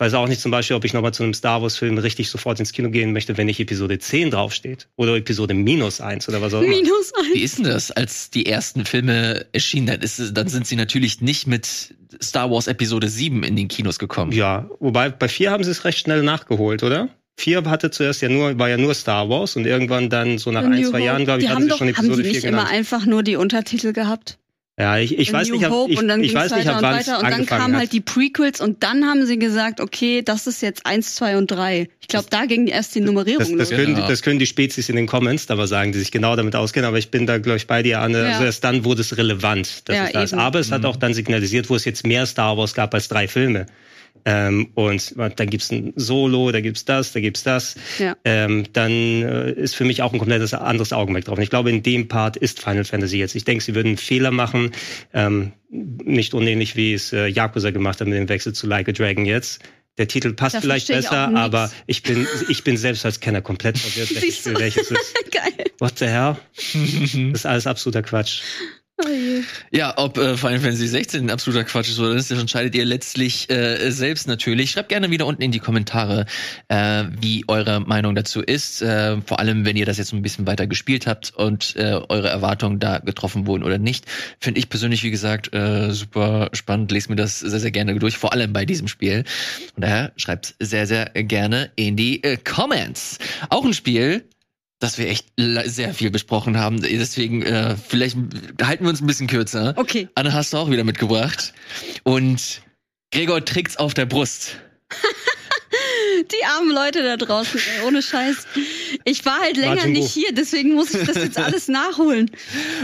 Ich 0.00 0.06
weiß 0.06 0.14
auch 0.14 0.28
nicht 0.28 0.40
zum 0.40 0.50
Beispiel, 0.50 0.76
ob 0.76 0.84
ich 0.86 0.94
nochmal 0.94 1.12
zu 1.12 1.22
einem 1.22 1.34
Star 1.34 1.60
Wars 1.60 1.76
Film 1.76 1.98
richtig 1.98 2.30
sofort 2.30 2.58
ins 2.58 2.72
Kino 2.72 2.88
gehen 2.88 3.12
möchte, 3.12 3.36
wenn 3.36 3.44
nicht 3.44 3.60
Episode 3.60 3.98
10 3.98 4.30
draufsteht. 4.30 4.88
Oder 4.96 5.14
Episode 5.16 5.52
minus 5.52 6.00
1 6.00 6.26
oder 6.26 6.40
was 6.40 6.54
auch 6.54 6.62
immer. 6.62 6.74
Minus 6.74 7.12
Wie 7.34 7.34
eins. 7.34 7.44
ist 7.44 7.58
denn 7.58 7.64
das, 7.66 7.90
als 7.90 8.30
die 8.30 8.46
ersten 8.46 8.86
Filme 8.86 9.44
erschienen? 9.52 9.88
Dann, 9.88 10.00
ist, 10.00 10.32
dann 10.32 10.48
sind 10.48 10.66
sie 10.66 10.76
natürlich 10.76 11.20
nicht 11.20 11.46
mit 11.46 11.94
Star 12.22 12.50
Wars 12.50 12.66
Episode 12.66 13.10
7 13.10 13.42
in 13.42 13.56
den 13.56 13.68
Kinos 13.68 13.98
gekommen. 13.98 14.32
Ja, 14.32 14.70
wobei 14.78 15.10
bei 15.10 15.28
4 15.28 15.50
haben 15.50 15.64
sie 15.64 15.70
es 15.70 15.84
recht 15.84 15.98
schnell 15.98 16.22
nachgeholt, 16.22 16.82
oder? 16.82 17.10
4 17.36 17.64
hatte 17.64 17.90
zuerst 17.90 18.22
ja 18.22 18.30
nur, 18.30 18.58
war 18.58 18.70
ja 18.70 18.78
nur 18.78 18.94
Star 18.94 19.28
Wars 19.28 19.56
und 19.56 19.66
irgendwann 19.66 20.08
dann 20.08 20.38
so 20.38 20.50
nach 20.50 20.64
ein, 20.64 20.82
zwei. 20.82 21.00
Jahren, 21.00 21.26
glaube 21.26 21.40
ich, 21.40 21.44
die 21.44 21.50
hatten 21.50 21.56
haben 21.56 21.62
sie 21.64 21.68
doch, 21.68 21.76
schon 21.76 21.88
haben 21.88 22.06
Episode 22.06 22.22
die 22.22 22.28
4 22.30 22.36
nicht 22.36 22.44
immer 22.44 22.56
genannt. 22.62 22.74
einfach 22.74 23.04
nur 23.04 23.22
die 23.22 23.36
Untertitel 23.36 23.92
gehabt? 23.92 24.38
Ja, 24.80 24.96
ich, 24.98 25.18
ich 25.18 25.30
weiß 25.30 25.48
New 25.50 25.56
nicht, 25.58 25.68
Hope 25.68 25.92
ich, 25.92 25.98
und 25.98 26.08
dann 26.08 26.20
ich 26.24 26.32
ging's 26.32 26.42
weiß 26.42 26.52
nicht, 26.52 26.66
weiter 26.66 26.76
ab 26.76 26.82
und 26.82 26.82
wann 26.88 26.98
es 27.00 27.08
und 27.08 27.30
dann 27.30 27.44
kamen 27.46 27.74
hat. 27.74 27.80
halt 27.80 27.92
die 27.92 28.00
Prequels 28.00 28.62
und 28.62 28.82
dann 28.82 29.04
haben 29.04 29.26
sie 29.26 29.38
gesagt, 29.38 29.78
okay, 29.80 30.22
das 30.22 30.46
ist 30.46 30.62
jetzt 30.62 30.86
eins, 30.86 31.14
zwei 31.16 31.36
und 31.36 31.50
drei. 31.50 31.88
Ich 32.00 32.08
glaube, 32.08 32.28
da 32.30 32.46
ging 32.46 32.66
erst 32.66 32.94
die 32.94 33.00
Nummerierung 33.00 33.58
Das, 33.58 33.68
das, 33.68 33.70
los. 33.70 33.78
können, 33.78 33.94
Genau. 33.94 34.08
das 34.08 34.22
können 34.22 34.38
die 34.38 34.46
Spezies 34.46 34.88
in 34.88 34.96
den 34.96 35.06
Comments 35.06 35.44
da 35.46 35.54
mal 35.56 35.66
sagen, 35.66 35.92
die 35.92 35.98
sich 35.98 36.10
genau 36.10 36.34
damit 36.34 36.56
auskennen, 36.56 36.88
aber 36.88 36.96
ich 36.98 37.10
bin 37.10 37.26
da, 37.26 37.36
glaube 37.38 37.58
ich, 37.58 37.66
bei 37.66 37.82
dir, 37.82 38.00
Anne. 38.00 38.22
Ja. 38.22 38.28
Also 38.32 38.44
erst 38.44 38.64
dann 38.64 38.84
wurde 38.84 39.02
es 39.02 39.16
relevant, 39.18 39.88
dass 39.88 39.96
Ja, 39.96 40.06
es 40.06 40.12
da 40.12 40.22
ist. 40.22 40.32
Aber 40.34 40.58
es 40.60 40.72
hat 40.72 40.84
auch 40.86 40.96
dann 40.96 41.12
signalisiert, 41.14 41.68
wo 41.68 41.76
es 41.76 41.84
jetzt 41.84 42.06
mehr 42.06 42.24
Star 42.24 42.56
Wars 42.56 42.72
gab 42.72 42.94
als 42.94 43.08
drei 43.08 43.28
Filme. 43.28 43.66
Ähm, 44.24 44.70
und 44.74 45.14
da 45.16 45.44
gibt's 45.44 45.70
ein 45.70 45.92
Solo, 45.96 46.52
da 46.52 46.60
gibt's 46.60 46.84
das, 46.84 47.12
da 47.12 47.20
gibt's 47.20 47.42
das. 47.42 47.76
Ja. 47.98 48.16
Ähm, 48.24 48.64
dann 48.72 48.90
äh, 48.90 49.52
ist 49.52 49.74
für 49.74 49.84
mich 49.84 50.02
auch 50.02 50.12
ein 50.12 50.18
komplettes 50.18 50.54
anderes 50.54 50.92
Augenmerk 50.92 51.24
drauf. 51.24 51.38
Und 51.38 51.42
ich 51.44 51.50
glaube, 51.50 51.70
in 51.70 51.82
dem 51.82 52.08
Part 52.08 52.36
ist 52.36 52.60
Final 52.60 52.84
Fantasy 52.84 53.18
jetzt. 53.18 53.34
Ich 53.34 53.44
denke, 53.44 53.64
sie 53.64 53.74
würden 53.74 53.88
einen 53.88 53.96
Fehler 53.96 54.30
machen, 54.30 54.72
ähm, 55.12 55.52
nicht 55.70 56.34
unähnlich 56.34 56.76
wie 56.76 56.94
es 56.94 57.12
äh, 57.12 57.26
Yakuza 57.26 57.70
gemacht 57.70 58.00
hat 58.00 58.08
mit 58.08 58.18
dem 58.18 58.28
Wechsel 58.28 58.52
zu 58.52 58.66
Like 58.66 58.88
a 58.88 58.92
Dragon 58.92 59.24
jetzt. 59.24 59.62
Der 59.98 60.08
Titel 60.08 60.32
passt 60.32 60.54
Da 60.54 60.60
vielleicht 60.60 60.88
ich 60.88 60.96
besser, 60.96 61.26
nix. 61.26 61.38
aber 61.40 61.70
ich 61.86 62.02
bin, 62.02 62.26
ich 62.48 62.64
bin 62.64 62.76
selbst 62.76 63.04
als 63.04 63.20
Kenner 63.20 63.42
komplett 63.42 63.76
verwirrt, 63.78 64.14
welches 64.14 64.46
welches 64.46 64.90
ist. 64.90 65.14
Geil. 65.30 65.64
What 65.78 65.98
the 65.98 66.06
hell? 66.06 66.36
Das 67.32 67.40
ist 67.40 67.46
alles 67.46 67.66
absoluter 67.66 68.02
Quatsch. 68.02 68.40
Ja, 69.70 69.94
ob 69.96 70.18
äh, 70.18 70.36
Final 70.36 70.60
Fantasy 70.60 70.86
16 70.86 71.24
ein 71.24 71.30
absoluter 71.30 71.64
Quatsch 71.64 71.88
ist 71.88 71.98
oder 71.98 72.14
nicht, 72.14 72.30
das 72.30 72.38
entscheidet 72.38 72.74
ihr 72.74 72.84
letztlich 72.84 73.50
äh, 73.50 73.90
selbst 73.90 74.26
natürlich. 74.28 74.70
Schreibt 74.70 74.88
gerne 74.88 75.10
wieder 75.10 75.26
unten 75.26 75.42
in 75.42 75.52
die 75.52 75.58
Kommentare, 75.58 76.26
äh, 76.68 77.04
wie 77.20 77.44
eure 77.48 77.80
Meinung 77.80 78.14
dazu 78.14 78.40
ist. 78.40 78.82
Äh, 78.82 79.20
vor 79.22 79.38
allem, 79.38 79.64
wenn 79.64 79.76
ihr 79.76 79.86
das 79.86 79.98
jetzt 79.98 80.12
ein 80.12 80.22
bisschen 80.22 80.46
weiter 80.46 80.66
gespielt 80.66 81.06
habt 81.06 81.32
und 81.34 81.76
äh, 81.76 82.00
eure 82.08 82.28
Erwartungen 82.28 82.78
da 82.78 82.98
getroffen 82.98 83.46
wurden 83.46 83.62
oder 83.62 83.78
nicht. 83.78 84.06
Finde 84.38 84.58
ich 84.58 84.68
persönlich, 84.68 85.02
wie 85.02 85.10
gesagt, 85.10 85.52
äh, 85.54 85.90
super 85.92 86.50
spannend. 86.52 86.92
Lest 86.92 87.10
mir 87.10 87.16
das 87.16 87.40
sehr, 87.40 87.60
sehr 87.60 87.70
gerne 87.70 87.98
durch, 87.98 88.16
vor 88.16 88.32
allem 88.32 88.52
bei 88.52 88.64
diesem 88.64 88.88
Spiel. 88.88 89.24
Und 89.76 89.84
daher 89.84 90.12
schreibt 90.16 90.54
sehr, 90.58 90.86
sehr 90.86 91.06
gerne 91.06 91.70
in 91.76 91.96
die 91.96 92.22
äh, 92.22 92.36
Comments. 92.36 93.18
Auch 93.48 93.64
ein 93.64 93.74
Spiel, 93.74 94.24
das 94.80 94.98
wir 94.98 95.08
echt 95.08 95.28
sehr 95.66 95.94
viel 95.94 96.10
besprochen 96.10 96.58
haben. 96.58 96.80
Deswegen, 96.82 97.42
äh, 97.42 97.76
vielleicht 97.76 98.16
halten 98.62 98.84
wir 98.84 98.90
uns 98.90 99.00
ein 99.00 99.06
bisschen 99.06 99.28
kürzer. 99.28 99.74
Okay. 99.76 100.08
Anne 100.16 100.32
hast 100.32 100.52
du 100.52 100.56
auch 100.56 100.70
wieder 100.70 100.84
mitgebracht. 100.84 101.52
Und 102.02 102.62
Gregor 103.12 103.44
trägt's 103.44 103.76
auf 103.76 103.94
der 103.94 104.06
Brust. 104.06 104.56
Die 106.32 106.44
armen 106.44 106.70
Leute 106.70 107.02
da 107.02 107.16
draußen, 107.16 107.60
ey, 107.60 107.86
ohne 107.86 108.02
Scheiß. 108.02 108.46
Ich 109.04 109.24
war 109.24 109.40
halt 109.40 109.56
länger 109.56 109.76
Martin 109.76 109.92
nicht 109.92 110.10
hier, 110.10 110.32
deswegen 110.32 110.74
muss 110.74 110.92
ich 110.94 111.06
das 111.06 111.16
jetzt 111.16 111.38
alles 111.42 111.68
nachholen. 111.68 112.30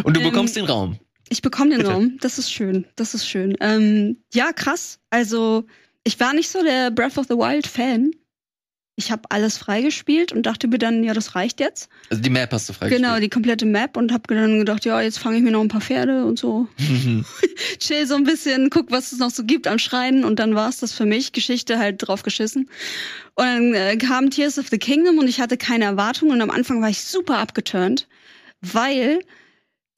Und 0.04 0.16
du 0.16 0.20
Ähm, 0.20 0.30
bekommst 0.30 0.56
den 0.56 0.64
Raum. 0.64 0.98
Ich 1.28 1.42
bekomme 1.42 1.70
den 1.70 1.78
Bitte. 1.78 1.90
Raum. 1.90 2.18
Das 2.20 2.38
ist 2.38 2.52
schön. 2.52 2.87
Das 2.94 3.14
ist 3.14 3.28
schön. 3.28 3.56
Ähm, 3.61 4.18
ja, 4.32 4.52
krass. 4.52 5.00
Also, 5.11 5.64
ich 6.04 6.18
war 6.20 6.32
nicht 6.32 6.48
so 6.48 6.62
der 6.62 6.90
Breath 6.90 7.18
of 7.18 7.26
the 7.28 7.35
Wild 7.35 7.66
Fan. 7.66 8.12
Ich 8.98 9.12
habe 9.12 9.22
alles 9.28 9.59
freigespielt 9.59 10.32
und 10.32 10.44
dachte 10.46 10.68
mir 10.68 10.78
dann, 10.78 11.04
ja, 11.04 11.12
das 11.12 11.35
reicht 11.35 11.61
jetzt. 11.61 11.90
Also 12.09 12.22
die 12.22 12.30
Map 12.30 12.50
hast 12.52 12.68
du 12.68 12.72
Genau, 12.72 12.88
freigespielt. 12.88 13.22
die 13.22 13.28
komplette 13.28 13.66
Map 13.66 13.96
und 13.98 14.11
habe 14.11 14.35
dann 14.35 14.59
gedacht, 14.59 14.87
ja, 14.87 15.02
jetzt 15.02 15.18
fange 15.18 15.37
ich 15.37 15.42
mir 15.42 15.50
noch 15.50 15.61
ein 15.61 15.68
paar 15.68 15.82
Pferde 15.82 16.24
und 16.24 16.38
so. 16.38 16.66
Genau. 16.78 17.22
Chill 17.78 18.06
so 18.06 18.14
ein 18.14 18.24
bisschen, 18.24 18.70
guck, 18.70 18.90
was 18.90 19.12
es 19.12 19.18
noch 19.18 19.28
so 19.30 19.44
gibt 19.44 19.66
an 19.66 19.78
Schreien 19.78 20.24
und 20.24 20.38
dann 20.38 20.54
war's 20.54 20.78
das 20.78 20.92
für 20.92 21.04
mich. 21.04 21.32
Geschichte 21.32 21.78
halt 21.78 21.96
drauf 22.06 22.22
geschissen. 22.22 22.70
Und 23.35 23.44
dann 23.44 23.74
äh, 23.74 23.96
kam 23.98 24.30
Tears 24.30 24.59
of 24.59 24.68
the 24.70 24.78
Kingdom 24.78 25.18
und 25.18 25.28
ich 25.28 25.40
hatte 25.42 25.59
keine 25.59 25.85
Erwartungen 25.85 26.32
und 26.32 26.40
am 26.40 26.50
Anfang 26.50 26.80
war 26.80 26.88
ich 26.88 27.02
super 27.02 27.37
abgeturnt, 27.37 28.09
weil 28.62 29.18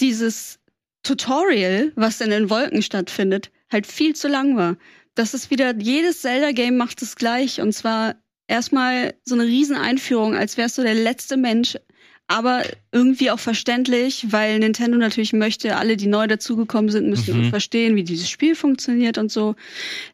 dieses 0.00 0.58
Tutorial, 1.04 1.92
was 1.94 2.20
in 2.20 2.30
den 2.30 2.50
Wolken 2.50 2.82
stattfindet, 2.82 3.50
halt 3.70 3.86
viel 3.86 4.14
zu 4.16 4.26
lang 4.26 4.56
war. 4.56 4.76
Das 5.14 5.34
ist 5.34 5.50
wieder, 5.50 5.74
jedes 5.76 6.22
Zelda-Game 6.22 6.76
macht 6.76 7.00
es 7.02 7.14
gleich 7.14 7.60
und 7.60 7.72
zwar 7.72 8.16
erstmal 8.48 9.14
so 9.24 9.34
eine 9.34 9.44
Rieseneinführung, 9.44 10.34
als 10.34 10.56
wärst 10.56 10.78
du 10.78 10.82
der 10.82 10.94
letzte 10.94 11.36
Mensch, 11.36 11.76
aber 12.26 12.62
irgendwie 12.92 13.30
auch 13.30 13.38
verständlich, 13.38 14.26
weil 14.30 14.58
Nintendo 14.58 14.98
natürlich 14.98 15.32
möchte, 15.32 15.76
alle, 15.76 15.96
die 15.96 16.08
neu 16.08 16.26
dazugekommen 16.26 16.90
sind, 16.90 17.08
müssen 17.08 17.38
Mhm. 17.38 17.50
verstehen, 17.50 17.96
wie 17.96 18.04
dieses 18.04 18.28
Spiel 18.28 18.54
funktioniert 18.54 19.16
und 19.16 19.30
so. 19.32 19.54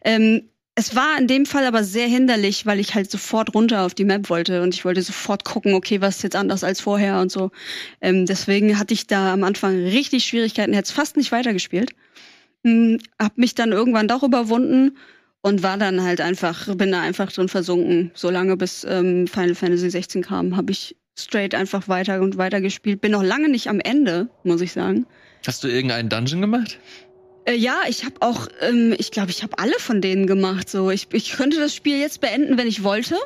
Ähm, 0.05 0.43
es 0.77 0.97
war 0.97 1.19
in 1.19 1.29
dem 1.29 1.47
Fall 1.47 1.67
aber 1.67 1.85
sehr 1.85 2.09
hinderlich, 2.09 2.67
weil 2.67 2.81
ich 2.81 2.95
halt 2.97 3.09
sofort 3.11 3.55
runter 3.55 3.83
auf 3.83 3.95
die 3.95 4.05
Map 4.05 4.29
wollte 4.29 4.63
und 4.63 4.75
ich 4.75 4.85
wollte 4.85 5.03
sofort 5.03 5.45
gucken, 5.45 5.75
okay, 5.75 6.01
was 6.01 6.17
ist 6.17 6.23
jetzt 6.25 6.37
anders 6.37 6.65
als 6.65 6.81
vorher 6.81 7.21
und 7.21 7.31
so. 7.31 7.53
Ähm, 8.01 8.27
deswegen 8.27 8.77
hatte 8.79 8.93
ich 8.95 9.07
da 9.07 9.33
am 9.33 9.45
Anfang 9.45 9.75
richtig 9.85 10.25
Schwierigkeiten, 10.25 10.73
hätte 10.73 10.87
es 10.87 10.91
fast 10.91 11.17
nicht 11.17 11.31
weitergespielt. 11.31 11.95
Hm, 12.65 12.99
hab 13.21 13.39
mich 13.39 13.55
dann 13.55 13.71
irgendwann 13.73 14.09
doch 14.09 14.23
überwunden 14.25 14.97
und 15.45 15.63
war 15.63 15.77
dann 15.77 16.03
halt 16.03 16.23
einfach, 16.23 16.75
bin 16.75 16.91
da 16.91 17.03
einfach 17.03 17.31
drin 17.31 17.51
versunken. 17.51 18.11
Solange 18.15 18.57
bis 18.57 18.83
ähm, 18.89 19.27
Final 19.27 19.55
Fantasy 19.55 19.91
16 19.91 20.23
kam, 20.23 20.57
habe 20.57 20.73
ich 20.73 20.97
straight 21.15 21.55
einfach 21.55 21.87
weiter 21.87 22.23
und 22.23 22.39
weiter 22.39 22.63
gespielt. 22.63 23.03
Bin 23.03 23.13
noch 23.13 23.23
lange 23.23 23.51
nicht 23.51 23.69
am 23.69 23.79
Ende, 23.79 24.31
muss 24.43 24.63
ich 24.63 24.73
sagen. 24.73 25.05
Hast 25.47 25.63
du 25.63 25.69
irgendeinen 25.69 26.09
Dungeon 26.09 26.41
gemacht? 26.41 26.79
Äh, 27.45 27.57
ja, 27.57 27.83
ich 27.89 28.07
habe 28.07 28.15
auch, 28.21 28.49
ähm, 28.63 28.95
ich 28.97 29.11
glaube, 29.11 29.31
ich 29.31 29.43
habe 29.43 29.59
alle 29.59 29.79
von 29.79 30.01
denen 30.01 30.27
gemacht. 30.27 30.71
So, 30.71 30.91
ich, 30.91 31.09
ich 31.13 31.33
könnte 31.33 31.59
das 31.59 31.75
Spiel 31.75 31.99
jetzt 31.99 32.23
beenden, 32.23 32.57
wenn 32.57 32.67
ich 32.67 32.83
wollte. 32.83 33.17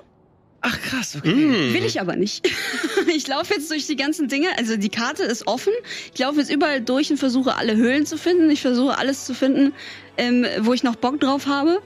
Ach 0.60 0.76
krass, 0.82 1.14
okay. 1.14 1.32
Mm. 1.32 1.72
Will 1.72 1.84
ich 1.84 2.00
aber 2.00 2.16
nicht. 2.16 2.50
ich 3.16 3.28
laufe 3.28 3.54
jetzt 3.54 3.70
durch 3.70 3.86
die 3.86 3.94
ganzen 3.94 4.26
Dinge. 4.26 4.48
Also 4.58 4.76
die 4.76 4.88
Karte 4.88 5.22
ist 5.22 5.46
offen. 5.46 5.72
Ich 6.12 6.18
laufe 6.18 6.40
jetzt 6.40 6.50
überall 6.50 6.80
durch 6.80 7.12
und 7.12 7.16
versuche 7.18 7.54
alle 7.54 7.76
Höhlen 7.76 8.06
zu 8.06 8.18
finden. 8.18 8.50
Ich 8.50 8.60
versuche 8.60 8.98
alles 8.98 9.24
zu 9.24 9.34
finden, 9.34 9.72
ähm, 10.16 10.44
wo 10.62 10.72
ich 10.72 10.82
noch 10.82 10.96
Bock 10.96 11.20
drauf 11.20 11.46
habe. 11.46 11.80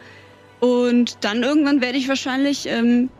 Und 0.62 1.24
dann 1.24 1.42
irgendwann 1.42 1.80
werde 1.80 1.98
ich 1.98 2.08
wahrscheinlich 2.08 2.66
ähm, 2.68 3.10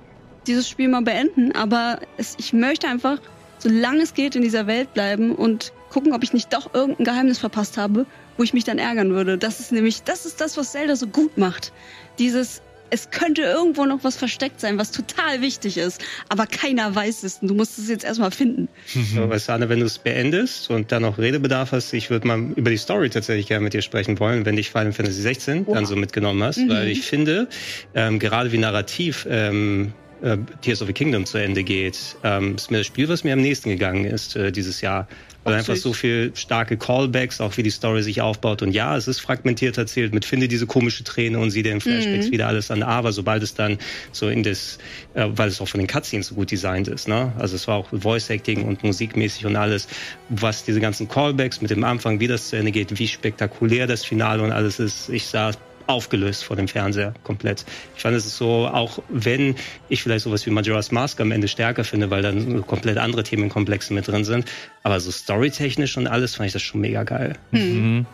dieses 0.46 0.68
Spiel 0.68 0.86
mal 0.86 1.02
beenden. 1.02 1.50
Aber 1.56 1.98
es, 2.16 2.36
ich 2.38 2.52
möchte 2.52 2.86
einfach, 2.86 3.18
solange 3.58 4.02
es 4.02 4.14
geht, 4.14 4.36
in 4.36 4.42
dieser 4.42 4.68
Welt 4.68 4.94
bleiben 4.94 5.34
und 5.34 5.72
gucken, 5.90 6.12
ob 6.12 6.22
ich 6.22 6.32
nicht 6.32 6.52
doch 6.52 6.72
irgendein 6.72 7.04
Geheimnis 7.04 7.40
verpasst 7.40 7.76
habe, 7.76 8.06
wo 8.36 8.44
ich 8.44 8.54
mich 8.54 8.62
dann 8.62 8.78
ärgern 8.78 9.10
würde. 9.10 9.38
Das 9.38 9.58
ist 9.58 9.72
nämlich, 9.72 10.04
das 10.04 10.24
ist 10.24 10.40
das, 10.40 10.56
was 10.56 10.70
Zelda 10.70 10.94
so 10.94 11.08
gut 11.08 11.36
macht. 11.36 11.72
Dieses, 12.20 12.62
es 12.92 13.10
könnte 13.10 13.40
irgendwo 13.42 13.86
noch 13.86 14.04
was 14.04 14.16
versteckt 14.16 14.60
sein, 14.60 14.76
was 14.78 14.90
total 14.90 15.40
wichtig 15.40 15.78
ist, 15.78 16.00
aber 16.28 16.46
keiner 16.46 16.94
weiß 16.94 17.22
es. 17.22 17.38
Und 17.38 17.48
du 17.48 17.54
musst 17.54 17.78
es 17.78 17.88
jetzt 17.88 18.04
erstmal 18.04 18.30
finden. 18.30 18.68
So, 19.14 19.28
weißt 19.30 19.48
du, 19.48 19.52
Anne, 19.54 19.68
wenn 19.70 19.80
du 19.80 19.86
es 19.86 19.98
beendest 19.98 20.68
und 20.70 20.92
dann 20.92 21.02
noch 21.02 21.16
Redebedarf 21.18 21.72
hast, 21.72 21.92
ich 21.94 22.10
würde 22.10 22.26
mal 22.28 22.38
über 22.54 22.68
die 22.70 22.76
Story 22.76 23.08
tatsächlich 23.08 23.46
gerne 23.46 23.64
mit 23.64 23.72
dir 23.72 23.80
sprechen 23.82 24.20
wollen, 24.20 24.44
wenn 24.44 24.56
dich 24.56 24.70
Final 24.70 24.92
Fantasy 24.92 25.22
16 25.22 25.64
Oha. 25.66 25.74
dann 25.74 25.86
so 25.86 25.96
mitgenommen 25.96 26.42
hast, 26.42 26.58
Mhm. 26.58 26.68
weil 26.68 26.88
ich 26.88 27.02
finde, 27.06 27.48
ähm, 27.94 28.18
gerade 28.18 28.52
wie 28.52 28.58
narrativ 28.58 29.26
ähm, 29.30 29.94
äh, 30.22 30.36
Tears 30.60 30.82
of 30.82 30.86
the 30.88 30.92
Kingdom 30.92 31.24
zu 31.24 31.38
Ende 31.38 31.64
geht, 31.64 31.98
ähm, 32.22 32.56
ist 32.56 32.70
mir 32.70 32.78
das 32.78 32.86
Spiel, 32.86 33.08
was 33.08 33.24
mir 33.24 33.32
am 33.32 33.40
nächsten 33.40 33.70
gegangen 33.70 34.04
ist 34.04 34.36
äh, 34.36 34.52
dieses 34.52 34.80
Jahr. 34.82 35.08
Weil 35.44 35.54
Ach, 35.54 35.58
einfach 35.58 35.76
so 35.76 35.92
viel 35.92 36.32
starke 36.36 36.76
Callbacks, 36.76 37.40
auch 37.40 37.56
wie 37.56 37.62
die 37.62 37.70
Story 37.70 38.02
sich 38.02 38.20
aufbaut. 38.20 38.62
Und 38.62 38.72
ja, 38.72 38.96
es 38.96 39.08
ist 39.08 39.20
fragmentiert 39.20 39.76
erzählt 39.76 40.14
mit 40.14 40.24
finde 40.24 40.46
diese 40.46 40.66
komische 40.66 41.02
Träne 41.02 41.38
und 41.38 41.50
sieh 41.50 41.62
dir 41.62 41.72
in 41.72 41.80
Flashbacks 41.80 42.28
Mhm. 42.28 42.32
wieder 42.32 42.46
alles 42.46 42.70
an. 42.70 42.82
Aber 42.82 43.12
sobald 43.12 43.42
es 43.42 43.54
dann 43.54 43.78
so 44.12 44.28
in 44.28 44.42
das, 44.44 44.78
äh, 45.14 45.26
weil 45.28 45.48
es 45.48 45.60
auch 45.60 45.68
von 45.68 45.80
den 45.80 45.88
Cutscenes 45.88 46.28
so 46.28 46.34
gut 46.36 46.50
designt 46.50 46.86
ist, 46.88 47.08
ne? 47.08 47.32
Also 47.38 47.56
es 47.56 47.66
war 47.66 47.76
auch 47.76 47.88
Voice 47.92 48.30
Acting 48.30 48.64
und 48.64 48.84
musikmäßig 48.84 49.46
und 49.46 49.56
alles, 49.56 49.88
was 50.28 50.64
diese 50.64 50.80
ganzen 50.80 51.08
Callbacks 51.08 51.60
mit 51.60 51.70
dem 51.70 51.82
Anfang, 51.84 52.20
wie 52.20 52.28
das 52.28 52.48
zu 52.48 52.56
Ende 52.56 52.70
geht, 52.70 52.98
wie 52.98 53.08
spektakulär 53.08 53.86
das 53.86 54.04
Finale 54.04 54.42
und 54.42 54.52
alles 54.52 54.78
ist. 54.78 55.08
Ich 55.08 55.26
saß 55.26 55.58
aufgelöst 55.86 56.44
vor 56.44 56.56
dem 56.56 56.68
Fernseher 56.68 57.14
komplett. 57.24 57.64
Ich 57.96 58.02
fand 58.02 58.16
es 58.16 58.26
ist 58.26 58.36
so, 58.36 58.68
auch 58.68 59.02
wenn 59.08 59.56
ich 59.88 60.02
vielleicht 60.02 60.24
sowas 60.24 60.44
wie 60.46 60.50
Majora's 60.50 60.92
Mask 60.92 61.20
am 61.20 61.32
Ende 61.32 61.48
stärker 61.48 61.84
finde, 61.84 62.10
weil 62.10 62.22
dann 62.22 62.56
so 62.58 62.62
komplett 62.62 62.98
andere 62.98 63.22
Themenkomplexe 63.22 63.92
mit 63.92 64.08
drin 64.08 64.24
sind, 64.24 64.46
aber 64.82 65.00
so 65.00 65.10
storytechnisch 65.10 65.96
und 65.96 66.06
alles 66.06 66.34
fand 66.34 66.46
ich 66.48 66.52
das 66.52 66.62
schon 66.62 66.80
mega 66.80 67.02
geil. 67.04 67.34
Mhm. 67.50 68.06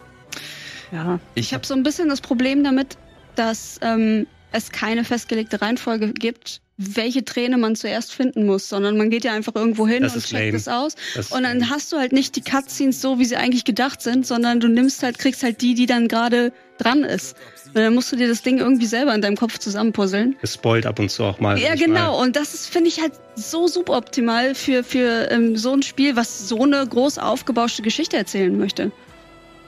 Ja. 0.92 1.20
Ich 1.34 1.48
Ich 1.48 1.54
habe 1.54 1.66
so 1.66 1.74
ein 1.74 1.82
bisschen 1.82 2.08
das 2.08 2.20
Problem 2.20 2.64
damit, 2.64 2.96
dass 3.34 3.78
ähm, 3.82 4.26
es 4.52 4.70
keine 4.70 5.04
festgelegte 5.04 5.60
Reihenfolge 5.60 6.12
gibt, 6.12 6.60
welche 6.76 7.24
Träne 7.24 7.58
man 7.58 7.74
zuerst 7.74 8.14
finden 8.14 8.46
muss, 8.46 8.68
sondern 8.68 8.96
man 8.96 9.10
geht 9.10 9.24
ja 9.24 9.32
einfach 9.32 9.54
irgendwo 9.56 9.86
hin 9.86 10.04
Das 10.04 10.14
und 10.14 10.24
checkt 10.24 10.44
lame. 10.46 10.56
es 10.56 10.68
aus. 10.68 10.94
Das 11.16 11.32
Und 11.32 11.42
dann 11.42 11.70
hast 11.70 11.92
du 11.92 11.96
halt 11.96 12.12
nicht 12.12 12.36
die 12.36 12.40
Cutscenes 12.40 13.00
so, 13.00 13.18
wie 13.18 13.24
sie 13.24 13.36
eigentlich 13.36 13.64
gedacht 13.64 14.00
sind, 14.00 14.24
sondern 14.26 14.60
du 14.60 14.68
nimmst 14.68 15.02
halt, 15.02 15.18
kriegst 15.18 15.42
halt 15.42 15.60
die, 15.60 15.74
die 15.74 15.86
dann 15.86 16.06
gerade 16.06 16.52
dran 16.78 17.02
ist. 17.02 17.36
Und 17.74 17.82
dann 17.82 17.94
musst 17.94 18.10
du 18.10 18.16
dir 18.16 18.28
das 18.28 18.42
Ding 18.42 18.58
irgendwie 18.58 18.86
selber 18.86 19.14
in 19.14 19.20
deinem 19.20 19.36
Kopf 19.36 19.58
zusammenpuzzeln. 19.58 20.36
Es 20.42 20.54
spoilt 20.54 20.86
ab 20.86 20.98
und 20.98 21.10
zu 21.10 21.24
auch 21.24 21.38
mal. 21.38 21.58
Ja, 21.58 21.74
genau. 21.74 22.20
Und 22.20 22.36
das 22.36 22.66
finde 22.66 22.88
ich, 22.88 23.00
halt 23.00 23.12
so 23.36 23.68
suboptimal 23.68 24.54
für, 24.54 24.82
für 24.82 25.30
ähm, 25.30 25.56
so 25.56 25.72
ein 25.72 25.82
Spiel, 25.82 26.16
was 26.16 26.48
so 26.48 26.62
eine 26.62 26.86
groß 26.86 27.18
aufgebauschte 27.18 27.82
Geschichte 27.82 28.16
erzählen 28.16 28.56
möchte. 28.58 28.86
Mal, 28.86 28.92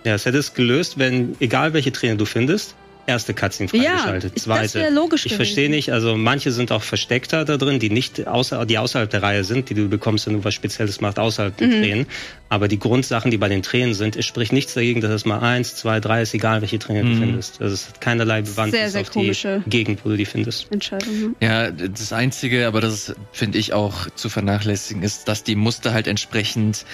ja, 0.05 0.15
es 0.15 0.25
hätte 0.25 0.39
es 0.39 0.55
gelöst, 0.55 0.99
wenn, 0.99 1.37
egal 1.41 1.73
welche 1.75 1.93
Träne 1.93 2.17
du 2.17 2.25
findest, 2.25 2.75
erste 3.11 3.35
Cutscene 3.35 3.69
Ja, 3.73 3.83
freigeschaltet, 3.99 4.25
ich- 4.31 4.35
das 4.35 4.43
zweite. 4.45 4.75
wäre 4.81 4.91
logisch 4.93 5.27
Ich 5.27 5.35
verstehe 5.35 5.69
nicht, 5.69 5.93
also 5.93 6.17
manche 6.17 6.51
sind 6.53 6.73
auch 6.73 6.83
versteckter 6.83 7.45
da 7.45 7.57
drin, 7.57 7.79
die 7.79 7.91
nicht 7.91 8.27
außer, 8.27 8.65
die 8.67 8.79
außerhalb 8.79 9.11
der 9.11 9.23
Reihe 9.23 9.45
sind, 9.45 9.69
die 9.71 9.75
du 9.75 9.89
bekommst, 9.89 10.27
wenn 10.27 10.35
du 10.35 10.45
was 10.45 10.55
Spezielles 10.55 11.01
machst 11.01 11.19
außerhalb 11.19 11.57
der 11.57 11.67
Mhm. 11.69 11.73
Tränen. 11.83 12.07
Aber 12.49 12.67
die 12.67 12.79
Grundsachen, 12.79 13.31
die 13.31 13.37
bei 13.39 13.49
den 13.49 13.63
Tränen 13.63 13.95
sind, 13.95 14.17
es 14.17 14.27
spricht 14.27 14.53
nichts 14.53 14.75
dagegen, 14.75 15.01
dass 15.01 15.11
es 15.13 15.25
mal 15.25 15.39
eins, 15.39 15.77
zwei, 15.77 16.01
drei 16.01 16.23
ist, 16.23 16.35
egal 16.35 16.61
welche 16.63 16.79
Träne 16.79 17.05
Mhm. 17.05 17.13
du 17.15 17.21
findest. 17.21 17.61
Also 17.61 17.75
es 17.75 17.89
hat 17.89 18.01
keinerlei 18.01 18.43
Bewandtnis 18.43 18.81
Sehr, 18.81 18.91
sehr 18.91 19.01
auf 19.03 19.11
komische 19.11 19.63
die 19.67 19.71
Gegend, 19.71 20.05
wo 20.05 20.09
du 20.09 20.17
die 20.17 20.25
findest. 20.27 20.67
Entscheidung. 20.73 21.37
Ja, 21.41 21.71
das 21.71 22.13
Einzige, 22.13 22.67
aber 22.67 22.81
das 22.81 23.15
finde 23.33 23.59
ich 23.59 23.73
auch 23.73 24.09
zu 24.17 24.29
vernachlässigen, 24.29 25.03
ist, 25.03 25.29
dass 25.29 25.45
die 25.45 25.55
Muster 25.55 25.93
halt 25.93 26.07
entsprechend 26.09 26.85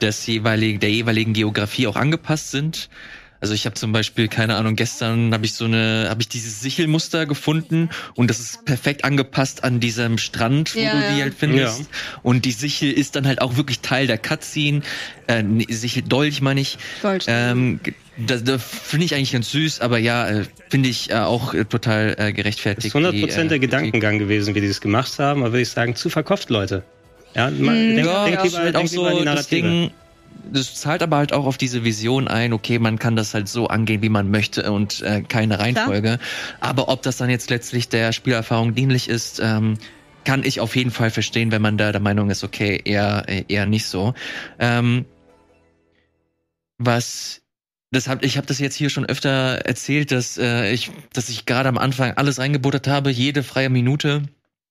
des 0.00 0.26
jeweiligen, 0.26 0.80
der 0.80 0.90
jeweiligen 0.90 1.32
Geografie 1.32 1.86
auch 1.86 1.96
angepasst 1.96 2.50
sind. 2.50 2.88
Also 3.44 3.52
ich 3.52 3.66
habe 3.66 3.74
zum 3.74 3.92
Beispiel, 3.92 4.28
keine 4.28 4.56
Ahnung, 4.56 4.74
gestern 4.74 5.34
habe 5.34 5.44
ich 5.44 5.52
so 5.52 5.66
eine, 5.66 6.06
habe 6.08 6.22
ich 6.22 6.28
dieses 6.28 6.62
Sichelmuster 6.62 7.26
gefunden 7.26 7.90
und 8.14 8.30
das 8.30 8.40
ist 8.40 8.64
perfekt 8.64 9.04
angepasst 9.04 9.64
an 9.64 9.80
diesem 9.80 10.16
Strand, 10.16 10.74
wo 10.74 10.78
Ja, 10.80 10.92
du 10.92 10.98
ja. 10.98 11.14
die 11.14 11.22
halt 11.24 11.34
findest. 11.34 11.80
Ja. 11.80 11.86
Und 12.22 12.46
die 12.46 12.52
Sichel 12.52 12.90
ist 12.90 13.16
dann 13.16 13.26
halt 13.26 13.42
auch 13.42 13.58
wirklich 13.58 13.80
Teil 13.80 14.06
der 14.06 14.16
Cutscene. 14.16 14.80
Äh, 15.26 15.44
Sichel 15.68 16.00
Dolch 16.04 16.40
meine 16.40 16.62
ich. 16.62 16.78
Gold. 17.02 17.26
Ähm, 17.28 17.80
ge- 17.82 17.92
da, 18.16 18.38
da 18.38 18.56
finde 18.56 19.04
ich 19.04 19.14
eigentlich 19.14 19.32
ganz 19.32 19.50
süß, 19.50 19.82
aber 19.82 19.98
ja, 19.98 20.26
äh, 20.26 20.44
finde 20.70 20.88
ich 20.88 21.10
äh, 21.10 21.16
auch 21.16 21.52
äh, 21.52 21.66
total 21.66 22.12
äh, 22.12 22.16
Das 22.28 22.34
gerechtfertigt. 22.36 22.94
ist 22.94 22.96
100% 22.96 23.10
die, 23.12 23.24
äh, 23.28 23.46
der 23.48 23.58
Gedankengang 23.58 24.18
gewesen, 24.18 24.54
wie 24.54 24.62
die 24.62 24.68
das 24.68 24.80
gemacht 24.80 25.18
haben, 25.18 25.42
aber 25.42 25.52
würde 25.52 25.60
ich 25.60 25.68
sagen, 25.68 25.94
zu 25.96 26.08
verkauft, 26.08 26.48
Leute. 26.48 26.82
Ja, 27.34 27.50
man, 27.50 27.90
Mhm. 27.90 27.94
denk, 27.96 28.06
ja, 28.06 28.24
denk 28.24 28.36
das 28.36 28.44
lieber, 28.44 28.58
halt 28.60 28.76
auch 28.76 28.80
denk 28.80 28.90
an 28.90 28.96
so 28.96 29.18
die 29.18 29.24
das 29.26 29.34
Narrative. 29.34 29.68
Ding. 29.68 29.90
Das 30.52 30.74
zahlt 30.74 31.02
aber 31.02 31.16
halt 31.16 31.32
auch 31.32 31.46
auf 31.46 31.56
diese 31.56 31.84
Vision 31.84 32.28
ein, 32.28 32.52
okay, 32.52 32.78
man 32.78 32.98
kann 32.98 33.16
das 33.16 33.34
halt 33.34 33.48
so 33.48 33.68
angehen, 33.68 34.02
wie 34.02 34.08
man 34.08 34.30
möchte 34.30 34.70
und 34.72 35.02
äh, 35.02 35.22
keine 35.22 35.58
Reihenfolge. 35.58 36.18
Aber 36.60 36.88
ob 36.88 37.02
das 37.02 37.16
dann 37.16 37.30
jetzt 37.30 37.50
letztlich 37.50 37.88
der 37.88 38.12
Spielerfahrung 38.12 38.74
dienlich 38.74 39.08
ist, 39.08 39.40
ähm, 39.42 39.78
kann 40.24 40.44
ich 40.44 40.60
auf 40.60 40.74
jeden 40.76 40.90
Fall 40.90 41.10
verstehen, 41.10 41.52
wenn 41.52 41.62
man 41.62 41.76
da 41.76 41.92
der 41.92 42.00
Meinung 42.00 42.30
ist, 42.30 42.44
okay, 42.44 42.80
eher, 42.84 43.24
eher 43.48 43.66
nicht 43.66 43.86
so. 43.86 44.14
Ähm, 44.58 45.04
was 46.78 47.42
das 47.90 48.08
hab, 48.08 48.24
ich 48.24 48.36
habe 48.36 48.46
das 48.46 48.58
jetzt 48.58 48.74
hier 48.74 48.90
schon 48.90 49.06
öfter 49.06 49.62
erzählt, 49.64 50.10
dass 50.10 50.36
äh, 50.36 50.72
ich, 50.72 50.90
dass 51.12 51.28
ich 51.28 51.46
gerade 51.46 51.68
am 51.68 51.78
Anfang 51.78 52.12
alles 52.12 52.38
reingebuttert 52.38 52.88
habe, 52.88 53.10
jede 53.10 53.42
freie 53.42 53.70
Minute 53.70 54.22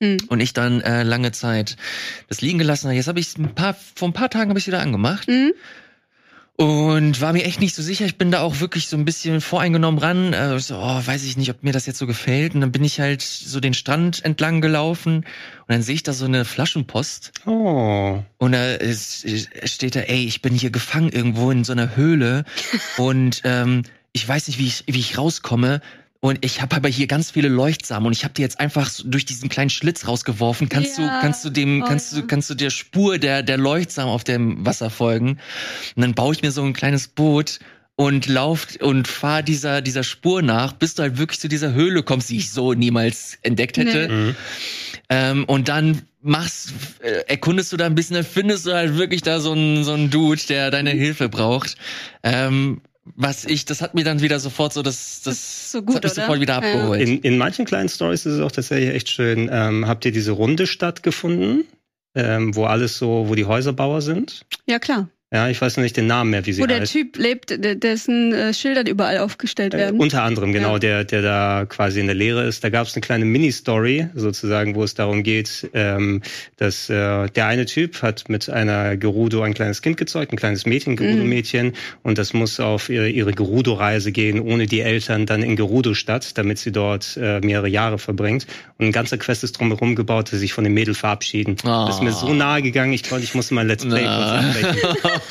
Hm. 0.02 0.18
und 0.30 0.40
ich 0.40 0.54
dann 0.54 0.82
äh, 0.82 1.04
lange 1.04 1.32
Zeit 1.32 1.76
das 2.28 2.42
liegen 2.42 2.58
gelassen 2.60 2.88
habe. 2.88 2.96
Jetzt 2.96 3.08
habe 3.08 3.20
ich 3.20 3.38
ein 3.38 3.54
paar, 3.56 3.76
vor 3.96 4.08
ein 4.10 4.14
paar 4.14 4.30
Tagen 4.30 4.50
habe 4.50 4.60
ich 4.60 4.68
wieder 4.68 4.82
angemacht 4.82 5.28
Mhm. 5.28 5.54
und 6.56 7.20
war 7.22 7.34
mir 7.34 7.44
echt 7.46 7.60
nicht 7.60 7.74
so 7.76 7.82
sicher. 7.82 8.06
Ich 8.06 8.18
bin 8.18 8.30
da 8.32 8.42
auch 8.42 8.60
wirklich 8.60 8.88
so 8.88 8.96
ein 8.98 9.06
bisschen 9.06 9.42
voreingenommen 9.42 10.00
ran. 10.00 10.34
Äh, 10.34 10.60
so, 10.60 10.78
oh, 10.78 11.02
weiß 11.06 11.24
ich 11.24 11.36
nicht, 11.38 11.50
ob 11.50 11.64
mir 11.64 11.74
das 11.74 11.86
jetzt 11.86 11.98
so 12.00 12.06
gefällt. 12.08 12.54
Und 12.54 12.62
dann 12.62 12.72
bin 12.72 12.84
ich 12.84 13.00
halt 13.00 13.22
so 13.22 13.60
den 13.60 13.74
Strand 13.74 14.24
entlang 14.24 14.62
gelaufen 14.62 15.18
und 15.18 15.26
dann 15.68 15.82
sehe 15.82 15.96
ich 15.96 16.04
da 16.04 16.14
so 16.14 16.26
eine 16.26 16.46
Flaschenpost 16.46 17.32
Oh. 17.46 18.24
und 18.38 18.52
da 18.52 18.74
ist, 18.76 19.26
steht 19.68 19.96
da, 19.96 20.02
ey, 20.02 20.26
ich 20.26 20.42
bin 20.42 20.54
hier 20.54 20.70
gefangen 20.70 21.10
irgendwo 21.10 21.50
in 21.52 21.64
so 21.64 21.72
einer 21.72 21.96
Höhle 21.96 22.46
und 22.98 23.42
ähm, 23.46 23.84
ich 24.12 24.28
weiß 24.28 24.48
nicht, 24.48 24.60
wie 24.60 24.68
ich, 24.68 24.84
wie 24.88 25.00
ich 25.00 25.18
rauskomme. 25.18 25.82
Und 26.24 26.40
ich 26.46 26.62
habe 26.62 26.78
aber 26.78 26.88
hier 26.88 27.08
ganz 27.08 27.32
viele 27.32 27.50
Leuchtsamen 27.50 28.08
und 28.08 28.14
ich 28.14 28.24
habe 28.24 28.34
die 28.34 28.42
jetzt 28.42 28.58
einfach 28.58 28.90
so 28.90 29.04
durch 29.06 29.26
diesen 29.26 29.50
kleinen 29.50 29.70
Schlitz 29.70 30.08
rausgeworfen. 30.08 30.70
Kannst 30.70 30.98
Ja. 30.98 31.16
du, 31.18 31.22
kannst 31.22 31.44
du 31.44 31.50
dem, 31.50 31.82
Oh, 31.84 31.86
kannst 31.86 32.14
ja. 32.14 32.22
du, 32.22 32.28
kannst 32.28 32.50
du 32.50 32.56
der 32.56 32.70
Spur 32.70 33.18
der 33.18 33.44
der 33.44 33.58
Leuchtsamen 33.58 34.10
auf 34.10 34.24
dem 34.24 34.66
Wasser 34.66 34.90
folgen? 34.90 35.32
Und 35.98 36.02
dann 36.02 36.14
baue 36.14 36.34
ich 36.34 36.42
mir 36.42 36.52
so 36.54 36.64
ein 36.64 36.72
kleines 36.72 37.10
Boot 37.10 37.60
und 37.98 38.28
lauf 38.28 38.68
und 38.80 39.06
fahr 39.10 39.44
dieser 39.44 39.82
dieser 39.82 40.04
Spur 40.06 40.42
nach, 40.42 40.72
bis 40.72 40.96
du 40.96 41.02
halt 41.04 41.18
wirklich 41.18 41.42
zu 41.42 41.50
dieser 41.50 41.74
Höhle 41.74 42.04
kommst, 42.04 42.30
die 42.30 42.38
ich 42.38 42.52
so 42.52 42.74
niemals 42.74 43.38
entdeckt 43.42 43.76
hätte. 43.76 44.08
Nee. 44.08 44.16
Mhm. 44.16 44.36
Ähm, 45.10 45.44
und 45.44 45.68
dann 45.68 46.04
machst, 46.22 46.72
äh, 47.02 47.26
erkundest 47.28 47.74
du 47.74 47.76
da 47.76 47.86
ein 47.86 47.96
bisschen, 47.96 48.16
dann 48.16 48.24
findest 48.24 48.66
du 48.66 48.72
halt 48.72 48.96
wirklich 48.96 49.24
da 49.24 49.42
so 49.42 49.52
einen 49.52 49.84
so 49.84 49.92
einen 49.92 50.10
Dude, 50.10 50.42
der 50.48 50.72
deine 50.72 50.92
Hilfe 50.92 51.28
braucht. 51.28 51.76
Ähm, 52.24 52.80
was 53.06 53.46
ich, 53.46 53.66
das 53.66 53.82
hat 53.82 53.96
mir 53.96 54.04
dann 54.04 54.22
wieder 54.22 54.40
sofort 54.40 54.74
so, 54.74 54.82
das, 54.82 55.22
das, 55.22 55.72
so 55.72 55.82
gut, 55.82 56.04
das 56.04 56.04
hat 56.04 56.04
mich 56.04 56.12
oder? 56.12 56.22
sofort 56.22 56.40
wieder 56.42 56.56
abgeholt. 56.56 57.02
In, 57.02 57.20
in 57.20 57.38
manchen 57.38 57.66
kleinen 57.66 57.90
Stories 57.90 58.26
ist 58.26 58.36
es 58.36 58.42
auch 58.42 58.52
tatsächlich 58.52 58.90
echt 58.94 59.10
schön. 59.10 59.50
Ähm, 59.52 59.88
habt 59.88 60.06
ihr 60.06 60.12
diese 60.12 60.32
runde 60.32 60.68
Stadt 60.68 61.04
gefunden, 61.04 61.66
ähm, 62.16 62.56
wo 62.56 62.66
alles 62.66 62.98
so, 62.98 63.26
wo 63.28 63.36
die 63.36 63.46
Häuserbauer 63.46 64.02
sind? 64.02 64.46
Ja, 64.68 64.80
klar. 64.80 65.10
Ja, 65.34 65.50
ich 65.50 65.60
weiß 65.60 65.78
noch 65.78 65.82
nicht 65.84 65.98
den 65.98 66.06
Namen 66.06 66.30
mehr, 66.30 66.46
wie 66.46 66.54
sie 66.54 66.62
Wo 66.62 66.68
der 66.68 66.82
heißt. 66.82 66.92
Typ 66.92 67.18
lebt, 67.18 67.50
de- 67.50 67.74
dessen 67.74 68.32
äh, 68.34 68.54
Schilder 68.54 68.88
überall 68.88 69.18
aufgestellt 69.18 69.74
Äh, 69.74 69.78
werden. 69.80 70.00
unter 70.00 70.22
anderem, 70.22 70.54
genau, 70.54 70.74
Ja. 70.74 70.80
der, 70.80 71.04
der 71.06 71.22
da 71.24 71.66
quasi 71.68 72.00
in 72.00 72.06
der 72.06 72.14
Lehre 72.16 72.44
ist. 72.46 72.64
Da 72.64 72.70
gab 72.70 72.86
es 72.86 72.94
eine 72.96 73.02
kleine 73.02 73.26
Mini-Story, 73.26 74.10
sozusagen, 74.14 74.76
wo 74.76 74.84
es 74.84 74.94
darum 74.94 75.24
geht, 75.24 75.68
ähm, 75.74 76.22
dass 76.58 76.88
äh, 76.88 77.28
der 77.30 77.48
eine 77.48 77.66
Typ 77.66 78.04
hat 78.04 78.30
mit 78.30 78.48
einer 78.48 78.96
Gerudo 78.96 79.42
ein 79.42 79.56
kleines 79.56 79.82
Kind 79.82 79.98
gezeugt, 79.98 80.32
ein 80.32 80.38
kleines 80.38 80.68
Mädchen, 80.68 80.96
Gerudo-Mädchen, 80.96 81.74
und 82.04 82.20
das 82.20 82.34
muss 82.34 82.60
auf 82.60 82.90
ihre, 82.90 83.10
ihre 83.10 83.32
Gerudo-Reise 83.34 84.12
gehen, 84.12 84.40
ohne 84.40 84.68
die 84.68 84.82
Eltern 84.82 85.26
dann 85.26 85.42
in 85.42 85.56
Gerudo-Stadt, 85.56 86.38
damit 86.38 86.60
sie 86.60 86.72
dort 86.72 87.18
äh, 87.20 87.40
mehrere 87.40 87.70
Jahre 87.70 87.98
verbringt. 87.98 88.46
Und 88.78 88.86
ein 88.86 88.92
ganzer 88.92 89.18
Quest 89.18 89.44
ist 89.44 89.54
drumherum 89.54 89.96
gebaut, 89.96 90.32
dass 90.32 90.40
sich 90.42 90.54
von 90.54 90.64
dem 90.64 90.76
Mädel 90.76 90.94
verabschieden. 90.94 91.56
Ah. 91.64 91.88
Das 91.88 91.96
ist 91.96 92.04
mir 92.04 92.12
so 92.12 92.32
nahe 92.36 92.62
gegangen, 92.62 92.94
ich 92.94 93.02
konnte, 93.10 93.24
ich 93.24 93.34
musste 93.34 93.56
mein 93.56 93.66
Let's 93.68 93.84
Play 93.84 94.04
kurz 94.04 94.12
abbrechen. 94.12 94.78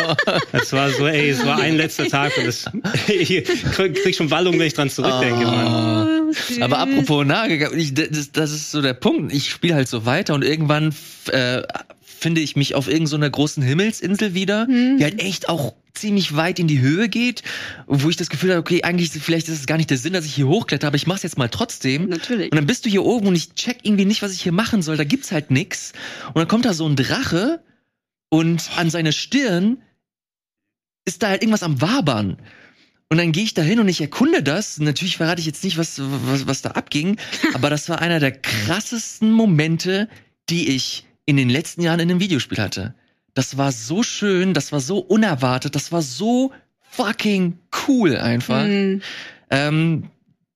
Das 0.52 0.72
war 0.72 0.90
so, 0.90 1.06
ey, 1.06 1.30
es 1.30 1.44
war 1.44 1.58
ein 1.58 1.76
letzter 1.76 2.06
Tag 2.06 2.36
und 2.38 2.46
das, 2.46 2.64
ich 3.08 3.44
krieg 3.44 3.94
krieg 4.02 4.14
schon 4.14 4.30
Wallung, 4.30 4.58
wenn 4.58 4.66
ich 4.66 4.74
dran 4.74 4.90
zurückdenke, 4.90 5.44
Mann. 5.44 6.28
Oh, 6.28 6.32
süß. 6.32 6.60
Aber 6.62 6.78
apropos 6.78 7.24
nahegegangen, 7.26 7.78
ich, 7.78 7.94
das, 7.94 8.32
das 8.32 8.52
ist 8.52 8.70
so 8.70 8.82
der 8.82 8.94
Punkt. 8.94 9.32
Ich 9.32 9.50
spiele 9.50 9.74
halt 9.74 9.88
so 9.88 10.04
weiter 10.06 10.34
und 10.34 10.44
irgendwann 10.44 10.94
äh, 11.30 11.62
finde 12.02 12.40
ich 12.40 12.56
mich 12.56 12.74
auf 12.74 12.88
irgendeiner 12.88 13.30
großen 13.30 13.62
Himmelsinsel 13.62 14.34
wieder, 14.34 14.66
Mhm. 14.68 14.98
die 14.98 15.04
halt 15.04 15.20
echt 15.22 15.48
auch 15.48 15.74
ziemlich 15.94 16.34
weit 16.36 16.58
in 16.58 16.68
die 16.68 16.80
Höhe 16.80 17.08
geht, 17.10 17.42
wo 17.86 18.08
ich 18.08 18.16
das 18.16 18.30
Gefühl 18.30 18.50
habe, 18.50 18.60
okay, 18.60 18.82
eigentlich 18.82 19.10
vielleicht 19.10 19.48
ist 19.48 19.60
es 19.60 19.66
gar 19.66 19.76
nicht 19.76 19.90
der 19.90 19.98
Sinn, 19.98 20.14
dass 20.14 20.24
ich 20.24 20.34
hier 20.34 20.48
hochkletter, 20.48 20.86
aber 20.86 20.96
ich 20.96 21.06
mach's 21.06 21.22
jetzt 21.22 21.36
mal 21.36 21.48
trotzdem. 21.48 22.08
Natürlich. 22.08 22.50
Und 22.50 22.56
dann 22.56 22.66
bist 22.66 22.86
du 22.86 22.90
hier 22.90 23.04
oben 23.04 23.26
und 23.26 23.34
ich 23.36 23.52
check 23.54 23.78
irgendwie 23.82 24.06
nicht, 24.06 24.22
was 24.22 24.32
ich 24.32 24.40
hier 24.40 24.52
machen 24.52 24.80
soll. 24.80 24.96
Da 24.96 25.04
gibt's 25.04 25.32
halt 25.32 25.50
nix. 25.50 25.92
Und 26.28 26.36
dann 26.38 26.48
kommt 26.48 26.64
da 26.64 26.72
so 26.72 26.86
ein 26.88 26.96
Drache 26.96 27.60
und 28.32 28.70
an 28.78 28.88
seine 28.88 29.12
Stirn 29.12 29.82
ist 31.04 31.22
da 31.22 31.28
halt 31.28 31.42
irgendwas 31.42 31.62
am 31.62 31.82
Wabern. 31.82 32.38
Und 33.10 33.18
dann 33.18 33.30
gehe 33.30 33.44
ich 33.44 33.52
da 33.52 33.60
hin 33.60 33.78
und 33.78 33.88
ich 33.88 34.00
erkunde 34.00 34.42
das. 34.42 34.78
Natürlich 34.78 35.18
verrate 35.18 35.40
ich 35.40 35.46
jetzt 35.46 35.62
nicht, 35.62 35.76
was, 35.76 36.00
was, 36.00 36.46
was 36.46 36.62
da 36.62 36.70
abging, 36.70 37.18
aber 37.54 37.68
das 37.68 37.90
war 37.90 38.00
einer 38.00 38.20
der 38.20 38.32
krassesten 38.32 39.30
Momente, 39.32 40.08
die 40.48 40.70
ich 40.70 41.04
in 41.26 41.36
den 41.36 41.50
letzten 41.50 41.82
Jahren 41.82 42.00
in 42.00 42.10
einem 42.10 42.20
Videospiel 42.20 42.56
hatte. 42.56 42.94
Das 43.34 43.58
war 43.58 43.70
so 43.70 44.02
schön, 44.02 44.54
das 44.54 44.72
war 44.72 44.80
so 44.80 45.00
unerwartet, 45.00 45.74
das 45.74 45.92
war 45.92 46.00
so 46.00 46.52
fucking 46.80 47.58
cool 47.86 48.16
einfach. 48.16 48.64
Mhm. 48.64 49.02
Ähm, 49.50 50.08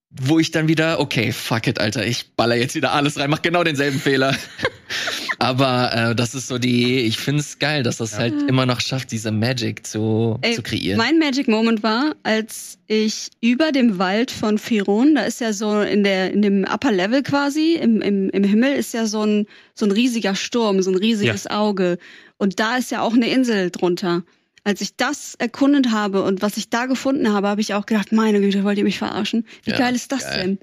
wo 0.09 0.39
ich 0.39 0.51
dann 0.51 0.67
wieder, 0.67 0.99
okay, 0.99 1.31
fuck 1.31 1.67
it, 1.67 1.79
Alter, 1.79 2.07
ich 2.07 2.37
baller 2.37 2.57
jetzt 2.57 2.75
wieder 2.75 2.93
alles 2.93 3.19
rein, 3.19 3.29
mach 3.29 3.43
genau 3.43 3.65
denselben 3.65 4.01
Fehler. 4.01 4.35
Aber 5.39 5.93
äh, 5.93 6.15
das 6.15 6.35
ist 6.35 6.49
so 6.49 6.59
die, 6.59 7.01
ich 7.01 7.19
find's 7.19 7.59
geil, 7.59 7.83
dass 7.83 7.99
das 7.99 8.19
halt 8.19 8.35
immer 8.49 8.67
noch 8.67 8.81
schafft, 8.81 9.13
diese 9.13 9.31
Magic 9.31 9.87
zu, 9.87 10.39
Ey, 10.43 10.55
zu 10.55 10.63
kreieren. 10.63 10.99
Mein 10.99 11.19
Magic 11.19 11.49
Moment 11.49 11.83
war, 11.83 12.15
als 12.23 12.79
ich 12.87 13.31
über 13.41 13.73
dem 13.73 13.99
Wald 13.99 14.31
von 14.31 14.59
Firon, 14.59 15.15
da 15.15 15.23
ist 15.23 15.41
ja 15.41 15.53
so 15.53 15.81
in 15.81 16.05
der 16.05 16.33
in 16.33 16.43
dem 16.43 16.65
Upper 16.65 16.93
Level 16.93 17.23
quasi 17.23 17.75
im, 17.75 18.01
im, 18.01 18.31
im 18.31 18.45
Himmel 18.45 18.75
ist 18.75 18.95
ja 18.95 19.07
so 19.07 19.25
ein 19.25 19.47
so 19.75 19.85
ein 19.87 19.93
riesiger 19.93 20.35
Sturm, 20.35 20.83
so 20.83 20.91
ein 20.91 20.97
riesiges 20.97 21.47
Auge 21.47 21.99
und 22.39 22.59
da 22.61 22.77
ist 22.77 22.91
ja 22.91 23.03
auch 23.03 23.15
eine 23.15 23.29
Insel 23.29 23.71
drunter. 23.71 24.23
Als 24.65 24.81
ich 24.81 24.97
das 24.97 25.37
erkundet 25.37 25.93
habe 25.93 26.23
und 26.23 26.43
was 26.43 26.57
ich 26.57 26.71
da 26.71 26.87
gefunden 26.87 27.33
habe, 27.33 27.47
habe 27.47 27.61
ich 27.61 27.75
auch 27.75 27.87
gedacht, 27.87 28.11
meine 28.11 28.41
Güte, 28.41 28.65
wollt 28.65 28.79
ihr 28.79 28.85
mich 28.85 28.99
verarschen? 28.99 29.47
Wie 29.63 29.71
Ja, 29.71 29.79
geil 29.79 29.95
ist 29.95 30.11
das 30.11 30.25
geil. 30.25 30.41
denn? 30.41 30.59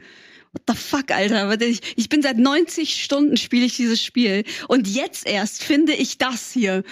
What 0.54 0.64
the 0.68 0.76
fuck, 0.76 1.12
Alter? 1.12 1.60
Ich 1.96 2.10
bin 2.10 2.22
seit 2.22 2.38
90 2.38 3.04
Stunden 3.04 3.38
spiele 3.38 3.66
ich 3.66 3.76
dieses 3.76 4.04
Spiel 4.04 4.44
und 4.68 4.88
jetzt 4.88 5.26
erst 5.26 5.64
finde 5.64 5.94
ich 5.94 6.18
das 6.18 6.52
hier. 6.52 6.84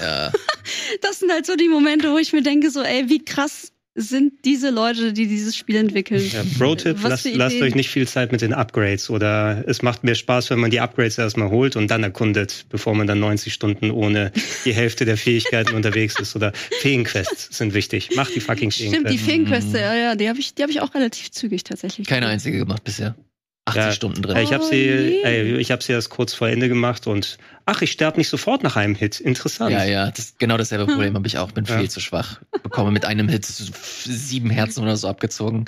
ja. 0.00 0.32
Das 1.00 1.18
sind 1.18 1.32
halt 1.32 1.46
so 1.46 1.56
die 1.56 1.68
Momente, 1.68 2.12
wo 2.12 2.18
ich 2.18 2.32
mir 2.32 2.42
denke, 2.42 2.70
so, 2.70 2.82
ey, 2.82 3.08
wie 3.08 3.24
krass 3.24 3.72
sind 3.94 4.44
diese 4.44 4.70
Leute, 4.70 5.12
die 5.12 5.26
dieses 5.26 5.56
Spiel 5.56 5.76
entwickeln. 5.76 6.22
Ja, 6.32 6.42
Pro-Tipp, 6.58 6.98
Was 7.02 7.24
lasst, 7.24 7.34
lasst 7.34 7.60
euch 7.60 7.74
nicht 7.74 7.90
viel 7.90 8.06
Zeit 8.06 8.30
mit 8.30 8.40
den 8.40 8.52
Upgrades 8.52 9.10
oder 9.10 9.64
es 9.66 9.82
macht 9.82 10.04
mehr 10.04 10.14
Spaß, 10.14 10.50
wenn 10.50 10.60
man 10.60 10.70
die 10.70 10.80
Upgrades 10.80 11.18
erstmal 11.18 11.50
holt 11.50 11.76
und 11.76 11.90
dann 11.90 12.02
erkundet, 12.02 12.66
bevor 12.68 12.94
man 12.94 13.06
dann 13.06 13.18
90 13.18 13.52
Stunden 13.52 13.90
ohne 13.90 14.32
die 14.64 14.72
Hälfte 14.72 15.04
der 15.04 15.16
Fähigkeiten 15.16 15.74
unterwegs 15.74 16.18
ist. 16.20 16.36
Oder 16.36 16.52
Feenquests 16.80 17.56
sind 17.56 17.74
wichtig. 17.74 18.10
Macht 18.14 18.34
die 18.34 18.40
fucking 18.40 18.70
Stimmt, 18.70 19.10
die 19.10 19.18
Feenquests. 19.18 19.72
Ja, 19.72 19.94
ja, 19.94 20.14
die 20.14 20.28
habe 20.28 20.38
ich, 20.38 20.54
die 20.54 20.62
habe 20.62 20.70
ich 20.70 20.80
auch 20.80 20.94
relativ 20.94 21.32
zügig 21.32 21.64
tatsächlich. 21.64 22.06
Keine 22.06 22.28
einzige 22.28 22.58
gemacht 22.58 22.84
bisher. 22.84 23.16
80 23.70 23.82
Ja, 23.84 23.92
Stunden 23.92 24.22
drin. 24.22 24.36
Ich 24.38 24.52
habe 24.52 24.64
sie, 24.64 25.20
Oh, 25.22 25.26
ey, 25.26 25.56
ich 25.56 25.70
habe 25.70 25.82
sie 25.82 25.92
erst 25.92 26.10
kurz 26.10 26.34
vor 26.34 26.48
Ende 26.48 26.68
gemacht 26.68 27.06
und 27.06 27.38
ach, 27.66 27.82
ich 27.82 27.90
sterbe 27.92 28.18
nicht 28.18 28.28
sofort 28.28 28.62
nach 28.62 28.76
einem 28.76 28.94
Hit. 28.94 29.20
Interessant. 29.20 29.70
Ja, 29.72 29.84
ja, 29.84 30.10
das 30.10 30.34
genau 30.38 30.56
dasselbe 30.56 30.86
Problem 30.86 31.14
habe 31.14 31.26
ich 31.26 31.38
auch. 31.38 31.52
Bin 31.52 31.64
Ja. 31.64 31.78
viel 31.78 31.90
zu 31.90 32.00
schwach. 32.00 32.40
Bekomme 32.62 32.90
mit 32.90 33.04
einem 33.04 33.28
Hit 33.28 33.44
sieben 33.46 34.50
Herzen 34.50 34.82
oder 34.82 34.96
so 34.96 35.08
abgezogen. 35.08 35.64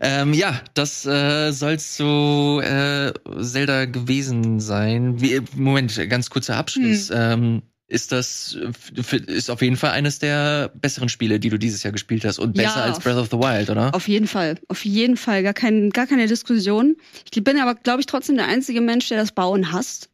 Ähm, 0.00 0.32
ja, 0.34 0.60
das 0.74 1.04
äh, 1.06 1.52
soll 1.52 1.78
zu 1.78 2.60
äh, 2.62 3.12
Zelda 3.40 3.84
gewesen 3.86 4.60
sein. 4.60 5.20
Wie, 5.20 5.40
Moment, 5.54 6.08
ganz 6.08 6.30
kurzer 6.30 6.56
Abschluss. 6.56 7.10
Ähm, 7.14 7.62
ist 7.86 8.12
das 8.12 8.56
f- 8.96 9.12
ist 9.12 9.50
auf 9.50 9.60
jeden 9.62 9.76
Fall 9.76 9.90
eines 9.90 10.18
der 10.18 10.70
besseren 10.74 11.08
Spiele, 11.08 11.38
die 11.38 11.50
du 11.50 11.58
dieses 11.58 11.82
Jahr 11.82 11.92
gespielt 11.92 12.24
hast 12.24 12.38
und 12.38 12.54
besser 12.54 12.78
Ja. 12.78 12.82
als 12.84 12.98
Breath 13.00 13.16
of 13.16 13.28
the 13.30 13.36
Wild, 13.38 13.68
oder? 13.70 13.94
Auf 13.94 14.08
jeden 14.08 14.26
Fall, 14.26 14.56
auf 14.68 14.84
jeden 14.84 15.16
Fall, 15.16 15.42
gar, 15.42 15.52
kein, 15.54 15.90
gar 15.90 16.06
keine 16.06 16.26
Diskussion. 16.26 16.96
Ich 17.32 17.44
bin 17.44 17.58
aber, 17.58 17.74
glaube 17.74 18.00
ich, 18.00 18.06
trotzdem 18.06 18.36
der 18.36 18.46
einzige 18.48 18.80
Mensch, 18.80 19.08
der 19.08 19.18
das 19.18 19.32
Bauen 19.32 19.72
hasst. 19.72 20.08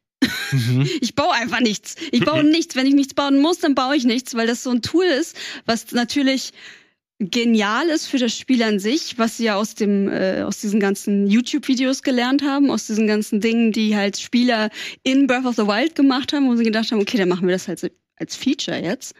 Mhm. 0.52 0.88
Ich 1.00 1.14
baue 1.14 1.32
einfach 1.32 1.60
nichts. 1.60 1.94
Ich 2.10 2.24
baue 2.24 2.42
nichts. 2.50 2.74
Wenn 2.76 2.86
ich 2.86 2.94
nichts 2.94 3.14
bauen 3.14 3.38
muss, 3.40 3.58
dann 3.58 3.74
baue 3.74 3.96
ich 3.96 4.04
nichts, 4.04 4.34
weil 4.34 4.46
das 4.46 4.62
so 4.62 4.70
ein 4.70 4.82
Tool 4.82 5.04
ist, 5.04 5.36
was 5.64 5.92
natürlich 5.92 6.52
genial 7.20 7.88
ist 7.88 8.06
für 8.06 8.18
das 8.18 8.36
Spiel 8.36 8.62
an 8.62 8.78
sich, 8.78 9.18
was 9.18 9.36
sie 9.36 9.44
ja 9.44 9.56
aus 9.56 9.74
dem 9.74 10.08
äh, 10.08 10.42
aus 10.42 10.60
diesen 10.60 10.80
ganzen 10.80 11.26
YouTube-Videos 11.26 12.02
gelernt 12.02 12.42
haben, 12.42 12.70
aus 12.70 12.86
diesen 12.86 13.06
ganzen 13.06 13.40
Dingen, 13.40 13.72
die 13.72 13.94
halt 13.94 14.18
Spieler 14.18 14.70
in 15.02 15.26
Breath 15.26 15.44
of 15.44 15.56
the 15.56 15.66
Wild 15.66 15.94
gemacht 15.94 16.32
haben, 16.32 16.48
wo 16.48 16.56
sie 16.56 16.64
gedacht 16.64 16.90
haben, 16.90 17.00
okay, 17.00 17.18
dann 17.18 17.28
machen 17.28 17.46
wir 17.46 17.54
das 17.54 17.68
halt 17.68 17.92
als 18.16 18.36
Feature 18.36 18.82
jetzt. 18.82 19.14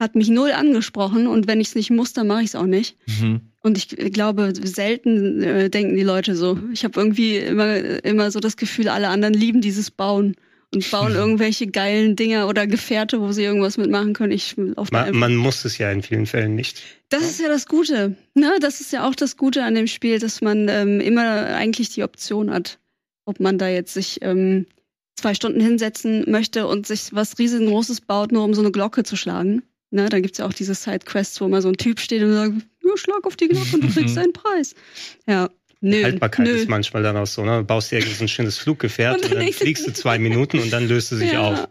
Hat 0.00 0.14
mich 0.14 0.28
null 0.28 0.52
angesprochen 0.52 1.26
und 1.26 1.46
wenn 1.46 1.60
ich 1.60 1.68
es 1.68 1.74
nicht 1.74 1.90
muss, 1.90 2.14
dann 2.14 2.26
mache 2.26 2.40
ich 2.40 2.48
es 2.48 2.54
auch 2.56 2.66
nicht. 2.66 2.96
Mhm. 3.06 3.42
Und 3.62 3.78
ich 3.78 3.88
glaube, 4.12 4.52
selten 4.60 5.42
äh, 5.42 5.70
denken 5.70 5.94
die 5.94 6.02
Leute 6.02 6.34
so. 6.34 6.58
Ich 6.72 6.82
habe 6.82 6.98
irgendwie 6.98 7.36
immer, 7.36 8.04
immer 8.04 8.30
so 8.30 8.40
das 8.40 8.56
Gefühl, 8.56 8.88
alle 8.88 9.08
anderen 9.08 9.34
lieben 9.34 9.60
dieses 9.60 9.90
Bauen 9.90 10.34
und 10.74 10.90
bauen 10.90 11.12
irgendwelche 11.12 11.66
geilen 11.66 12.16
Dinger 12.16 12.48
oder 12.48 12.66
Gefährte, 12.66 13.20
wo 13.20 13.32
sie 13.32 13.44
irgendwas 13.44 13.76
mitmachen 13.76 14.14
können. 14.14 14.32
Ich 14.32 14.56
auf 14.76 14.90
Man, 14.90 15.14
man 15.16 15.36
muss 15.36 15.64
es 15.64 15.78
ja 15.78 15.90
in 15.90 16.02
vielen 16.02 16.26
Fällen 16.26 16.54
nicht. 16.54 16.82
Das 17.10 17.22
ist 17.22 17.40
ja 17.40 17.48
das 17.48 17.66
Gute. 17.66 18.16
Ne? 18.34 18.56
Das 18.60 18.80
ist 18.80 18.92
ja 18.92 19.06
auch 19.06 19.14
das 19.14 19.36
Gute 19.36 19.64
an 19.64 19.74
dem 19.74 19.86
Spiel, 19.86 20.18
dass 20.18 20.40
man 20.40 20.68
ähm, 20.68 21.00
immer 21.00 21.46
eigentlich 21.46 21.90
die 21.90 22.02
Option 22.02 22.50
hat, 22.50 22.78
ob 23.26 23.38
man 23.38 23.58
da 23.58 23.68
jetzt 23.68 23.92
sich 23.92 24.20
ähm, 24.22 24.66
zwei 25.16 25.34
Stunden 25.34 25.60
hinsetzen 25.60 26.24
möchte 26.30 26.66
und 26.66 26.86
sich 26.86 27.10
was 27.12 27.38
riesengroßes 27.38 28.00
baut, 28.00 28.32
nur 28.32 28.44
um 28.44 28.54
so 28.54 28.62
eine 28.62 28.72
Glocke 28.72 29.04
zu 29.04 29.16
schlagen. 29.16 29.62
Ne? 29.90 30.08
Dann 30.08 30.22
gibt's 30.22 30.38
ja 30.38 30.46
auch 30.46 30.54
diese 30.54 30.74
Sidequests, 30.74 31.40
wo 31.42 31.48
mal 31.48 31.60
so 31.60 31.68
ein 31.68 31.76
Typ 31.76 32.00
steht 32.00 32.22
und 32.22 32.32
sagt, 32.32 32.54
ja, 32.82 32.96
schlag 32.96 33.26
auf 33.26 33.36
die 33.36 33.48
Glocke 33.48 33.74
und 33.74 33.84
du 33.84 33.88
kriegst 33.88 34.16
deinen 34.16 34.32
Preis. 34.32 34.74
Ja, 35.26 35.50
nö. 35.82 36.02
Haltbarkeit 36.02 36.46
nö. 36.46 36.52
ist 36.52 36.68
manchmal 36.70 37.02
dann 37.02 37.16
auch 37.18 37.26
so, 37.26 37.44
ne? 37.44 37.58
Du 37.58 37.64
baust 37.64 37.90
dir 37.92 37.98
irgendwie 37.98 38.14
so 38.14 38.24
ein 38.24 38.28
schönes 38.28 38.56
Fluggefährt 38.56 39.16
Und 39.16 39.24
und, 39.24 39.30
dann 39.30 39.30
dann 39.38 39.40
denkst 39.44 39.58
du- 39.58 39.64
fliegst 39.64 39.86
du 39.86 39.92
zwei 39.92 40.18
Minuten 40.18 40.58
und 40.58 40.72
dann 40.72 40.88
löst 40.88 41.12
du 41.12 41.16
sich 41.16 41.32
Ja. 41.32 41.40
auf. 41.42 41.68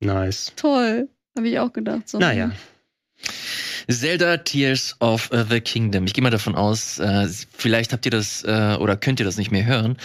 Nice. 0.00 0.52
Toll. 0.56 1.08
Habe 1.36 1.48
ich 1.48 1.58
auch 1.58 1.72
gedacht. 1.72 2.08
So. 2.08 2.18
Naja. 2.18 2.52
Zelda 3.88 4.36
Tears 4.38 4.96
of 5.00 5.30
the 5.48 5.60
Kingdom. 5.60 6.04
Ich 6.06 6.14
gehe 6.14 6.22
mal 6.22 6.30
davon 6.30 6.54
aus, 6.54 6.98
äh, 6.98 7.26
vielleicht 7.56 7.92
habt 7.92 8.04
ihr 8.04 8.10
das 8.10 8.44
äh, 8.44 8.76
oder 8.78 8.96
könnt 8.96 9.20
ihr 9.20 9.26
das 9.26 9.36
nicht 9.36 9.50
mehr 9.50 9.64
hören. 9.64 9.96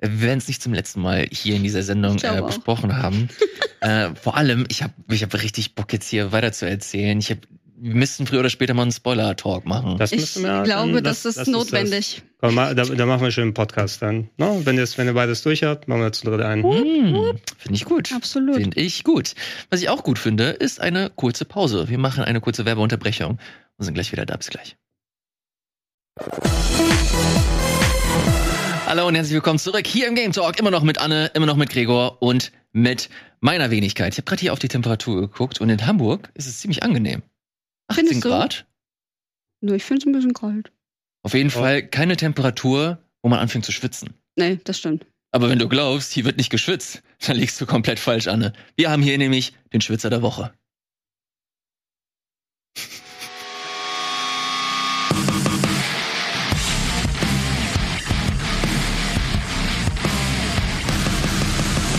Wir 0.00 0.20
werden 0.22 0.38
es 0.38 0.48
nicht 0.48 0.62
zum 0.62 0.72
letzten 0.74 1.00
Mal 1.00 1.26
hier 1.32 1.56
in 1.56 1.62
dieser 1.62 1.82
Sendung 1.82 2.18
äh, 2.22 2.28
auch. 2.28 2.46
besprochen 2.46 2.96
haben. 2.96 3.28
äh, 3.80 4.10
vor 4.20 4.36
allem, 4.36 4.66
ich 4.68 4.82
habe 4.82 4.92
ich 5.10 5.22
hab 5.22 5.34
richtig 5.34 5.74
Bock 5.74 5.92
jetzt 5.92 6.08
hier 6.08 6.30
weiter 6.32 6.52
zu 6.52 6.68
erzählen. 6.68 7.18
Ich 7.18 7.30
hab, 7.30 7.38
wir 7.84 7.94
müssten 7.94 8.26
früher 8.26 8.40
oder 8.40 8.48
später 8.48 8.72
mal 8.72 8.80
einen 8.80 8.92
Spoiler-Talk 8.92 9.66
machen. 9.66 9.98
Das 9.98 10.10
Ich 10.10 10.20
müssen 10.20 10.42
wir 10.42 10.62
glaube, 10.62 10.92
dann, 10.94 11.04
das, 11.04 11.26
ist 11.26 11.36
uns 11.36 11.48
notwendig. 11.48 12.22
Das, 12.22 12.24
komm, 12.40 12.54
mal, 12.54 12.74
da, 12.74 12.84
da 12.86 13.04
machen 13.04 13.20
wir 13.20 13.30
schon 13.30 13.42
einen 13.42 13.52
Podcast 13.52 14.00
dann. 14.00 14.30
No? 14.38 14.62
Wenn, 14.64 14.78
ihr, 14.78 14.88
wenn 14.96 15.06
ihr 15.06 15.12
beides 15.12 15.42
durch 15.42 15.62
habt, 15.64 15.86
machen 15.86 16.00
wir 16.00 16.10
zu 16.10 16.24
dritt 16.24 16.40
einen. 16.40 16.62
Hm, 16.62 17.38
Finde 17.58 17.74
ich 17.74 17.84
gut. 17.84 18.10
Absolut. 18.14 18.56
Finde 18.56 18.80
ich 18.80 19.04
gut. 19.04 19.34
Was 19.68 19.82
ich 19.82 19.90
auch 19.90 20.02
gut 20.02 20.18
finde, 20.18 20.44
ist 20.44 20.80
eine 20.80 21.10
kurze 21.14 21.44
Pause. 21.44 21.90
Wir 21.90 21.98
machen 21.98 22.24
eine 22.24 22.40
kurze 22.40 22.64
Werbeunterbrechung 22.64 23.32
und 23.76 23.84
sind 23.84 23.92
gleich 23.92 24.12
wieder 24.12 24.24
da. 24.24 24.38
Bis 24.38 24.48
gleich. 24.48 24.78
Hallo 28.86 29.08
und 29.08 29.14
herzlich 29.14 29.34
willkommen 29.34 29.58
zurück 29.58 29.86
hier 29.86 30.08
im 30.08 30.14
Game 30.14 30.32
Talk. 30.32 30.58
Immer 30.58 30.70
noch 30.70 30.84
mit 30.84 31.02
Anne, 31.02 31.30
immer 31.34 31.44
noch 31.44 31.56
mit 31.56 31.68
Gregor 31.68 32.22
und 32.22 32.50
mit 32.72 33.10
meiner 33.40 33.70
Wenigkeit. 33.70 34.14
Ich 34.14 34.18
habe 34.18 34.24
gerade 34.24 34.40
hier 34.40 34.54
auf 34.54 34.58
die 34.58 34.68
Temperatur 34.68 35.20
geguckt 35.20 35.60
und 35.60 35.68
in 35.68 35.86
Hamburg 35.86 36.30
ist 36.32 36.46
es 36.46 36.60
ziemlich 36.60 36.82
angenehm. 36.82 37.22
18 37.88 38.06
Findest 38.06 38.24
du? 38.24 38.28
Grad. 38.28 38.66
Nur 39.60 39.76
ich 39.76 39.84
finde 39.84 40.00
es 40.00 40.06
ein 40.06 40.12
bisschen 40.12 40.34
kalt. 40.34 40.72
Auf 41.22 41.34
jeden 41.34 41.48
Oh. 41.50 41.52
Fall 41.58 41.86
keine 41.86 42.16
Temperatur, 42.16 42.98
wo 43.22 43.28
man 43.28 43.38
anfängt 43.38 43.64
zu 43.64 43.72
schwitzen. 43.72 44.14
Nee, 44.36 44.58
das 44.64 44.78
stimmt. 44.78 45.06
Aber 45.32 45.48
wenn 45.48 45.58
du 45.58 45.68
glaubst, 45.68 46.12
hier 46.12 46.24
wird 46.24 46.36
nicht 46.36 46.50
geschwitzt, 46.50 47.02
dann 47.26 47.36
liegst 47.36 47.60
du 47.60 47.66
komplett 47.66 47.98
falsch, 47.98 48.28
Anne. 48.28 48.52
Wir 48.76 48.90
haben 48.90 49.02
hier 49.02 49.18
nämlich 49.18 49.52
den 49.72 49.80
Schwitzer 49.80 50.10
der 50.10 50.22
Woche. 50.22 50.52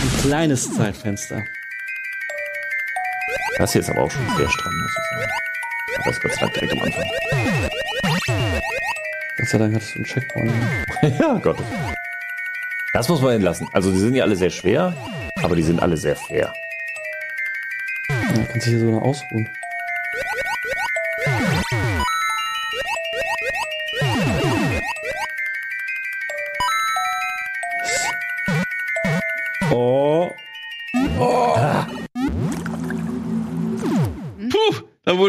Ein 0.02 0.20
kleines 0.22 0.72
Zeitfenster. 0.74 1.42
Das 3.58 3.72
hier 3.72 3.80
ist 3.80 3.90
aber 3.90 4.02
auch 4.02 4.10
schon 4.10 4.26
sehr 4.36 4.48
stramm, 4.50 4.74
muss 4.82 4.90
ich 4.90 5.20
sagen. 5.20 5.30
Aber 5.98 6.10
es 6.10 6.20
Gott 6.20 6.32
sei 6.32 6.40
Dank 6.40 6.54
direkt 6.54 6.72
am 6.72 6.82
Anfang. 6.82 7.04
Gott 9.36 9.48
sei 9.48 9.58
Dank 9.58 9.74
hattest 9.74 9.94
du 9.94 9.96
einen 9.96 10.04
Checkpoint. 10.04 10.52
ja, 11.18 11.38
Gott. 11.42 11.58
Das 12.92 13.08
muss 13.08 13.20
man 13.20 13.34
entlassen. 13.34 13.68
Also 13.72 13.92
die 13.92 13.98
sind 13.98 14.14
ja 14.14 14.24
alle 14.24 14.36
sehr 14.36 14.50
schwer, 14.50 14.94
aber 15.42 15.54
die 15.56 15.62
sind 15.62 15.80
alle 15.80 15.96
sehr 15.96 16.16
fair. 16.16 16.52
Ja, 18.08 18.44
kannst 18.48 18.66
dich 18.66 18.72
hier 18.72 18.80
sogar 18.80 18.94
noch 18.96 19.02
ausruhen. 19.02 19.48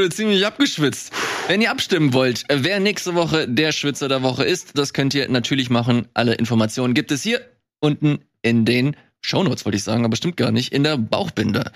Ziemlich 0.10 0.46
abgeschwitzt. 0.46 1.12
Wenn 1.48 1.62
ihr 1.62 1.72
abstimmen 1.72 2.14
wollt, 2.14 2.44
wer 2.50 2.80
nächste 2.80 3.16
Woche 3.16 3.48
der 3.48 3.72
Schwitzer 3.72 4.08
der 4.08 4.24
Woche 4.24 4.44
ist, 4.44 4.78
das 4.78 4.94
könnt 4.94 5.14
ihr 5.14 5.30
natürlich 5.30 5.70
machen. 5.70 6.08
Alle 6.14 6.36
Informationen 6.36 6.94
gibt 6.94 7.12
es 7.12 7.24
hier 7.24 7.42
unten 7.80 8.20
in 8.42 8.66
den 8.66 8.96
Shownotes, 9.22 9.66
wollte 9.66 9.78
ich 9.78 9.84
sagen, 9.84 10.06
aber 10.06 10.16
stimmt 10.16 10.38
gar 10.38 10.52
nicht, 10.52 10.74
in 10.74 10.84
der 10.84 10.98
Bauchbinde. 10.98 11.72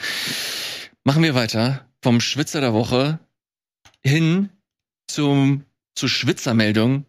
Machen 1.04 1.24
wir 1.24 1.36
weiter 1.36 1.86
vom 2.02 2.22
Schwitzer 2.22 2.62
der 2.62 2.74
Woche 2.74 3.20
hin 4.04 4.50
zum, 5.08 5.66
zur 5.96 6.10
Schwitzermeldung 6.10 7.06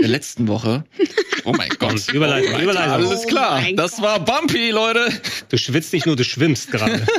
der 0.00 0.08
letzten 0.08 0.48
Woche. 0.48 0.84
Oh 1.48 1.54
mein 1.56 1.70
Gott. 1.78 2.06
Überleitung, 2.12 2.56
oh 2.58 2.62
Überleitung. 2.62 2.92
Alles 2.92 3.26
klar. 3.26 3.62
Oh 3.66 3.74
das 3.74 4.02
war 4.02 4.20
Bumpy, 4.20 4.70
Leute. 4.70 5.08
Du 5.48 5.56
schwitzt 5.56 5.94
nicht 5.94 6.04
nur, 6.04 6.14
du 6.14 6.24
schwimmst 6.24 6.70
gerade. 6.70 7.00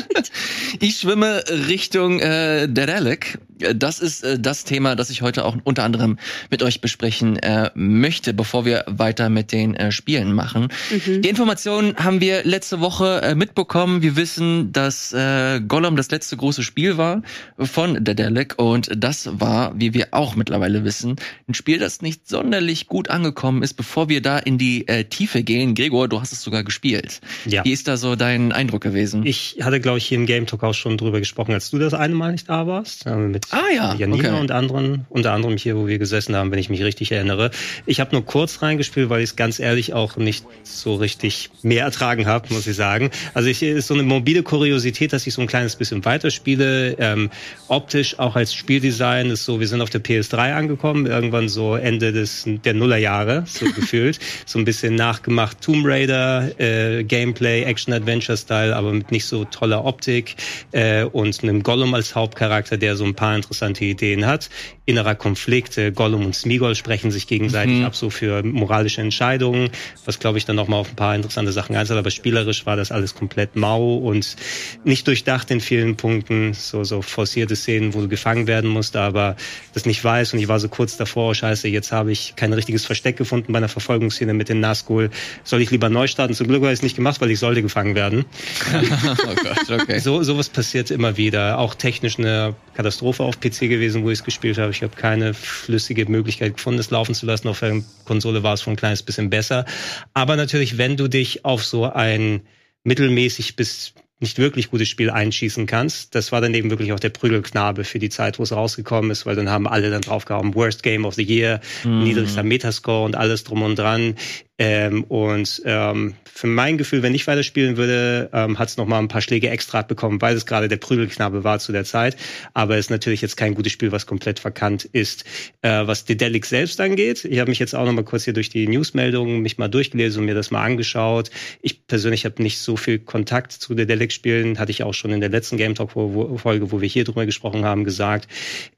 Ich 0.79 0.97
schwimme 0.99 1.43
Richtung 1.67 2.19
äh, 2.19 2.67
Dedelic. 2.67 3.39
Das 3.75 3.99
ist 3.99 4.23
äh, 4.23 4.39
das 4.39 4.63
Thema, 4.63 4.95
das 4.95 5.09
ich 5.09 5.21
heute 5.21 5.43
auch 5.43 5.57
unter 5.63 5.83
anderem 5.83 6.17
mit 6.49 6.63
euch 6.63 6.79
besprechen 6.79 7.37
äh, 7.37 7.71
möchte, 7.73 8.33
bevor 8.33 8.65
wir 8.65 8.85
weiter 8.87 9.29
mit 9.29 9.51
den 9.51 9.75
äh, 9.75 9.91
Spielen 9.91 10.31
machen. 10.31 10.69
Mhm. 10.91 11.21
Die 11.21 11.29
Informationen 11.29 11.95
haben 11.97 12.21
wir 12.21 12.43
letzte 12.45 12.79
Woche 12.79 13.21
äh, 13.21 13.35
mitbekommen. 13.35 14.01
Wir 14.01 14.15
wissen, 14.15 14.71
dass 14.71 15.11
äh, 15.11 15.59
Gollum 15.67 15.95
das 15.97 16.11
letzte 16.11 16.37
große 16.37 16.63
Spiel 16.63 16.97
war 16.97 17.21
von 17.57 18.01
Dedelic 18.03 18.57
und 18.57 18.89
das 18.95 19.29
war, 19.39 19.77
wie 19.77 19.93
wir 19.93 20.09
auch 20.11 20.35
mittlerweile 20.35 20.85
wissen, 20.85 21.17
ein 21.47 21.53
Spiel, 21.53 21.79
das 21.79 22.01
nicht 22.01 22.29
sonderlich 22.29 22.87
gut 22.87 23.09
angekommen 23.09 23.63
ist. 23.63 23.73
Bevor 23.73 24.07
wir 24.07 24.18
da 24.21 24.37
in 24.39 24.57
die 24.57 24.87
äh, 24.87 25.03
Tiefe 25.05 25.43
gehen, 25.43 25.75
Gregor, 25.75 26.07
du 26.07 26.19
hast 26.21 26.31
es 26.33 26.41
sogar 26.41 26.63
gespielt. 26.63 27.21
Ja. 27.45 27.63
Wie 27.65 27.71
ist 27.71 27.87
da 27.87 27.97
so 27.97 28.15
dein 28.15 28.51
Eindruck 28.51 28.81
gewesen? 28.81 29.25
Ich 29.25 29.57
hatte, 29.61 29.79
glaube 29.79 29.97
ich, 29.97 30.05
hier 30.05 30.17
im 30.17 30.25
Game 30.25 30.45
Talk 30.45 30.63
auch 30.63 30.73
schon 30.73 30.97
drüber 30.97 31.19
gesprochen, 31.19 31.53
als 31.53 31.69
du 31.69 31.79
das 31.79 31.93
eine 31.93 32.13
Mal 32.15 32.31
nicht 32.31 32.49
da 32.49 32.67
warst. 32.67 33.05
äh, 33.05 33.15
Mit 33.15 33.47
Ah, 33.51 33.57
ja, 33.75 33.95
Janina 33.95 34.29
okay. 34.29 34.39
und 34.39 34.51
anderen, 34.51 35.05
unter 35.09 35.33
anderem 35.33 35.57
hier, 35.57 35.75
wo 35.77 35.87
wir 35.87 35.97
gesessen 35.99 36.35
haben, 36.35 36.51
wenn 36.51 36.59
ich 36.59 36.69
mich 36.69 36.83
richtig 36.83 37.11
erinnere. 37.11 37.51
Ich 37.85 37.99
habe 37.99 38.11
nur 38.13 38.25
kurz 38.25 38.61
reingespielt, 38.61 39.09
weil 39.09 39.21
ich 39.21 39.31
es 39.31 39.35
ganz 39.35 39.59
ehrlich 39.59 39.93
auch 39.93 40.17
nicht 40.17 40.45
so 40.63 40.95
richtig 40.95 41.49
mehr 41.61 41.83
ertragen 41.85 42.25
habe, 42.25 42.53
muss 42.53 42.67
ich 42.67 42.75
sagen. 42.75 43.09
Also 43.33 43.49
ich 43.49 43.61
ist 43.63 43.87
so 43.87 43.93
eine 43.93 44.03
mobile 44.03 44.43
Kuriosität, 44.43 45.13
dass 45.13 45.25
ich 45.27 45.33
so 45.33 45.41
ein 45.41 45.47
kleines 45.47 45.75
bisschen 45.75 46.03
weiterspiele. 46.05 46.95
Ähm, 46.99 47.29
optisch 47.67 48.17
auch 48.19 48.35
als 48.35 48.53
Spieldesign 48.53 49.29
ist 49.29 49.45
so, 49.45 49.59
wir 49.59 49.67
sind 49.67 49.81
auf 49.81 49.89
der 49.89 50.01
PS3 50.03 50.53
angekommen, 50.53 51.05
irgendwann 51.05 51.49
so 51.49 51.75
Ende 51.75 52.11
des 52.11 52.43
der 52.45 52.73
Nullerjahre, 52.73 53.43
so 53.47 53.65
gefühlt. 53.75 53.98
So 54.45 54.59
ein 54.59 54.65
bisschen 54.65 54.95
nachgemacht. 54.95 55.61
Tomb 55.61 55.85
Raider, 55.85 56.51
äh, 56.59 57.03
Gameplay, 57.03 57.63
Action-Adventure-Style, 57.63 58.75
aber 58.75 58.93
mit 58.93 59.11
nicht 59.11 59.25
so 59.25 59.45
toller 59.45 59.85
Optik 59.85 60.35
äh, 60.71 61.03
und 61.03 61.43
einem 61.43 61.63
Gollum 61.63 61.93
als 61.93 62.15
Hauptcharakter, 62.15 62.77
der 62.77 62.95
so 62.95 63.05
ein 63.05 63.15
paar 63.15 63.35
interessante 63.35 63.85
Ideen 63.85 64.25
hat. 64.25 64.49
Innerer 64.85 65.15
Konflikt, 65.15 65.77
äh, 65.77 65.91
Gollum 65.91 66.25
und 66.25 66.35
Smigol 66.35 66.75
sprechen 66.75 67.11
sich 67.11 67.27
gegenseitig 67.27 67.77
Mhm. 67.77 67.85
ab, 67.85 67.95
so 67.95 68.09
für 68.09 68.41
moralische 68.43 69.01
Entscheidungen, 69.01 69.69
was 70.05 70.19
glaube 70.19 70.37
ich 70.39 70.45
dann 70.45 70.55
noch 70.55 70.67
mal 70.67 70.77
auf 70.77 70.89
ein 70.89 70.95
paar 70.95 71.15
interessante 71.15 71.51
Sachen 71.51 71.75
einzahlt, 71.75 71.99
aber 71.99 72.09
spielerisch 72.11 72.65
war 72.65 72.75
das 72.75 72.91
alles 72.91 73.13
komplett 73.13 73.55
mau 73.55 73.95
und 73.97 74.35
nicht 74.83 75.05
durchdacht 75.07 75.51
in 75.51 75.59
vielen 75.61 75.95
Punkten, 75.95 76.53
so, 76.53 76.83
so 76.83 77.01
forcierte 77.01 77.55
Szenen, 77.55 77.93
wo 77.93 78.01
du 78.01 78.07
gefangen 78.07 78.47
werden 78.47 78.69
musst, 78.69 78.95
aber 78.95 79.35
das 79.73 79.85
nicht 79.85 80.03
weiß 80.03 80.33
und 80.33 80.39
ich 80.39 80.47
war 80.47 80.59
so 80.59 80.69
kurz 80.69 80.97
davor, 80.97 81.29
oh 81.29 81.33
scheiße, 81.33 81.67
jetzt 81.67 81.91
habe 81.91 82.11
ich 82.11 82.33
kein 82.35 82.53
richtiges 82.53 82.85
Versteck 82.85 83.17
gefunden 83.17 83.53
bei 83.53 83.57
einer 83.57 83.69
Verfolgungsszene 83.89 84.35
mit 84.35 84.49
den 84.49 84.59
Nazgul, 84.59 85.09
soll 85.43 85.61
ich 85.61 85.71
lieber 85.71 85.89
neu 85.89 86.05
starten? 86.05 86.35
Zum 86.35 86.47
Glück 86.47 86.61
habe 86.61 86.71
ich 86.71 86.79
es 86.79 86.83
nicht 86.83 86.95
gemacht, 86.95 87.19
weil 87.21 87.31
ich 87.31 87.39
sollte 87.39 87.63
gefangen 87.63 87.95
werden. 87.95 88.25
oh 88.73 89.35
Gott, 89.43 89.81
okay. 89.81 89.97
So 89.97 90.21
sowas 90.21 90.49
passiert 90.49 90.91
immer 90.91 91.17
wieder. 91.17 91.57
Auch 91.57 91.73
technisch 91.73 92.19
eine 92.19 92.55
Katastrophe 92.75 93.23
auf 93.23 93.39
PC 93.39 93.61
gewesen, 93.61 94.03
wo 94.03 94.11
ich 94.11 94.19
es 94.19 94.23
gespielt 94.23 94.59
habe. 94.59 94.71
Ich 94.71 94.83
habe 94.83 94.95
keine 94.95 95.33
flüssige 95.33 96.05
Möglichkeit 96.05 96.57
gefunden, 96.57 96.79
es 96.79 96.91
laufen 96.91 97.15
zu 97.15 97.25
lassen. 97.25 97.47
Auf 97.47 97.61
der 97.61 97.81
Konsole 98.05 98.43
war 98.43 98.53
es 98.53 98.67
ein 98.67 98.75
kleines 98.75 99.01
bisschen 99.01 99.31
besser. 99.31 99.65
Aber 100.13 100.35
natürlich, 100.35 100.77
wenn 100.77 100.95
du 100.95 101.07
dich 101.07 101.45
auf 101.45 101.65
so 101.65 101.85
ein 101.85 102.41
mittelmäßig 102.83 103.55
bis 103.55 103.93
nicht 104.19 104.37
wirklich 104.37 104.69
gutes 104.69 104.89
Spiel 104.89 105.09
einschießen 105.09 105.65
kannst. 105.65 106.13
Das 106.13 106.31
war 106.31 106.41
dann 106.41 106.53
eben 106.53 106.69
wirklich 106.69 106.91
auch 106.91 106.99
der 106.99 107.09
Prügelknabe 107.09 107.83
für 107.85 107.99
die 107.99 108.09
Zeit, 108.09 108.37
wo 108.37 108.43
es 108.43 108.51
rausgekommen 108.51 109.11
ist, 109.11 109.25
weil 109.25 109.35
dann 109.35 109.49
haben 109.49 109.67
alle 109.67 109.89
dann 109.89 110.01
draufgehauen, 110.01 110.53
Worst 110.55 110.83
Game 110.83 111.05
of 111.05 111.15
the 111.15 111.23
Year, 111.23 111.61
Mhm. 111.85 112.03
niedrigster 112.03 112.43
Metascore 112.43 113.05
und 113.05 113.15
alles 113.15 113.43
drum 113.45 113.61
und 113.61 113.79
dran. 113.79 114.15
Ähm, 114.59 115.05
und 115.05 115.61
ähm, 115.63 116.15
für 116.25 116.47
mein 116.47 116.77
Gefühl, 116.77 117.01
wenn 117.01 117.15
ich 117.15 117.25
weiterspielen 117.27 117.77
würde, 117.77 118.29
ähm, 118.33 118.59
hat 118.59 118.67
es 118.67 118.75
nochmal 118.77 119.01
ein 119.01 119.07
paar 119.07 119.21
Schläge 119.21 119.49
extra 119.49 119.81
bekommen, 119.81 120.21
weil 120.21 120.35
es 120.35 120.45
gerade 120.45 120.67
der 120.67 120.77
Prügelknabe 120.77 121.45
war 121.45 121.59
zu 121.59 121.71
der 121.71 121.85
Zeit. 121.85 122.17
Aber 122.53 122.75
es 122.75 122.87
ist 122.87 122.89
natürlich 122.89 123.21
jetzt 123.21 123.37
kein 123.37 123.55
gutes 123.55 123.71
Spiel, 123.71 123.93
was 123.93 124.05
komplett 124.05 124.39
verkannt 124.39 124.83
ist. 124.83 125.23
Äh, 125.61 125.87
was 125.87 126.03
Dedelic 126.03 126.45
selbst 126.45 126.81
angeht, 126.81 127.23
ich 127.23 127.39
habe 127.39 127.49
mich 127.49 127.59
jetzt 127.59 127.73
auch 127.73 127.85
nochmal 127.85 128.03
kurz 128.03 128.25
hier 128.25 128.33
durch 128.33 128.49
die 128.49 128.67
Newsmeldungen 128.67 129.41
mich 129.41 129.57
mal 129.57 129.69
durchgelesen 129.69 130.19
und 130.19 130.25
mir 130.25 130.35
das 130.35 130.51
mal 130.51 130.63
angeschaut. 130.63 131.31
Ich 131.61 131.87
persönlich 131.87 132.25
habe 132.25 132.43
nicht 132.43 132.59
so 132.59 132.75
viel 132.75 132.99
Kontakt 132.99 133.53
zu 133.53 133.75
Dedelic-Spielen, 133.75 134.59
hatte 134.59 134.71
ich 134.71 134.83
auch 134.83 134.93
schon 134.93 135.11
in 135.11 135.21
der 135.21 135.29
letzten 135.29 135.55
Game 135.55 135.75
Talk-Folge, 135.75 136.71
wo 136.71 136.81
wir 136.81 136.87
hier 136.87 137.05
drüber 137.05 137.25
gesprochen 137.25 137.63
haben, 137.63 137.85
gesagt. 137.85 138.27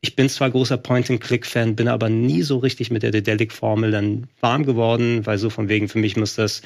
Ich 0.02 0.16
bin 0.16 0.30
zwar 0.30 0.52
großer 0.52 0.78
Point-and-Click-Fan, 0.78 1.76
bin 1.76 1.88
aber 1.88 2.10
nie 2.10 2.44
so 2.44 2.60
richtig 2.60 2.92
mit 2.92 3.02
der 3.02 3.10
Dedelic-Formel 3.10 3.90
dann 3.90 4.28
warm 4.42 4.64
geworden, 4.64 5.26
weil 5.26 5.40
so 5.40 5.50
von 5.50 5.71
wegen 5.72 5.90
für 5.90 5.98
mich 5.98 6.16
muss 6.16 6.36
das 6.36 6.62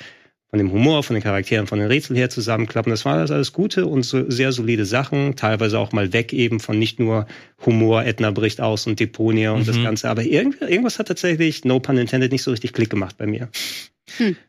von 0.49 0.59
dem 0.59 0.71
Humor, 0.71 1.03
von 1.03 1.15
den 1.15 1.23
Charakteren, 1.23 1.67
von 1.67 1.79
den 1.79 1.87
Rätseln 1.87 2.15
her 2.15 2.29
zusammenklappen. 2.29 2.89
Das 2.89 3.03
waren 3.03 3.19
das 3.19 3.31
alles 3.31 3.51
gute 3.51 3.87
und 3.87 4.03
so 4.03 4.29
sehr 4.29 4.51
solide 4.51 4.85
Sachen, 4.85 5.35
teilweise 5.35 5.79
auch 5.79 5.91
mal 5.91 6.13
weg 6.13 6.33
eben 6.33 6.59
von 6.59 6.77
nicht 6.77 6.99
nur 6.99 7.25
Humor, 7.65 8.05
Edna 8.05 8.31
bricht 8.31 8.61
aus 8.61 8.87
und 8.87 8.99
Deponia 8.99 9.51
und 9.51 9.67
das 9.67 9.77
Mhm. 9.77 9.83
Ganze. 9.83 10.09
Aber 10.09 10.23
irgend, 10.23 10.61
irgendwas 10.61 10.99
hat 10.99 11.07
tatsächlich, 11.07 11.65
no 11.65 11.79
pun 11.79 11.97
intended, 11.97 12.31
nicht 12.31 12.43
so 12.43 12.51
richtig 12.51 12.73
Klick 12.73 12.89
gemacht 12.89 13.17
bei 13.17 13.25
mir. 13.25 13.49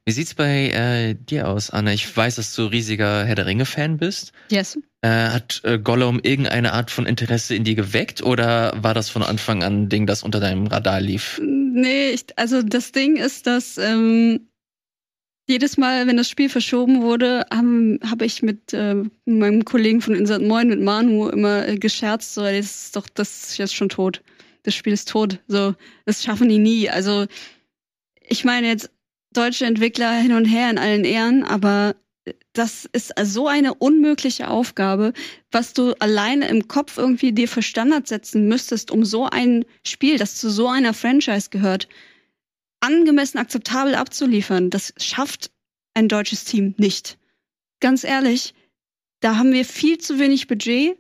Wie 0.05 0.13
sieht's 0.13 0.35
bei 0.35 0.69
äh, 0.69 1.15
dir 1.15 1.49
aus, 1.49 1.71
Anna? 1.71 1.93
Ich 1.93 2.15
weiß, 2.15 2.37
dass 2.37 2.55
du 2.55 2.67
riesiger 2.67 3.25
Herr 3.25 3.35
der 3.35 3.47
Ringe-Fan 3.47 3.97
bist. 3.97 4.33
Yes. 4.51 4.79
Äh, 5.01 5.09
hat 5.09 5.63
äh, 5.65 5.79
Gollum 5.79 6.21
irgendeine 6.23 6.75
Art 6.75 6.91
von 6.91 7.07
Interesse 7.07 7.55
in 7.55 7.65
dir 7.65 7.75
geweckt 7.75 8.23
oder 8.23 8.75
war 8.77 8.93
das 8.93 9.09
von 9.09 9.23
Anfang 9.23 9.63
an 9.65 9.85
ein 9.85 9.89
Ding, 9.89 10.07
das 10.07 10.23
unter 10.23 10.41
deinem 10.41 10.67
Radar 10.67 11.01
lief? 11.01 11.41
Nee, 11.77 12.13
ich, 12.13 12.25
also 12.37 12.63
das 12.63 12.91
Ding 12.91 13.17
ist, 13.17 13.47
dass 13.47 13.77
ähm, 13.77 14.49
jedes 15.47 15.77
Mal, 15.77 16.07
wenn 16.07 16.17
das 16.17 16.31
Spiel 16.31 16.49
verschoben 16.49 17.03
wurde, 17.03 17.45
habe 17.53 17.99
hab 18.03 18.23
ich 18.23 18.43
mit 18.43 18.73
äh, 18.73 19.05
meinem 19.27 19.63
Kollegen 19.67 20.01
von 20.01 20.15
Insert 20.15 20.41
Moin, 20.43 20.69
mit 20.69 20.81
Manu, 20.81 21.29
immer 21.29 21.69
äh, 21.69 21.77
gescherzt, 21.77 22.33
so, 22.33 22.41
das 22.41 22.55
ist 22.55 22.97
doch, 22.97 23.11
das 23.11 23.51
ist 23.51 23.59
jetzt 23.59 23.75
schon 23.75 23.91
tot. 23.91 24.23
Das 24.63 24.75
Spiel 24.75 24.95
ist 24.95 25.11
tot. 25.11 25.39
So, 25.49 25.75
das 26.07 26.25
schaffen 26.25 26.49
die 26.49 26.59
nie. 26.59 26.89
Also, 26.89 27.27
ich 28.23 28.47
meine 28.47 28.69
jetzt 28.69 28.91
deutsche 29.35 29.67
Entwickler 29.67 30.13
hin 30.13 30.33
und 30.33 30.47
her 30.47 30.71
in 30.71 30.79
allen 30.79 31.05
Ehren, 31.05 31.45
aber 31.45 31.95
das 32.53 32.89
ist 32.93 33.13
so 33.23 33.49
eine 33.49 33.75
unmögliche 33.75 34.49
Aufgabe, 34.49 35.13
was 35.51 35.73
du 35.73 35.93
alleine 36.01 36.49
im 36.49 36.69
Kopf 36.69 36.99
irgendwie 36.99 37.33
dir 37.33 37.49
für 37.49 37.63
Standards 37.63 38.09
setzen 38.09 38.49
müsstest, 38.49 38.91
um 38.91 39.05
so 39.05 39.27
ein 39.27 39.65
Spiel, 39.87 40.19
das 40.19 40.37
zu 40.37 40.51
so 40.51 40.69
einer 40.69 40.95
Franchise 40.95 41.51
gehört, 41.51 41.89
angemessen 42.81 43.39
akzeptabel 43.39 43.95
abzuliefern. 43.95 44.71
Das 44.71 44.95
schafft 44.99 45.51
ein 45.95 46.09
deutsches 46.09 46.45
Team 46.45 46.75
nicht. 46.79 47.19
Ganz 47.81 48.05
ehrlich, 48.05 48.55
da 49.21 49.37
haben 49.37 49.53
wir 49.53 49.65
viel 49.65 49.99
zu 49.99 50.19
wenig 50.19 50.47
Budget 50.47 50.99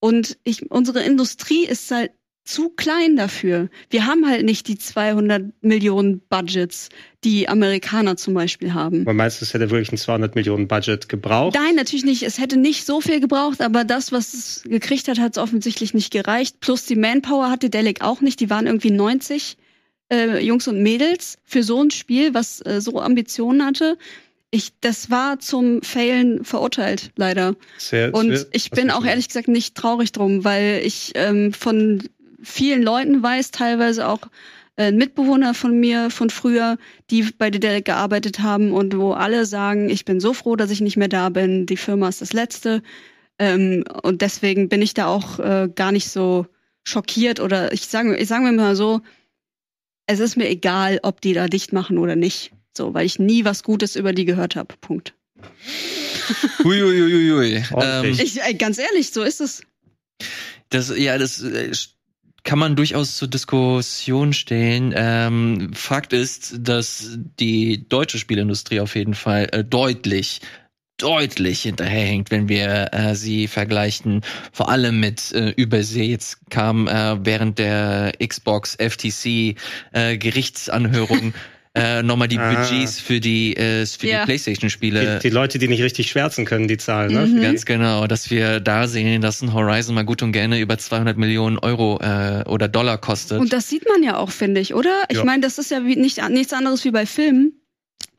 und 0.00 0.38
ich, 0.44 0.70
unsere 0.70 1.02
Industrie 1.02 1.66
ist 1.66 1.90
halt 1.90 2.12
zu 2.46 2.70
klein 2.70 3.16
dafür. 3.16 3.68
Wir 3.90 4.06
haben 4.06 4.26
halt 4.26 4.44
nicht 4.44 4.68
die 4.68 4.78
200 4.78 5.52
Millionen 5.62 6.20
Budgets, 6.28 6.88
die 7.24 7.48
Amerikaner 7.48 8.16
zum 8.16 8.34
Beispiel 8.34 8.72
haben. 8.72 9.04
Man 9.04 9.16
meinst, 9.16 9.42
es 9.42 9.52
hätte 9.52 9.68
wirklich 9.70 9.92
ein 9.92 9.98
200 9.98 10.34
Millionen 10.36 10.68
Budget 10.68 11.08
gebraucht? 11.08 11.54
Nein, 11.56 11.74
natürlich 11.74 12.04
nicht. 12.04 12.22
Es 12.22 12.38
hätte 12.38 12.56
nicht 12.56 12.86
so 12.86 13.00
viel 13.00 13.20
gebraucht, 13.20 13.60
aber 13.60 13.84
das, 13.84 14.12
was 14.12 14.32
es 14.32 14.62
gekriegt 14.64 15.08
hat, 15.08 15.18
hat 15.18 15.36
es 15.36 15.42
offensichtlich 15.42 15.92
nicht 15.92 16.12
gereicht. 16.12 16.60
Plus 16.60 16.86
die 16.86 16.96
Manpower 16.96 17.50
hatte 17.50 17.68
Delic 17.68 18.02
auch 18.02 18.20
nicht. 18.20 18.38
Die 18.40 18.48
waren 18.48 18.66
irgendwie 18.66 18.92
90 18.92 19.56
äh, 20.12 20.38
Jungs 20.38 20.68
und 20.68 20.82
Mädels 20.82 21.38
für 21.44 21.62
so 21.64 21.82
ein 21.82 21.90
Spiel, 21.90 22.32
was 22.32 22.64
äh, 22.64 22.80
so 22.80 23.00
Ambitionen 23.00 23.64
hatte. 23.64 23.98
Ich, 24.52 24.70
das 24.80 25.10
war 25.10 25.40
zum 25.40 25.82
Failen 25.82 26.44
verurteilt, 26.44 27.10
leider. 27.16 27.56
Sehr, 27.78 28.14
Und 28.14 28.36
sehr- 28.36 28.46
ich 28.52 28.70
bin 28.70 28.92
auch 28.92 29.04
ehrlich 29.04 29.26
gesagt 29.26 29.48
nicht 29.48 29.74
traurig 29.74 30.12
drum, 30.12 30.44
weil 30.44 30.80
ich 30.84 31.10
ähm, 31.16 31.52
von 31.52 32.04
vielen 32.46 32.82
Leuten 32.82 33.22
weiß, 33.22 33.50
teilweise 33.50 34.08
auch 34.08 34.20
äh, 34.76 34.92
Mitbewohner 34.92 35.54
von 35.54 35.78
mir 35.78 36.10
von 36.10 36.30
früher, 36.30 36.78
die 37.10 37.22
bei 37.22 37.50
Dedelic 37.50 37.84
gearbeitet 37.84 38.40
haben 38.40 38.72
und 38.72 38.96
wo 38.96 39.12
alle 39.12 39.46
sagen, 39.46 39.88
ich 39.88 40.04
bin 40.04 40.20
so 40.20 40.32
froh, 40.32 40.56
dass 40.56 40.70
ich 40.70 40.80
nicht 40.80 40.96
mehr 40.96 41.08
da 41.08 41.28
bin, 41.28 41.66
die 41.66 41.76
Firma 41.76 42.08
ist 42.08 42.20
das 42.20 42.32
Letzte. 42.32 42.82
Ähm, 43.38 43.84
und 44.02 44.22
deswegen 44.22 44.68
bin 44.68 44.82
ich 44.82 44.94
da 44.94 45.06
auch 45.06 45.38
äh, 45.38 45.68
gar 45.74 45.92
nicht 45.92 46.08
so 46.08 46.46
schockiert 46.84 47.40
oder 47.40 47.72
ich 47.72 47.86
sage 47.86 48.16
ich 48.16 48.28
sag 48.28 48.42
mir 48.42 48.52
mal 48.52 48.76
so, 48.76 49.00
es 50.06 50.20
ist 50.20 50.36
mir 50.36 50.48
egal, 50.48 51.00
ob 51.02 51.20
die 51.20 51.32
da 51.32 51.48
dicht 51.48 51.72
machen 51.72 51.98
oder 51.98 52.14
nicht. 52.14 52.52
So, 52.76 52.94
weil 52.94 53.06
ich 53.06 53.18
nie 53.18 53.44
was 53.44 53.62
Gutes 53.62 53.96
über 53.96 54.12
die 54.12 54.24
gehört 54.24 54.54
habe. 54.56 54.74
Punkt. 54.80 55.14
Uiuiuiui. 56.64 57.64
Ähm, 57.80 58.04
Ich, 58.04 58.38
ganz 58.58 58.78
ehrlich, 58.78 59.10
so 59.10 59.22
ist 59.22 59.40
es. 59.40 59.62
das, 60.68 60.92
ja, 60.96 61.18
das 61.18 61.42
äh, 61.42 61.72
kann 62.46 62.58
man 62.60 62.76
durchaus 62.76 63.16
zur 63.16 63.28
Diskussion 63.28 64.32
stellen. 64.32 64.94
Ähm, 64.96 65.72
Fakt 65.74 66.12
ist, 66.12 66.54
dass 66.60 67.18
die 67.38 67.86
deutsche 67.88 68.18
Spielindustrie 68.18 68.80
auf 68.80 68.94
jeden 68.94 69.14
Fall 69.14 69.48
äh, 69.52 69.64
deutlich 69.64 70.40
deutlich 70.98 71.62
hinterherhängt, 71.62 72.30
wenn 72.30 72.48
wir 72.48 72.88
äh, 72.92 73.14
sie 73.14 73.48
vergleichen, 73.48 74.22
vor 74.52 74.70
allem 74.70 74.98
mit 74.98 75.30
äh, 75.32 75.50
Übersee. 75.50 76.04
Jetzt 76.04 76.48
kam 76.48 76.88
äh, 76.88 77.22
während 77.22 77.58
der 77.58 78.12
Xbox 78.26 78.76
FTC 78.76 79.56
äh, 79.92 80.16
Gerichtsanhörung 80.16 81.34
äh, 81.76 82.02
nochmal 82.02 82.28
die 82.28 82.38
Ah. 82.38 82.50
Budgets 82.52 82.98
für 82.98 83.20
die 83.20 83.56
äh, 83.56 83.84
für 83.86 84.06
Ja. 84.06 84.20
die 84.20 84.24
PlayStation-Spiele. 84.26 85.18
Die, 85.20 85.28
die 85.28 85.34
Leute, 85.34 85.58
die 85.58 85.68
nicht 85.68 85.82
richtig 85.82 86.08
schwärzen 86.10 86.44
können, 86.44 86.66
die 86.68 86.78
Zahlen, 86.78 87.12
ne? 87.12 87.26
Mhm. 87.26 87.42
Ganz 87.42 87.64
genau, 87.66 88.06
dass 88.06 88.30
wir 88.30 88.60
da 88.60 88.88
sehen, 88.88 89.20
dass 89.22 89.42
ein 89.42 89.52
Horizon 89.52 89.94
mal 89.94 90.04
gut 90.04 90.22
und 90.22 90.32
gerne 90.32 90.58
über 90.58 90.78
200 90.78 91.16
Millionen 91.16 91.58
Euro 91.58 92.00
äh, 92.00 92.42
oder 92.48 92.68
Dollar 92.68 92.98
kostet. 92.98 93.38
Und 93.40 93.52
das 93.52 93.68
sieht 93.68 93.86
man 93.88 94.02
ja 94.02 94.16
auch, 94.16 94.30
finde 94.30 94.60
ich, 94.60 94.74
oder? 94.74 95.04
Ich 95.10 95.18
Ja. 95.18 95.24
meine, 95.24 95.42
das 95.42 95.58
ist 95.58 95.70
ja 95.70 95.84
wie 95.84 95.96
nicht, 95.96 96.20
nichts 96.30 96.52
anderes 96.52 96.84
wie 96.84 96.90
bei 96.90 97.06
Filmen, 97.06 97.52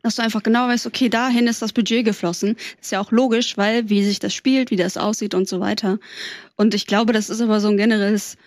dass 0.03 0.15
du 0.15 0.21
einfach 0.21 0.43
genau 0.43 0.67
weißt, 0.67 0.85
okay, 0.85 1.09
dahin 1.09 1.47
ist 1.47 1.61
das 1.61 1.73
Budget 1.73 2.05
geflossen. 2.05 2.55
Ist 2.79 2.91
ja 2.91 3.01
auch 3.01 3.11
logisch, 3.11 3.57
weil 3.57 3.89
wie 3.89 4.03
sich 4.03 4.19
das 4.19 4.33
spielt, 4.33 4.71
wie 4.71 4.75
das 4.77 4.95
aussieht 4.95 5.33
und 5.33 5.49
so 5.49 5.59
weiter. 5.59 5.97
Und 6.55 6.73
ich 6.73 6.85
glaube, 6.87 7.11
das 7.13 7.29
ist 7.29 7.41
aber 7.41 7.59
so 7.59 7.67
ein 7.69 7.77
generelles 7.77 8.37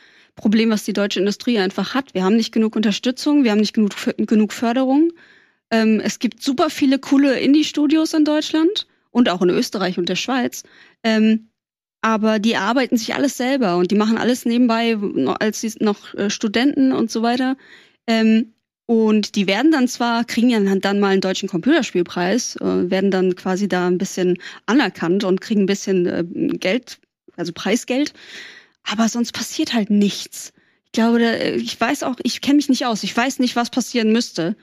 Problem, 0.41 0.71
was 0.71 0.85
die 0.85 0.95
deutsche 0.95 1.21
Industrie 1.21 1.59
einfach 1.59 1.95
hat. 1.95 2.15
Wir 2.15 2.25
haben 2.25 2.37
nicht 2.37 2.51
genug 2.51 2.75
Unterstützung, 2.75 3.45
wir 3.45 3.51
haben 3.51 3.61
nicht 3.61 3.75
genug, 3.75 3.93
genug 4.17 4.55
Förderung. 4.55 5.13
Ähm, 5.71 6.01
es 6.03 6.19
gibt 6.19 6.43
super 6.43 6.71
viele 6.71 6.99
coole 6.99 7.39
Indie-Studios 7.39 8.15
in 8.15 8.25
Deutschland 8.25 8.87
und 9.11 9.29
auch 9.29 9.43
in 9.43 9.51
Österreich 9.51 9.99
und 9.99 10.09
der 10.09 10.17
Schweiz. 10.17 10.63
Ähm, 11.05 11.51
aber 12.01 12.39
die 12.39 12.57
arbeiten 12.57 12.97
sich 12.97 13.15
alles 13.15 13.37
selber 13.37 13.77
und 13.77 13.91
die 13.91 13.97
machen 13.97 14.17
alles 14.17 14.47
nebenbei, 14.47 14.97
als 15.41 15.61
sie 15.61 15.75
noch 15.81 16.15
äh, 16.15 16.31
Studenten 16.31 16.93
und 16.93 17.11
so 17.11 17.21
weiter. 17.21 17.59
Ähm, 18.07 18.55
und 18.87 19.37
die 19.37 19.47
werden 19.47 19.71
dann 19.71 19.89
zwar, 19.89 20.25
kriegen 20.25 20.49
ja 20.49 20.59
dann 20.59 21.01
mal 21.01 21.09
einen 21.09 21.21
deutschen 21.21 21.51
Computerspielpreis, 21.51 22.57
äh, 22.57 22.91
werden 22.91 23.11
dann 23.11 23.37
quasi 23.37 23.69
da 23.69 23.87
ein 23.87 23.99
bisschen 23.99 24.39
anerkannt 24.65 25.23
und 25.23 25.43
kriegen 25.43 25.65
ein 25.65 25.67
bisschen 25.67 26.07
äh, 26.07 26.25
Geld, 26.57 26.99
also 27.37 27.53
Preisgeld. 27.53 28.15
Aber 28.85 29.09
sonst 29.09 29.33
passiert 29.33 29.75
halt 29.75 29.91
nichts. 29.91 30.53
Ich 30.87 30.93
glaube, 30.93 31.23
äh, 31.23 31.57
ich 31.57 31.81
weiß 31.81 32.03
auch, 32.03 32.17
ich 32.23 32.41
kenne 32.41 32.57
mich 32.57 32.69
nicht 32.69 32.87
aus. 32.87 33.03
Ich 33.03 33.17
weiß 33.17 33.39
nicht, 33.39 33.57
was 33.57 33.71
passieren 33.71 34.13
müsste. 34.13 34.57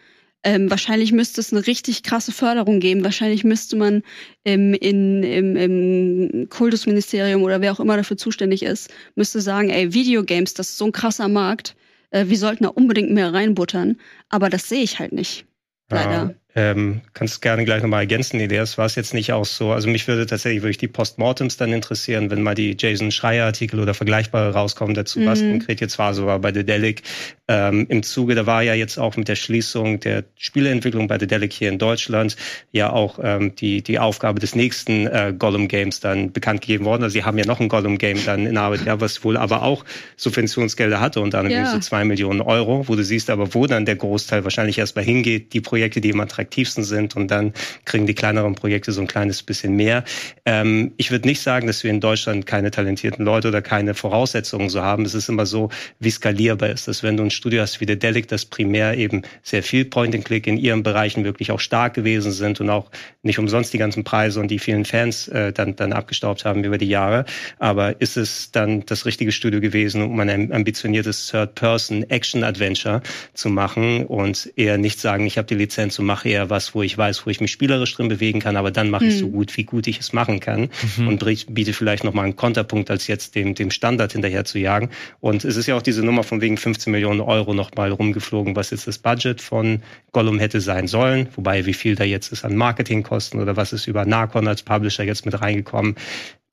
Ähm, 0.43 0.69
wahrscheinlich 0.69 1.11
müsste 1.11 1.41
es 1.41 1.51
eine 1.51 1.65
richtig 1.65 2.03
krasse 2.03 2.31
Förderung 2.31 2.79
geben. 2.79 3.03
Wahrscheinlich 3.03 3.43
müsste 3.43 3.75
man 3.75 4.03
im, 4.43 4.73
in, 4.73 5.23
im, 5.23 5.55
im 5.55 6.49
Kultusministerium 6.49 7.43
oder 7.43 7.61
wer 7.61 7.71
auch 7.71 7.79
immer 7.79 7.97
dafür 7.97 8.17
zuständig 8.17 8.63
ist, 8.63 8.89
müsste 9.15 9.41
sagen, 9.41 9.69
ey, 9.69 9.93
Videogames, 9.93 10.53
das 10.53 10.69
ist 10.69 10.77
so 10.77 10.85
ein 10.85 10.91
krasser 10.91 11.27
Markt. 11.27 11.75
Äh, 12.11 12.25
wir 12.27 12.37
sollten 12.37 12.63
da 12.63 12.69
unbedingt 12.69 13.11
mehr 13.11 13.33
reinbuttern. 13.33 13.97
Aber 14.29 14.49
das 14.49 14.69
sehe 14.69 14.83
ich 14.83 14.99
halt 14.99 15.13
nicht. 15.13 15.45
Leider. 15.89 16.11
Ja, 16.11 16.35
ähm, 16.57 17.01
kannst 17.13 17.43
gerne 17.43 17.65
gleich 17.65 17.83
nochmal 17.83 18.01
ergänzen, 18.01 18.39
Elias. 18.39 18.79
War 18.79 18.87
es 18.87 18.95
jetzt 18.95 19.13
nicht 19.13 19.31
auch 19.31 19.45
so? 19.45 19.71
Also 19.73 19.87
mich 19.87 20.07
würde 20.07 20.25
tatsächlich 20.25 20.63
wirklich 20.63 20.79
die 20.79 20.87
Postmortems 20.87 21.55
dann 21.57 21.71
interessieren, 21.71 22.31
wenn 22.31 22.41
mal 22.41 22.55
die 22.55 22.75
Jason 22.77 23.11
Schreier-Artikel 23.11 23.79
oder 23.79 23.93
vergleichbare 23.93 24.53
rauskommen 24.53 24.95
dazu, 24.95 25.23
was 25.23 25.39
Mhm. 25.39 25.51
konkret 25.51 25.81
jetzt 25.81 25.99
war. 25.99 26.15
So 26.15 26.25
war 26.25 26.39
bei 26.39 26.51
Dedelic 26.51 27.03
ähm, 27.47 27.85
im 27.89 28.01
Zuge, 28.01 28.33
da 28.33 28.47
war 28.47 28.63
ja 28.63 28.73
jetzt 28.73 28.97
auch 28.97 29.15
mit 29.17 29.27
der 29.27 29.35
Schließung 29.35 29.99
der 29.99 30.23
Spieleentwicklung 30.35 31.07
bei 31.07 31.19
Dedelic 31.19 31.53
hier 31.53 31.69
in 31.69 31.77
Deutschland 31.77 32.35
ja 32.71 32.91
auch 32.91 33.19
ähm, 33.21 33.53
die, 33.55 33.83
die 33.83 33.99
Aufgabe 33.99 34.39
des 34.39 34.55
nächsten 34.55 35.05
äh, 35.05 35.33
Gollum-Games 35.37 35.99
dann 35.99 36.31
bekannt 36.31 36.61
gegeben 36.61 36.85
worden. 36.85 37.03
Also 37.03 37.13
sie 37.13 37.23
haben 37.23 37.37
ja 37.37 37.45
noch 37.45 37.59
ein 37.59 37.69
Gollum-Game 37.69 38.25
dann 38.25 38.47
in 38.47 38.57
Arbeit, 38.57 38.85
ja, 38.87 38.99
was 38.99 39.23
wohl 39.23 39.37
aber 39.37 39.61
auch 39.61 39.85
Subventionsgelder 40.17 40.99
hatte 40.99 41.21
und 41.21 41.35
dann 41.35 41.51
Ja. 41.51 41.65
so 41.67 41.77
zwei 41.79 42.03
Millionen 42.03 42.41
Euro, 42.41 42.87
wo 42.87 42.95
du 42.95 43.03
siehst 43.03 43.29
aber, 43.29 43.53
wo 43.53 43.67
dann 43.67 43.85
der 43.85 43.95
Großteil 43.95 44.43
wahrscheinlich 44.43 44.79
erstmal 44.79 45.05
hingeht, 45.05 45.53
die 45.53 45.61
Projekte, 45.61 46.01
die 46.01 46.13
am 46.13 46.21
attraktivsten 46.47 46.83
sind 46.83 47.15
und 47.15 47.29
dann 47.29 47.53
kriegen 47.85 48.07
die 48.07 48.15
kleineren 48.15 48.55
Projekte 48.55 48.91
so 48.91 49.01
ein 49.01 49.07
kleines 49.07 49.43
bisschen 49.43 49.75
mehr. 49.75 50.03
Ähm, 50.45 50.93
ich 50.97 51.11
würde 51.11 51.27
nicht 51.27 51.41
sagen, 51.41 51.67
dass 51.67 51.83
wir 51.83 51.91
in 51.91 51.99
Deutschland 51.99 52.45
keine 52.45 52.71
talentierten 52.71 53.25
Leute 53.25 53.49
oder 53.49 53.61
keine 53.61 53.93
Voraussetzungen 53.93 54.69
so 54.69 54.81
haben. 54.81 55.05
Es 55.05 55.13
ist 55.13 55.29
immer 55.29 55.45
so, 55.45 55.69
wie 55.99 56.09
skalierbar 56.09 56.69
ist 56.69 56.87
das. 56.87 57.03
Wenn 57.03 57.17
du 57.17 57.23
ein 57.23 57.31
Studio 57.31 57.61
hast 57.61 57.81
wie 57.81 57.85
der 57.85 57.97
Delic, 57.97 58.27
das 58.27 58.45
primär 58.45 58.97
eben 58.97 59.23
sehr 59.43 59.63
viel 59.63 59.85
Point-and-Click 59.85 60.47
in 60.47 60.57
ihren 60.57 60.83
Bereichen 60.83 61.23
wirklich 61.23 61.51
auch 61.51 61.59
stark 61.59 61.93
gewesen 61.93 62.31
sind 62.31 62.61
und 62.61 62.69
auch 62.69 62.89
nicht 63.23 63.39
umsonst 63.39 63.73
die 63.73 63.77
ganzen 63.77 64.03
Preise 64.03 64.39
und 64.39 64.49
die 64.49 64.59
vielen 64.59 64.85
Fans 64.85 65.27
äh, 65.27 65.51
dann, 65.51 65.75
dann 65.75 65.93
abgestaubt 65.93 66.45
haben 66.45 66.63
über 66.63 66.77
die 66.77 66.87
Jahre. 66.87 67.25
Aber 67.59 67.99
ist 67.99 68.17
es 68.17 68.51
dann 68.51 68.85
das 68.85 69.05
richtige 69.05 69.31
Studio 69.31 69.59
gewesen, 69.59 70.01
um 70.01 70.19
ein 70.19 70.51
ambitioniertes 70.51 71.27
Third-Person-Action-Adventure 71.27 73.01
zu 73.33 73.49
machen 73.49 74.05
und 74.05 74.51
eher 74.55 74.77
nicht 74.77 74.99
sagen, 74.99 75.25
ich 75.25 75.37
habe 75.37 75.47
die 75.47 75.55
Lizenz 75.55 75.99
und 75.99 76.05
mache 76.05 76.29
eher 76.29 76.36
was, 76.49 76.73
wo 76.75 76.81
ich 76.83 76.97
weiß, 76.97 77.25
wo 77.25 77.29
ich 77.29 77.41
mich 77.41 77.51
spielerisch 77.51 77.95
drin 77.95 78.07
bewegen 78.07 78.39
kann, 78.39 78.55
aber 78.57 78.71
dann 78.71 78.89
mache 78.89 79.05
ich 79.05 79.17
so 79.19 79.27
gut, 79.29 79.55
wie 79.57 79.63
gut 79.63 79.87
ich 79.87 79.99
es 79.99 80.13
machen 80.13 80.39
kann 80.39 80.69
und 80.97 81.19
brie- 81.19 81.45
biete 81.49 81.73
vielleicht 81.73 82.03
nochmal 82.03 82.25
einen 82.25 82.35
Konterpunkt, 82.35 82.89
als 82.91 83.07
jetzt 83.07 83.35
dem, 83.35 83.55
dem 83.55 83.71
Standard 83.71 84.11
hinterher 84.13 84.45
zu 84.45 84.59
jagen. 84.59 84.89
Und 85.19 85.43
es 85.45 85.55
ist 85.57 85.67
ja 85.67 85.75
auch 85.75 85.81
diese 85.81 86.03
Nummer 86.03 86.23
von 86.23 86.41
wegen 86.41 86.57
15 86.57 86.91
Millionen 86.91 87.21
Euro 87.21 87.53
nochmal 87.53 87.91
rumgeflogen, 87.91 88.55
was 88.55 88.69
jetzt 88.71 88.87
das 88.87 88.97
Budget 88.99 89.41
von 89.41 89.81
Gollum 90.11 90.39
hätte 90.39 90.61
sein 90.61 90.87
sollen, 90.87 91.27
wobei 91.35 91.65
wie 91.65 91.73
viel 91.73 91.95
da 91.95 92.03
jetzt 92.03 92.31
ist 92.31 92.45
an 92.45 92.55
Marketingkosten 92.55 93.41
oder 93.41 93.55
was 93.57 93.73
ist 93.73 93.87
über 93.87 94.05
Narcon 94.05 94.47
als 94.47 94.63
Publisher 94.63 95.03
jetzt 95.03 95.25
mit 95.25 95.39
reingekommen. 95.41 95.95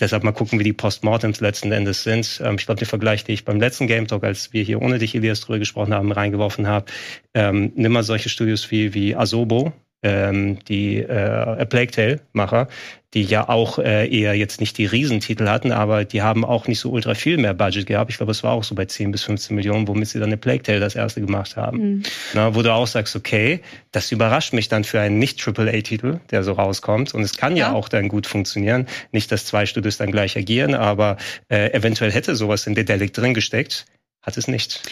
Deshalb 0.01 0.25
mal 0.25 0.33
gucken, 0.33 0.59
wie 0.59 0.65
die 0.65 0.73
Postmortems 0.73 1.41
letzten 1.41 1.71
Endes 1.71 2.03
sind. 2.03 2.41
Ähm, 2.45 2.57
ich 2.59 2.67
glaube, 2.67 2.81
den 2.81 2.89
Vergleich, 2.89 3.25
den 3.25 3.35
ich 3.35 3.45
beim 3.45 3.61
letzten 3.61 3.87
Game 3.87 4.09
Talk, 4.09 4.25
als 4.25 4.53
wir 4.53 4.63
hier 4.63 4.83
ohne 4.83 4.99
dich, 4.99 5.15
Elias, 5.15 5.41
drüber 5.41 5.59
gesprochen 5.59 5.95
haben, 5.95 6.11
reingeworfen 6.11 6.67
habe. 6.67 6.87
Ähm, 7.35 7.73
nimm 7.77 7.93
mal 7.93 8.03
solche 8.03 8.29
Studios 8.29 8.71
wie, 8.71 8.95
wie 8.95 9.15
Asobo, 9.15 9.73
ähm, 10.05 10.59
die 10.69 10.99
äh, 10.99 11.13
A 11.13 11.65
Plague 11.65 11.91
Tale-Macher, 11.91 12.69
die 13.15 13.23
ja 13.23 13.49
auch 13.49 13.79
äh, 13.79 14.09
eher 14.09 14.35
jetzt 14.35 14.61
nicht 14.61 14.77
die 14.77 14.87
Riesentitel 14.87 15.49
hatten, 15.49 15.73
aber 15.73 16.05
die 16.05 16.23
haben 16.23 16.45
auch 16.45 16.67
nicht 16.67 16.81
so 16.81 16.91
ultra 16.91 17.15
viel 17.15 17.39
mehr 17.39 17.55
Budget 17.55 17.87
gehabt. 17.87 18.11
Ich 18.11 18.19
glaube, 18.19 18.33
es 18.33 18.43
war 18.43 18.53
auch 18.53 18.65
so 18.65 18.75
bei 18.75 18.85
10 18.85 19.13
bis 19.13 19.23
15 19.23 19.57
Millionen, 19.57 19.89
womit 19.89 20.09
sie 20.09 20.19
dann 20.19 20.29
eine 20.29 20.37
Plague 20.37 20.63
Tale 20.63 20.81
das 20.81 20.95
erste 20.95 21.21
gemacht 21.21 21.57
haben. 21.57 21.79
Mhm. 21.79 22.03
Na, 22.35 22.55
wo 22.55 22.63
du 22.63 22.73
auch 22.73 22.87
sagst, 22.87 23.17
okay, 23.17 23.61
das 23.93 24.13
überrascht 24.13 24.53
mich 24.53 24.69
dann 24.69 24.85
für 24.85 25.01
einen 25.01 25.19
Nicht-AAA-Titel, 25.19 26.21
der 26.31 26.43
so 26.43 26.53
rauskommt. 26.53 27.15
Und 27.15 27.23
es 27.23 27.37
kann 27.37 27.57
ja. 27.57 27.69
Ja. 27.69 27.73
auch 27.73 27.89
dann 27.89 28.09
gut 28.09 28.27
funktionieren. 28.27 28.87
Nicht, 29.13 29.33
dass 29.33 29.47
zwei 29.47 29.65
Studios 29.65 29.97
dann 29.97 30.11
gleich 30.11 30.37
agieren, 30.37 30.75
aber 30.75 31.17
äh, 31.49 31.73
eventuell 31.73 32.13
hätte 32.13 32.37
sowas 32.37 32.67
in 32.67 32.75
Dedelic 32.75 33.15
drin 33.15 33.33
gesteckt. 33.33 33.87
Hat 34.21 34.37
es 34.37 34.49
nicht. 34.49 34.83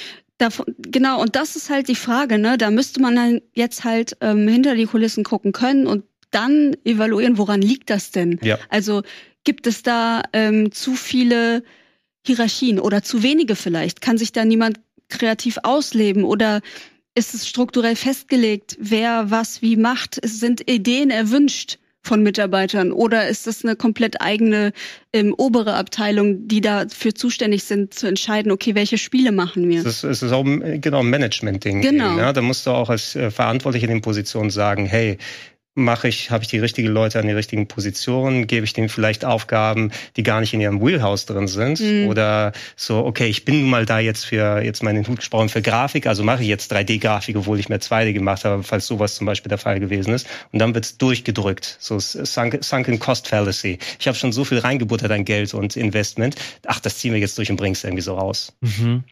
Davon, 0.43 0.75
genau, 0.79 1.23
und 1.23 1.37
das 1.37 1.55
ist 1.55 1.71
halt 1.71 1.87
die 1.87 1.95
Frage, 1.95 2.37
ne? 2.37 2.59
Da 2.59 2.73
müsste 2.73 3.01
man 3.01 3.15
dann 3.15 3.41
jetzt 3.55 3.85
halt 3.85 4.17
ähm, 4.21 4.49
hinter 4.49 4.75
die 4.75 4.87
Kulissen 4.87 5.23
gucken 5.23 5.53
können 5.53 5.87
und 5.87 6.03
dann 6.33 6.77
evaluieren, 6.85 7.39
woran 7.39 7.63
liegt 7.63 7.91
das 7.91 8.11
denn? 8.11 8.41
Ja. 8.43 8.59
Also 8.69 9.03
gibt 9.45 9.69
es 9.69 9.85
da 9.85 10.23
ähm, 10.33 10.73
zu 10.73 10.95
viele 10.97 11.63
Hierarchien 12.27 12.81
oder 12.81 13.05
zu 13.05 13.23
wenige 13.23 13.55
vielleicht? 13.55 14.01
Kann 14.01 14.19
sich 14.19 14.33
da 14.33 14.45
niemand 14.45 14.81
kreativ 15.09 15.59
ausleben 15.63 16.25
oder 16.25 16.61
ist 17.15 17.35
es 17.35 17.47
strukturell 17.47 17.95
festgelegt, 17.95 18.77
wer 18.81 19.31
was 19.31 19.63
wie 19.63 19.77
macht? 19.77 20.19
Es 20.21 20.41
sind 20.41 20.69
Ideen 20.69 21.11
erwünscht 21.11 21.79
von 22.03 22.23
Mitarbeitern 22.23 22.93
oder 22.93 23.29
ist 23.29 23.47
das 23.47 23.65
eine 23.65 23.77
komplett 23.77 24.21
eigene 24.21 24.73
ähm, 25.13 25.35
obere 25.39 25.75
Abteilung, 25.75 26.49
die 26.49 26.61
dafür 26.61 27.15
zuständig 27.15 27.65
sind, 27.65 27.95
zu 27.95 28.09
entscheiden, 28.09 28.51
okay, 28.51 28.75
welche 28.75 28.99
Spiele 28.99 29.31
machen 29.31 29.69
wir? 29.69 29.81
Es 29.81 29.87
ist, 29.87 30.05
es 30.05 30.23
ist 30.23 30.33
auch 30.33 30.45
ein, 30.45 30.81
genau 30.81 31.01
ein 31.01 31.11
Management-Ding. 31.11 31.81
Genau. 31.81 32.17
Ja? 32.19 32.33
Da 32.33 32.43
musst 32.43 32.67
du 32.67 32.71
auch 32.71 32.91
als 32.91 33.15
äh, 33.15 33.31
Verantwortlicher 33.31 33.85
in 33.85 33.95
den 33.95 34.03
Positionen 34.03 34.51
sagen, 34.51 34.87
hey, 34.87 35.19
mache 35.75 36.09
ich, 36.09 36.31
habe 36.31 36.45
ich 36.45 36.49
die 36.49 36.59
richtigen 36.59 36.89
Leute 36.89 37.19
an 37.19 37.27
die 37.27 37.33
richtigen 37.33 37.67
Positionen, 37.67 38.47
gebe 38.47 38.65
ich 38.65 38.75
denen 38.75 38.89
vielleicht 38.89 39.25
Aufgaben, 39.25 39.91
die 40.17 40.23
gar 40.23 40.41
nicht 40.41 40.53
in 40.53 40.61
ihrem 40.61 40.83
Wheelhouse 40.85 41.25
drin 41.27 41.49
sind 41.49 41.81
Mhm. 41.81 42.09
oder 42.09 42.53
so, 42.77 43.05
okay, 43.05 43.27
ich 43.27 43.45
bin 43.45 43.61
nun 43.63 43.71
mal 43.71 43.87
da 43.87 43.99
jetzt 43.99 44.27
für 44.27 44.61
jetzt 44.63 44.83
meinen 44.83 45.07
Hut 45.07 45.19
gesprochen 45.19 45.49
für 45.49 45.63
Grafik, 45.63 46.07
also 46.07 46.25
mache 46.25 46.43
ich 46.43 46.49
jetzt 46.49 46.73
3D-Grafik, 46.73 47.37
obwohl 47.37 47.59
ich 47.59 47.69
mehr 47.69 47.81
2D 47.81 48.13
gemacht 48.13 48.45
habe, 48.45 48.63
falls 48.63 48.87
sowas 48.87 49.15
zum 49.15 49.27
Beispiel 49.27 49.49
der 49.49 49.59
Fall 49.59 49.81
gewesen 49.81 50.13
ist 50.13 50.27
und 50.53 50.59
dann 50.59 50.75
wird's 50.75 50.99
durchgedrückt, 50.99 51.77
so 51.81 51.99
sunk, 51.99 52.59
sunken 52.63 52.99
cost 52.99 53.29
fallacy. 53.29 53.79
Ich 53.99 54.07
habe 54.07 54.17
schon 54.17 54.33
so 54.33 54.45
viel 54.45 54.59
reingebuttert 54.59 55.11
an 55.11 55.25
Geld 55.25 55.55
und 55.55 55.77
Investment, 55.77 56.37
ach, 56.67 56.81
das 56.81 56.99
ziehen 56.99 57.13
wir 57.15 57.21
jetzt 57.21 57.39
durch 57.39 57.51
und 57.51 57.57
bring's 57.57 57.83
irgendwie 57.83 58.03
so 58.03 58.15
raus. 58.15 58.53
Mhm. 58.61 59.05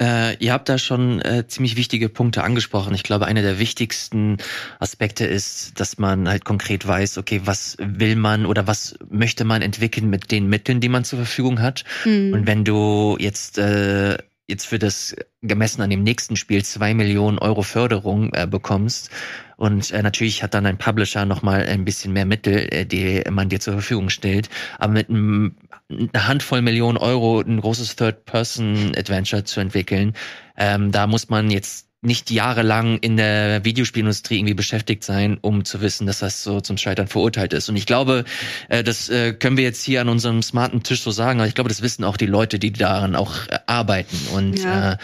Äh, 0.00 0.36
ihr 0.42 0.52
habt 0.52 0.68
da 0.68 0.76
schon 0.76 1.20
äh, 1.22 1.46
ziemlich 1.46 1.76
wichtige 1.76 2.08
Punkte 2.08 2.42
angesprochen. 2.42 2.94
Ich 2.94 3.04
glaube, 3.04 3.26
einer 3.26 3.42
der 3.42 3.60
wichtigsten 3.60 4.38
Aspekte 4.80 5.24
ist, 5.24 5.78
dass 5.78 5.98
man 5.98 6.28
halt 6.28 6.44
konkret 6.44 6.86
weiß, 6.86 7.18
okay, 7.18 7.42
was 7.44 7.76
will 7.78 8.16
man 8.16 8.44
oder 8.44 8.66
was 8.66 8.98
möchte 9.08 9.44
man 9.44 9.62
entwickeln 9.62 10.10
mit 10.10 10.32
den 10.32 10.48
Mitteln, 10.48 10.80
die 10.80 10.88
man 10.88 11.04
zur 11.04 11.20
Verfügung 11.20 11.60
hat. 11.60 11.84
Mhm. 12.04 12.32
Und 12.32 12.46
wenn 12.46 12.64
du 12.64 13.16
jetzt 13.20 13.58
äh, 13.58 14.18
jetzt 14.46 14.66
für 14.66 14.78
das 14.78 15.16
gemessen 15.42 15.82
an 15.82 15.90
dem 15.90 16.02
nächsten 16.02 16.36
Spiel 16.36 16.64
zwei 16.64 16.94
Millionen 16.94 17.38
Euro 17.38 17.62
Förderung 17.62 18.32
äh, 18.34 18.46
bekommst. 18.46 19.10
Und 19.56 19.90
äh, 19.92 20.02
natürlich 20.02 20.42
hat 20.42 20.54
dann 20.54 20.66
ein 20.66 20.78
Publisher 20.78 21.24
noch 21.24 21.42
mal 21.42 21.64
ein 21.64 21.84
bisschen 21.84 22.12
mehr 22.12 22.26
Mittel, 22.26 22.68
äh, 22.72 22.84
die 22.84 23.22
man 23.30 23.48
dir 23.48 23.60
zur 23.60 23.74
Verfügung 23.74 24.10
stellt, 24.10 24.50
aber 24.78 24.92
mit 24.92 25.08
einem 25.08 25.56
eine 25.90 26.28
Handvoll 26.28 26.62
Millionen 26.62 26.96
Euro 26.96 27.40
ein 27.40 27.60
großes 27.60 27.96
Third-Person-Adventure 27.96 29.44
zu 29.44 29.60
entwickeln, 29.60 30.14
ähm, 30.56 30.92
da 30.92 31.06
muss 31.06 31.28
man 31.28 31.50
jetzt 31.50 31.83
nicht 32.04 32.30
jahrelang 32.30 32.98
in 32.98 33.16
der 33.16 33.64
Videospielindustrie 33.64 34.38
irgendwie 34.38 34.54
beschäftigt 34.54 35.04
sein, 35.04 35.38
um 35.40 35.64
zu 35.64 35.80
wissen, 35.80 36.06
dass 36.06 36.18
das 36.20 36.42
so 36.42 36.60
zum 36.60 36.76
Scheitern 36.76 37.08
verurteilt 37.08 37.52
ist. 37.52 37.68
Und 37.68 37.76
ich 37.76 37.86
glaube, 37.86 38.24
äh, 38.68 38.84
das 38.84 39.08
äh, 39.08 39.32
können 39.32 39.56
wir 39.56 39.64
jetzt 39.64 39.82
hier 39.82 40.00
an 40.00 40.08
unserem 40.08 40.42
smarten 40.42 40.82
Tisch 40.82 41.00
so 41.00 41.10
sagen, 41.10 41.40
aber 41.40 41.48
ich 41.48 41.54
glaube, 41.54 41.68
das 41.68 41.82
wissen 41.82 42.04
auch 42.04 42.16
die 42.16 42.26
Leute, 42.26 42.58
die 42.58 42.72
daran 42.72 43.14
auch 43.16 43.34
äh, 43.48 43.58
arbeiten 43.66 44.16
und 44.34 44.58
Ja. 44.62 44.92
äh, 44.92 44.96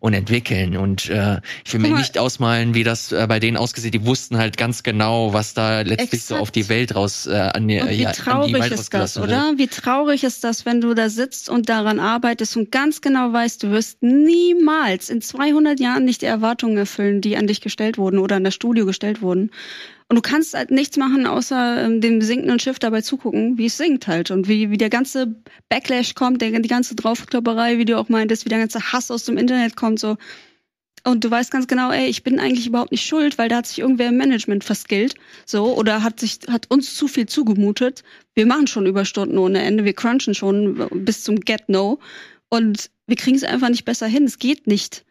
und 0.00 0.14
entwickeln. 0.14 0.76
Und 0.76 1.08
äh, 1.08 1.40
ich 1.64 1.72
will 1.72 1.80
mir 1.80 1.88
mal. 1.88 1.98
nicht 1.98 2.18
ausmalen, 2.18 2.74
wie 2.74 2.84
das 2.84 3.12
äh, 3.12 3.26
bei 3.28 3.40
denen 3.40 3.56
ausgesehen. 3.56 3.92
Die 3.92 4.04
wussten 4.04 4.38
halt 4.38 4.56
ganz 4.56 4.82
genau, 4.82 5.32
was 5.32 5.54
da 5.54 5.80
letztlich 5.80 6.22
so 6.24 6.34
Exakt. 6.34 6.42
auf 6.42 6.50
die 6.50 6.68
Welt 6.68 6.94
raus 6.94 7.26
äh, 7.26 7.34
an, 7.34 7.64
Und 7.64 7.68
wie 7.68 7.74
ja, 7.74 7.84
an 7.84 8.14
die 8.14 8.22
traurig 8.22 8.54
Welt 8.54 8.72
ist 8.72 8.94
das, 8.94 9.18
oder? 9.18 9.54
Wie 9.56 9.68
traurig 9.68 10.24
ist 10.24 10.44
das, 10.44 10.66
wenn 10.66 10.80
du 10.80 10.94
da 10.94 11.08
sitzt 11.08 11.48
und 11.48 11.68
daran 11.68 12.00
arbeitest 12.00 12.56
und 12.56 12.70
ganz 12.70 13.00
genau 13.00 13.32
weißt, 13.32 13.62
du 13.62 13.70
wirst 13.70 14.02
niemals 14.02 15.10
in 15.10 15.20
200 15.20 15.80
Jahren 15.80 16.04
nicht 16.04 16.22
die 16.22 16.26
Erwartungen 16.26 16.76
erfüllen, 16.76 17.20
die 17.20 17.36
an 17.36 17.46
dich 17.46 17.60
gestellt 17.60 17.98
wurden 17.98 18.18
oder 18.18 18.36
an 18.36 18.44
das 18.44 18.54
Studio 18.54 18.86
gestellt 18.86 19.22
wurden. 19.22 19.50
Und 20.10 20.16
du 20.16 20.22
kannst 20.22 20.54
halt 20.54 20.70
nichts 20.70 20.96
machen, 20.96 21.26
außer 21.26 21.84
ähm, 21.84 22.00
dem 22.00 22.22
sinkenden 22.22 22.58
Schiff 22.58 22.78
dabei 22.78 23.02
zugucken, 23.02 23.58
wie 23.58 23.66
es 23.66 23.76
sinkt 23.76 24.06
halt 24.06 24.30
und 24.30 24.48
wie, 24.48 24.70
wie 24.70 24.78
der 24.78 24.88
ganze 24.88 25.34
Backlash 25.68 26.14
kommt, 26.14 26.40
der, 26.40 26.58
die 26.58 26.68
ganze 26.68 26.94
Draufklopperei, 26.94 27.76
wie 27.76 27.84
du 27.84 27.98
auch 27.98 28.08
meintest, 28.08 28.46
wie 28.46 28.48
der 28.48 28.58
ganze 28.58 28.80
Hass 28.92 29.10
aus 29.10 29.24
dem 29.24 29.36
Internet 29.36 29.76
kommt, 29.76 29.98
so. 30.00 30.16
Und 31.04 31.24
du 31.24 31.30
weißt 31.30 31.50
ganz 31.50 31.66
genau, 31.68 31.90
ey, 31.92 32.06
ich 32.08 32.22
bin 32.22 32.40
eigentlich 32.40 32.66
überhaupt 32.66 32.90
nicht 32.90 33.06
schuld, 33.06 33.38
weil 33.38 33.48
da 33.48 33.56
hat 33.58 33.66
sich 33.66 33.78
irgendwer 33.78 34.08
im 34.08 34.16
Management 34.16 34.64
verskillt, 34.64 35.14
so, 35.46 35.76
oder 35.76 36.02
hat 36.02 36.18
sich, 36.20 36.38
hat 36.50 36.70
uns 36.70 36.94
zu 36.94 37.06
viel 37.06 37.26
zugemutet. 37.26 38.02
Wir 38.34 38.46
machen 38.46 38.66
schon 38.66 38.86
Überstunden 38.86 39.38
ohne 39.38 39.62
Ende, 39.62 39.84
wir 39.84 39.92
crunchen 39.92 40.34
schon 40.34 40.88
bis 41.04 41.22
zum 41.22 41.40
Get 41.40 41.68
No. 41.68 41.98
Und 42.48 42.90
wir 43.06 43.16
kriegen 43.16 43.36
es 43.36 43.44
einfach 43.44 43.68
nicht 43.68 43.84
besser 43.84 44.06
hin. 44.06 44.24
Es 44.24 44.38
geht 44.38 44.66
nicht. 44.66 45.04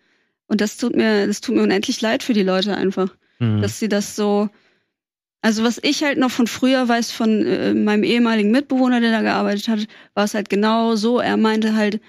Und 0.47 0.59
das 0.59 0.77
tut 0.77 0.95
mir, 0.95 1.27
das 1.27 1.41
tut 1.41 1.55
mir 1.55 1.63
unendlich 1.63 2.01
leid 2.01 2.23
für 2.23 2.33
die 2.33 2.43
Leute 2.43 2.75
einfach, 2.75 3.15
Hm. 3.39 3.61
dass 3.61 3.79
sie 3.79 3.87
das 3.89 4.15
so. 4.15 4.49
Also 5.41 5.63
was 5.63 5.79
ich 5.83 6.03
halt 6.03 6.17
noch 6.17 6.31
von 6.31 6.47
früher 6.47 6.87
weiß 6.87 7.11
von 7.11 7.45
äh, 7.45 7.73
meinem 7.73 8.03
ehemaligen 8.03 8.51
Mitbewohner, 8.51 8.99
der 8.99 9.11
da 9.11 9.21
gearbeitet 9.21 9.67
hat, 9.67 9.87
war 10.13 10.25
es 10.25 10.33
halt 10.33 10.49
genau 10.49 10.95
so. 10.95 11.19
Er 11.19 11.37
meinte 11.37 11.75
halt, 11.75 12.01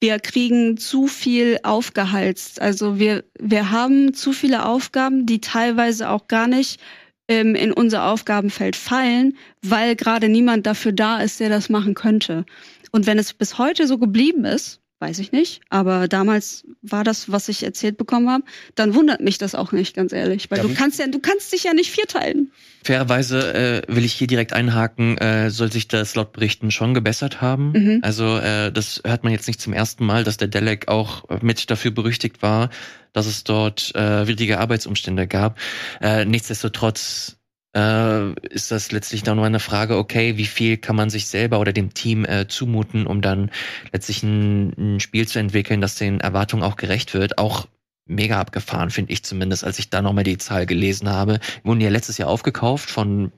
wir 0.00 0.18
kriegen 0.20 0.76
zu 0.76 1.08
viel 1.08 1.58
aufgeheizt. 1.64 2.60
Also 2.60 2.98
wir, 2.98 3.24
wir 3.38 3.70
haben 3.70 4.14
zu 4.14 4.32
viele 4.32 4.64
Aufgaben, 4.64 5.26
die 5.26 5.40
teilweise 5.40 6.08
auch 6.08 6.28
gar 6.28 6.46
nicht 6.46 6.80
ähm, 7.28 7.54
in 7.54 7.72
unser 7.72 8.06
Aufgabenfeld 8.06 8.76
fallen, 8.76 9.36
weil 9.62 9.96
gerade 9.96 10.28
niemand 10.28 10.66
dafür 10.66 10.92
da 10.92 11.20
ist, 11.20 11.40
der 11.40 11.48
das 11.48 11.68
machen 11.68 11.94
könnte. 11.94 12.46
Und 12.92 13.06
wenn 13.06 13.18
es 13.18 13.34
bis 13.34 13.58
heute 13.58 13.86
so 13.86 13.98
geblieben 13.98 14.44
ist, 14.44 14.80
weiß 15.00 15.20
ich 15.20 15.30
nicht, 15.30 15.60
aber 15.70 16.08
damals 16.08 16.64
war 16.82 17.04
das, 17.04 17.30
was 17.30 17.48
ich 17.48 17.62
erzählt 17.62 17.96
bekommen 17.96 18.28
habe, 18.28 18.44
dann 18.74 18.94
wundert 18.94 19.20
mich 19.20 19.38
das 19.38 19.54
auch 19.54 19.70
nicht, 19.70 19.94
ganz 19.94 20.12
ehrlich, 20.12 20.50
weil 20.50 20.58
Ja, 20.58 20.64
du 20.64 20.74
kannst 20.74 20.98
ja, 20.98 21.06
du 21.06 21.20
kannst 21.20 21.52
dich 21.52 21.64
ja 21.64 21.72
nicht 21.72 21.90
vierteilen. 21.90 22.50
Fairerweise 22.82 23.84
äh, 23.88 23.94
will 23.94 24.04
ich 24.04 24.12
hier 24.12 24.26
direkt 24.26 24.52
einhaken, 24.52 25.16
äh, 25.18 25.50
soll 25.50 25.70
sich 25.70 25.88
das 25.88 26.14
laut 26.14 26.32
Berichten 26.32 26.70
schon 26.70 26.94
gebessert 26.94 27.40
haben. 27.40 27.72
Mhm. 27.72 28.00
Also 28.02 28.38
äh, 28.38 28.72
das 28.72 29.02
hört 29.06 29.22
man 29.22 29.32
jetzt 29.32 29.46
nicht 29.46 29.60
zum 29.60 29.72
ersten 29.72 30.04
Mal, 30.04 30.24
dass 30.24 30.36
der 30.36 30.48
Delec 30.48 30.88
auch 30.88 31.24
mit 31.42 31.70
dafür 31.70 31.92
berüchtigt 31.92 32.42
war, 32.42 32.70
dass 33.12 33.26
es 33.26 33.44
dort 33.44 33.94
äh, 33.94 34.26
widrige 34.26 34.58
Arbeitsumstände 34.58 35.26
gab. 35.26 35.58
Äh, 36.00 36.24
nichtsdestotrotz 36.24 37.37
äh, 37.74 38.32
ist 38.48 38.70
das 38.70 38.92
letztlich 38.92 39.22
dann 39.22 39.36
nur 39.36 39.46
eine 39.46 39.60
Frage, 39.60 39.96
okay, 39.96 40.36
wie 40.36 40.46
viel 40.46 40.76
kann 40.76 40.96
man 40.96 41.10
sich 41.10 41.26
selber 41.26 41.60
oder 41.60 41.72
dem 41.72 41.94
Team 41.94 42.24
äh, 42.24 42.46
zumuten, 42.48 43.06
um 43.06 43.20
dann 43.20 43.50
letztlich 43.92 44.22
ein, 44.22 44.72
ein 44.96 45.00
Spiel 45.00 45.26
zu 45.28 45.38
entwickeln, 45.38 45.80
das 45.80 45.96
den 45.96 46.20
Erwartungen 46.20 46.62
auch 46.62 46.76
gerecht 46.76 47.14
wird. 47.14 47.38
Auch 47.38 47.66
mega 48.06 48.40
abgefahren, 48.40 48.90
finde 48.90 49.12
ich 49.12 49.22
zumindest, 49.22 49.64
als 49.64 49.78
ich 49.78 49.90
da 49.90 50.02
nochmal 50.02 50.24
die 50.24 50.38
Zahl 50.38 50.66
gelesen 50.66 51.08
habe. 51.10 51.40
Wurden 51.62 51.80
ja 51.80 51.90
letztes 51.90 52.18
Jahr 52.18 52.30
aufgekauft 52.30 52.90
von 52.90 53.32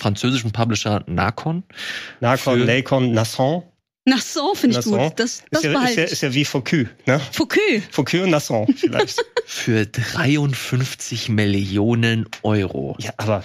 französischem 0.00 0.50
Publisher 0.50 1.04
Nacon. 1.06 1.62
Nakon, 2.20 2.58
Für- 2.58 2.64
Nacon, 2.64 3.12
Nasson. 3.12 3.62
Nasson 4.06 4.56
finde 4.56 4.78
ich 4.78 4.84
gut. 4.84 4.98
Das, 5.16 5.42
das 5.50 5.62
Ist 5.62 5.72
ja, 5.72 5.84
ist, 5.84 5.96
ja, 5.96 6.04
ist 6.04 6.22
ja 6.22 6.34
wie 6.34 6.44
Focus, 6.44 6.86
ne? 7.06 7.20
Foucault. 7.32 7.82
Focus 7.90 8.20
und 8.22 8.30
Nasson 8.30 8.66
vielleicht. 8.74 9.22
für 9.46 9.84
53 9.86 11.28
Millionen 11.28 12.26
Euro. 12.42 12.96
ja, 12.98 13.10
aber 13.18 13.44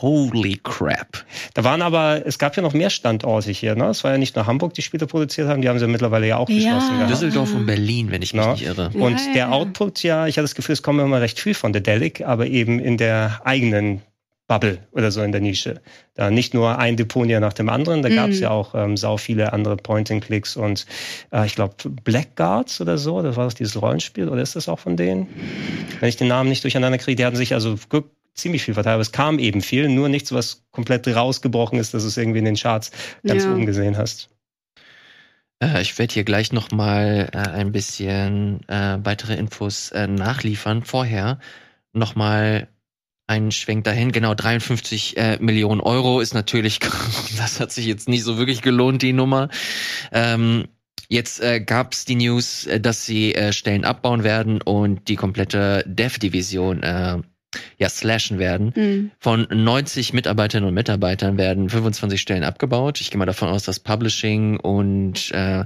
Holy 0.00 0.60
crap. 0.62 1.24
da 1.54 1.64
waren 1.64 1.82
aber, 1.82 2.22
es 2.24 2.38
gab 2.38 2.54
ja 2.56 2.62
noch 2.62 2.72
mehr 2.72 2.90
Standorte 2.90 3.50
hier, 3.50 3.74
ne? 3.74 3.86
Es 3.86 4.04
war 4.04 4.12
ja 4.12 4.18
nicht 4.18 4.36
nur 4.36 4.46
Hamburg, 4.46 4.74
die 4.74 4.82
Spiele 4.82 5.06
produziert 5.08 5.48
haben, 5.48 5.60
die 5.60 5.68
haben 5.68 5.80
sie 5.80 5.88
mittlerweile 5.88 6.28
ja 6.28 6.36
auch 6.36 6.48
Ja. 6.48 6.54
geschlossen 6.56 6.94
gehabt. 6.98 7.10
Düsseldorf 7.10 7.52
und 7.54 7.66
Berlin, 7.66 8.10
wenn 8.12 8.22
ich 8.22 8.32
mich 8.32 8.44
Ja. 8.44 8.52
nicht 8.52 8.62
irre. 8.64 8.90
Und 8.94 9.18
Ja, 9.18 9.26
der 9.32 9.34
ja. 9.36 9.48
Output, 9.50 10.02
ja, 10.04 10.28
ich 10.28 10.36
hatte 10.36 10.44
das 10.44 10.54
Gefühl, 10.54 10.74
es 10.74 10.82
kommen 10.82 11.00
immer 11.04 11.20
recht 11.20 11.40
viel 11.40 11.54
von 11.54 11.72
der 11.72 11.82
Delic, 11.82 12.20
aber 12.20 12.46
eben 12.46 12.78
in 12.78 12.96
der 12.96 13.40
eigenen 13.44 14.02
Bubble 14.48 14.78
oder 14.92 15.10
so 15.12 15.22
in 15.22 15.30
der 15.30 15.40
Nische. 15.40 15.80
Da 16.14 16.30
nicht 16.30 16.54
nur 16.54 16.78
ein 16.78 16.96
Deponia 16.96 17.38
nach 17.38 17.52
dem 17.52 17.68
anderen, 17.68 18.02
da 18.02 18.08
gab 18.08 18.30
es 18.30 18.38
Mhm. 18.38 18.42
ja 18.42 18.50
auch 18.50 18.74
ähm, 18.74 18.96
sau 18.96 19.16
viele 19.18 19.52
andere 19.52 19.76
Point-and-Clicks 19.76 20.56
und 20.56 20.86
äh, 21.32 21.46
ich 21.46 21.54
glaube 21.54 21.74
Blackguards 22.02 22.80
oder 22.80 22.98
so, 22.98 23.22
das 23.22 23.36
war 23.36 23.46
doch 23.46 23.52
dieses 23.52 23.80
Rollenspiel, 23.80 24.28
oder 24.28 24.42
ist 24.42 24.56
das 24.56 24.68
auch 24.68 24.78
von 24.80 24.96
denen? 24.96 25.28
Wenn 26.00 26.08
ich 26.08 26.16
den 26.16 26.28
Namen 26.28 26.48
nicht 26.48 26.64
durcheinander 26.64 26.98
kriege, 26.98 27.16
die 27.16 27.24
hatten 27.24 27.36
sich 27.36 27.54
also 27.54 27.76
ziemlich 28.34 28.62
viel 28.62 28.74
verteilt, 28.74 28.94
aber 28.94 29.02
es 29.02 29.12
kam 29.12 29.38
eben 29.38 29.60
viel, 29.60 29.88
nur 29.88 30.08
nichts, 30.08 30.32
was 30.32 30.64
komplett 30.70 31.06
rausgebrochen 31.06 31.78
ist, 31.78 31.92
dass 31.92 32.02
du 32.02 32.08
es 32.08 32.16
irgendwie 32.16 32.38
in 32.38 32.44
den 32.46 32.56
Charts 32.56 32.90
ganz 33.24 33.44
Ja. 33.44 33.52
oben 33.54 33.66
gesehen 33.66 33.98
hast. 33.98 34.30
Äh, 35.62 35.82
ich 35.82 35.98
werde 35.98 36.14
hier 36.14 36.24
gleich 36.24 36.52
noch 36.52 36.70
mal 36.70 37.28
äh, 37.32 37.36
ein 37.36 37.72
bisschen 37.72 38.60
äh, 38.68 38.98
weitere 39.02 39.34
Infos 39.34 39.90
äh, 39.90 40.06
nachliefern. 40.06 40.84
Vorher 40.84 41.38
noch 41.92 42.14
mal 42.14 42.68
einen 43.28 43.52
Schwenk 43.52 43.84
dahin. 43.84 44.10
Genau, 44.10 44.34
53 44.34 45.16
äh, 45.16 45.38
Millionen 45.40 45.80
Euro 45.80 46.20
ist 46.20 46.34
natürlich, 46.34 46.80
das 47.38 47.60
hat 47.60 47.70
sich 47.70 47.86
jetzt 47.86 48.08
nicht 48.08 48.24
so 48.24 48.38
wirklich 48.38 48.62
gelohnt, 48.62 49.02
die 49.02 49.12
Nummer. 49.12 49.48
Ähm, 50.12 50.64
Jetzt 51.10 51.40
äh, 51.40 51.60
gab 51.60 51.94
es 51.94 52.04
die 52.04 52.16
News, 52.16 52.66
äh, 52.66 52.80
dass 52.80 53.06
sie 53.06 53.34
äh, 53.34 53.54
Stellen 53.54 53.86
abbauen 53.86 54.24
werden 54.24 54.60
und 54.60 55.08
die 55.08 55.16
komplette 55.16 55.82
Dev-Division 55.86 56.82
äh, 56.82 57.18
ja 57.78 57.88
slashen 57.88 58.38
werden. 58.38 58.72
Mhm. 58.76 59.10
Von 59.18 59.46
90 59.50 60.12
Mitarbeiterinnen 60.12 60.68
und 60.68 60.74
Mitarbeitern 60.74 61.38
werden 61.38 61.70
25 61.70 62.20
Stellen 62.20 62.44
abgebaut. 62.44 63.00
Ich 63.00 63.10
gehe 63.10 63.18
mal 63.18 63.24
davon 63.24 63.48
aus, 63.48 63.64
dass 63.64 63.80
Publishing 63.80 64.58
und 64.58 65.30
äh, 65.32 65.64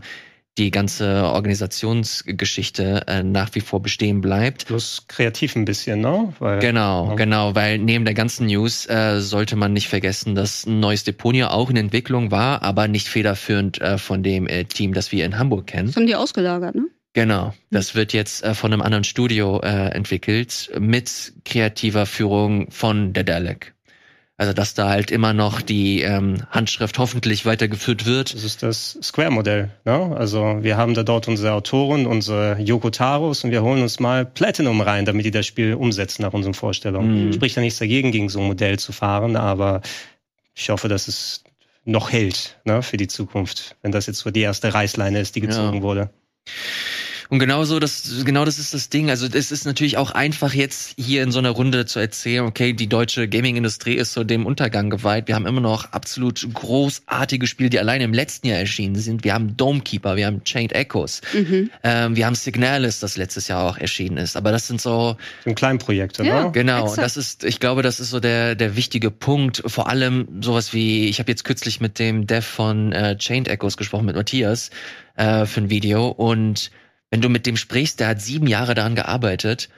die 0.59 0.71
ganze 0.71 1.25
Organisationsgeschichte 1.25 3.05
äh, 3.07 3.23
nach 3.23 3.55
wie 3.55 3.61
vor 3.61 3.81
bestehen 3.81 4.21
bleibt. 4.21 4.67
Plus 4.67 5.05
kreativ 5.09 5.57
ein 5.57 5.65
bisschen, 5.65 6.01
ne? 6.01 6.33
Weil, 6.39 6.59
Genau, 6.59 7.09
Ja. 7.11 7.15
genau, 7.15 7.55
weil 7.55 7.79
neben 7.79 8.05
der 8.05 8.15
ganzen 8.15 8.47
News 8.47 8.87
äh, 8.89 9.21
sollte 9.21 9.57
man 9.57 9.73
nicht 9.73 9.89
vergessen, 9.89 10.35
dass 10.35 10.67
ein 10.67 10.81
neues 10.81 11.05
Deponia 11.05 11.51
auch 11.51 11.71
in 11.71 11.77
Entwicklung 11.77 12.31
war, 12.31 12.63
aber 12.63 12.89
nicht 12.89 13.09
federführend 13.09 13.81
äh, 13.81 13.97
von 13.99 14.23
dem 14.23 14.47
äh, 14.47 14.65
Team, 14.65 14.93
das 14.93 15.11
wir 15.13 15.25
in 15.25 15.39
Hamburg 15.39 15.69
kennen. 15.69 15.87
Das 15.87 15.97
haben 15.97 16.07
die 16.07 16.17
ausgelagert, 16.17 16.75
ne? 16.75 16.87
Genau, 17.15 17.53
das 17.71 17.95
wird 17.95 18.15
jetzt 18.15 18.43
äh, 18.43 18.55
von 18.55 18.73
einem 18.73 18.81
anderen 18.81 19.05
Studio 19.05 19.61
äh, 19.61 19.89
entwickelt 19.91 20.71
mit 20.79 21.35
kreativer 21.45 22.07
Führung 22.07 22.71
von 22.71 23.13
der 23.13 23.25
Dalek. 23.25 23.75
Also 24.43 24.55
dass 24.55 24.75
da 24.75 24.89
halt 24.89 25.13
immer 25.13 25.33
noch 25.35 25.63
die 25.63 26.03
ähm, 26.03 26.39
Handschrift 26.51 26.99
hoffentlich 26.99 27.47
weitergeführt 27.47 28.07
wird. 28.07 28.35
Das 28.35 28.43
ist 28.43 28.65
das 28.65 28.99
Square-Modell. 29.01 29.71
Ne? 29.85 30.17
Also 30.17 30.59
wir 30.63 30.77
haben 30.77 30.95
da 30.95 31.05
dort 31.05 31.29
unsere 31.29 31.53
Autoren, 31.53 32.09
unsere 32.09 32.59
Yoko 32.61 32.91
Taros 32.91 33.45
und 33.45 33.53
wir 33.53 33.63
holen 33.63 33.83
uns 33.83 34.01
mal 34.01 34.27
Platinum 34.27 34.81
rein, 34.81 35.05
damit 35.05 35.27
die 35.27 35.31
das 35.31 35.47
Spiel 35.47 35.75
umsetzen 35.75 36.23
nach 36.23 36.33
unseren 36.33 36.55
Vorstellungen. 36.55 37.27
Mhm. 37.27 37.33
Spricht 37.35 37.55
ja 37.55 37.63
nichts 37.63 37.79
dagegen, 37.79 38.11
gegen 38.11 38.29
so 38.29 38.41
ein 38.41 38.49
Modell 38.49 38.81
zu 38.81 38.91
fahren, 38.91 39.37
aber 39.37 39.81
ich 40.57 40.71
hoffe, 40.71 40.89
dass 40.89 41.07
es 41.07 41.45
noch 41.85 42.11
hält 42.11 42.59
ne, 42.65 42.83
für 42.83 42.97
die 42.97 43.07
Zukunft, 43.07 43.77
wenn 43.83 43.93
das 43.93 44.07
jetzt 44.09 44.19
so 44.19 44.33
die 44.33 44.41
erste 44.41 44.75
Reißleine 44.75 45.21
ist, 45.21 45.37
die 45.37 45.41
gezogen 45.41 45.77
Ja. 45.77 45.83
wurde. 45.83 46.11
Und 47.33 47.39
genauso, 47.39 47.79
das, 47.79 48.25
genau 48.27 48.45
das 48.45 48.59
ist 48.59 48.75
das 48.75 48.91
Ding. 48.91 49.09
Also 49.09 49.27
es 49.27 49.51
ist 49.51 49.65
natürlich 49.65 49.97
auch 49.97 50.11
einfach 50.11 50.53
jetzt 50.53 50.93
hier 50.99 51.23
in 51.23 51.33
so 51.33 51.39
einer 51.39 51.49
Runde 51.49 51.87
zu 51.87 51.99
erzählen, 51.99 52.45
okay, 52.45 52.75
die 52.75 52.89
deutsche 52.89 53.27
Gaming-Industrie 53.27 53.95
ist 53.95 54.13
so 54.13 54.23
dem 54.23 54.45
Untergang 54.45 54.91
geweiht. 54.91 55.29
Wir 55.29 55.35
haben 55.35 55.47
immer 55.47 55.63
noch 55.63 55.93
absolut 55.93 56.47
großartige 56.53 57.47
Spiele, 57.47 57.71
die 57.71 57.79
alleine 57.79 58.05
im 58.05 58.13
letzten 58.13 58.49
Jahr 58.49 58.59
erschienen 58.59 58.97
sind. 58.97 59.25
Wir 59.25 59.33
haben 59.33 59.57
Domekeeper, 59.57 60.17
wir 60.17 60.27
haben 60.27 60.45
Chained 60.45 60.75
Echoes, 60.75 61.23
Mhm. 61.33 61.71
ähm, 61.83 62.17
wir 62.17 62.27
haben 62.27 62.35
Signalis, 62.35 63.01
das 63.01 63.17
letztes 63.17 63.49
Jahr 63.49 63.65
auch 63.67 63.79
erschienen 63.79 64.19
ist. 64.19 64.37
Aber 64.37 64.53
das 64.53 64.67
sind 64.67 64.83
so, 64.83 65.17
So 65.45 65.51
ein 65.51 65.55
Kleinprojekte, 65.55 66.25
Ja. 66.25 66.45
ne? 66.45 66.53
Genau, 66.53 66.83
Exakt. 66.83 66.99
das 67.03 67.17
ist, 67.17 67.45
ich 67.45 67.61
glaube, 67.61 67.81
das 67.81 67.99
ist 67.99 68.11
so 68.11 68.21
der, 68.21 68.57
der 68.57 68.77
wichtige 68.77 69.11
Punkt. 69.11 69.63
Vor 69.65 69.89
allem 69.89 70.29
sowas 70.43 70.75
wie, 70.75 71.09
ich 71.09 71.19
habe 71.19 71.33
jetzt 71.33 71.45
kürzlich 71.45 71.81
mit 71.81 71.99
dem 71.99 72.27
Dev 72.27 72.47
von 72.47 72.93
äh, 72.93 73.17
Chained 73.17 73.49
Echoes 73.49 73.79
gesprochen, 73.79 74.05
mit 74.05 74.17
Matthias, 74.17 74.69
äh, 75.17 75.47
für 75.47 75.63
ein 75.63 75.71
Video. 75.71 76.09
Und 76.09 76.71
wenn 77.13 77.21
du 77.21 77.29
mit 77.29 77.45
dem 77.45 77.59
sprichst, 77.59 78.01
der 78.01 78.09
hat 78.09 78.23
sieben 78.23 78.47
Jahre 78.47 78.75
daran 78.75 78.95
gearbeitet 78.95 79.69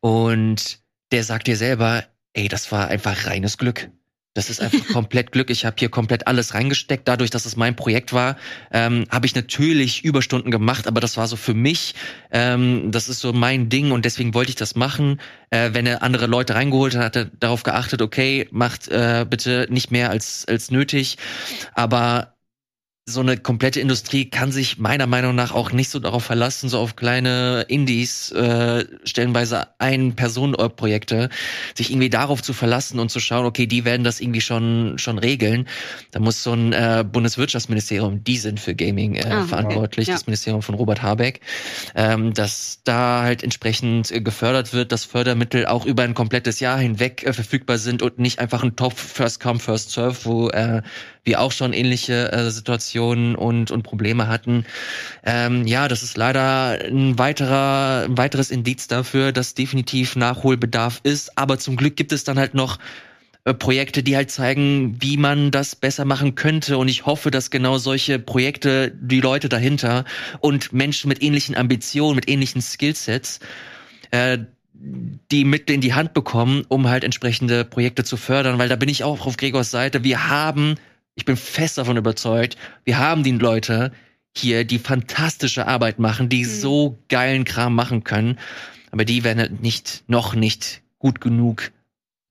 und 0.00 0.78
der 1.10 1.24
sagt 1.24 1.46
dir 1.46 1.56
selber, 1.56 2.04
ey, 2.34 2.48
das 2.48 2.70
war 2.70 2.88
einfach 2.88 3.26
reines 3.26 3.56
Glück. 3.56 3.90
Das 4.34 4.50
ist 4.50 4.60
einfach 4.60 4.86
komplett 4.92 5.32
Glück. 5.32 5.48
Ich 5.48 5.64
habe 5.64 5.76
hier 5.78 5.88
komplett 5.88 6.26
alles 6.26 6.52
reingesteckt. 6.52 7.08
Dadurch, 7.08 7.30
dass 7.30 7.46
es 7.46 7.56
mein 7.56 7.76
Projekt 7.76 8.12
war, 8.12 8.36
ähm, 8.72 9.06
habe 9.10 9.24
ich 9.24 9.34
natürlich 9.34 10.04
Überstunden 10.04 10.50
gemacht, 10.50 10.86
aber 10.86 11.00
das 11.00 11.16
war 11.16 11.26
so 11.28 11.36
für 11.36 11.54
mich, 11.54 11.94
ähm, 12.30 12.90
das 12.92 13.08
ist 13.08 13.20
so 13.20 13.32
mein 13.32 13.70
Ding 13.70 13.90
und 13.90 14.04
deswegen 14.04 14.34
wollte 14.34 14.50
ich 14.50 14.56
das 14.56 14.74
machen. 14.74 15.18
Äh, 15.48 15.70
wenn 15.72 15.86
er 15.86 16.02
andere 16.02 16.26
Leute 16.26 16.54
reingeholt 16.54 16.94
hat, 16.94 17.04
hat 17.04 17.16
er 17.16 17.24
darauf 17.24 17.62
geachtet, 17.62 18.02
okay, 18.02 18.48
macht 18.50 18.88
äh, 18.88 19.24
bitte 19.28 19.66
nicht 19.70 19.90
mehr 19.90 20.10
als, 20.10 20.44
als 20.46 20.70
nötig. 20.70 21.16
Aber 21.72 22.34
so 23.04 23.18
eine 23.18 23.36
komplette 23.36 23.80
Industrie 23.80 24.30
kann 24.30 24.52
sich 24.52 24.78
meiner 24.78 25.08
Meinung 25.08 25.34
nach 25.34 25.52
auch 25.52 25.72
nicht 25.72 25.90
so 25.90 25.98
darauf 25.98 26.22
verlassen, 26.22 26.68
so 26.68 26.78
auf 26.78 26.94
kleine 26.94 27.64
Indies, 27.66 28.30
äh, 28.30 28.84
stellenweise 29.02 29.66
ein 29.78 30.14
Personenprojekte, 30.14 31.28
sich 31.74 31.90
irgendwie 31.90 32.10
darauf 32.10 32.42
zu 32.44 32.52
verlassen 32.52 33.00
und 33.00 33.10
zu 33.10 33.18
schauen, 33.18 33.44
okay, 33.44 33.66
die 33.66 33.84
werden 33.84 34.04
das 34.04 34.20
irgendwie 34.20 34.40
schon 34.40 34.98
schon 34.98 35.18
regeln. 35.18 35.66
Da 36.12 36.20
muss 36.20 36.44
so 36.44 36.52
ein 36.52 36.72
äh, 36.72 37.04
Bundeswirtschaftsministerium, 37.10 38.22
die 38.22 38.36
sind 38.36 38.60
für 38.60 38.76
Gaming 38.76 39.16
äh, 39.16 39.24
Ah, 39.32 39.44
verantwortlich, 39.46 40.04
okay. 40.06 40.12
Ja. 40.12 40.14
das 40.14 40.26
Ministerium 40.28 40.62
von 40.62 40.76
Robert 40.76 41.02
Habeck, 41.02 41.40
ähm, 41.96 42.32
dass 42.34 42.82
da 42.84 43.22
halt 43.22 43.42
entsprechend 43.42 44.12
äh, 44.12 44.20
gefördert 44.20 44.72
wird, 44.72 44.92
dass 44.92 45.04
Fördermittel 45.04 45.66
auch 45.66 45.86
über 45.86 46.04
ein 46.04 46.14
komplettes 46.14 46.60
Jahr 46.60 46.78
hinweg 46.78 47.24
äh, 47.24 47.32
verfügbar 47.32 47.78
sind 47.78 48.00
und 48.00 48.20
nicht 48.20 48.38
einfach 48.38 48.62
ein 48.62 48.76
Topf 48.76 49.00
First 49.00 49.40
Come 49.40 49.58
First 49.58 49.90
Serve, 49.90 50.16
wo 50.24 50.50
äh, 50.50 50.82
wir 51.24 51.40
auch 51.40 51.52
schon 51.52 51.72
ähnliche 51.72 52.32
äh, 52.32 52.50
Situationen 52.50 53.34
und, 53.34 53.70
und 53.70 53.82
Probleme 53.82 54.26
hatten. 54.28 54.64
Ähm, 55.24 55.66
ja, 55.66 55.88
das 55.88 56.02
ist 56.02 56.16
leider 56.16 56.78
ein 56.84 57.18
weiterer, 57.18 58.04
ein 58.04 58.18
weiteres 58.18 58.50
Indiz 58.50 58.88
dafür, 58.88 59.32
dass 59.32 59.54
definitiv 59.54 60.16
Nachholbedarf 60.16 61.00
ist. 61.04 61.38
Aber 61.38 61.58
zum 61.58 61.76
Glück 61.76 61.96
gibt 61.96 62.12
es 62.12 62.24
dann 62.24 62.38
halt 62.38 62.54
noch 62.54 62.78
äh, 63.44 63.54
Projekte, 63.54 64.02
die 64.02 64.16
halt 64.16 64.30
zeigen, 64.30 64.96
wie 65.00 65.16
man 65.16 65.50
das 65.50 65.74
besser 65.76 66.04
machen 66.04 66.34
könnte. 66.34 66.78
Und 66.78 66.88
ich 66.88 67.06
hoffe, 67.06 67.30
dass 67.30 67.50
genau 67.50 67.78
solche 67.78 68.18
Projekte, 68.18 68.92
die 68.94 69.20
Leute 69.20 69.48
dahinter 69.48 70.04
und 70.40 70.72
Menschen 70.72 71.08
mit 71.08 71.22
ähnlichen 71.22 71.56
Ambitionen, 71.56 72.16
mit 72.16 72.28
ähnlichen 72.28 72.62
Skillsets, 72.62 73.40
äh, 74.10 74.38
die 74.74 75.44
Mittel 75.44 75.74
in 75.74 75.80
die 75.80 75.94
Hand 75.94 76.12
bekommen, 76.12 76.64
um 76.68 76.88
halt 76.88 77.04
entsprechende 77.04 77.64
Projekte 77.64 78.02
zu 78.04 78.16
fördern, 78.16 78.58
weil 78.58 78.68
da 78.68 78.76
bin 78.76 78.88
ich 78.88 79.04
auch 79.04 79.26
auf 79.26 79.36
Gregors 79.36 79.70
Seite. 79.70 80.02
Wir 80.02 80.28
haben, 80.28 80.74
ich 81.14 81.24
bin 81.24 81.36
fest 81.36 81.78
davon 81.78 81.96
überzeugt, 81.96 82.56
wir 82.84 82.98
haben 82.98 83.22
die 83.22 83.32
Leute 83.32 83.92
hier, 84.36 84.64
die 84.64 84.78
fantastische 84.78 85.66
Arbeit 85.66 85.98
machen, 85.98 86.28
die 86.28 86.44
so 86.44 86.98
geilen 87.08 87.44
Kram 87.44 87.74
machen 87.74 88.02
können, 88.04 88.38
aber 88.90 89.04
die 89.04 89.24
werden 89.24 89.38
halt 89.38 89.62
nicht, 89.62 90.04
noch 90.06 90.34
nicht 90.34 90.82
gut 90.98 91.20
genug 91.20 91.70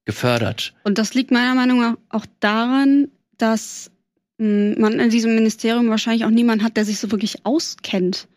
gefördert. 0.05 0.73
Und 0.84 0.97
das 0.97 1.13
liegt 1.13 1.32
meiner 1.32 1.53
Meinung 1.53 1.79
nach 1.79 1.95
auch 2.09 2.25
daran, 2.39 3.09
dass 3.38 3.91
mh, 4.38 4.79
man 4.79 4.99
in 4.99 5.09
diesem 5.09 5.36
Ministerium 5.36 5.89
wahrscheinlich 5.89 6.25
auch 6.25 6.32
niemanden 6.32 6.65
hat, 6.65 6.77
der 6.77 6.86
sich 6.86 6.99
so 6.99 7.11
wirklich 7.11 7.45
auskennt. 7.45 8.27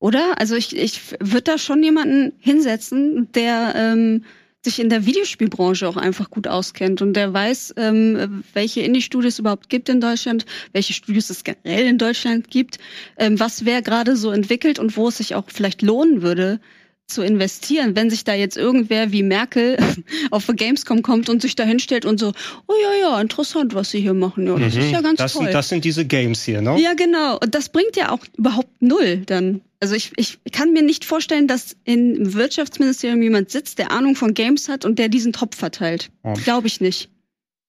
Oder? 0.00 0.38
Also 0.38 0.54
ich, 0.54 0.76
ich 0.76 1.12
würde 1.18 1.42
da 1.42 1.58
schon 1.58 1.82
jemanden 1.82 2.32
hinsetzen, 2.38 3.32
der 3.32 3.74
ähm, 3.74 4.24
sich 4.68 4.80
in 4.80 4.90
der 4.90 5.06
Videospielbranche 5.06 5.88
auch 5.88 5.96
einfach 5.96 6.30
gut 6.30 6.46
auskennt. 6.46 7.00
Und 7.00 7.14
der 7.14 7.32
weiß, 7.32 7.74
ähm, 7.76 8.44
welche 8.52 8.82
Indie-Studios 8.82 9.34
es 9.34 9.38
überhaupt 9.38 9.68
gibt 9.68 9.88
in 9.88 10.00
Deutschland, 10.00 10.44
welche 10.72 10.92
Studios 10.92 11.30
es 11.30 11.42
generell 11.44 11.86
in 11.86 11.98
Deutschland 11.98 12.50
gibt, 12.50 12.78
ähm, 13.16 13.40
was 13.40 13.64
wer 13.64 13.82
gerade 13.82 14.16
so 14.16 14.30
entwickelt 14.30 14.78
und 14.78 14.96
wo 14.96 15.08
es 15.08 15.18
sich 15.18 15.34
auch 15.34 15.44
vielleicht 15.48 15.82
lohnen 15.82 16.22
würde, 16.22 16.60
zu 17.08 17.22
investieren, 17.22 17.96
wenn 17.96 18.10
sich 18.10 18.22
da 18.24 18.34
jetzt 18.34 18.56
irgendwer 18.56 19.12
wie 19.12 19.22
Merkel 19.22 19.76
auf 20.30 20.46
Gamescom 20.46 21.02
kommt 21.02 21.28
und 21.28 21.42
sich 21.42 21.56
da 21.56 21.64
hinstellt 21.64 22.04
und 22.04 22.20
so, 22.20 22.32
oh 22.66 22.74
ja, 22.82 23.08
ja, 23.08 23.20
interessant, 23.20 23.74
was 23.74 23.90
sie 23.90 24.00
hier 24.00 24.14
machen. 24.14 24.46
Ja, 24.46 24.56
das 24.58 24.76
ist 24.76 24.90
ja 24.90 25.00
ganz 25.00 25.18
Mhm. 25.18 25.22
das, 25.22 25.32
toll. 25.32 25.44
sind, 25.44 25.54
das 25.54 25.68
sind 25.70 25.84
diese 25.84 26.04
Games 26.04 26.44
hier, 26.44 26.60
ne? 26.60 26.78
Ja, 26.80 26.94
genau. 26.94 27.38
Und 27.38 27.54
das 27.54 27.70
bringt 27.70 27.96
ja 27.96 28.12
auch 28.12 28.20
überhaupt 28.36 28.70
null 28.80 29.22
dann. 29.26 29.62
Also 29.80 29.94
ich, 29.94 30.12
ich 30.16 30.38
kann 30.52 30.72
mir 30.72 30.82
nicht 30.82 31.04
vorstellen, 31.04 31.46
dass 31.48 31.76
im 31.84 32.34
Wirtschaftsministerium 32.34 33.22
jemand 33.22 33.50
sitzt, 33.50 33.78
der 33.78 33.90
Ahnung 33.90 34.14
von 34.16 34.34
Games 34.34 34.68
hat 34.68 34.84
und 34.84 34.98
der 34.98 35.08
diesen 35.08 35.32
Topf 35.32 35.56
verteilt. 35.56 36.10
Ja. 36.24 36.34
Glaube 36.34 36.66
ich 36.66 36.80
nicht. 36.80 37.08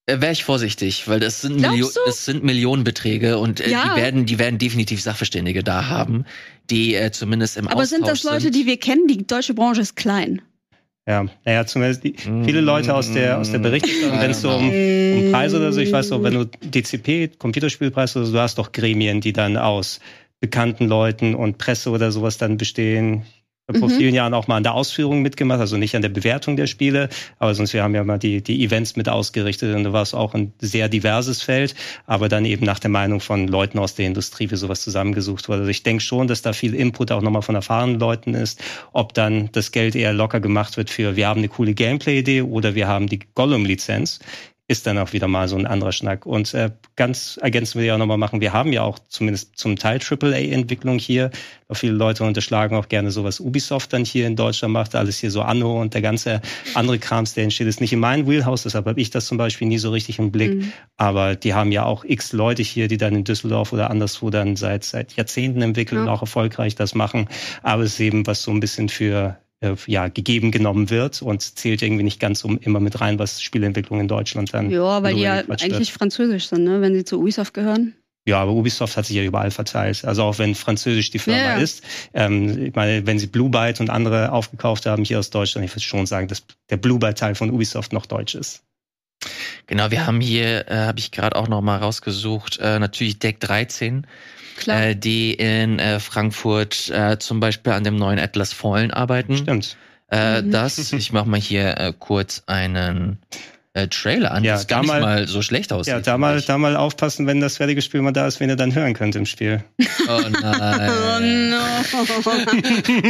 Äh, 0.10 0.22
Wäre 0.22 0.32
ich 0.32 0.44
vorsichtig, 0.44 1.08
weil 1.08 1.20
das 1.20 1.42
sind, 1.42 1.60
Milio 1.62 1.88
du? 1.88 2.00
das 2.06 2.26
sind 2.26 2.44
Millionenbeträge 2.44 3.38
und 3.38 3.60
äh, 3.62 3.70
Ja. 3.72 3.94
die 3.96 4.02
werden, 4.02 4.26
die 4.26 4.40
werden 4.40 4.58
definitiv 4.60 5.02
Sachverständige 5.02 5.64
da 5.64 5.88
haben, 5.88 6.26
die 6.70 6.96
äh, 6.96 7.12
zumindest 7.12 7.58
im 7.58 7.68
Aber 7.68 7.82
Austausch 7.82 7.90
sind 7.98 8.08
das 8.08 8.24
Leute, 8.24 8.42
sind. 8.44 8.56
die 8.56 8.66
wir 8.66 8.78
kennen? 8.78 9.08
Die 9.08 9.26
deutsche 9.26 9.54
Branche 9.54 9.82
ist 9.82 9.96
klein. 9.96 10.42
Ja, 11.08 11.26
naja, 11.44 11.66
zumindest 11.66 12.04
die, 12.04 12.14
viele 12.46 12.62
Leute 12.62 12.94
aus 12.94 13.12
der, 13.12 13.40
aus 13.40 13.50
der 13.52 13.58
Berichterstattung, 13.60 14.20
wenn 14.22 14.30
es 14.32 14.42
so 14.42 14.52
um, 14.52 14.68
Mm. 14.70 15.14
um 15.26 15.32
Preise 15.32 15.58
oder 15.58 15.72
so, 15.74 15.80
ich 15.82 15.92
weiß 15.92 16.10
so, 16.10 16.22
wenn 16.22 16.36
du 16.36 16.46
DCP, 16.46 17.32
Computerspielpreis 17.40 18.16
oder 18.16 18.26
so, 18.28 18.34
du 18.34 18.40
hast 18.40 18.60
doch 18.60 18.72
Gremien, 18.72 19.20
die 19.20 19.34
dann 19.34 19.58
aus 19.58 20.00
bekannten 20.40 20.88
Leuten 20.88 21.34
und 21.34 21.58
Presse 21.58 21.90
oder 21.90 22.12
sowas 22.12 22.38
dann 22.38 22.58
bestehen. 22.58 23.24
Vor 23.78 23.90
Mhm. 23.90 23.94
vielen 23.94 24.16
Jahren 24.16 24.34
auch 24.34 24.48
mal 24.48 24.58
an 24.58 24.64
der 24.64 24.74
Ausführung 24.74 25.22
mitgemacht, 25.22 25.60
also 25.60 25.78
nicht 25.78 25.96
an 25.96 26.02
der 26.02 26.10
Bewertung 26.10 26.56
der 26.58 26.66
Spiele, 26.66 27.10
aber 27.38 27.54
sonst 27.54 27.74
wir 27.74 27.84
haben 27.84 27.94
ja 27.94 28.04
mal 28.04 28.18
die, 28.18 28.42
die 28.42 28.64
Events 28.64 28.96
mit 28.96 29.08
ausgerichtet 29.08 29.76
und 29.76 29.84
da 29.84 29.94
war 29.94 30.02
es 30.02 30.16
auch 30.16 30.34
ein 30.34 30.54
sehr 30.60 30.90
diverses 30.90 31.44
Feld, 31.44 31.76
aber 32.08 32.30
dann 32.30 32.46
eben 32.46 32.66
nach 32.66 32.80
der 32.80 32.90
Meinung 32.90 33.20
von 33.20 33.48
Leuten 33.48 33.78
aus 33.78 33.94
der 33.94 34.08
Industrie 34.08 34.48
für 34.48 34.58
sowas 34.58 34.82
zusammengesucht 34.82 35.50
wurde. 35.50 35.60
Also 35.60 35.70
ich 35.72 35.84
denke 35.84 36.04
schon, 36.04 36.28
dass 36.28 36.42
da 36.42 36.54
viel 36.54 36.74
Input 36.74 37.12
auch 37.12 37.22
nochmal 37.22 37.44
von 37.44 37.56
erfahrenen 37.56 38.00
Leuten 38.00 38.34
ist, 38.34 38.60
ob 38.92 39.14
dann 39.14 39.50
das 39.52 39.72
Geld 39.72 39.96
eher 39.96 40.14
locker 40.14 40.40
gemacht 40.40 40.76
wird 40.78 40.90
für 40.90 41.16
wir 41.16 41.28
haben 41.28 41.40
eine 41.40 41.50
coole 41.50 41.74
Gameplay-Idee 41.76 42.42
oder 42.42 42.74
wir 42.74 42.88
haben 42.88 43.08
die 43.08 43.20
Gollum-Lizenz 43.36 44.20
ist 44.70 44.86
dann 44.86 45.00
auch 45.00 45.14
wieder 45.14 45.28
mal 45.28 45.48
so 45.48 45.58
ein 45.58 45.66
anderer 45.66 45.92
Schnack. 45.92 46.28
Und 46.28 46.54
äh, 46.54 46.70
ganz 46.96 47.40
ergänzen 47.42 47.80
wir 47.80 47.88
ja 47.88 47.96
auch 47.96 47.98
nochmal 47.98 48.20
machen, 48.20 48.40
wir 48.40 48.54
haben 48.54 48.72
ja 48.72 48.84
auch 48.84 49.00
zumindest 49.10 49.58
zum 49.58 49.78
Teil 49.78 50.00
AAA-Entwicklung 50.00 51.00
hier. 51.00 51.32
Viele 51.72 51.94
Leute 51.94 52.24
unterschlagen 52.24 52.76
auch 52.76 52.88
gerne 52.88 53.10
so, 53.10 53.24
was 53.24 53.40
Ubisoft 53.40 53.94
dann 53.94 54.06
hier 54.06 54.28
in 54.28 54.36
Deutschland 54.36 54.72
macht. 54.72 54.94
Alles 54.94 55.18
hier 55.18 55.32
so 55.32 55.42
Anno 55.42 55.82
und 55.82 55.96
der 55.96 56.04
ganze 56.04 56.42
andere 56.76 57.00
Krams, 57.00 57.34
der 57.34 57.46
entsteht, 57.46 57.68
ist 57.68 57.82
nicht 57.82 57.94
in 57.94 58.00
meinem 58.00 58.28
Wheelhouse. 58.28 58.62
Deshalb 58.62 58.86
habe 58.86 59.02
ich 59.02 59.10
das 59.10 59.26
zum 59.26 59.40
Beispiel 59.40 59.68
nie 59.68 59.80
so 59.80 59.90
richtig 59.90 60.20
im 60.20 60.32
Blick. 60.32 60.54
Mhm. 60.54 60.72
Aber 60.98 61.36
die 61.36 61.56
haben 61.56 61.72
ja 61.72 61.86
auch 61.86 62.06
x 62.06 62.32
Leute 62.32 62.62
hier, 62.62 62.88
die 62.88 62.98
dann 62.98 63.16
in 63.16 63.24
Düsseldorf 63.24 63.74
oder 63.74 63.90
anderswo 63.90 64.30
dann 64.30 64.56
seit, 64.56 64.84
seit 64.84 65.16
Jahrzehnten 65.16 65.64
entwickeln 65.64 65.98
Ja. 65.98 66.04
und 66.04 66.10
auch 66.10 66.22
erfolgreich 66.22 66.76
das 66.76 66.94
machen. 66.94 67.28
Aber 67.64 67.82
es 67.82 67.94
ist 67.94 68.00
eben 68.02 68.28
was 68.28 68.44
so 68.44 68.52
ein 68.52 68.60
bisschen 68.60 68.88
für 68.88 69.38
äh, 69.62 69.76
ja, 69.88 70.08
gegeben 70.08 70.52
genommen 70.52 70.90
wird 70.90 71.22
und 71.22 71.42
zählt 71.42 71.82
irgendwie 71.82 72.04
nicht 72.04 72.20
ganz 72.20 72.44
um 72.44 72.58
immer 72.60 72.80
mit 72.80 73.02
rein, 73.02 73.20
was 73.20 73.42
Spieleentwicklung 73.42 74.00
in 74.00 74.08
Deutschland 74.08 74.54
dann 74.54 74.70
Ja, 74.70 75.04
weil 75.04 75.16
die 75.16 75.22
ja 75.22 75.34
rübergequatscht 75.34 75.64
wird. 75.64 75.74
eigentlich 75.74 75.94
französisch 75.94 76.48
sind, 76.48 76.64
ne? 76.64 76.82
wenn 76.82 76.94
sie 76.94 77.04
zu 77.04 77.20
Ubisoft 77.20 77.54
gehören. 77.54 77.94
Ja, 78.26 78.42
aber 78.42 78.52
Ubisoft 78.52 78.96
hat 78.96 79.06
sich 79.06 79.16
ja 79.16 79.24
überall 79.24 79.50
verteilt. 79.50 80.06
Also 80.06 80.24
auch 80.24 80.38
wenn 80.38 80.54
Französisch 80.54 81.10
die 81.10 81.20
Firma 81.20 81.40
ja. 81.40 81.58
ist. 81.58 81.84
Ähm, 82.14 82.66
ich 82.68 82.76
meine, 82.76 83.08
wenn 83.08 83.18
sie 83.18 83.28
Blue 83.28 83.50
Byte 83.50 83.80
und 83.80 83.90
andere 83.90 84.32
aufgekauft 84.32 84.86
haben 84.86 85.04
hier 85.04 85.20
aus 85.20 85.30
Deutschland, 85.30 85.66
ich 85.66 85.72
würde 85.72 85.82
schon 85.82 86.06
sagen, 86.06 86.28
dass 86.28 86.44
der 86.70 86.78
Blue 86.78 87.00
Byte-Teil 87.00 87.36
von 87.36 87.50
Ubisoft 87.50 87.92
noch 87.92 88.06
deutsch 88.06 88.36
ist. 88.36 88.64
Genau, 89.68 89.92
wir 89.92 90.06
haben 90.06 90.22
hier, 90.22 90.70
äh, 90.70 90.76
habe 90.76 91.00
ich 91.00 91.12
gerade 91.12 91.36
auch 91.36 91.48
noch 91.48 91.62
mal 91.62 91.78
rausgesucht, 91.78 92.60
äh, 92.60 92.80
natürlich 92.80 93.20
Deck 93.20 93.40
13, 93.40 94.06
Klar. 94.60 94.82
äh, 94.82 94.96
die 94.96 95.34
in 95.34 95.80
äh, 95.80 96.00
Frankfurt 96.00 96.90
äh, 96.90 97.18
zum 97.20 97.40
Beispiel 97.40 97.74
an 97.74 97.84
dem 97.84 97.96
neuen 97.98 98.20
Atlas 98.20 98.54
Fallen 98.54 98.92
arbeiten. 98.92 99.38
Stimmt. 99.38 99.76
Äh, 100.12 100.42
Mhm. 100.42 100.52
Das, 100.52 100.92
ich 100.94 101.12
mache 101.14 101.30
mal 101.30 101.40
hier 101.40 101.78
äh, 101.78 101.94
kurz 101.98 102.42
einen 102.48 103.20
äh, 103.74 103.88
Trailer 103.88 104.32
an, 104.32 104.44
Ja, 104.44 104.54
das 104.54 104.66
gar 104.66 104.78
da 104.78 104.82
nicht 104.82 104.90
mal- 104.92 105.02
mal 105.02 105.28
so 105.28 105.44
schlecht 105.44 105.72
aussieht. 105.72 105.94
Ja, 105.94 106.00
da 106.00 106.18
mal, 106.18 106.42
da 106.42 106.58
mal 106.58 106.76
aufpassen, 106.76 107.28
wenn 107.28 107.40
das 107.42 107.58
fertige 107.58 107.84
Spiel 107.84 108.02
mal 108.02 108.12
da 108.12 108.26
ist, 108.26 108.40
wen 108.40 108.50
ihr 108.50 108.56
dann 108.56 108.74
hören 108.74 108.96
könnt 108.96 109.16
im 109.16 109.28
Spiel. 109.28 109.64
Oh 110.08 110.20
nein. 110.42 111.52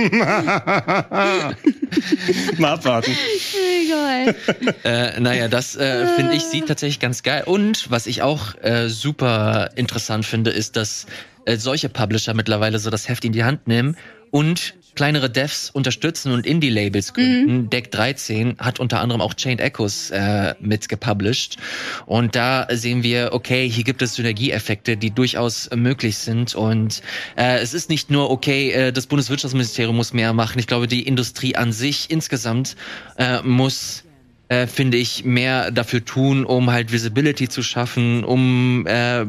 mal 2.58 2.74
abwarten. 2.74 3.12
Egal. 3.86 4.36
Äh, 4.84 5.20
naja, 5.20 5.48
das 5.48 5.76
äh, 5.76 6.08
finde 6.16 6.34
ich 6.36 6.44
sieht 6.44 6.68
tatsächlich 6.68 7.00
ganz 7.00 7.24
geil. 7.24 7.44
Und 7.46 7.90
was 7.90 8.08
ich 8.08 8.22
auch 8.22 8.56
äh, 8.62 8.88
super 8.90 9.70
interessant 9.76 10.26
finde, 10.26 10.52
ist, 10.52 10.76
dass 10.76 11.06
äh, 11.50 11.58
solche 11.58 11.90
Publisher 11.90 12.34
mittlerweile 12.34 12.80
so 12.80 12.90
das 12.90 13.10
Heft 13.10 13.26
in 13.26 13.32
die 13.32 13.44
Hand 13.44 13.68
nehmen 13.68 13.98
und 14.32 14.76
kleinere 14.96 15.30
Devs 15.30 15.70
unterstützen 15.70 16.32
und 16.32 16.46
Indie-Labels 16.46 17.14
gründen. 17.14 17.70
Deck 17.70 17.90
13 17.92 18.58
hat 18.60 18.80
unter 18.80 19.00
anderem 19.00 19.22
auch 19.22 19.34
Chained 19.34 19.62
Echoes 19.62 20.12
äh, 20.12 20.56
mit 20.60 20.90
gepublished. 20.90 21.58
Und 22.06 22.36
da 22.36 22.68
sehen 22.70 23.02
wir, 23.02 23.30
okay, 23.32 23.70
hier 23.70 23.84
gibt 23.84 24.02
es 24.02 24.16
Synergieeffekte, 24.16 24.98
die 24.98 25.12
durchaus 25.12 25.70
möglich 25.74 26.18
sind. 26.18 26.54
Und 26.54 27.02
äh, 27.38 27.60
es 27.60 27.74
ist 27.74 27.90
nicht 27.90 28.12
nur, 28.12 28.30
okay, 28.30 28.72
äh, 28.72 28.92
das 28.92 29.08
Bundeswirtschaftsministerium 29.08 29.96
muss 29.96 30.14
mehr 30.14 30.34
machen. 30.34 30.60
Ich 30.60 30.68
glaube, 30.68 30.88
die 30.88 31.04
Industrie 31.04 31.56
an 31.56 31.72
sich 31.72 32.12
insgesamt 32.12 32.76
äh, 33.18 33.42
muss 33.42 34.04
äh, 34.50 34.68
finde 34.68 34.98
ich, 34.98 35.24
mehr 35.24 35.72
dafür 35.72 36.04
tun, 36.04 36.44
um 36.44 36.72
halt 36.72 36.92
Visibility 36.92 37.48
zu 37.48 37.62
schaffen, 37.62 38.24
um 38.24 38.86
äh, 38.88 39.24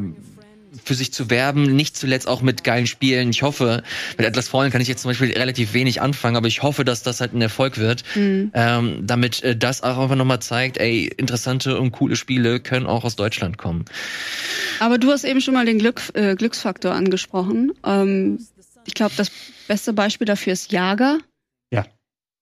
für 0.83 0.93
sich 0.95 1.11
zu 1.13 1.29
werben, 1.29 1.75
nicht 1.75 1.97
zuletzt 1.97 2.27
auch 2.27 2.41
mit 2.41 2.63
geilen 2.63 2.87
Spielen. 2.87 3.29
Ich 3.29 3.43
hoffe, 3.43 3.83
mit 4.17 4.25
Atlas 4.25 4.47
Fallen 4.47 4.71
kann 4.71 4.81
ich 4.81 4.87
jetzt 4.87 5.01
zum 5.01 5.09
Beispiel 5.09 5.31
relativ 5.33 5.73
wenig 5.73 6.01
anfangen, 6.01 6.35
aber 6.37 6.47
ich 6.47 6.63
hoffe, 6.63 6.85
dass 6.85 7.03
das 7.03 7.19
halt 7.21 7.33
ein 7.33 7.41
Erfolg 7.41 7.77
wird, 7.77 8.03
Mhm. 8.15 8.51
ähm, 8.53 8.99
damit 9.05 9.43
äh, 9.43 9.55
das 9.55 9.83
auch 9.83 9.97
einfach 9.97 10.15
nochmal 10.15 10.41
zeigt, 10.41 10.77
ey, 10.77 11.07
interessante 11.17 11.79
und 11.79 11.91
coole 11.91 12.15
Spiele 12.15 12.59
können 12.59 12.85
auch 12.85 13.03
aus 13.03 13.15
Deutschland 13.15 13.57
kommen. 13.57 13.85
Aber 14.79 14.97
du 14.97 15.11
hast 15.11 15.23
eben 15.25 15.41
schon 15.41 15.53
mal 15.53 15.65
den 15.65 15.79
Glück, 15.79 16.01
äh, 16.13 16.35
Glücksfaktor 16.35 16.93
angesprochen. 16.93 17.73
Ähm, 17.85 18.39
ich 18.85 18.93
glaube, 18.93 19.13
das 19.17 19.29
beste 19.67 19.93
Beispiel 19.93 20.25
dafür 20.25 20.53
ist 20.53 20.71
Jager. 20.71 21.19
Ja. 21.71 21.85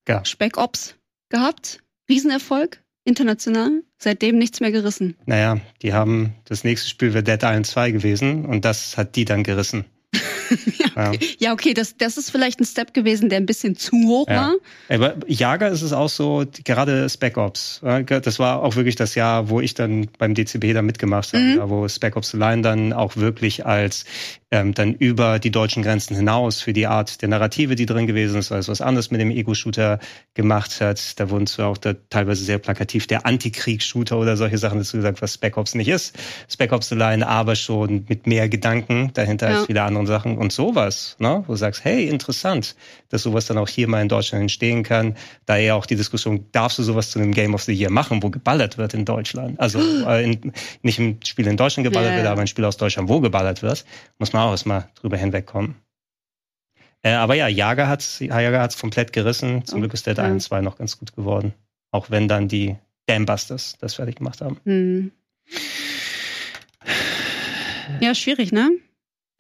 Ja. 0.07 0.23
Spec 0.25 0.57
Ops 0.57 0.95
gehabt. 1.30 1.80
Riesenerfolg. 2.09 2.82
International. 3.10 3.82
Seitdem 3.97 4.38
nichts 4.38 4.62
mehr 4.62 4.72
gerissen. 4.72 5.16
Naja, 5.26 5.60
die 5.82 5.91
haben, 5.91 6.34
das 6.45 6.64
nächste 6.64 6.88
Spiel 6.88 7.14
wäre 7.14 7.24
Dead 7.24 7.43
Island 7.43 7.68
2 7.68 7.91
gewesen 7.91 8.45
und 8.45 8.64
das 8.64 8.95
hat 8.95 9.18
die 9.18 9.26
dann 9.26 9.43
gerissen. 9.43 9.84
ja. 10.95 11.12
Ja, 11.38 11.53
okay, 11.53 11.74
das, 11.74 11.95
das 11.97 12.18
ist 12.18 12.32
vielleicht 12.32 12.60
ein 12.60 12.66
Step 12.66 12.93
gewesen, 12.93 13.30
der 13.30 13.38
ein 13.39 13.45
bisschen 13.45 13.76
zu 13.76 13.91
hoch 14.07 14.28
Ja. 14.28 14.36
war. 14.36 14.55
Aber 14.89 15.16
Jager 15.28 15.70
ist 15.70 15.82
es 15.82 15.93
auch 15.93 16.10
so, 16.10 16.45
gerade 16.64 17.07
Spec 17.10 17.38
Ops. 17.38 17.82
Das 18.07 18.39
war 18.39 18.64
auch 18.64 18.76
wirklich 18.76 18.95
das 18.95 19.16
Jahr, 19.16 19.49
wo 19.49 19.60
ich 19.62 19.74
dann 19.76 20.07
beim 20.18 20.34
DCB 20.34 20.74
da 20.74 20.82
mitgemacht 20.82 21.34
habe, 21.34 21.43
Mhm. 21.43 21.70
wo 21.70 21.88
Spec 21.88 22.16
Ops 22.16 22.34
Line 22.34 22.62
dann 22.64 22.93
auch 22.93 23.18
wirklich 23.18 23.66
als 23.66 24.05
ähm, 24.52 24.74
dann 24.74 24.93
über 24.93 25.38
die 25.39 25.52
deutschen 25.52 25.84
Grenzen 25.84 26.16
hinaus 26.16 26.62
für 26.62 26.74
die 26.74 26.88
Art 26.88 27.22
der 27.22 27.30
Narrative, 27.30 27.76
die 27.76 27.86
drin 27.86 28.08
gewesen 28.08 28.39
ist, 28.39 28.52
also 28.52 28.72
was 28.72 28.82
anderes 28.82 29.12
mit 29.12 29.22
dem 29.22 29.30
Ego-Shooter 29.30 30.00
gemacht 30.34 30.82
hat. 30.82 31.20
Da 31.20 31.30
wurden 31.30 31.45
zwar 31.45 31.68
auch 31.68 31.78
da 31.78 31.93
teilweise 32.10 32.43
sehr 32.43 32.58
plakativ 32.58 33.06
der 33.06 33.26
Antikrieg-Shooter 33.28 34.18
oder 34.18 34.38
solche 34.38 34.58
Sachen 34.58 34.80
dazu 34.80 34.97
gesagt, 34.97 35.22
was 35.22 35.36
Spec 35.36 35.56
Ops 35.58 35.76
nicht 35.76 35.88
ist. 35.88 36.18
Spec 36.52 36.72
Ops 36.72 36.89
Line 36.91 37.28
aber 37.28 37.56
schon 37.56 38.06
mit 38.10 38.26
mehr 38.26 38.50
Gedanken 38.50 39.12
dahinter 39.14 39.50
Ja. 39.50 39.58
als 39.58 39.66
viele 39.68 39.84
andere 39.84 40.08
Sachen 40.08 40.38
und 40.38 40.52
sowas, 40.52 41.16
ne? 41.20 41.43
wo 41.45 41.54
du 41.54 41.58
sagst, 41.58 41.84
hey, 41.86 42.08
interessant, 42.08 42.76
dass 43.10 43.22
sowas 43.24 43.45
dann 43.45 43.58
auch 43.60 43.70
hier 43.70 43.88
mal 43.88 44.02
in 44.02 44.10
Deutschland 44.10 44.41
entstehen 44.41 44.82
kann. 44.84 45.16
Daher 45.45 45.76
auch 45.76 45.86
die 45.86 45.95
Diskussion, 45.95 46.45
darfst 46.54 46.80
du 46.80 46.84
sowas 46.84 47.12
zu 47.12 47.20
einem 47.20 47.34
Game 47.34 47.54
of 47.54 47.62
the 47.64 47.74
Year 47.74 47.91
machen, 47.91 48.24
wo 48.24 48.30
geballert 48.32 48.78
wird 48.80 48.95
in 48.95 49.06
Deutschland? 49.06 49.60
Also 49.60 49.80
äh, 50.08 50.24
in, 50.24 50.54
nicht 50.82 50.97
ein 51.00 51.20
Spiel 51.24 51.45
in 51.45 51.58
Deutschland 51.58 51.86
geballert 51.86 52.12
Ja, 52.12 52.16
wird, 52.18 52.26
ja. 52.26 52.32
aber 52.32 52.41
ein 52.41 52.47
Spiel 52.47 52.66
aus 52.66 52.78
Deutschland, 52.78 53.10
wo 53.10 53.20
geballert 53.20 53.62
wird, 53.62 53.86
muss 54.18 54.34
man 54.34 54.38
auch 54.45 54.51
erstmal 54.51 54.89
drüber 54.95 55.17
hinwegkommen. 55.17 55.75
Äh, 57.01 57.11
aber 57.13 57.35
ja, 57.35 57.47
Jager 57.47 57.87
Jager 58.19 58.61
hat's 58.61 58.77
komplett 58.77 59.13
gerissen. 59.13 59.65
Zum 59.65 59.77
Oh, 59.77 59.81
Glück 59.81 59.93
ist 59.93 60.05
Dead. 60.05 60.17
Island 60.17 60.41
2 60.41 60.61
noch 60.61 60.77
ganz 60.77 60.97
gut 60.97 61.15
geworden. 61.15 61.53
Auch 61.91 62.09
wenn 62.09 62.27
dann 62.27 62.47
die 62.47 62.75
Dambusters 63.05 63.77
das 63.79 63.95
fertig 63.95 64.17
gemacht 64.17 64.41
haben. 64.41 64.59
Hm. 64.65 65.11
Ja, 68.01 68.13
schwierig, 68.13 68.51
ne? 68.51 68.69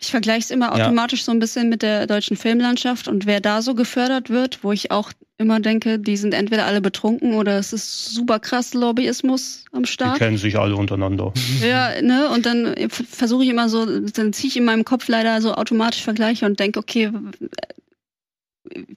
Ich 0.01 0.11
vergleiche 0.11 0.39
es 0.45 0.49
immer 0.51 0.67
Ja. 0.77 0.85
automatisch 0.85 1.23
so 1.25 1.31
ein 1.31 1.39
bisschen 1.39 1.67
mit 1.67 1.81
der 1.81 2.07
deutschen 2.07 2.37
Filmlandschaft 2.37 3.07
und 3.09 3.25
wer 3.25 3.41
da 3.41 3.61
so 3.61 3.75
gefördert 3.75 4.29
wird, 4.29 4.63
wo 4.63 4.71
ich 4.71 4.91
auch 4.91 5.11
immer 5.37 5.59
denke, 5.59 5.99
die 5.99 6.15
sind 6.15 6.33
entweder 6.33 6.65
alle 6.65 6.79
betrunken 6.81 7.33
oder 7.33 7.57
es 7.59 7.73
ist 7.73 8.05
super 8.13 8.39
krass 8.39 8.73
Lobbyismus 8.73 9.65
am 9.73 9.83
Die 9.83 9.89
Start. 9.89 10.17
kennen 10.17 10.37
sich 10.37 10.57
alle 10.57 10.75
untereinander. 10.75 11.33
Ja, 11.61 12.01
ne? 12.01 12.29
Und 12.29 12.45
dann 12.45 12.75
versuche 12.89 13.43
ich 13.43 13.49
immer 13.49 13.67
so, 13.67 13.85
dann 13.85 14.31
ziehe 14.33 14.47
ich 14.49 14.57
in 14.57 14.63
meinem 14.65 14.85
Kopf 14.85 15.07
leider 15.09 15.41
so 15.41 15.53
automatisch 15.53 16.01
Vergleiche 16.03 16.45
und 16.45 16.59
denke, 16.59 16.79
okay, 16.79 17.11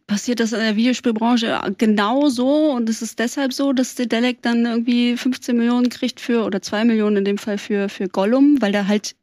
passiert 0.07 0.41
das 0.41 0.53
in 0.53 0.61
der 0.61 0.77
Videospielbranche 0.77 1.59
genau 1.79 2.29
so 2.29 2.73
und 2.73 2.89
es 2.89 3.03
ist 3.03 3.19
deshalb 3.19 3.53
so, 3.53 3.73
dass 3.73 3.95
der 3.95 4.07
Delec 4.07 4.43
dann 4.43 4.67
irgendwie 4.67 5.17
15 5.17 5.57
Millionen 5.57 5.89
kriegt 5.89 6.21
für, 6.21 6.45
oder 6.45 6.61
2 6.63 6.85
Millionen 6.85 7.19
in 7.19 7.25
dem 7.25 7.39
Fall 7.39 7.59
für, 7.59 7.89
für 7.89 8.09
Gollum, 8.09 8.61
weil 8.61 8.73
da 8.73 8.87
halt 8.87 9.15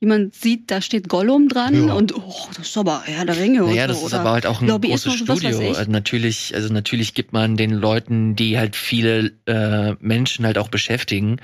jemand 0.00 0.34
sieht, 0.34 0.70
da 0.70 0.80
steht 0.80 1.08
Gollum 1.08 1.48
dran 1.48 1.88
Ja. 1.88 1.92
und 1.94 2.16
oh, 2.16 2.48
das 2.56 2.68
ist 2.68 2.76
aber 2.78 3.02
Herr 3.04 3.26
der 3.26 3.36
Ringe 3.36 3.60
Naja, 3.60 3.86
das 3.86 4.00
so. 4.00 4.06
ist 4.06 4.14
aber 4.14 4.30
halt 4.30 4.46
auch 4.46 4.62
ein 4.62 4.66
großes 4.68 5.06
was 5.28 5.38
Studio. 5.38 5.72
Also 5.74 5.90
natürlich, 5.90 6.54
also 6.54 6.72
natürlich 6.72 7.12
gibt 7.12 7.34
man 7.34 7.56
den 7.58 7.70
Leuten, 7.70 8.34
die 8.34 8.58
halt 8.58 8.76
viele 8.76 9.32
äh, 9.46 9.94
Menschen 10.00 10.46
halt 10.46 10.56
auch 10.56 10.68
beschäftigen, 10.68 11.36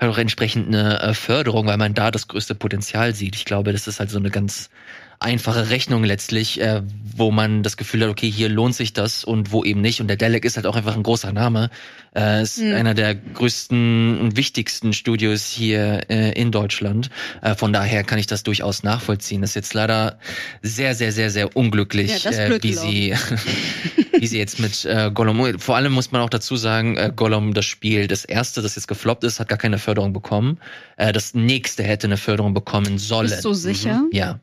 halt 0.00 0.12
auch 0.12 0.18
entsprechend 0.18 0.68
eine 0.68 1.00
äh, 1.00 1.14
Förderung, 1.14 1.66
weil 1.66 1.76
man 1.76 1.92
da 1.94 2.12
das 2.12 2.28
größte 2.28 2.54
Potenzial 2.54 3.14
sieht. 3.14 3.34
Ich 3.34 3.44
glaube, 3.44 3.72
das 3.72 3.88
ist 3.88 3.98
halt 3.98 4.10
so 4.10 4.18
eine 4.18 4.30
ganz 4.30 4.70
einfache 5.24 5.70
Rechnung 5.70 6.04
letztlich, 6.04 6.60
äh, 6.60 6.82
wo 7.16 7.30
man 7.30 7.62
das 7.62 7.76
Gefühl 7.76 8.02
hat, 8.02 8.10
okay, 8.10 8.30
hier 8.30 8.48
lohnt 8.48 8.74
sich 8.74 8.92
das 8.92 9.24
und 9.24 9.52
wo 9.52 9.64
eben 9.64 9.80
nicht. 9.80 10.00
Und 10.00 10.08
der 10.08 10.16
Delec 10.16 10.44
ist 10.44 10.56
halt 10.56 10.66
auch 10.66 10.76
einfach 10.76 10.96
ein 10.96 11.02
großer 11.02 11.32
Name. 11.32 11.70
Äh, 12.14 12.42
ist 12.42 12.58
Mhm. 12.58 12.74
einer 12.74 12.94
der 12.94 13.14
größten 13.14 14.18
und 14.20 14.36
wichtigsten 14.36 14.92
Studios 14.92 15.46
hier 15.46 16.02
äh, 16.10 16.32
in 16.40 16.50
Deutschland. 16.52 17.10
Äh, 17.42 17.54
von 17.54 17.72
daher 17.72 18.04
kann 18.04 18.18
ich 18.18 18.26
das 18.26 18.42
durchaus 18.42 18.82
nachvollziehen. 18.82 19.40
Das 19.40 19.50
ist 19.50 19.54
jetzt 19.56 19.74
leider 19.74 20.18
sehr, 20.62 20.94
sehr, 20.94 21.12
sehr, 21.12 21.30
sehr 21.30 21.56
unglücklich, 21.56 22.24
Ja, 22.24 22.30
äh, 22.30 22.62
wie 22.62 22.74
sie, 22.74 23.14
wie 24.18 24.26
sie 24.26 24.38
jetzt 24.38 24.60
mit 24.60 24.84
äh, 24.84 25.10
Gollum. 25.12 25.58
Vor 25.58 25.76
allem 25.76 25.92
muss 25.92 26.12
man 26.12 26.20
auch 26.20 26.30
dazu 26.30 26.56
sagen, 26.56 26.96
äh, 26.96 27.12
Gollum, 27.14 27.54
das 27.54 27.64
Spiel, 27.64 28.06
das 28.06 28.24
erste, 28.24 28.62
das 28.62 28.76
jetzt 28.76 28.88
gefloppt 28.88 29.24
ist, 29.24 29.40
hat 29.40 29.48
gar 29.48 29.58
keine 29.58 29.78
Förderung 29.78 30.12
bekommen. 30.12 30.58
Äh, 30.96 31.12
das 31.12 31.34
nächste 31.34 31.82
hätte 31.82 32.06
eine 32.06 32.16
Förderung 32.16 32.54
bekommen 32.54 32.98
sollen. 32.98 33.30
Bist 33.30 33.44
du 33.44 33.54
sicher? 33.54 34.02
Ja. 34.12 34.40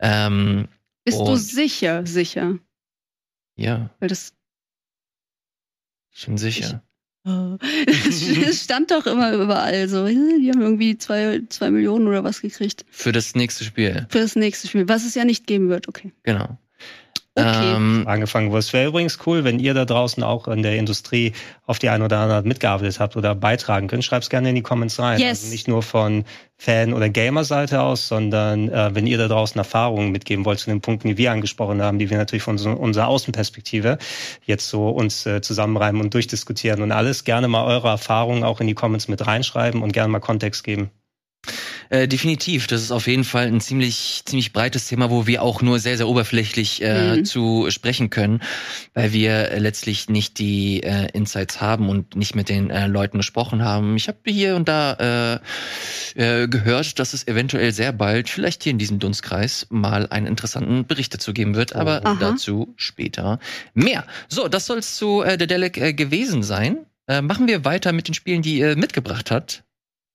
Ähm, 0.00 0.68
Bist 1.04 1.18
du 1.20 1.36
sicher, 1.36 2.06
sicher? 2.06 2.58
ja, 3.56 3.90
Weil 4.00 4.08
das 4.08 4.32
schon 6.10 6.38
sicher. 6.38 6.82
es 7.26 8.64
stand 8.64 8.90
doch 8.90 9.04
immer 9.06 9.32
überall 9.34 9.88
so, 9.90 10.06
die 10.06 10.50
haben 10.50 10.62
irgendwie 10.62 10.96
zwei, 10.96 11.42
zwei 11.50 11.70
Millionen 11.70 12.06
oder 12.08 12.24
was 12.24 12.40
gekriegt 12.40 12.86
Für 12.90 13.12
das 13.12 13.34
nächste 13.34 13.64
Spiel. 13.64 14.06
für 14.08 14.20
das 14.20 14.36
nächste 14.36 14.68
Spiel, 14.68 14.88
was 14.88 15.04
es 15.04 15.14
ja 15.14 15.26
nicht 15.26 15.46
geben 15.46 15.68
wird, 15.68 15.86
okay. 15.86 16.12
Genau. 16.22 16.58
Okay. 17.40 17.74
Ähm, 17.76 18.04
angefangen 18.06 18.50
wurde. 18.50 18.60
Es 18.60 18.72
wäre 18.72 18.88
übrigens 18.88 19.18
cool, 19.26 19.44
wenn 19.44 19.58
ihr 19.58 19.74
da 19.74 19.84
draußen 19.84 20.22
auch 20.22 20.48
in 20.48 20.62
der 20.62 20.76
Industrie 20.76 21.32
auf 21.66 21.78
die 21.78 21.88
eine 21.88 22.04
oder 22.04 22.18
andere 22.18 22.36
Art 22.38 22.46
mitgearbeitet 22.46 23.00
habt 23.00 23.16
oder 23.16 23.34
beitragen 23.34 23.88
könnt. 23.88 24.04
Schreibt's 24.04 24.30
gerne 24.30 24.50
in 24.50 24.54
die 24.54 24.62
Comments 24.62 24.98
rein. 24.98 25.20
Yes. 25.20 25.42
Also 25.42 25.52
nicht 25.52 25.68
nur 25.68 25.82
von 25.82 26.24
Fan- 26.56 26.92
oder 26.92 27.08
Gamer-Seite 27.08 27.80
aus, 27.80 28.06
sondern 28.06 28.68
äh, 28.68 28.94
wenn 28.94 29.06
ihr 29.06 29.16
da 29.16 29.28
draußen 29.28 29.58
Erfahrungen 29.58 30.12
mitgeben 30.12 30.44
wollt 30.44 30.58
zu 30.58 30.68
den 30.68 30.82
Punkten, 30.82 31.08
die 31.08 31.16
wir 31.16 31.32
angesprochen 31.32 31.80
haben, 31.80 31.98
die 31.98 32.10
wir 32.10 32.18
natürlich 32.18 32.42
von 32.42 32.58
so, 32.58 32.70
unserer 32.70 33.08
Außenperspektive 33.08 33.96
jetzt 34.44 34.68
so 34.68 34.90
uns 34.90 35.24
äh, 35.24 35.40
zusammenreimen 35.40 36.02
und 36.02 36.12
durchdiskutieren 36.12 36.82
und 36.82 36.92
alles, 36.92 37.24
gerne 37.24 37.48
mal 37.48 37.64
eure 37.64 37.88
Erfahrungen 37.88 38.44
auch 38.44 38.60
in 38.60 38.66
die 38.66 38.74
Comments 38.74 39.08
mit 39.08 39.26
reinschreiben 39.26 39.82
und 39.82 39.92
gerne 39.92 40.10
mal 40.10 40.20
Kontext 40.20 40.62
geben. 40.62 40.90
Äh, 41.90 42.06
definitiv. 42.06 42.68
Das 42.68 42.82
ist 42.82 42.92
auf 42.92 43.08
jeden 43.08 43.24
Fall 43.24 43.46
ein 43.48 43.60
ziemlich, 43.60 44.22
ziemlich 44.24 44.52
breites 44.52 44.86
Thema, 44.86 45.10
wo 45.10 45.26
wir 45.26 45.42
auch 45.42 45.60
nur 45.60 45.80
sehr, 45.80 45.96
sehr 45.96 46.06
oberflächlich 46.06 46.82
äh, 46.82 47.16
Mhm. 47.16 47.24
zu 47.24 47.66
sprechen 47.70 48.10
können, 48.10 48.40
weil 48.94 49.12
wir 49.12 49.50
äh, 49.50 49.58
letztlich 49.58 50.08
nicht 50.08 50.38
die 50.38 50.84
äh, 50.84 51.08
Insights 51.12 51.60
haben 51.60 51.88
und 51.88 52.14
nicht 52.14 52.36
mit 52.36 52.48
den 52.48 52.70
äh, 52.70 52.86
Leuten 52.86 53.18
gesprochen 53.18 53.64
haben. 53.64 53.96
Ich 53.96 54.06
habe 54.06 54.18
hier 54.26 54.56
und 54.56 54.68
da 54.68 55.40
gehört, 56.14 56.98
dass 56.98 57.14
es 57.14 57.26
eventuell 57.26 57.72
sehr 57.72 57.92
bald, 57.92 58.28
vielleicht 58.28 58.64
hier 58.64 58.72
in 58.72 58.78
diesem 58.78 58.98
Dunstkreis, 58.98 59.66
mal 59.70 60.08
einen 60.08 60.26
interessanten 60.26 60.86
Bericht 60.86 61.14
dazu 61.14 61.32
geben 61.32 61.54
wird, 61.54 61.74
aber 61.74 62.04
Aha. 62.04 62.16
dazu 62.18 62.74
später 62.76 63.38
mehr. 63.74 64.04
So, 64.28 64.48
das 64.48 64.66
soll 64.66 64.78
es 64.78 64.96
zu 64.96 65.22
äh, 65.22 65.34
äh, 65.34 65.92
gewesen 65.94 66.42
sein. 66.42 66.78
Machen 67.06 67.48
wir 67.48 67.64
weiter 67.64 67.92
mit 67.92 68.08
den 68.08 68.14
Spielen, 68.14 68.42
die 68.42 68.58
ihr 68.58 68.76
mitgebracht 68.76 69.30
habt. 69.30 69.64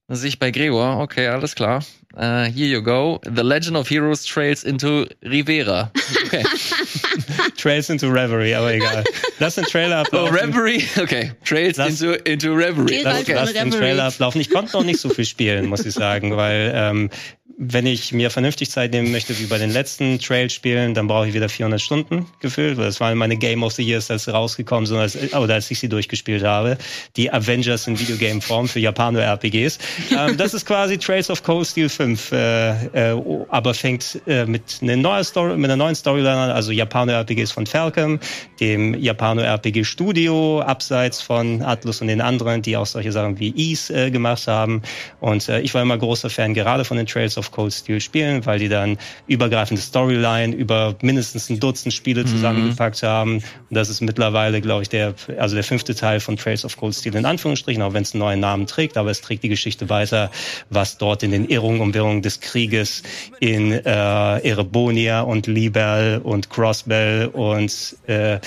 Da 0.07 0.15
sehe 0.15 0.29
ich 0.29 0.39
bei 0.39 0.51
Gregor, 0.51 0.99
okay, 0.99 1.27
alles 1.27 1.55
klar. 1.55 1.83
Uh, 2.18 2.45
here 2.45 2.68
you 2.68 2.82
go. 2.82 3.20
The 3.24 3.43
Legend 3.43 3.76
of 3.78 3.88
Heroes 3.89 4.24
Trails 4.26 4.63
into 4.63 5.05
Rivera. 5.24 5.91
Okay. 6.26 6.43
Trails 7.57 7.89
into 7.89 8.09
Reverie, 8.09 8.53
aber 8.55 8.74
egal. 8.74 9.03
Lass 9.39 9.55
den 9.55 9.66
Trailer 9.66 9.97
Oh, 9.97 10.05
ablaufen. 10.05 10.36
Reverie. 10.36 10.84
Okay. 11.01 11.32
Trails 11.43 11.78
Lass- 11.78 12.01
into, 12.01 12.13
into 12.26 12.53
Reverie. 12.53 13.01
Lass, 13.03 13.22
Okay. 13.22 13.34
lass 13.34 13.53
den 13.53 13.63
Reverie. 13.68 13.80
Trailer 13.80 14.03
ablaufen. 14.05 14.39
Ich 14.41 14.49
konnte 14.49 14.74
noch 14.78 14.84
nicht 14.84 14.99
so 14.99 15.09
viel 15.09 15.26
spielen, 15.26 15.66
muss 15.68 15.86
ich 15.86 15.93
sagen, 15.93 16.36
weil 16.38 16.72
ähm, 16.76 17.09
wenn 17.57 17.86
ich 17.86 18.11
mir 18.11 18.30
vernünftig 18.32 18.70
Zeit 18.70 18.91
nehmen 18.91 19.13
möchte, 19.13 19.39
wie 19.39 19.45
bei 19.45 19.57
den 19.57 19.70
letzten 19.72 20.20
Trail-Spielen, 20.20 20.93
dann 20.93 21.07
brauche 21.07 21.30
ich 21.30 21.34
wieder 21.34 21.47
400 21.47 21.80
Stunden 21.82 22.26
gefühlt, 22.41 22.76
weil 22.76 22.84
das 22.88 22.99
waren 22.99 23.18
meine 23.18 23.38
Game 23.38 23.63
of 23.63 23.72
the 23.72 23.82
Years, 23.82 24.11
als 24.11 24.26
sie 24.26 24.32
rausgekommen 24.34 24.86
sind, 24.86 24.97
als, 24.97 25.16
oder 25.34 25.53
als 25.53 25.72
ich 25.72 25.80
sie 25.80 25.88
durchgespielt 25.88 26.43
habe. 26.43 26.78
Die 27.16 27.32
Avengers 27.32 27.87
in 27.87 27.97
Videogame-Form 27.97 28.67
für 28.67 28.82
Japano-RPGs. 28.82 29.78
ähm, 30.12 30.36
das 30.36 30.54
ist 30.54 30.66
quasi 30.66 30.97
Trails 30.97 31.29
of 31.29 31.43
Cold 31.43 31.66
Steel 31.66 31.87
5, 31.87 32.04
äh, 32.32 33.11
äh, 33.11 33.45
aber 33.49 33.73
fängt 33.73 34.21
äh, 34.27 34.45
mit, 34.45 34.79
einer 34.82 34.95
neuen 34.95 35.23
Story, 35.23 35.57
mit 35.57 35.65
einer 35.65 35.77
neuen 35.77 35.95
Storyline 35.95 36.37
an, 36.37 36.49
also 36.51 36.71
Japano-RPGs 36.71 37.51
von 37.51 37.65
Falcom, 37.65 38.19
dem 38.59 38.93
Japano-RPG-Studio, 38.93 40.61
abseits 40.61 41.21
von 41.21 41.61
Atlus 41.61 42.01
und 42.01 42.07
den 42.07 42.21
anderen, 42.21 42.61
die 42.61 42.77
auch 42.77 42.86
solche 42.86 43.11
Sachen 43.11 43.39
wie 43.39 43.53
Ease 43.55 43.93
äh, 43.93 44.11
gemacht 44.11 44.47
haben. 44.47 44.82
Und 45.19 45.49
äh, 45.49 45.61
ich 45.61 45.73
war 45.73 45.82
immer 45.82 45.97
großer 45.97 46.29
Fan 46.29 46.53
gerade 46.53 46.86
von 46.86 46.97
den 46.97 47.07
Trails 47.07 47.37
of 47.37 47.51
Cold 47.51 47.73
Steel 47.73 47.99
spielen, 47.99 48.45
weil 48.45 48.59
die 48.59 48.69
dann 48.69 48.97
übergreifende 49.27 49.82
Storyline 49.82 50.55
über 50.55 50.95
mindestens 51.01 51.49
ein 51.49 51.59
Dutzend 51.59 51.93
Spiele 51.93 52.25
zusammengepackt 52.25 53.03
haben. 53.03 53.36
Und 53.36 53.43
das 53.69 53.89
ist 53.89 54.01
mittlerweile, 54.01 54.61
glaube 54.61 54.83
ich, 54.83 54.89
der, 54.89 55.13
also 55.37 55.55
der 55.55 55.63
fünfte 55.63 55.95
Teil 55.95 56.19
von 56.19 56.37
Trails 56.37 56.65
of 56.65 56.77
Cold 56.77 56.93
Steel 56.93 57.15
in 57.15 57.25
Anführungsstrichen, 57.25 57.82
auch 57.82 57.93
wenn 57.93 58.03
es 58.03 58.13
einen 58.13 58.19
neuen 58.19 58.39
Namen 58.39 58.67
trägt, 58.67 58.97
aber 58.97 59.09
es 59.09 59.21
trägt 59.21 59.43
die 59.43 59.49
Geschichte 59.49 59.89
weiter, 59.89 60.29
was 60.69 60.97
dort 60.97 61.23
in 61.23 61.32
den 61.32 61.45
Irrungen 61.45 61.82
und 61.82 61.95
Wirrungen 61.96 62.22
des 62.22 62.39
Krieges 62.42 63.01
in 63.39 63.72
äh, 63.72 63.82
Erebonia 63.86 65.22
und 65.22 65.47
Libel 65.47 66.22
und 66.24 66.51
Crossbell 66.51 67.28
und 67.28 67.97
äh, 68.05 68.39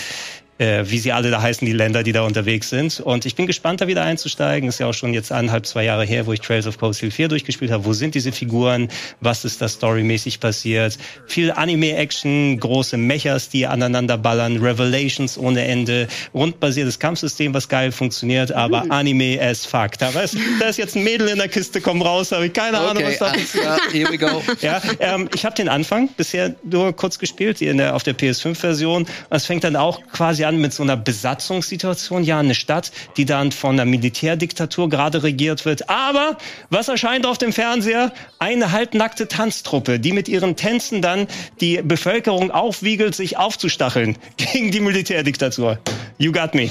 äh, 0.59 0.85
wie 0.86 0.98
sie 0.98 1.12
alle 1.12 1.30
da 1.30 1.40
heißen, 1.40 1.64
die 1.64 1.72
Länder, 1.72 2.02
die 2.02 2.12
da 2.12 2.22
unterwegs 2.22 2.68
sind. 2.68 3.01
Und 3.01 3.24
ich 3.24 3.35
bin 3.35 3.47
gespannt, 3.47 3.80
da 3.80 3.86
wieder 3.86 4.02
einzusteigen. 4.02 4.68
Ist 4.68 4.80
ja 4.80 4.86
auch 4.86 4.94
schon 4.94 5.14
jetzt 5.14 5.32
eineinhalb, 5.32 5.66
zwei 5.66 5.85
Jahre 5.85 6.05
her, 6.05 6.26
wo 6.26 6.32
ich 6.32 6.40
Trails 6.40 6.66
of 6.66 6.78
Cold 6.78 6.97
Steel 6.97 7.10
4 7.10 7.28
durchgespielt 7.28 7.70
habe. 7.70 7.85
Wo 7.85 7.93
sind 7.93 8.14
diese 8.14 8.32
Figuren? 8.32 8.89
Was 9.20 9.44
ist 9.44 9.62
da 9.62 9.68
storymäßig 9.68 10.40
passiert? 10.40 10.98
Viel 11.26 11.52
Anime-Action, 11.52 12.59
große 12.59 12.97
Mechas, 12.97 13.48
die 13.48 13.66
aneinander 13.66 14.18
ballern, 14.18 14.59
Revelations 14.59 15.39
ohne 15.39 15.64
Ende, 15.64 16.09
rundbasiertes 16.35 16.98
Kampfsystem, 16.98 17.55
was 17.55 17.68
geil 17.68 17.93
funktioniert, 17.93 18.52
aber 18.52 18.90
Anime 18.90 19.40
as 19.40 19.64
fuck. 19.64 19.98
Da, 19.98 20.12
weiß, 20.12 20.36
da 20.60 20.66
ist 20.68 20.78
jetzt 20.78 20.97
ein 20.97 21.05
Mädel 21.05 21.28
in 21.28 21.39
der 21.39 21.48
Kiste, 21.48 21.80
komm 21.80 22.02
raus, 22.02 22.32
habe 22.32 22.47
ich 22.47 22.52
keine 22.52 22.78
Ahnung, 22.78 23.02
Okay, 23.02 23.12
was 23.12 23.18
da 23.18 23.26
alles 23.26 23.52
klar, 23.52 23.78
here 23.93 24.10
we 24.10 24.18
go. 24.18 24.43
ja, 24.60 24.80
ähm, 25.01 25.28
ich 25.35 25.44
habe 25.44 25.55
den 25.55 25.68
Anfang 25.68 26.09
bisher 26.16 26.55
nur 26.64 26.94
kurz 26.94 27.18
gespielt, 27.18 27.60
in 27.60 27.78
der, 27.78 27.94
auf 27.94 28.02
der 28.02 28.16
PS5-Version. 28.16 29.06
Es 29.30 29.47
fängt 29.47 29.64
dann 29.64 29.76
auch 29.76 30.01
quasi 30.12 30.44
an 30.49 30.61
mit 30.61 30.73
so 30.73 30.83
einer 30.83 30.97
Besatzungssituation. 30.97 32.25
Ja, 32.25 32.39
eine 32.39 32.55
Stadt, 32.55 32.91
die 33.16 33.27
dann 33.27 33.53
von 33.53 33.75
einer 33.75 33.85
Militärdiktatur 33.85 34.89
gerade 34.89 35.23
regiert 35.23 35.65
wird. 35.65 35.91
Aber 35.91 36.39
was 36.70 36.89
erscheint 36.89 37.27
auf 37.27 37.39
dem 37.39 37.53
Fernseher? 37.53 38.12
Eine 38.39 38.73
halbnackte 38.73 39.29
Tanztruppe, 39.29 40.01
die 40.01 40.12
mit 40.12 40.29
ihren 40.29 40.57
Tänzen 40.57 41.03
dann 41.03 41.27
die 41.61 41.81
Bevölkerung 41.83 42.51
aufwiegelt, 42.51 43.15
sich 43.15 43.37
aufzustacheln 43.37 44.16
gegen 44.37 44.70
die 44.70 44.81
Militärdiktatur. 44.81 45.79
You 46.19 46.33
got 46.33 46.55
me. 46.55 46.70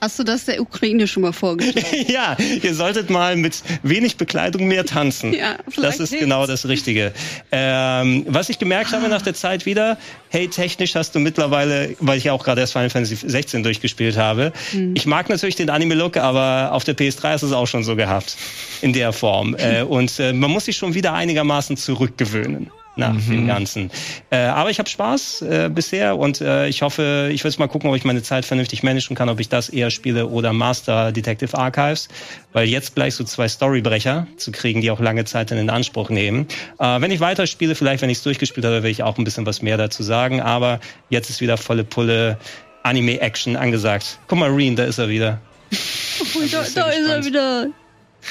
Hast 0.00 0.18
du 0.18 0.22
das 0.22 0.44
der 0.44 0.60
Ukraine 0.60 1.08
schon 1.08 1.22
mal 1.22 1.32
vorgestellt? 1.32 2.08
ja, 2.08 2.36
ihr 2.62 2.74
solltet 2.74 3.10
mal 3.10 3.36
mit 3.36 3.62
wenig 3.82 4.16
Bekleidung 4.16 4.68
mehr 4.68 4.84
tanzen. 4.84 5.32
Ja, 5.32 5.56
das 5.76 5.98
ist 5.98 6.10
hilft's. 6.10 6.18
genau 6.20 6.46
das 6.46 6.68
Richtige. 6.68 7.12
Ähm, 7.50 8.24
was 8.28 8.50
ich 8.50 8.58
gemerkt 8.58 8.92
habe 8.92 9.08
nach 9.08 9.22
der 9.22 9.34
Zeit 9.34 9.66
wieder, 9.66 9.98
hey, 10.28 10.48
technisch 10.48 10.94
hast 10.94 11.14
du 11.14 11.18
mittlerweile, 11.18 11.96
weil 11.98 12.18
ich 12.18 12.24
ja 12.24 12.32
auch 12.32 12.44
gerade 12.44 12.60
erst 12.60 12.72
Final 12.72 12.90
Fantasy 12.90 13.13
16 13.14 13.62
durchgespielt 13.62 14.16
habe, 14.16 14.52
Hm. 14.70 14.94
ich 14.94 15.06
mag 15.06 15.28
natürlich 15.28 15.56
den 15.56 15.70
Anime-Look, 15.70 16.16
aber 16.16 16.72
auf 16.72 16.84
der 16.84 16.96
PS3 16.96 17.32
hast 17.32 17.42
du 17.42 17.46
es 17.46 17.52
auch 17.52 17.66
schon 17.66 17.84
so 17.84 17.96
gehabt. 17.96 18.36
In 18.82 18.92
der 18.92 19.12
Form. 19.12 19.56
Äh, 19.64 19.82
und 19.82 20.18
äh, 20.18 20.34
man 20.34 20.50
muss 20.50 20.66
sich 20.66 20.76
schon 20.76 20.92
wieder 20.92 21.14
einigermaßen 21.14 21.78
zurückgewöhnen. 21.78 22.70
Nach 22.96 23.16
dem 23.28 23.48
Ganzen. 23.48 23.90
Äh, 24.30 24.36
aber 24.36 24.70
ich 24.70 24.78
habe 24.78 24.88
Spaß 24.88 25.42
äh, 25.42 25.68
bisher 25.68 26.16
und 26.16 26.40
äh, 26.40 26.68
ich 26.68 26.82
hoffe, 26.82 27.28
ich 27.32 27.42
will 27.42 27.50
jetzt 27.50 27.58
mal 27.58 27.66
gucken, 27.66 27.90
ob 27.90 27.96
ich 27.96 28.04
meine 28.04 28.22
Zeit 28.22 28.44
vernünftig 28.44 28.84
managen 28.84 29.16
kann, 29.16 29.28
ob 29.28 29.40
ich 29.40 29.48
das 29.48 29.68
eher 29.68 29.90
spiele 29.90 30.28
oder 30.28 30.52
Master 30.52 31.10
Detective 31.10 31.58
Archives, 31.58 32.08
weil 32.52 32.68
jetzt 32.68 32.94
gleich 32.94 33.16
so 33.16 33.24
zwei 33.24 33.48
Storybrecher 33.48 34.28
zu 34.36 34.52
kriegen, 34.52 34.80
die 34.80 34.92
auch 34.92 35.00
lange 35.00 35.24
Zeit 35.24 35.50
in 35.50 35.70
Anspruch 35.70 36.08
nehmen. 36.08 36.46
Wenn 36.78 37.10
ich 37.10 37.18
weiterspiele, 37.18 37.74
vielleicht 37.74 38.00
wenn 38.00 38.10
ich 38.10 38.18
es 38.18 38.22
durchgespielt 38.22 38.64
habe, 38.64 38.76
werde 38.76 38.90
ich 38.90 39.02
auch 39.02 39.18
ein 39.18 39.24
bisschen 39.24 39.44
was 39.44 39.60
mehr 39.60 39.76
dazu 39.76 40.04
sagen, 40.04 40.40
aber 40.40 40.78
jetzt 41.10 41.30
ist 41.30 41.40
wieder 41.40 41.56
volle 41.56 41.82
Pulle 41.82 42.38
Anime-Action 42.84 43.56
angesagt. 43.56 44.18
Guck 44.28 44.38
mal, 44.38 44.50
Reen, 44.50 44.76
da 44.76 44.84
ist 44.84 44.98
er 44.98 45.08
wieder. 45.08 45.40
Oh, 45.72 46.40
da, 46.50 46.64
da 46.74 46.90
ist 46.90 47.08
er 47.08 47.24
wieder. 47.24 47.68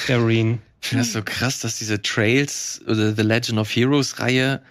Der 0.08 0.26
Reen. 0.26 0.62
Ich 0.80 0.88
finde 0.88 1.04
das 1.04 1.12
so 1.12 1.22
krass, 1.22 1.60
dass 1.60 1.78
diese 1.78 2.00
Trails 2.02 2.80
oder 2.86 3.14
The 3.14 3.22
Legend 3.22 3.58
of 3.58 3.74
Heroes 3.74 4.18
Reihe, 4.18 4.62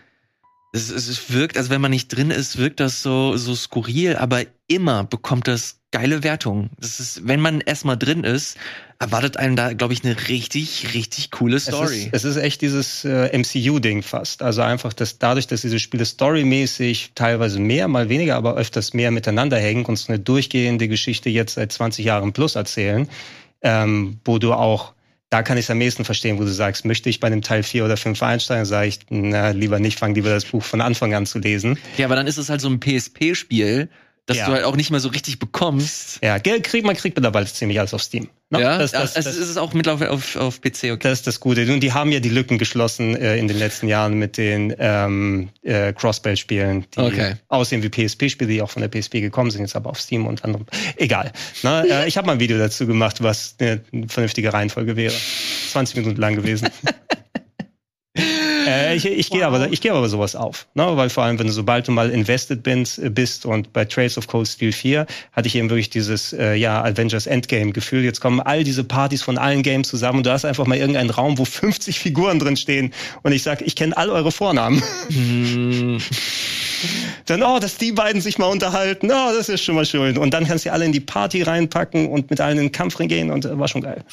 es, 0.72 0.90
es, 0.90 1.08
es 1.08 1.32
wirkt, 1.32 1.58
also 1.58 1.70
wenn 1.70 1.82
man 1.82 1.92
nicht 1.92 2.08
drin 2.10 2.32
ist, 2.32 2.58
wirkt 2.58 2.80
das 2.80 3.02
so, 3.02 3.36
so 3.38 3.56
skurril, 3.56 4.16
aber 4.16 4.44
immer 4.68 5.04
bekommt 5.04 5.48
das 5.48 5.80
geile 5.92 6.24
Wertungen. 6.24 6.72
Das 6.80 7.00
ist, 7.00 7.28
wenn 7.28 7.40
man 7.40 7.62
erstmal 7.62 7.98
drin 7.98 8.24
ist, 8.24 8.58
erwartet 9.04 9.38
einem 9.38 9.56
da, 9.56 9.74
glaube 9.74 9.94
ich, 9.94 10.04
eine 10.04 10.16
richtig, 10.30 10.94
richtig 10.94 11.32
coole 11.32 11.60
Story. 11.60 12.10
Es 12.12 12.24
ist, 12.24 12.32
es 12.32 12.36
ist 12.36 12.38
echt 12.38 12.62
dieses 12.62 13.06
äh, 13.06 13.38
MCU-Ding 13.38 14.02
fast. 14.02 14.42
Also 14.42 14.62
einfach, 14.62 14.94
dass 14.94 15.20
dadurch, 15.20 15.48
dass 15.48 15.62
diese 15.62 15.80
Spiele 15.80 16.06
storymäßig 16.06 17.12
teilweise 17.16 17.60
mehr, 17.60 17.88
mal 17.88 18.10
weniger, 18.10 18.36
aber 18.36 18.56
öfters 18.56 18.94
mehr 18.94 19.12
miteinander 19.12 19.58
hängen 19.58 19.86
und 19.86 19.98
so 19.98 20.12
eine 20.12 20.20
durchgehende 20.20 20.88
Geschichte 20.88 21.30
jetzt 21.30 21.56
seit 21.56 21.72
20 21.72 22.06
Jahren 22.06 22.34
plus 22.34 22.56
erzählen, 22.56 23.08
ähm, 23.62 24.20
wo 24.26 24.40
du 24.40 24.54
auch 24.54 24.94
da 25.30 25.42
kann 25.42 25.58
ich 25.58 25.66
es 25.66 25.72
am 25.72 25.82
ehesten 25.82 26.06
verstehen, 26.06 26.38
wo 26.38 26.44
du 26.44 26.52
sagst, 26.52 26.86
möchte 26.86 27.10
ich 27.10 27.20
bei 27.20 27.26
einem 27.26 27.42
Teil 27.42 27.64
4 27.64 27.86
oder 27.86 27.98
5 27.98 28.22
einsteigen, 28.22 28.66
sage 28.66 28.90
ich, 28.90 29.00
na, 29.10 29.50
lieber 29.50 29.80
nicht, 29.80 29.98
fang 29.98 30.14
lieber 30.14 30.30
das 30.30 30.46
Buch 30.46 30.62
von 30.62 30.80
Anfang 30.80 31.16
an 31.16 31.26
zu 31.26 31.40
lesen. 31.40 31.80
ja, 31.98 32.06
aber 32.06 32.16
dann 32.16 32.28
ist 32.28 32.38
es 32.38 32.50
halt 32.50 32.62
so 32.62 32.70
ein 32.70 32.80
PSP-Spiel, 32.80 33.90
das 34.26 34.38
Ja. 34.38 34.46
du 34.46 34.54
halt 34.54 34.64
auch 34.64 34.76
nicht 34.76 34.90
mehr 34.90 35.00
so 35.02 35.10
richtig 35.10 35.40
bekommst. 35.40 36.20
Ja, 36.24 36.38
Geld 36.38 36.64
kriegt, 36.64 36.86
man 36.86 36.96
kriegt 36.96 37.18
mittlerweile 37.18 37.46
ziemlich 37.46 37.80
alles 37.80 37.94
auf 37.94 38.02
Steam. 38.02 38.30
Ne? 38.50 38.62
Ja, 38.62 38.78
das, 38.78 38.92
das, 38.92 39.16
es 39.18 39.26
das, 39.26 39.36
ist 39.36 39.50
es 39.50 39.58
auch 39.58 39.74
mittlerweile 39.74 40.12
auf, 40.12 40.36
auf 40.38 40.62
PC, 40.62 40.92
okay. 40.92 40.98
Das 41.02 41.20
ist 41.20 41.28
das 41.28 41.40
Gute. 41.40 41.62
Und 41.72 41.82
die 41.82 41.92
haben 41.92 42.12
ja 42.12 42.20
die 42.22 42.30
Lücken 42.30 42.58
geschlossen 42.58 43.16
äh, 43.16 43.36
in 43.38 43.48
den 43.48 43.58
letzten 43.58 43.88
Jahren 43.88 44.14
mit 44.14 44.38
den 44.38 44.74
ähm, 44.80 45.50
äh, 45.62 45.92
Crossbell-Spielen, 45.92 46.86
die 46.96 47.00
Okay. 47.00 47.34
aussehen 47.50 47.84
wie 47.84 47.90
PSP-Spiele, 47.90 48.50
die 48.50 48.62
auch 48.62 48.70
von 48.70 48.82
der 48.82 48.90
PSP 48.90 49.20
gekommen 49.20 49.52
sind, 49.52 49.62
jetzt 49.62 49.76
aber 49.76 49.90
auf 49.90 50.00
Steam 50.00 50.26
und 50.26 50.44
anderem. 50.46 50.68
Egal. 50.96 51.34
Na, 51.64 51.84
äh, 51.84 52.08
ich 52.08 52.16
habe 52.16 52.28
mal 52.28 52.34
ein 52.34 52.40
Video 52.40 52.58
dazu 52.58 52.88
gemacht, 52.88 53.22
was 53.22 53.56
eine 53.60 53.82
vernünftige 54.08 54.54
Reihenfolge 54.54 54.96
wäre. 54.96 55.14
20 55.72 55.98
Minuten 55.98 56.22
lang 56.22 56.36
gewesen. 56.36 56.70
Äh, 58.94 58.98
ich 58.98 59.06
ich 59.06 59.30
gehe 59.30 59.46
aber, 59.46 59.72
ich 59.72 59.82
gehe 59.82 59.92
aber 59.92 60.08
sowas 60.10 60.36
auf, 60.36 60.68
ne? 60.74 60.86
weil 60.96 61.10
vor 61.10 61.24
allem, 61.24 61.40
wenn 61.40 61.48
du 61.48 61.54
sobald 61.54 61.88
du 61.88 61.92
mal 61.92 62.10
invested 62.10 62.64
bist, 62.64 63.02
bist 63.14 63.46
und 63.46 63.74
bei 63.74 63.86
Trails 63.86 64.18
of 64.18 64.28
Cold 64.28 64.48
Steel 64.48 64.72
4 64.72 65.06
hatte 65.32 65.48
ich 65.48 65.56
eben 65.56 65.70
wirklich 65.70 65.90
dieses 65.90 66.34
äh, 66.34 66.56
ja 66.56 66.84
Avengers 66.84 67.28
Endgame 67.28 67.72
Gefühl. 67.72 68.04
Jetzt 68.04 68.22
kommen 68.22 68.40
all 68.40 68.64
diese 68.64 68.84
Partys 68.84 69.22
von 69.22 69.38
allen 69.38 69.64
Games 69.64 69.88
zusammen 69.88 70.20
und 70.20 70.26
du 70.26 70.32
hast 70.32 70.46
einfach 70.46 70.66
mal 70.66 70.78
irgendeinen 70.78 71.10
Raum, 71.10 71.38
wo 71.38 71.46
50 71.46 72.00
Figuren 72.00 72.40
drin 72.40 72.58
stehen 72.58 72.94
und 73.24 73.32
ich 73.32 73.44
sag, 73.44 73.62
ich 73.62 73.76
kenne 73.76 73.96
all 73.98 74.10
eure 74.10 74.32
Vornamen. 74.32 74.82
Hm, 75.10 76.00
Dann 77.26 77.44
oh, 77.44 77.60
dass 77.60 77.78
die 77.78 77.92
beiden 77.92 78.22
sich 78.22 78.38
mal 78.38 78.48
unterhalten, 78.48 79.10
oh, 79.12 79.32
das 79.34 79.50
ist 79.50 79.64
schon 79.64 79.76
mal 79.76 79.86
schön. 79.86 80.18
Und 80.18 80.34
dann 80.34 80.46
kannst 80.46 80.66
du 80.66 80.72
alle 80.72 80.86
in 80.86 80.92
die 80.92 81.00
Party 81.00 81.42
reinpacken 81.42 82.10
und 82.10 82.30
mit 82.30 82.42
allen 82.42 82.58
in 82.58 82.66
den 82.66 82.72
Kampfring 82.72 83.08
gehen 83.08 83.32
und 83.32 83.46
äh, 83.46 83.58
war 83.58 83.68
schon 83.68 83.82
geil. 83.82 84.04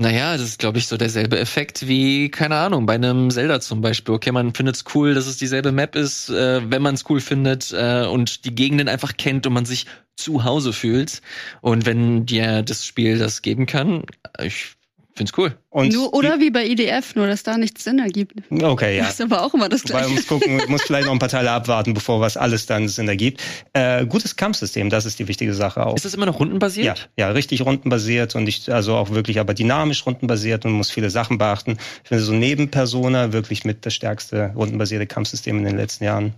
Naja, 0.00 0.36
das 0.36 0.42
ist, 0.42 0.58
glaube 0.60 0.78
ich, 0.78 0.86
so 0.86 0.96
derselbe 0.96 1.40
Effekt 1.40 1.88
wie, 1.88 2.28
keine 2.30 2.54
Ahnung, 2.54 2.86
bei 2.86 2.94
einem 2.94 3.30
Zelda 3.32 3.58
zum 3.60 3.80
Beispiel. 3.80 4.14
Okay, 4.14 4.30
man 4.30 4.54
findet's 4.54 4.84
cool, 4.94 5.12
dass 5.12 5.26
es 5.26 5.38
dieselbe 5.38 5.72
Map 5.72 5.96
ist, 5.96 6.30
äh, 6.30 6.60
wenn 6.70 6.82
man 6.82 6.94
es 6.94 7.04
cool 7.10 7.20
findet 7.20 7.72
äh, 7.72 8.06
und 8.06 8.44
die 8.44 8.54
Gegenden 8.54 8.88
einfach 8.88 9.16
kennt 9.16 9.44
und 9.44 9.54
man 9.54 9.64
sich 9.66 9.86
zu 10.14 10.44
Hause 10.44 10.72
fühlt. 10.72 11.20
Und 11.62 11.84
wenn 11.84 12.26
dir 12.26 12.62
das 12.62 12.86
Spiel 12.86 13.18
das 13.18 13.42
geben 13.42 13.66
kann, 13.66 14.04
ich 14.40 14.77
find's 15.18 15.32
cool. 15.36 15.54
Und 15.68 15.92
Nur, 15.92 16.14
oder 16.14 16.40
wie 16.40 16.50
bei 16.50 16.64
IDF, 16.66 17.14
nur 17.14 17.26
dass 17.26 17.42
da 17.42 17.58
nichts 17.58 17.84
Sinn 17.84 17.98
ergibt. 17.98 18.32
okay, 18.50 18.96
ja. 18.96 19.04
Das 19.04 19.14
ist 19.14 19.20
aber 19.20 19.42
auch 19.44 19.52
immer 19.52 19.68
das 19.68 19.84
Wobei, 19.84 19.90
Gleiche. 19.90 20.06
man 20.06 20.14
muss 20.14 20.26
gucken, 20.26 20.60
muss 20.68 20.82
vielleicht 20.82 21.06
noch 21.06 21.12
ein 21.12 21.18
paar 21.18 21.28
Teile 21.28 21.50
abwarten, 21.50 21.92
bevor 21.92 22.20
was 22.20 22.36
alles 22.38 22.64
dann 22.64 22.88
Sinn 22.88 23.08
ergibt. 23.08 23.42
Äh, 23.74 24.06
gutes 24.06 24.36
Kampfsystem, 24.36 24.88
das 24.88 25.04
ist 25.04 25.18
die 25.18 25.28
wichtige 25.28 25.52
Sache 25.52 25.84
auch. 25.84 25.94
Ist 25.96 26.06
das 26.06 26.14
immer 26.14 26.26
noch 26.26 26.40
rundenbasiert? 26.40 27.10
Ja, 27.18 27.26
ja, 27.26 27.32
richtig 27.32 27.60
rundenbasiert 27.66 28.34
und 28.34 28.48
ich, 28.48 28.72
also 28.72 28.94
auch 28.96 29.10
wirklich 29.10 29.38
aber 29.38 29.52
dynamisch 29.52 30.06
rundenbasiert 30.06 30.64
und 30.64 30.72
muss 30.72 30.90
viele 30.90 31.10
Sachen 31.10 31.36
beachten. 31.36 31.76
Ich 32.02 32.08
finde 32.08 32.24
so 32.24 32.32
neben 32.32 32.70
Persona 32.70 33.32
wirklich 33.32 33.64
mit 33.64 33.84
das 33.84 33.94
stärkste 33.94 34.52
rundenbasierte 34.56 35.06
Kampfsystem 35.06 35.58
in 35.58 35.64
den 35.64 35.76
letzten 35.76 36.04
Jahren. 36.04 36.34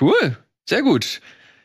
Cool, 0.00 0.36
sehr 0.68 0.82
gut. 0.82 1.20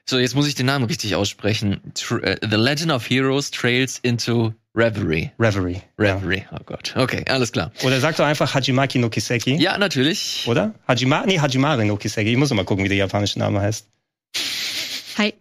So, 0.09 0.17
jetzt 0.17 0.33
muss 0.33 0.47
ich 0.47 0.55
den 0.55 0.65
Namen 0.65 0.85
richtig 0.85 1.13
aussprechen. 1.13 1.81
Äh, 2.23 2.37
The 2.41 2.55
Legend 2.55 2.91
of 2.91 3.07
Heroes 3.07 3.51
Trails 3.51 3.99
into 3.99 4.55
Reverie. 4.73 5.29
Reverie. 5.37 5.83
Reverie, 5.99 6.45
oh 6.51 6.57
Gott. 6.65 6.95
Okay, 6.97 7.23
alles 7.29 7.51
klar. 7.51 7.71
Oder 7.83 7.99
sag 7.99 8.15
doch 8.17 8.25
einfach 8.25 8.55
Hajimaki 8.55 8.97
no 8.97 9.11
Kiseki. 9.11 9.57
Ja, 9.57 9.77
natürlich. 9.77 10.45
Oder? 10.47 10.73
Hajima, 10.87 11.27
nee, 11.27 11.39
Hajimari 11.39 11.85
no 11.85 11.95
Kiseki. 11.95 12.31
Ich 12.31 12.37
muss 12.37 12.49
noch 12.49 12.57
mal 12.57 12.65
gucken, 12.65 12.85
wie 12.85 12.89
der 12.89 12.97
japanische 12.97 13.37
Name 13.37 13.61
heißt. 13.61 13.85
Hi. 15.19 15.35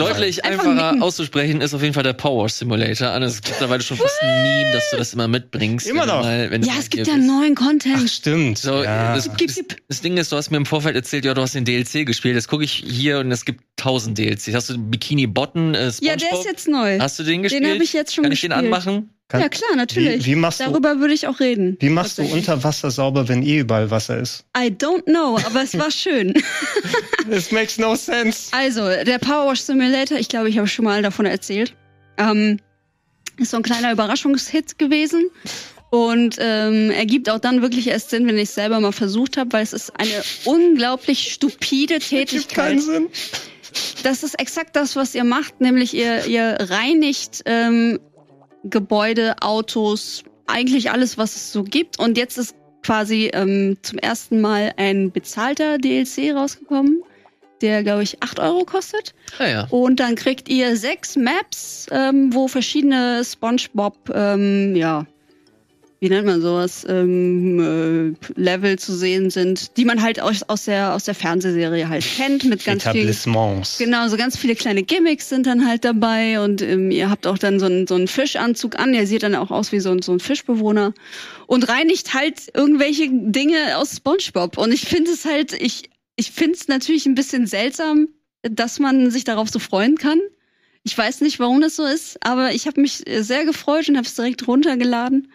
Deutlich 0.00 0.44
Einfach 0.44 0.64
einfacher 0.64 0.86
nicken. 0.92 1.02
auszusprechen 1.02 1.60
ist 1.60 1.74
auf 1.74 1.82
jeden 1.82 1.94
Fall 1.94 2.02
der 2.02 2.12
Power 2.12 2.48
Simulator. 2.48 3.14
Und 3.14 3.22
es 3.22 3.34
ist 3.34 3.48
mittlerweile 3.48 3.82
schon 3.82 3.96
fast 3.96 4.14
ein 4.22 4.42
Meme, 4.42 4.72
dass 4.72 4.90
du 4.90 4.96
das 4.96 5.12
immer 5.14 5.28
mitbringst. 5.28 5.86
Immer 5.86 6.06
noch. 6.06 6.22
Mal, 6.22 6.50
Ja, 6.64 6.74
es 6.78 6.90
gibt 6.90 7.06
ja 7.06 7.14
bist. 7.14 7.26
neuen 7.26 7.54
Ach, 7.58 7.66
Content. 7.66 8.10
stimmt. 8.10 8.58
So, 8.58 8.82
ja. 8.82 9.14
das, 9.14 9.30
Gib, 9.36 9.48
das, 9.48 9.56
gib. 9.56 9.76
das 9.88 10.00
Ding 10.00 10.16
ist, 10.16 10.32
du 10.32 10.36
hast 10.36 10.50
mir 10.50 10.56
im 10.56 10.66
Vorfeld 10.66 10.96
erzählt, 10.96 11.24
ja, 11.24 11.34
du 11.34 11.42
hast 11.42 11.54
den 11.54 11.64
DLC 11.64 12.06
gespielt. 12.06 12.34
Jetzt 12.34 12.48
gucke 12.48 12.64
ich 12.64 12.72
hier 12.72 13.18
und 13.20 13.30
es 13.32 13.44
gibt 13.44 13.62
tausend 13.76 14.18
DLCs. 14.18 14.54
Hast 14.54 14.70
du 14.70 14.78
Bikini 14.78 15.26
Botten, 15.26 15.74
äh, 15.74 15.90
Ja, 16.00 16.16
der 16.16 16.32
ist 16.32 16.44
jetzt 16.44 16.68
neu. 16.68 16.98
Hast 16.98 17.18
du 17.18 17.22
den 17.22 17.42
gespielt? 17.42 17.64
Den 17.64 17.70
habe 17.72 17.84
ich 17.84 17.92
jetzt 17.92 18.14
schon 18.14 18.24
Kann 18.24 18.32
ich 18.32 18.40
den 18.40 18.50
gespielt. 18.50 18.66
anmachen? 18.66 19.10
Kann- 19.30 19.40
ja, 19.42 19.48
klar, 19.48 19.76
natürlich. 19.76 20.26
Wie, 20.26 20.32
wie 20.32 20.34
machst 20.34 20.58
du, 20.58 20.64
Darüber 20.64 20.98
würde 20.98 21.14
ich 21.14 21.28
auch 21.28 21.38
reden. 21.38 21.76
wie 21.78 21.88
machst 21.88 22.18
du 22.18 22.22
unter 22.22 22.64
Wasser 22.64 22.90
sauber, 22.90 23.28
wenn 23.28 23.42
eh 23.44 23.60
überall 23.60 23.88
Wasser 23.90 24.18
ist? 24.18 24.44
I 24.56 24.66
don't 24.70 25.04
know, 25.04 25.38
aber 25.46 25.62
es 25.62 25.78
war 25.78 25.90
schön. 25.92 26.34
It 27.30 27.52
makes 27.52 27.78
no 27.78 27.94
sense. 27.94 28.48
Also, 28.52 28.80
der 28.88 29.18
Power 29.18 29.48
Wash 29.50 29.60
Simulator, 29.60 30.18
ich 30.18 30.28
glaube, 30.28 30.48
ich 30.48 30.58
habe 30.58 30.66
schon 30.66 30.84
mal 30.84 31.00
davon 31.02 31.26
erzählt, 31.26 31.76
ähm, 32.18 32.58
ist 33.38 33.52
so 33.52 33.58
ein 33.58 33.62
kleiner 33.62 33.92
Überraschungshit 33.92 34.78
gewesen. 34.78 35.30
Und 35.92 36.36
ähm, 36.38 36.90
ergibt 36.92 37.28
auch 37.30 37.40
dann 37.40 37.62
wirklich 37.62 37.88
erst 37.88 38.10
Sinn, 38.10 38.26
wenn 38.28 38.36
ich 38.36 38.44
es 38.50 38.54
selber 38.54 38.78
mal 38.78 38.92
versucht 38.92 39.36
habe, 39.36 39.52
weil 39.52 39.64
es 39.64 39.72
ist 39.72 39.92
eine 39.98 40.22
unglaublich 40.44 41.32
stupide 41.32 41.98
Tätigkeit. 41.98 42.80
Sinn. 42.80 43.08
Das 44.04 44.22
ist 44.22 44.38
exakt 44.38 44.76
das, 44.76 44.94
was 44.94 45.14
ihr 45.16 45.24
macht, 45.24 45.60
nämlich 45.60 45.92
ihr, 45.94 46.26
ihr 46.26 46.56
reinigt 46.60 47.42
ähm, 47.44 47.98
Gebäude, 48.64 49.36
Autos, 49.40 50.24
eigentlich 50.46 50.90
alles, 50.90 51.18
was 51.18 51.36
es 51.36 51.52
so 51.52 51.62
gibt. 51.62 51.98
Und 51.98 52.18
jetzt 52.18 52.38
ist 52.38 52.54
quasi 52.82 53.30
ähm, 53.32 53.76
zum 53.82 53.98
ersten 53.98 54.40
Mal 54.40 54.72
ein 54.76 55.10
bezahlter 55.10 55.78
DLC 55.78 56.34
rausgekommen, 56.34 57.02
der, 57.60 57.82
glaube 57.82 58.02
ich, 58.02 58.22
8 58.22 58.40
Euro 58.40 58.64
kostet. 58.64 59.14
Ah 59.38 59.46
ja. 59.46 59.66
Und 59.70 60.00
dann 60.00 60.14
kriegt 60.14 60.48
ihr 60.48 60.76
sechs 60.76 61.16
Maps, 61.16 61.86
ähm, 61.90 62.32
wo 62.34 62.48
verschiedene 62.48 63.22
SpongeBob, 63.24 64.10
ähm, 64.14 64.74
ja, 64.74 65.06
wie 66.00 66.08
nennt 66.08 66.26
man 66.26 66.40
sowas, 66.40 66.86
ähm, 66.88 68.16
äh, 68.16 68.40
Level 68.40 68.78
zu 68.78 68.96
sehen 68.96 69.28
sind, 69.28 69.76
die 69.76 69.84
man 69.84 70.00
halt 70.00 70.18
aus, 70.18 70.42
aus, 70.44 70.64
der, 70.64 70.94
aus 70.94 71.04
der 71.04 71.14
Fernsehserie 71.14 71.90
halt 71.90 72.04
kennt, 72.16 72.44
mit 72.44 72.64
ganz 72.64 72.84
vielen 72.84 72.96
Etablissements. 72.96 73.76
Genau, 73.76 74.08
so 74.08 74.16
ganz 74.16 74.38
viele 74.38 74.54
kleine 74.54 74.82
Gimmicks 74.82 75.28
sind 75.28 75.46
dann 75.46 75.66
halt 75.66 75.84
dabei 75.84 76.42
und 76.42 76.62
ähm, 76.62 76.90
ihr 76.90 77.10
habt 77.10 77.26
auch 77.26 77.36
dann 77.36 77.60
so 77.60 77.66
einen, 77.66 77.86
so 77.86 77.96
einen 77.96 78.08
Fischanzug 78.08 78.78
an, 78.78 78.94
der 78.94 79.06
sieht 79.06 79.22
dann 79.22 79.34
auch 79.34 79.50
aus 79.50 79.72
wie 79.72 79.80
so 79.80 79.90
ein, 79.90 80.00
so 80.00 80.12
ein 80.12 80.20
Fischbewohner 80.20 80.94
und 81.46 81.68
reinigt 81.68 82.14
halt 82.14 82.50
irgendwelche 82.54 83.08
Dinge 83.10 83.76
aus 83.76 83.96
SpongeBob. 83.96 84.56
Und 84.56 84.72
ich 84.72 84.86
finde 84.86 85.10
es 85.10 85.26
halt, 85.26 85.52
ich, 85.52 85.90
ich 86.16 86.30
finde 86.30 86.54
es 86.54 86.66
natürlich 86.66 87.04
ein 87.04 87.14
bisschen 87.14 87.46
seltsam, 87.46 88.08
dass 88.40 88.78
man 88.78 89.10
sich 89.10 89.24
darauf 89.24 89.50
so 89.50 89.58
freuen 89.58 89.98
kann. 89.98 90.18
Ich 90.82 90.96
weiß 90.96 91.20
nicht, 91.20 91.38
warum 91.38 91.60
das 91.60 91.76
so 91.76 91.84
ist, 91.84 92.16
aber 92.24 92.54
ich 92.54 92.66
habe 92.66 92.80
mich 92.80 93.06
äh, 93.06 93.22
sehr 93.22 93.44
gefreut 93.44 93.90
und 93.90 93.98
habe 93.98 94.06
es 94.06 94.14
direkt 94.14 94.48
runtergeladen 94.48 95.30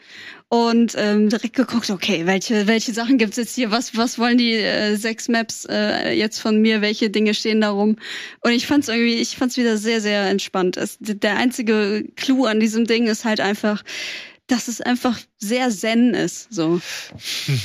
und 0.50 0.94
ähm, 0.96 1.30
direkt 1.30 1.56
geguckt, 1.56 1.90
okay, 1.90 2.26
welche 2.26 2.68
welche 2.68 2.94
Sachen 2.94 3.18
gibt's 3.18 3.38
jetzt 3.38 3.56
hier? 3.56 3.72
Was 3.72 3.98
was 3.98 4.20
wollen 4.20 4.38
die 4.38 4.54
äh, 4.54 4.96
sechs 4.96 5.28
Maps 5.28 5.66
äh, 5.70 6.12
jetzt 6.14 6.40
von 6.40 6.62
mir? 6.62 6.82
Welche 6.82 7.10
Dinge 7.10 7.34
stehen 7.34 7.62
da 7.62 7.72
rum? 7.72 7.98
Und 8.42 8.52
ich 8.52 8.68
fand's 8.68 8.88
irgendwie, 8.88 9.16
ich 9.16 9.38
fand's 9.38 9.58
wieder 9.58 9.78
sehr 9.78 10.02
sehr 10.02 10.30
entspannt. 10.30 10.78
Es, 10.78 10.98
der 11.00 11.38
einzige 11.38 12.06
Clou 12.16 12.46
an 12.46 12.60
diesem 12.60 12.86
Ding 12.86 13.08
ist 13.08 13.26
halt 13.26 13.42
einfach, 13.42 13.84
dass 14.48 14.68
es 14.68 14.82
einfach 14.82 15.20
sehr 15.40 15.70
zen 15.72 16.14
ist. 16.14 16.54
So, 16.54 16.80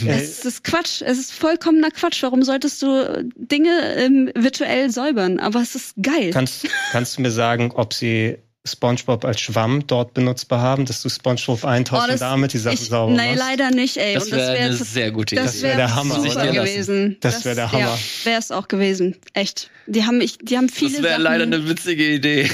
es 0.06 0.44
ist 0.44 0.64
Quatsch. 0.64 1.02
Es 1.02 1.18
ist 1.18 1.32
vollkommener 1.32 1.90
Quatsch. 1.90 2.22
Warum 2.22 2.42
solltest 2.42 2.80
du 2.82 3.30
Dinge 3.36 3.96
ähm, 3.96 4.30
virtuell 4.34 4.90
säubern? 4.90 5.38
Aber 5.38 5.60
es 5.60 5.74
ist 5.74 5.94
geil. 6.00 6.30
Kannst, 6.32 6.66
kannst 6.92 7.18
du 7.18 7.22
mir 7.22 7.30
sagen, 7.30 7.72
ob 7.72 7.92
sie 7.92 8.38
SpongeBob 8.66 9.24
als 9.24 9.40
Schwamm 9.40 9.86
dort 9.86 10.12
benutzbar 10.12 10.60
haben, 10.60 10.84
dass 10.84 11.00
du 11.00 11.08
SpongeBob 11.08 11.64
eintauchst 11.64 12.02
Oh, 12.02 12.04
und 12.04 12.10
das- 12.12 12.20
damit 12.20 12.52
die 12.52 12.58
Sachen 12.58 12.74
ich, 12.74 12.88
sauber 12.88 13.14
Nein, 13.14 13.30
machst? 13.36 13.42
leider 13.48 13.70
nicht, 13.70 13.96
ey. 13.96 14.12
Das 14.14 14.24
das 14.24 14.32
wäre 14.32 14.52
wäre 14.52 14.64
eine 14.66 14.74
sehr 14.76 15.10
gute 15.12 15.34
das 15.34 15.54
Idee. 15.54 15.62
wär 15.62 15.68
wäre 15.70 15.76
der 15.78 15.94
Hammer, 15.94 16.20
super 16.20 16.46
gewesen. 16.52 17.16
Das 17.20 17.44
wär 17.46 17.54
der 17.54 17.72
Hammer. 17.72 17.80
Ja, 17.80 17.98
wäre 18.24 18.38
es 18.38 18.50
auch 18.50 18.68
gewesen. 18.68 19.16
Echt. 19.32 19.70
Die 19.86 20.04
haben, 20.04 20.20
ich, 20.20 20.36
die 20.38 20.58
haben 20.58 20.68
viele 20.68 20.92
Das 20.92 21.02
wäre 21.02 21.20
leider 21.22 21.44
eine 21.44 21.66
witzige 21.68 22.06
Idee. 22.12 22.50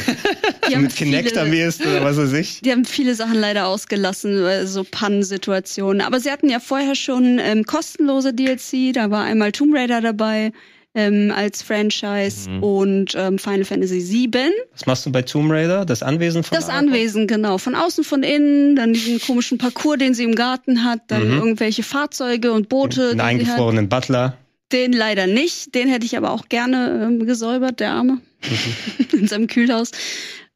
die 0.70 0.74
haben 0.76 0.82
mit 0.84 0.94
Kinect 0.94 1.30
viele- 1.30 1.40
am 1.42 1.52
ehesten 1.52 1.88
oder 1.88 2.04
was 2.04 2.16
weiß 2.16 2.32
ich. 2.34 2.60
Die 2.62 2.70
haben 2.70 2.84
viele 2.84 3.16
Sachen 3.16 3.34
leider 3.34 3.66
ausgelassen, 3.66 4.44
äh, 4.46 4.64
so 4.66 4.84
Pannensituationen. 4.88 6.02
Aber 6.02 6.20
sie 6.20 6.30
hatten 6.30 6.48
ja 6.48 6.60
vorher 6.60 6.94
schon 6.94 7.40
ähm, 7.40 7.64
kostenlose 7.64 8.32
DLC. 8.32 8.92
Da 8.94 9.10
war 9.10 9.24
einmal 9.24 9.50
Tomb 9.50 9.74
Raider 9.74 10.00
dabei 10.00 10.52
ähm, 10.96 11.30
als 11.34 11.62
Franchise 11.62 12.50
Mhm. 12.50 12.62
und 12.62 13.14
ähm, 13.16 13.38
Final 13.38 13.64
Fantasy 13.64 14.00
VII. 14.32 14.50
Was 14.72 14.86
machst 14.86 15.06
du 15.06 15.12
bei 15.12 15.22
Tomb 15.22 15.50
Raider? 15.52 15.84
Das 15.84 16.02
Anwesen 16.02 16.42
von 16.42 16.56
Das 16.56 16.66
Lara? 16.66 16.78
Anwesen, 16.80 17.26
genau. 17.28 17.58
Von 17.58 17.74
außen, 17.76 18.02
von 18.02 18.22
innen, 18.24 18.74
dann 18.74 18.92
diesen 18.94 19.20
komischen 19.20 19.58
Parcours, 19.58 19.98
den 19.98 20.14
sie 20.14 20.24
im 20.24 20.34
Garten 20.34 20.82
hat, 20.84 21.02
dann 21.08 21.28
Mhm. 21.28 21.38
irgendwelche 21.38 21.82
Fahrzeuge 21.84 22.52
und 22.52 22.68
Boote. 22.68 23.10
Einen 23.10 23.20
hat. 23.20 23.26
eingefrorenen 23.28 23.88
Butler. 23.88 24.36
Den 24.72 24.92
leider 24.92 25.26
nicht. 25.28 25.74
Den 25.76 25.88
hätte 25.88 26.06
ich 26.06 26.16
aber 26.16 26.32
auch 26.32 26.48
gerne 26.48 27.04
ähm, 27.06 27.26
gesäubert, 27.26 27.78
der 27.78 27.92
Arme. 27.92 28.20
Mhm. 28.42 29.06
In 29.20 29.28
seinem 29.28 29.46
Kühlhaus. 29.46 29.92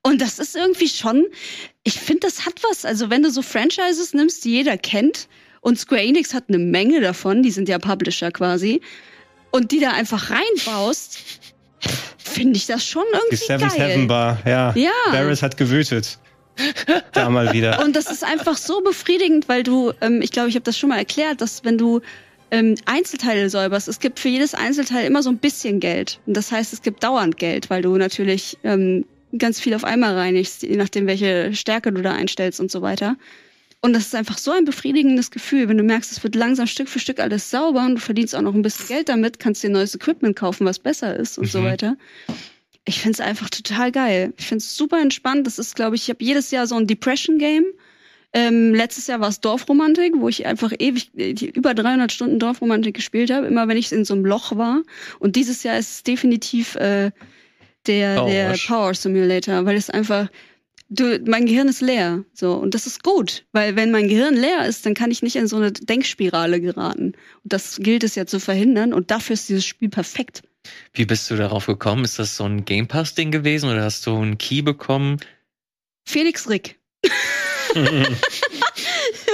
Und 0.02 0.22
das 0.22 0.38
ist 0.38 0.56
irgendwie 0.56 0.88
schon, 0.88 1.26
ich 1.84 2.00
finde, 2.00 2.20
das 2.20 2.46
hat 2.46 2.54
was. 2.68 2.84
Also 2.86 3.10
wenn 3.10 3.22
du 3.22 3.30
so 3.30 3.42
Franchises 3.42 4.14
nimmst, 4.14 4.44
die 4.44 4.50
jeder 4.52 4.78
kennt, 4.78 5.28
und 5.62 5.78
Square 5.78 6.00
Enix 6.00 6.32
hat 6.32 6.44
eine 6.48 6.56
Menge 6.56 7.02
davon, 7.02 7.42
die 7.42 7.50
sind 7.50 7.68
ja 7.68 7.78
Publisher 7.78 8.30
quasi, 8.30 8.80
und 9.50 9.72
die 9.72 9.80
da 9.80 9.90
einfach 9.92 10.30
reinbaust, 10.30 11.18
finde 12.18 12.56
ich 12.56 12.66
das 12.66 12.84
schon 12.86 13.04
Die 13.12 13.16
irgendwie 13.16 13.36
Seven 13.36 13.68
geil. 13.68 13.90
Seven 13.90 14.06
Bar, 14.06 14.38
ja. 14.44 14.72
Ja. 14.74 14.90
Barris 15.10 15.42
hat 15.42 15.56
gewütet. 15.56 16.18
da 17.12 17.30
mal 17.30 17.52
wieder. 17.52 17.82
Und 17.82 17.96
das 17.96 18.10
ist 18.10 18.24
einfach 18.24 18.56
so 18.56 18.80
befriedigend, 18.82 19.48
weil 19.48 19.62
du, 19.62 19.92
ähm, 20.00 20.20
ich 20.22 20.30
glaube, 20.30 20.48
ich 20.48 20.54
habe 20.54 20.64
das 20.64 20.78
schon 20.78 20.90
mal 20.90 20.98
erklärt, 20.98 21.40
dass 21.40 21.64
wenn 21.64 21.78
du 21.78 22.00
ähm, 22.50 22.74
Einzelteile 22.84 23.48
säuberst, 23.48 23.88
es 23.88 24.00
gibt 24.00 24.18
für 24.18 24.28
jedes 24.28 24.54
Einzelteil 24.54 25.06
immer 25.06 25.22
so 25.22 25.30
ein 25.30 25.38
bisschen 25.38 25.80
Geld. 25.80 26.20
Und 26.26 26.36
das 26.36 26.52
heißt, 26.52 26.72
es 26.72 26.82
gibt 26.82 27.02
dauernd 27.02 27.38
Geld, 27.38 27.70
weil 27.70 27.82
du 27.82 27.96
natürlich 27.96 28.58
ähm, 28.64 29.04
ganz 29.38 29.60
viel 29.60 29.74
auf 29.74 29.84
einmal 29.84 30.16
reinigst, 30.16 30.62
je 30.62 30.76
nachdem, 30.76 31.06
welche 31.06 31.54
Stärke 31.54 31.92
du 31.92 32.02
da 32.02 32.12
einstellst 32.12 32.60
und 32.60 32.70
so 32.70 32.82
weiter. 32.82 33.16
Und 33.82 33.94
das 33.94 34.06
ist 34.06 34.14
einfach 34.14 34.36
so 34.36 34.50
ein 34.50 34.66
befriedigendes 34.66 35.30
Gefühl, 35.30 35.68
wenn 35.68 35.78
du 35.78 35.82
merkst, 35.82 36.12
es 36.12 36.22
wird 36.22 36.34
langsam 36.34 36.66
Stück 36.66 36.88
für 36.88 36.98
Stück 36.98 37.18
alles 37.18 37.50
sauber 37.50 37.84
und 37.86 37.94
du 37.94 38.00
verdienst 38.00 38.34
auch 38.36 38.42
noch 38.42 38.54
ein 38.54 38.60
bisschen 38.62 38.86
Geld 38.88 39.08
damit, 39.08 39.38
kannst 39.38 39.62
dir 39.62 39.70
neues 39.70 39.94
Equipment 39.94 40.36
kaufen, 40.36 40.66
was 40.66 40.78
besser 40.78 41.16
ist 41.16 41.38
und 41.38 41.46
so 41.50 41.60
Mhm. 41.60 41.64
weiter. 41.64 41.96
Ich 42.84 43.00
find's 43.00 43.20
einfach 43.20 43.48
total 43.48 43.90
geil. 43.90 44.34
Ich 44.38 44.46
find's 44.46 44.76
super 44.76 45.00
entspannt. 45.00 45.46
Das 45.46 45.58
ist, 45.58 45.76
glaube 45.76 45.96
ich, 45.96 46.02
ich 46.02 46.08
habe 46.10 46.22
jedes 46.22 46.50
Jahr 46.50 46.66
so 46.66 46.76
ein 46.76 46.86
Depression-Game. 46.86 47.64
Ähm, 48.32 48.74
letztes 48.74 49.06
Jahr 49.06 49.20
war 49.20 49.28
es 49.28 49.40
Dorfromantik, 49.40 50.12
wo 50.16 50.28
ich 50.28 50.46
einfach 50.46 50.72
ewig, 50.78 51.10
über 51.56 51.74
300 51.74 52.12
Stunden 52.12 52.38
Dorfromantik 52.38 52.94
gespielt 52.94 53.30
habe, 53.30 53.46
immer 53.46 53.66
wenn 53.66 53.76
ich 53.76 53.90
in 53.92 54.04
so 54.04 54.14
einem 54.14 54.24
Loch 54.24 54.56
war. 54.56 54.82
Und 55.18 55.36
dieses 55.36 55.62
Jahr 55.62 55.78
ist 55.78 55.90
es 55.90 56.02
definitiv 56.04 56.76
äh, 56.76 57.10
der, 57.86 58.16
Power 58.16 58.30
der 58.30 58.50
Wash. 58.50 58.66
Power 58.66 58.94
Simulator, 58.94 59.64
weil 59.64 59.76
es 59.76 59.90
einfach, 59.90 60.28
du, 60.90 61.18
mein 61.24 61.46
Gehirn 61.46 61.68
ist 61.68 61.80
leer. 61.80 62.24
So. 62.34 62.54
Und 62.54 62.74
das 62.74 62.86
ist 62.86 63.02
gut, 63.02 63.44
weil 63.52 63.76
wenn 63.76 63.90
mein 63.90 64.08
Gehirn 64.08 64.34
leer 64.34 64.66
ist, 64.66 64.84
dann 64.84 64.94
kann 64.94 65.10
ich 65.10 65.22
nicht 65.22 65.36
in 65.36 65.46
so 65.46 65.56
eine 65.56 65.72
Denkspirale 65.72 66.60
geraten. 66.60 67.14
Und 67.42 67.52
das 67.52 67.78
gilt 67.80 68.04
es 68.04 68.14
ja 68.14 68.26
zu 68.26 68.40
verhindern. 68.40 68.92
Und 68.92 69.10
dafür 69.10 69.34
ist 69.34 69.48
dieses 69.48 69.64
Spiel 69.64 69.88
perfekt. 69.88 70.42
Wie 70.92 71.06
bist 71.06 71.30
du 71.30 71.36
darauf 71.36 71.66
gekommen? 71.66 72.04
Ist 72.04 72.18
das 72.18 72.36
so 72.36 72.44
ein 72.44 72.64
Game 72.64 72.86
Pass-Ding 72.86 73.30
gewesen 73.30 73.70
oder 73.70 73.84
hast 73.84 74.06
du 74.06 74.16
einen 74.16 74.36
Key 74.36 74.60
bekommen? 74.60 75.18
Felix 76.04 76.50
Rick. 76.50 76.78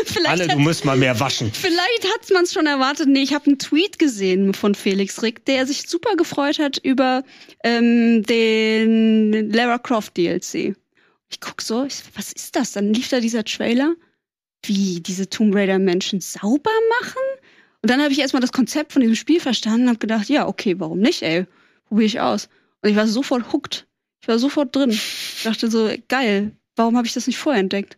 Vielleicht 0.04 0.28
Alle, 0.28 0.44
hat 0.44 0.52
du 0.52 0.58
musst 0.58 0.84
mal 0.84 0.96
mehr 0.96 1.18
waschen. 1.18 1.50
Vielleicht 1.52 2.04
hat 2.04 2.30
man 2.32 2.44
es 2.44 2.52
schon 2.52 2.66
erwartet. 2.66 3.08
Nee, 3.08 3.22
ich 3.22 3.34
habe 3.34 3.46
einen 3.46 3.58
Tweet 3.58 3.98
gesehen 3.98 4.54
von 4.54 4.74
Felix 4.74 5.22
Rick, 5.22 5.44
der 5.46 5.66
sich 5.66 5.88
super 5.88 6.16
gefreut 6.16 6.58
hat 6.58 6.78
über 6.78 7.24
ähm, 7.64 8.22
den 8.22 9.50
Lara 9.50 9.78
Croft 9.78 10.16
DLC. 10.16 10.76
Ich 11.28 11.40
guck 11.40 11.60
so, 11.62 11.84
ich, 11.84 12.02
was 12.14 12.32
ist 12.32 12.56
das? 12.56 12.72
Dann 12.72 12.92
lief 12.92 13.08
da 13.08 13.20
dieser 13.20 13.44
Trailer, 13.44 13.94
wie 14.64 15.00
diese 15.00 15.28
Tomb 15.28 15.54
Raider 15.54 15.78
Menschen 15.78 16.20
sauber 16.20 16.70
machen. 17.00 17.22
Und 17.82 17.90
dann 17.90 18.00
habe 18.00 18.12
ich 18.12 18.20
erstmal 18.20 18.40
das 18.40 18.52
Konzept 18.52 18.92
von 18.92 19.00
diesem 19.00 19.16
Spiel 19.16 19.40
verstanden 19.40 19.82
und 19.82 19.88
habe 19.88 19.98
gedacht, 19.98 20.28
ja, 20.28 20.46
okay, 20.46 20.78
warum 20.78 20.98
nicht, 20.98 21.22
ey? 21.22 21.46
Probiere 21.86 22.06
ich 22.06 22.20
aus. 22.20 22.48
Und 22.82 22.90
ich 22.90 22.96
war 22.96 23.06
sofort 23.06 23.52
hooked. 23.52 23.86
Ich 24.20 24.28
war 24.28 24.38
sofort 24.38 24.74
drin. 24.74 24.90
Ich 24.90 25.42
dachte 25.44 25.70
so, 25.70 25.92
geil, 26.08 26.52
warum 26.74 26.96
habe 26.96 27.06
ich 27.06 27.12
das 27.12 27.26
nicht 27.26 27.38
vorher 27.38 27.60
entdeckt? 27.60 27.96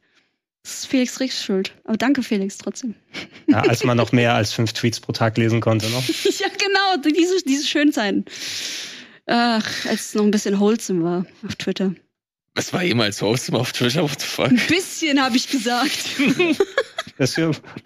Das 0.62 0.80
ist 0.80 0.86
Felix 0.86 1.18
Ricks 1.20 1.42
Schuld. 1.42 1.72
Aber 1.84 1.96
danke, 1.96 2.22
Felix, 2.22 2.58
trotzdem. 2.58 2.94
Ja, 3.46 3.60
als 3.60 3.84
man 3.84 3.96
noch 3.96 4.12
mehr 4.12 4.34
als 4.34 4.52
fünf 4.52 4.72
Tweets 4.74 5.00
pro 5.00 5.12
Tag 5.12 5.38
lesen 5.38 5.60
konnte. 5.60 5.88
Noch. 5.88 6.06
ja, 6.24 6.48
genau, 6.48 6.96
diese, 7.02 7.42
diese 7.46 7.66
schönen 7.66 7.92
Zeiten. 7.92 8.26
Ach, 9.26 9.86
als 9.86 10.08
es 10.08 10.14
noch 10.14 10.24
ein 10.24 10.30
bisschen 10.30 10.58
wholesome 10.60 11.02
war 11.02 11.26
auf 11.46 11.56
Twitter. 11.56 11.94
Es 12.54 12.72
war 12.72 12.82
jemals 12.82 13.22
Wholesome 13.22 13.58
auf 13.58 13.72
Twitter, 13.72 14.02
what 14.02 14.20
the 14.20 14.26
fuck? 14.26 14.46
Ein 14.48 14.60
bisschen 14.68 15.22
habe 15.22 15.36
ich 15.36 15.48
gesagt. 15.48 15.98
Das, 17.16 17.36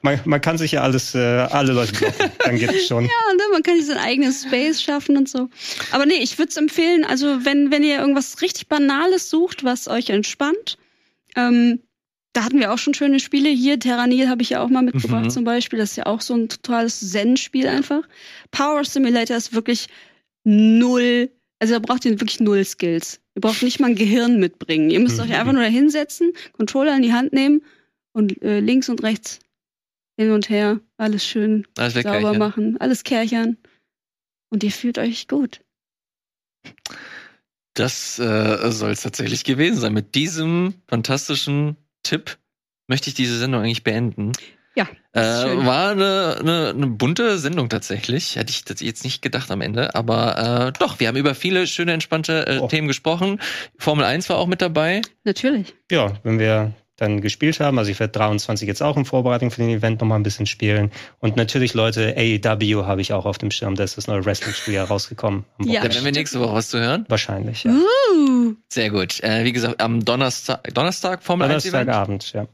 man, 0.03 0.21
man 0.27 0.43
kann 0.43 0.59
sich 0.59 0.73
ja 0.73 0.83
alles, 0.83 1.15
äh, 1.15 1.19
alle 1.19 1.73
Leute 1.73 1.93
blocken. 1.95 2.31
Dann 2.41 2.59
geht 2.59 2.71
es 2.71 2.87
schon. 2.87 3.05
Ja, 3.05 3.11
ne, 3.35 3.43
man 3.51 3.63
kann 3.63 3.77
sich 3.79 3.87
sein 3.87 3.97
eigenes 3.97 4.43
Space 4.43 4.83
schaffen 4.83 5.17
und 5.17 5.27
so. 5.27 5.49
Aber 5.91 6.05
nee, 6.05 6.17
ich 6.21 6.37
würde 6.39 6.51
es 6.51 6.59
empfehlen, 6.59 7.07
also 7.07 7.43
wenn, 7.43 7.71
wenn 7.71 7.83
ihr 7.83 7.99
irgendwas 7.99 8.43
richtig 8.43 8.69
Banales 8.69 9.31
sucht, 9.31 9.65
was 9.65 9.89
euch 9.89 10.11
entspannt, 10.11 10.77
ähm, 11.35 11.81
da 12.35 12.45
hatten 12.45 12.61
wir 12.61 12.75
auch 12.75 12.79
schon 12.79 12.93
schöne 12.93 13.21
Spiele 13.21 13.49
hier. 13.49 13.79
Terranil 13.81 14.29
habe 14.29 14.43
ich 14.43 14.51
ja 14.51 14.61
auch 14.63 14.69
mal 14.69 14.83
mitgebracht 14.83 15.25
Mhm. 15.25 15.31
zum 15.31 15.45
Beispiel. 15.45 15.79
Das 15.79 15.93
ist 15.93 15.97
ja 15.97 16.05
auch 16.05 16.21
so 16.21 16.35
ein 16.35 16.51
totales 16.51 17.01
Zen-Spiel 17.01 17.69
einfach. 17.69 18.03
Power 18.51 18.85
Simulator 18.85 19.39
ist 19.39 19.55
wirklich 19.55 19.87
null, 20.45 21.31
also 21.63 21.75
da 21.75 21.79
braucht 21.79 22.05
ihr 22.05 22.11
wirklich 22.21 22.41
null 22.41 22.65
Skills. 22.65 23.21
Ihr 23.37 23.41
braucht 23.41 23.63
nicht 23.63 23.79
mal 23.81 23.87
ein 23.91 23.95
Gehirn 23.95 24.41
mitbringen. 24.41 24.91
Ihr 24.91 24.99
müsst 25.01 25.17
Mhm. 25.19 25.23
euch 25.25 25.35
einfach 25.35 25.53
nur 25.53 25.63
da 25.63 25.69
hinsetzen, 25.69 26.33
Controller 26.53 26.97
in 26.97 27.03
die 27.03 27.13
Hand 27.13 27.33
nehmen 27.33 27.63
und 28.13 28.43
äh, 28.43 28.59
links 28.61 28.89
und 28.89 29.03
rechts 29.03 29.39
hin 30.19 30.33
und 30.33 30.51
her, 30.51 30.81
alles 30.99 31.25
schön 31.25 31.67
Alles 31.79 31.95
sauber 31.95 32.09
wegkeichern. 32.15 32.39
machen, 32.39 32.77
alles 32.81 33.05
kärchern. 33.05 33.57
Und 34.51 34.63
ihr 34.65 34.73
fühlt 34.73 34.99
euch 34.99 35.29
gut. 35.29 35.61
Das 37.75 38.19
äh, 38.19 38.71
soll 38.71 38.91
es 38.91 39.01
tatsächlich 39.03 39.45
gewesen 39.45 39.81
sein. 39.81 39.95
Mit 39.95 40.15
diesem 40.15 40.75
fantastischen 40.89 41.77
Tipp 42.03 42.37
möchte 42.89 43.09
ich 43.09 43.15
diese 43.15 43.39
Sendung 43.39 43.63
eigentlich 43.63 43.85
beenden. 43.85 44.33
Ja, 44.75 44.89
Äh, 45.13 45.21
war 45.67 45.91
eine, 45.91 46.37
eine, 46.41 46.69
eine 46.71 46.87
bunte 46.87 47.39
Sendung 47.39 47.69
tatsächlich. 47.69 48.37
Hätte 48.37 48.51
ich 48.51 48.65
das 48.65 48.81
jetzt 48.81 49.05
nicht 49.05 49.21
gedacht 49.21 49.51
am 49.51 49.61
Ende. 49.61 49.95
Aber 49.95 50.69
äh, 50.69 50.79
doch, 50.79 50.99
wir 51.01 51.09
haben 51.09 51.17
über 51.17 51.35
viele 51.35 51.67
schöne, 51.67 51.93
entspannte 51.93 52.47
äh, 52.47 52.59
Oh. 52.61 52.69
Themen 52.69 52.89
gesprochen. 52.89 53.39
Formel 53.79 54.05
1 54.05 54.29
war 54.31 54.39
auch 54.39 54.47
mit 54.47 54.63
dabei. 54.63 55.03
Natürlich. 55.25 55.75
Ja, 55.91 56.15
wenn 56.23 56.39
wir 56.39 56.73
dann 56.97 57.21
gespielt 57.21 57.59
haben, 57.59 57.79
also 57.79 57.91
ich 57.91 57.99
werde 58.01 58.13
23 58.13 58.69
jetzt 58.69 58.83
auch 58.83 58.97
in 58.97 59.05
Vorbereitung 59.05 59.51
für 59.51 59.61
den 59.61 59.71
Event 59.71 60.01
nochmal 60.01 60.19
ein 60.19 60.23
bisschen 60.23 60.47
spielen. 60.47 60.91
Und 61.19 61.37
natürlich, 61.37 61.75
Leute, 61.75 62.15
AEW 62.17 62.85
habe 62.87 63.01
ich 63.01 63.13
auch 63.13 63.27
auf 63.27 63.39
dem 63.39 63.51
Schirm. 63.51 63.75
Da 63.75 63.83
ist 63.85 63.97
das 63.99 64.07
neue 64.07 64.25
Wrestling-Spiel 64.25 64.75
ja 64.75 64.85
rausgekommen. 64.85 65.45
Ja, 65.65 65.83
Da 65.83 65.93
werden 65.93 66.05
wir 66.05 66.13
nächste 66.13 66.39
Woche 66.41 66.55
was 66.55 66.69
zu 66.69 66.79
hören. 66.81 67.05
Wahrscheinlich, 67.09 67.65
ja. 67.65 67.73
Uh, 67.73 68.55
Sehr 68.69 68.91
gut. 68.91 69.21
Äh, 69.23 69.45
wie 69.45 69.53
gesagt, 69.53 69.81
am 69.83 70.05
Donnerstag, 70.05 70.73
Donnerstag 70.75 71.23
Formel 71.23 71.51
1 71.51 71.65
Event. 71.67 71.89
Donnerstagabend, 71.89 72.33
ja. 72.35 72.47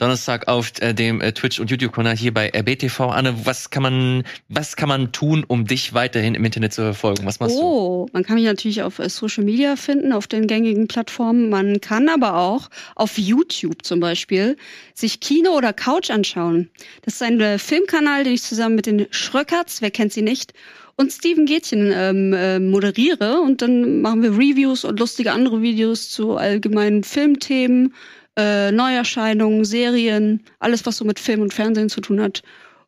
Donnerstag 0.00 0.48
auf 0.48 0.72
äh, 0.80 0.94
dem 0.94 1.20
äh, 1.20 1.32
Twitch 1.32 1.60
und 1.60 1.70
YouTube 1.70 1.92
Kanal 1.92 2.16
hier 2.16 2.32
bei 2.32 2.50
RBTV. 2.50 3.10
Anne, 3.10 3.44
was 3.44 3.68
kann 3.68 3.82
man, 3.82 4.24
was 4.48 4.74
kann 4.76 4.88
man 4.88 5.12
tun, 5.12 5.44
um 5.46 5.66
dich 5.66 5.92
weiterhin 5.92 6.34
im 6.34 6.44
Internet 6.44 6.72
zu 6.72 6.80
verfolgen? 6.80 7.26
Was 7.26 7.38
machst 7.38 7.56
du? 7.56 7.60
oh, 7.62 8.08
man 8.14 8.24
kann 8.24 8.36
mich 8.36 8.46
natürlich 8.46 8.82
auf 8.82 8.98
äh, 8.98 9.10
Social 9.10 9.44
Media 9.44 9.76
finden, 9.76 10.12
auf 10.14 10.26
den 10.26 10.46
gängigen 10.46 10.88
Plattformen. 10.88 11.50
Man 11.50 11.82
kann 11.82 12.08
aber 12.08 12.38
auch 12.38 12.70
auf 12.94 13.18
YouTube 13.18 13.84
zum 13.84 14.00
Beispiel 14.00 14.56
sich 14.94 15.20
Kino 15.20 15.50
oder 15.50 15.74
Couch 15.74 16.10
anschauen. 16.10 16.70
Das 17.02 17.14
ist 17.14 17.22
ein 17.22 17.58
Filmkanal, 17.58 18.24
den 18.24 18.32
ich 18.32 18.42
zusammen 18.42 18.76
mit 18.76 18.86
den 18.86 19.06
Schröckerts, 19.10 19.82
wer 19.82 19.90
kennt 19.90 20.14
sie 20.14 20.22
nicht, 20.22 20.54
und 20.96 21.12
Steven 21.12 21.46
Gätchen 21.46 21.92
ähm, 21.94 22.32
äh, 22.34 22.58
moderiere. 22.58 23.40
Und 23.40 23.62
dann 23.62 24.02
machen 24.02 24.22
wir 24.22 24.32
Reviews 24.32 24.84
und 24.84 25.00
lustige 25.00 25.32
andere 25.32 25.62
Videos 25.62 26.10
zu 26.10 26.36
allgemeinen 26.36 27.04
Filmthemen, 27.04 27.94
äh, 28.36 28.70
Neuerscheinungen, 28.72 29.64
Serien, 29.64 30.42
alles, 30.58 30.86
was 30.86 30.96
so 30.98 31.04
mit 31.04 31.18
Film 31.18 31.40
und 31.42 31.52
Fernsehen 31.54 31.88
zu 31.88 32.00
tun 32.00 32.20
hat. 32.20 32.42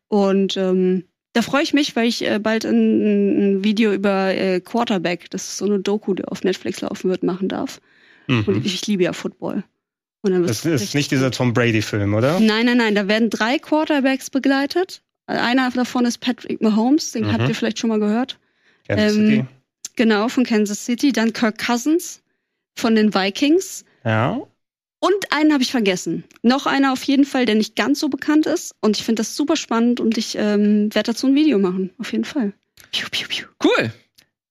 Und 0.07 0.57
ähm, 0.57 1.03
da 1.33 1.41
freue 1.41 1.63
ich 1.63 1.73
mich, 1.73 1.95
weil 1.95 2.07
ich 2.07 2.25
äh, 2.25 2.39
bald 2.39 2.65
ein, 2.65 3.55
ein 3.57 3.63
Video 3.63 3.91
über 3.93 4.33
äh, 4.35 4.59
Quarterback, 4.61 5.29
das 5.31 5.43
ist 5.47 5.57
so 5.57 5.65
eine 5.65 5.79
Doku, 5.79 6.13
die 6.13 6.25
auf 6.25 6.43
Netflix 6.43 6.81
laufen 6.81 7.09
wird, 7.09 7.23
machen 7.23 7.47
darf. 7.49 7.81
Und 8.27 8.47
Mhm. 8.47 8.61
ich, 8.63 8.75
ich 8.75 8.87
liebe 8.87 9.03
ja 9.03 9.13
Football. 9.13 9.63
Und 10.21 10.47
Das 10.47 10.63
ist 10.65 10.95
nicht 10.95 11.11
dieser. 11.11 11.31
Tom 11.31 11.53
Brady-Film, 11.53 12.13
oder? 12.13 12.39
Nein, 12.39 12.65
nein, 12.67 12.77
nein. 12.77 12.95
Da 12.95 13.07
werden 13.09 13.29
drei 13.29 13.57
Quarterbacks 13.59 14.29
begleitet. 14.29 15.01
Einer 15.25 15.69
davon 15.71 16.05
ist 16.05 16.19
Patrick 16.19 16.61
Mahomes, 16.61 17.11
den 17.11 17.25
Mhm. 17.25 17.33
habt 17.33 17.49
ihr 17.49 17.55
vielleicht 17.55 17.79
schon 17.79 17.89
mal 17.89 17.99
gehört. 17.99 18.39
Kansas 18.87 19.15
Ähm, 19.17 19.25
City. 19.25 19.45
Genau, 19.97 20.29
von 20.29 20.45
Kansas 20.45 20.85
City. 20.85 21.11
Dann 21.11 21.33
Kirk 21.33 21.57
Cousins 21.57 22.21
von 22.75 22.95
den 22.95 23.13
Vikings. 23.13 23.83
Ja. 24.05 24.39
Und 25.03 25.33
einen 25.33 25.51
habe 25.51 25.63
ich 25.63 25.71
vergessen. 25.71 26.23
Noch 26.43 26.65
einer 26.65 26.93
auf 26.93 27.03
jeden 27.03 27.25
Fall, 27.25 27.45
der 27.45 27.55
nicht 27.55 27.75
ganz 27.75 27.99
so 27.99 28.07
bekannt 28.07 28.45
ist. 28.45 28.73
Und 28.79 28.95
ich 28.95 29.03
finde 29.03 29.19
das 29.19 29.35
super 29.35 29.57
spannend 29.57 29.99
und 29.99 30.17
ich 30.17 30.37
ähm, 30.37 30.95
werde 30.95 31.11
dazu 31.11 31.27
ein 31.27 31.35
Video 31.35 31.59
machen. 31.59 31.89
Auf 31.97 32.13
jeden 32.13 32.23
Fall. 32.23 32.53
Piu, 32.93 33.09
piu, 33.11 33.27
piu. 33.27 33.45
Cool. 33.61 33.91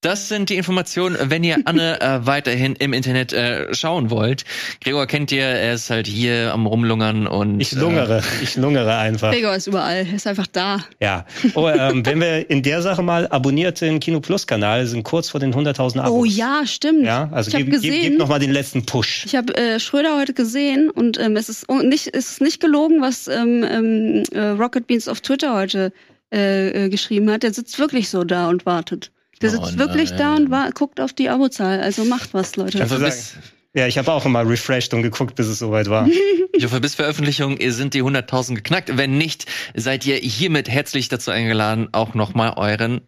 Das 0.02 0.28
sind 0.28 0.50
die 0.50 0.56
Informationen, 0.56 1.16
wenn 1.22 1.44
ihr 1.44 1.58
Anne 1.64 2.00
äh, 2.00 2.26
weiterhin 2.26 2.74
im 2.74 2.92
Internet 2.92 3.32
äh, 3.32 3.72
schauen 3.72 4.10
wollt. 4.10 4.44
Gregor 4.82 5.06
kennt 5.06 5.30
ihr, 5.30 5.44
er 5.44 5.74
ist 5.74 5.90
halt 5.90 6.08
hier 6.08 6.52
am 6.52 6.66
Rumlungern 6.66 7.28
und 7.28 7.60
Ich 7.60 7.70
lungere, 7.70 8.20
ich 8.42 8.56
lungere 8.56 8.96
einfach. 8.96 9.30
Gregor 9.30 9.54
ist 9.54 9.68
überall. 9.68 10.04
Er 10.04 10.14
ist 10.14 10.26
einfach 10.26 10.48
da. 10.48 10.80
Ja. 11.00 11.24
Oh, 11.54 11.68
ähm, 11.68 12.04
wenn 12.04 12.20
wir 12.20 12.50
in 12.50 12.64
der 12.64 12.82
Sache 12.82 13.00
mal 13.04 13.28
abonniert 13.28 13.80
den 13.80 14.00
Kino 14.00 14.18
Plus 14.18 14.48
Kanal, 14.48 14.86
sind 14.88 15.04
kurz 15.04 15.30
vor 15.30 15.38
den 15.38 15.54
100.000 15.54 16.00
Abos. 16.00 16.10
Oh 16.10 16.24
ja, 16.24 16.62
stimmt. 16.66 17.04
Ja, 17.04 17.28
also 17.30 17.48
ich 17.48 17.54
habe 17.54 17.64
gib, 17.64 17.74
gib, 17.74 17.82
gesehen. 17.82 18.02
gib 18.02 18.18
noch 18.18 18.26
mal 18.26 18.40
den 18.40 18.50
letzten 18.50 18.84
Push. 18.84 19.24
Ich 19.24 19.36
habe 19.36 19.56
äh, 19.56 19.78
Schröder 19.78 20.18
heute 20.18 20.34
gesehen 20.34 20.90
und 20.90 21.20
ähm, 21.20 21.36
es 21.36 21.48
ist 21.48 21.70
nicht, 21.70 22.08
es 22.12 22.32
ist 22.32 22.40
nicht 22.40 22.60
gelogen, 22.60 23.00
was 23.02 23.28
ähm, 23.28 23.64
ähm, 23.70 24.24
äh, 24.32 24.48
Rocket 24.48 24.88
Beans 24.88 25.06
auf 25.06 25.20
Twitter 25.20 25.54
heute 25.54 25.92
äh, 26.34 26.86
äh, 26.86 26.88
geschrieben 26.88 27.30
hat. 27.30 27.44
Der 27.44 27.54
sitzt 27.54 27.78
wirklich 27.78 28.08
so 28.08 28.24
da 28.24 28.48
und 28.48 28.66
wartet. 28.66 29.12
Der 29.42 29.50
sitzt 29.50 29.78
wirklich 29.78 30.10
nein. 30.10 30.18
da 30.18 30.34
und 30.36 30.50
wa 30.50 30.70
guckt 30.74 31.00
auf 31.00 31.12
die 31.12 31.28
Abozahl. 31.28 31.80
Also 31.80 32.04
macht 32.04 32.32
was, 32.34 32.56
Leute. 32.56 32.78
Hoffe, 32.80 32.88
sagen? 32.98 33.04
bis, 33.04 33.34
Ja, 33.74 33.86
ich 33.86 33.98
habe 33.98 34.12
auch 34.12 34.24
immer 34.24 34.48
refreshed 34.48 34.94
und 34.94 35.02
geguckt, 35.02 35.34
bis 35.34 35.46
es 35.48 35.58
soweit 35.58 35.88
war. 35.90 36.08
ich 36.52 36.64
hoffe, 36.64 36.80
bis 36.80 36.94
Veröffentlichung 36.94 37.58
sind 37.70 37.94
die 37.94 38.02
100.000 38.02 38.54
geknackt. 38.56 38.96
Wenn 38.96 39.18
nicht, 39.18 39.46
seid 39.74 40.06
ihr 40.06 40.16
hiermit 40.16 40.68
herzlich 40.68 41.08
dazu 41.08 41.30
eingeladen, 41.30 41.88
auch 41.92 42.14
nochmal 42.14 42.54
euren 42.56 43.00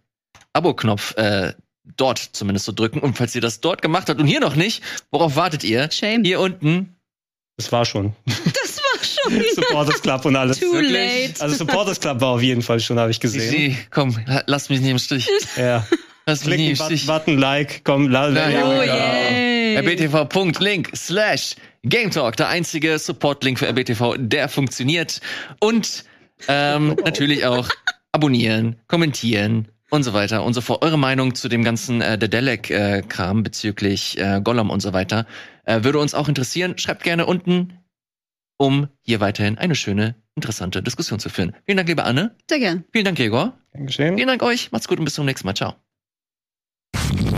Abo-Knopf 0.53 1.17
äh, 1.17 1.53
dort 1.97 2.19
zumindest 2.19 2.65
zu 2.65 2.73
drücken. 2.73 2.99
Und 3.01 3.17
falls 3.17 3.35
ihr 3.35 3.41
das 3.41 3.61
dort 3.61 3.83
gemacht 3.83 4.09
habt 4.09 4.21
und 4.21 4.27
hier 4.27 4.41
noch 4.41 4.57
nicht, 4.57 4.83
worauf 5.11 5.37
wartet 5.37 5.65
ihr? 5.65 5.91
Shame. 5.91 6.25
Hier 6.25 6.41
unten. 6.41 6.97
Das 7.57 7.71
war 7.73 7.85
schon. 7.85 8.15
Das 8.65 8.81
war 9.31 9.41
schon 9.41 9.45
Supporters 9.55 10.03
Club 10.03 10.25
und 10.25 10.37
alles. 10.37 10.59
too 10.61 10.73
Wirklich? 10.73 10.93
late. 11.29 11.41
Also 11.43 11.57
Supporters 11.57 12.01
Club 12.01 12.21
war 12.21 12.29
auf 12.31 12.43
jeden 12.43 12.63
Fall 12.63 12.81
schon, 12.81 12.99
habe 12.99 13.11
ich 13.11 13.21
gesehen. 13.21 13.51
Sie, 13.51 13.77
komm, 13.91 14.19
la- 14.27 14.43
lass 14.47 14.69
mich 14.71 14.81
nicht 14.81 14.91
im 14.91 14.99
Stich. 14.99 15.29
Ja. 15.57 15.87
Nicht 16.27 16.43
Klicken, 16.43 16.67
im 16.71 16.77
Button. 16.77 17.07
Button, 17.07 17.39
Like, 17.39 17.85
komm, 17.85 18.09
la, 18.09 18.29
Oh 18.29 18.83
yay. 18.83 19.77
rbtv.link 19.77 20.91
slash 20.95 21.57
Game 21.83 22.11
Talk, 22.11 22.37
der 22.37 22.49
einzige 22.49 22.99
Support-Link 22.99 23.59
für 23.59 23.69
RBTV, 23.69 24.15
der 24.19 24.49
funktioniert. 24.49 25.21
Und 25.61 26.05
ähm, 26.49 26.97
natürlich 27.05 27.45
auch 27.45 27.69
abonnieren, 28.13 28.77
kommentieren 28.87 29.69
und 29.91 30.03
so 30.03 30.13
weiter 30.15 30.45
und 30.45 30.55
so 30.55 30.61
fort. 30.61 30.83
Eure 30.83 30.99
Meinung 30.99 31.35
zu 31.35 31.49
dem 31.49 31.63
ganzen 31.63 32.01
äh, 32.01 32.17
Dedelec-Kram 32.17 33.43
bezüglich 33.43 34.19
äh, 34.19 34.41
Gollum 34.43 34.71
und 34.71 34.81
so 34.81 34.93
weiter 34.93 35.27
äh, 35.65 35.85
würde 35.85 35.99
uns 35.99 36.15
auch 36.15 36.29
interessieren. 36.29 36.79
Schreibt 36.79 37.03
gerne 37.03 37.27
unten, 37.27 37.79
um 38.57 38.89
hier 39.03 39.21
weiterhin 39.21 39.59
eine 39.59 39.75
schöne, 39.75 40.15
interessante 40.37 40.83
Diskussion 40.83 41.19
zu 41.19 41.29
führen. 41.29 41.55
Vielen 41.67 41.77
Dank, 41.77 41.89
liebe 41.89 42.05
Anne. 42.05 42.35
Sehr 42.49 42.59
gern. 42.61 42.85
Vielen 42.93 43.05
Dank, 43.05 43.19
Gregor. 43.19 43.53
Dankeschön. 43.73 44.17
Vielen 44.17 44.29
Dank 44.29 44.43
euch. 44.43 44.73
Macht's 44.73 44.89
gut 44.89 44.99
und 44.99 45.05
bis 45.05 45.15
zum 45.15 45.27
nächsten 45.27 45.47
Mal. 45.47 45.55
Ciao. 45.55 45.84
you 46.95 47.34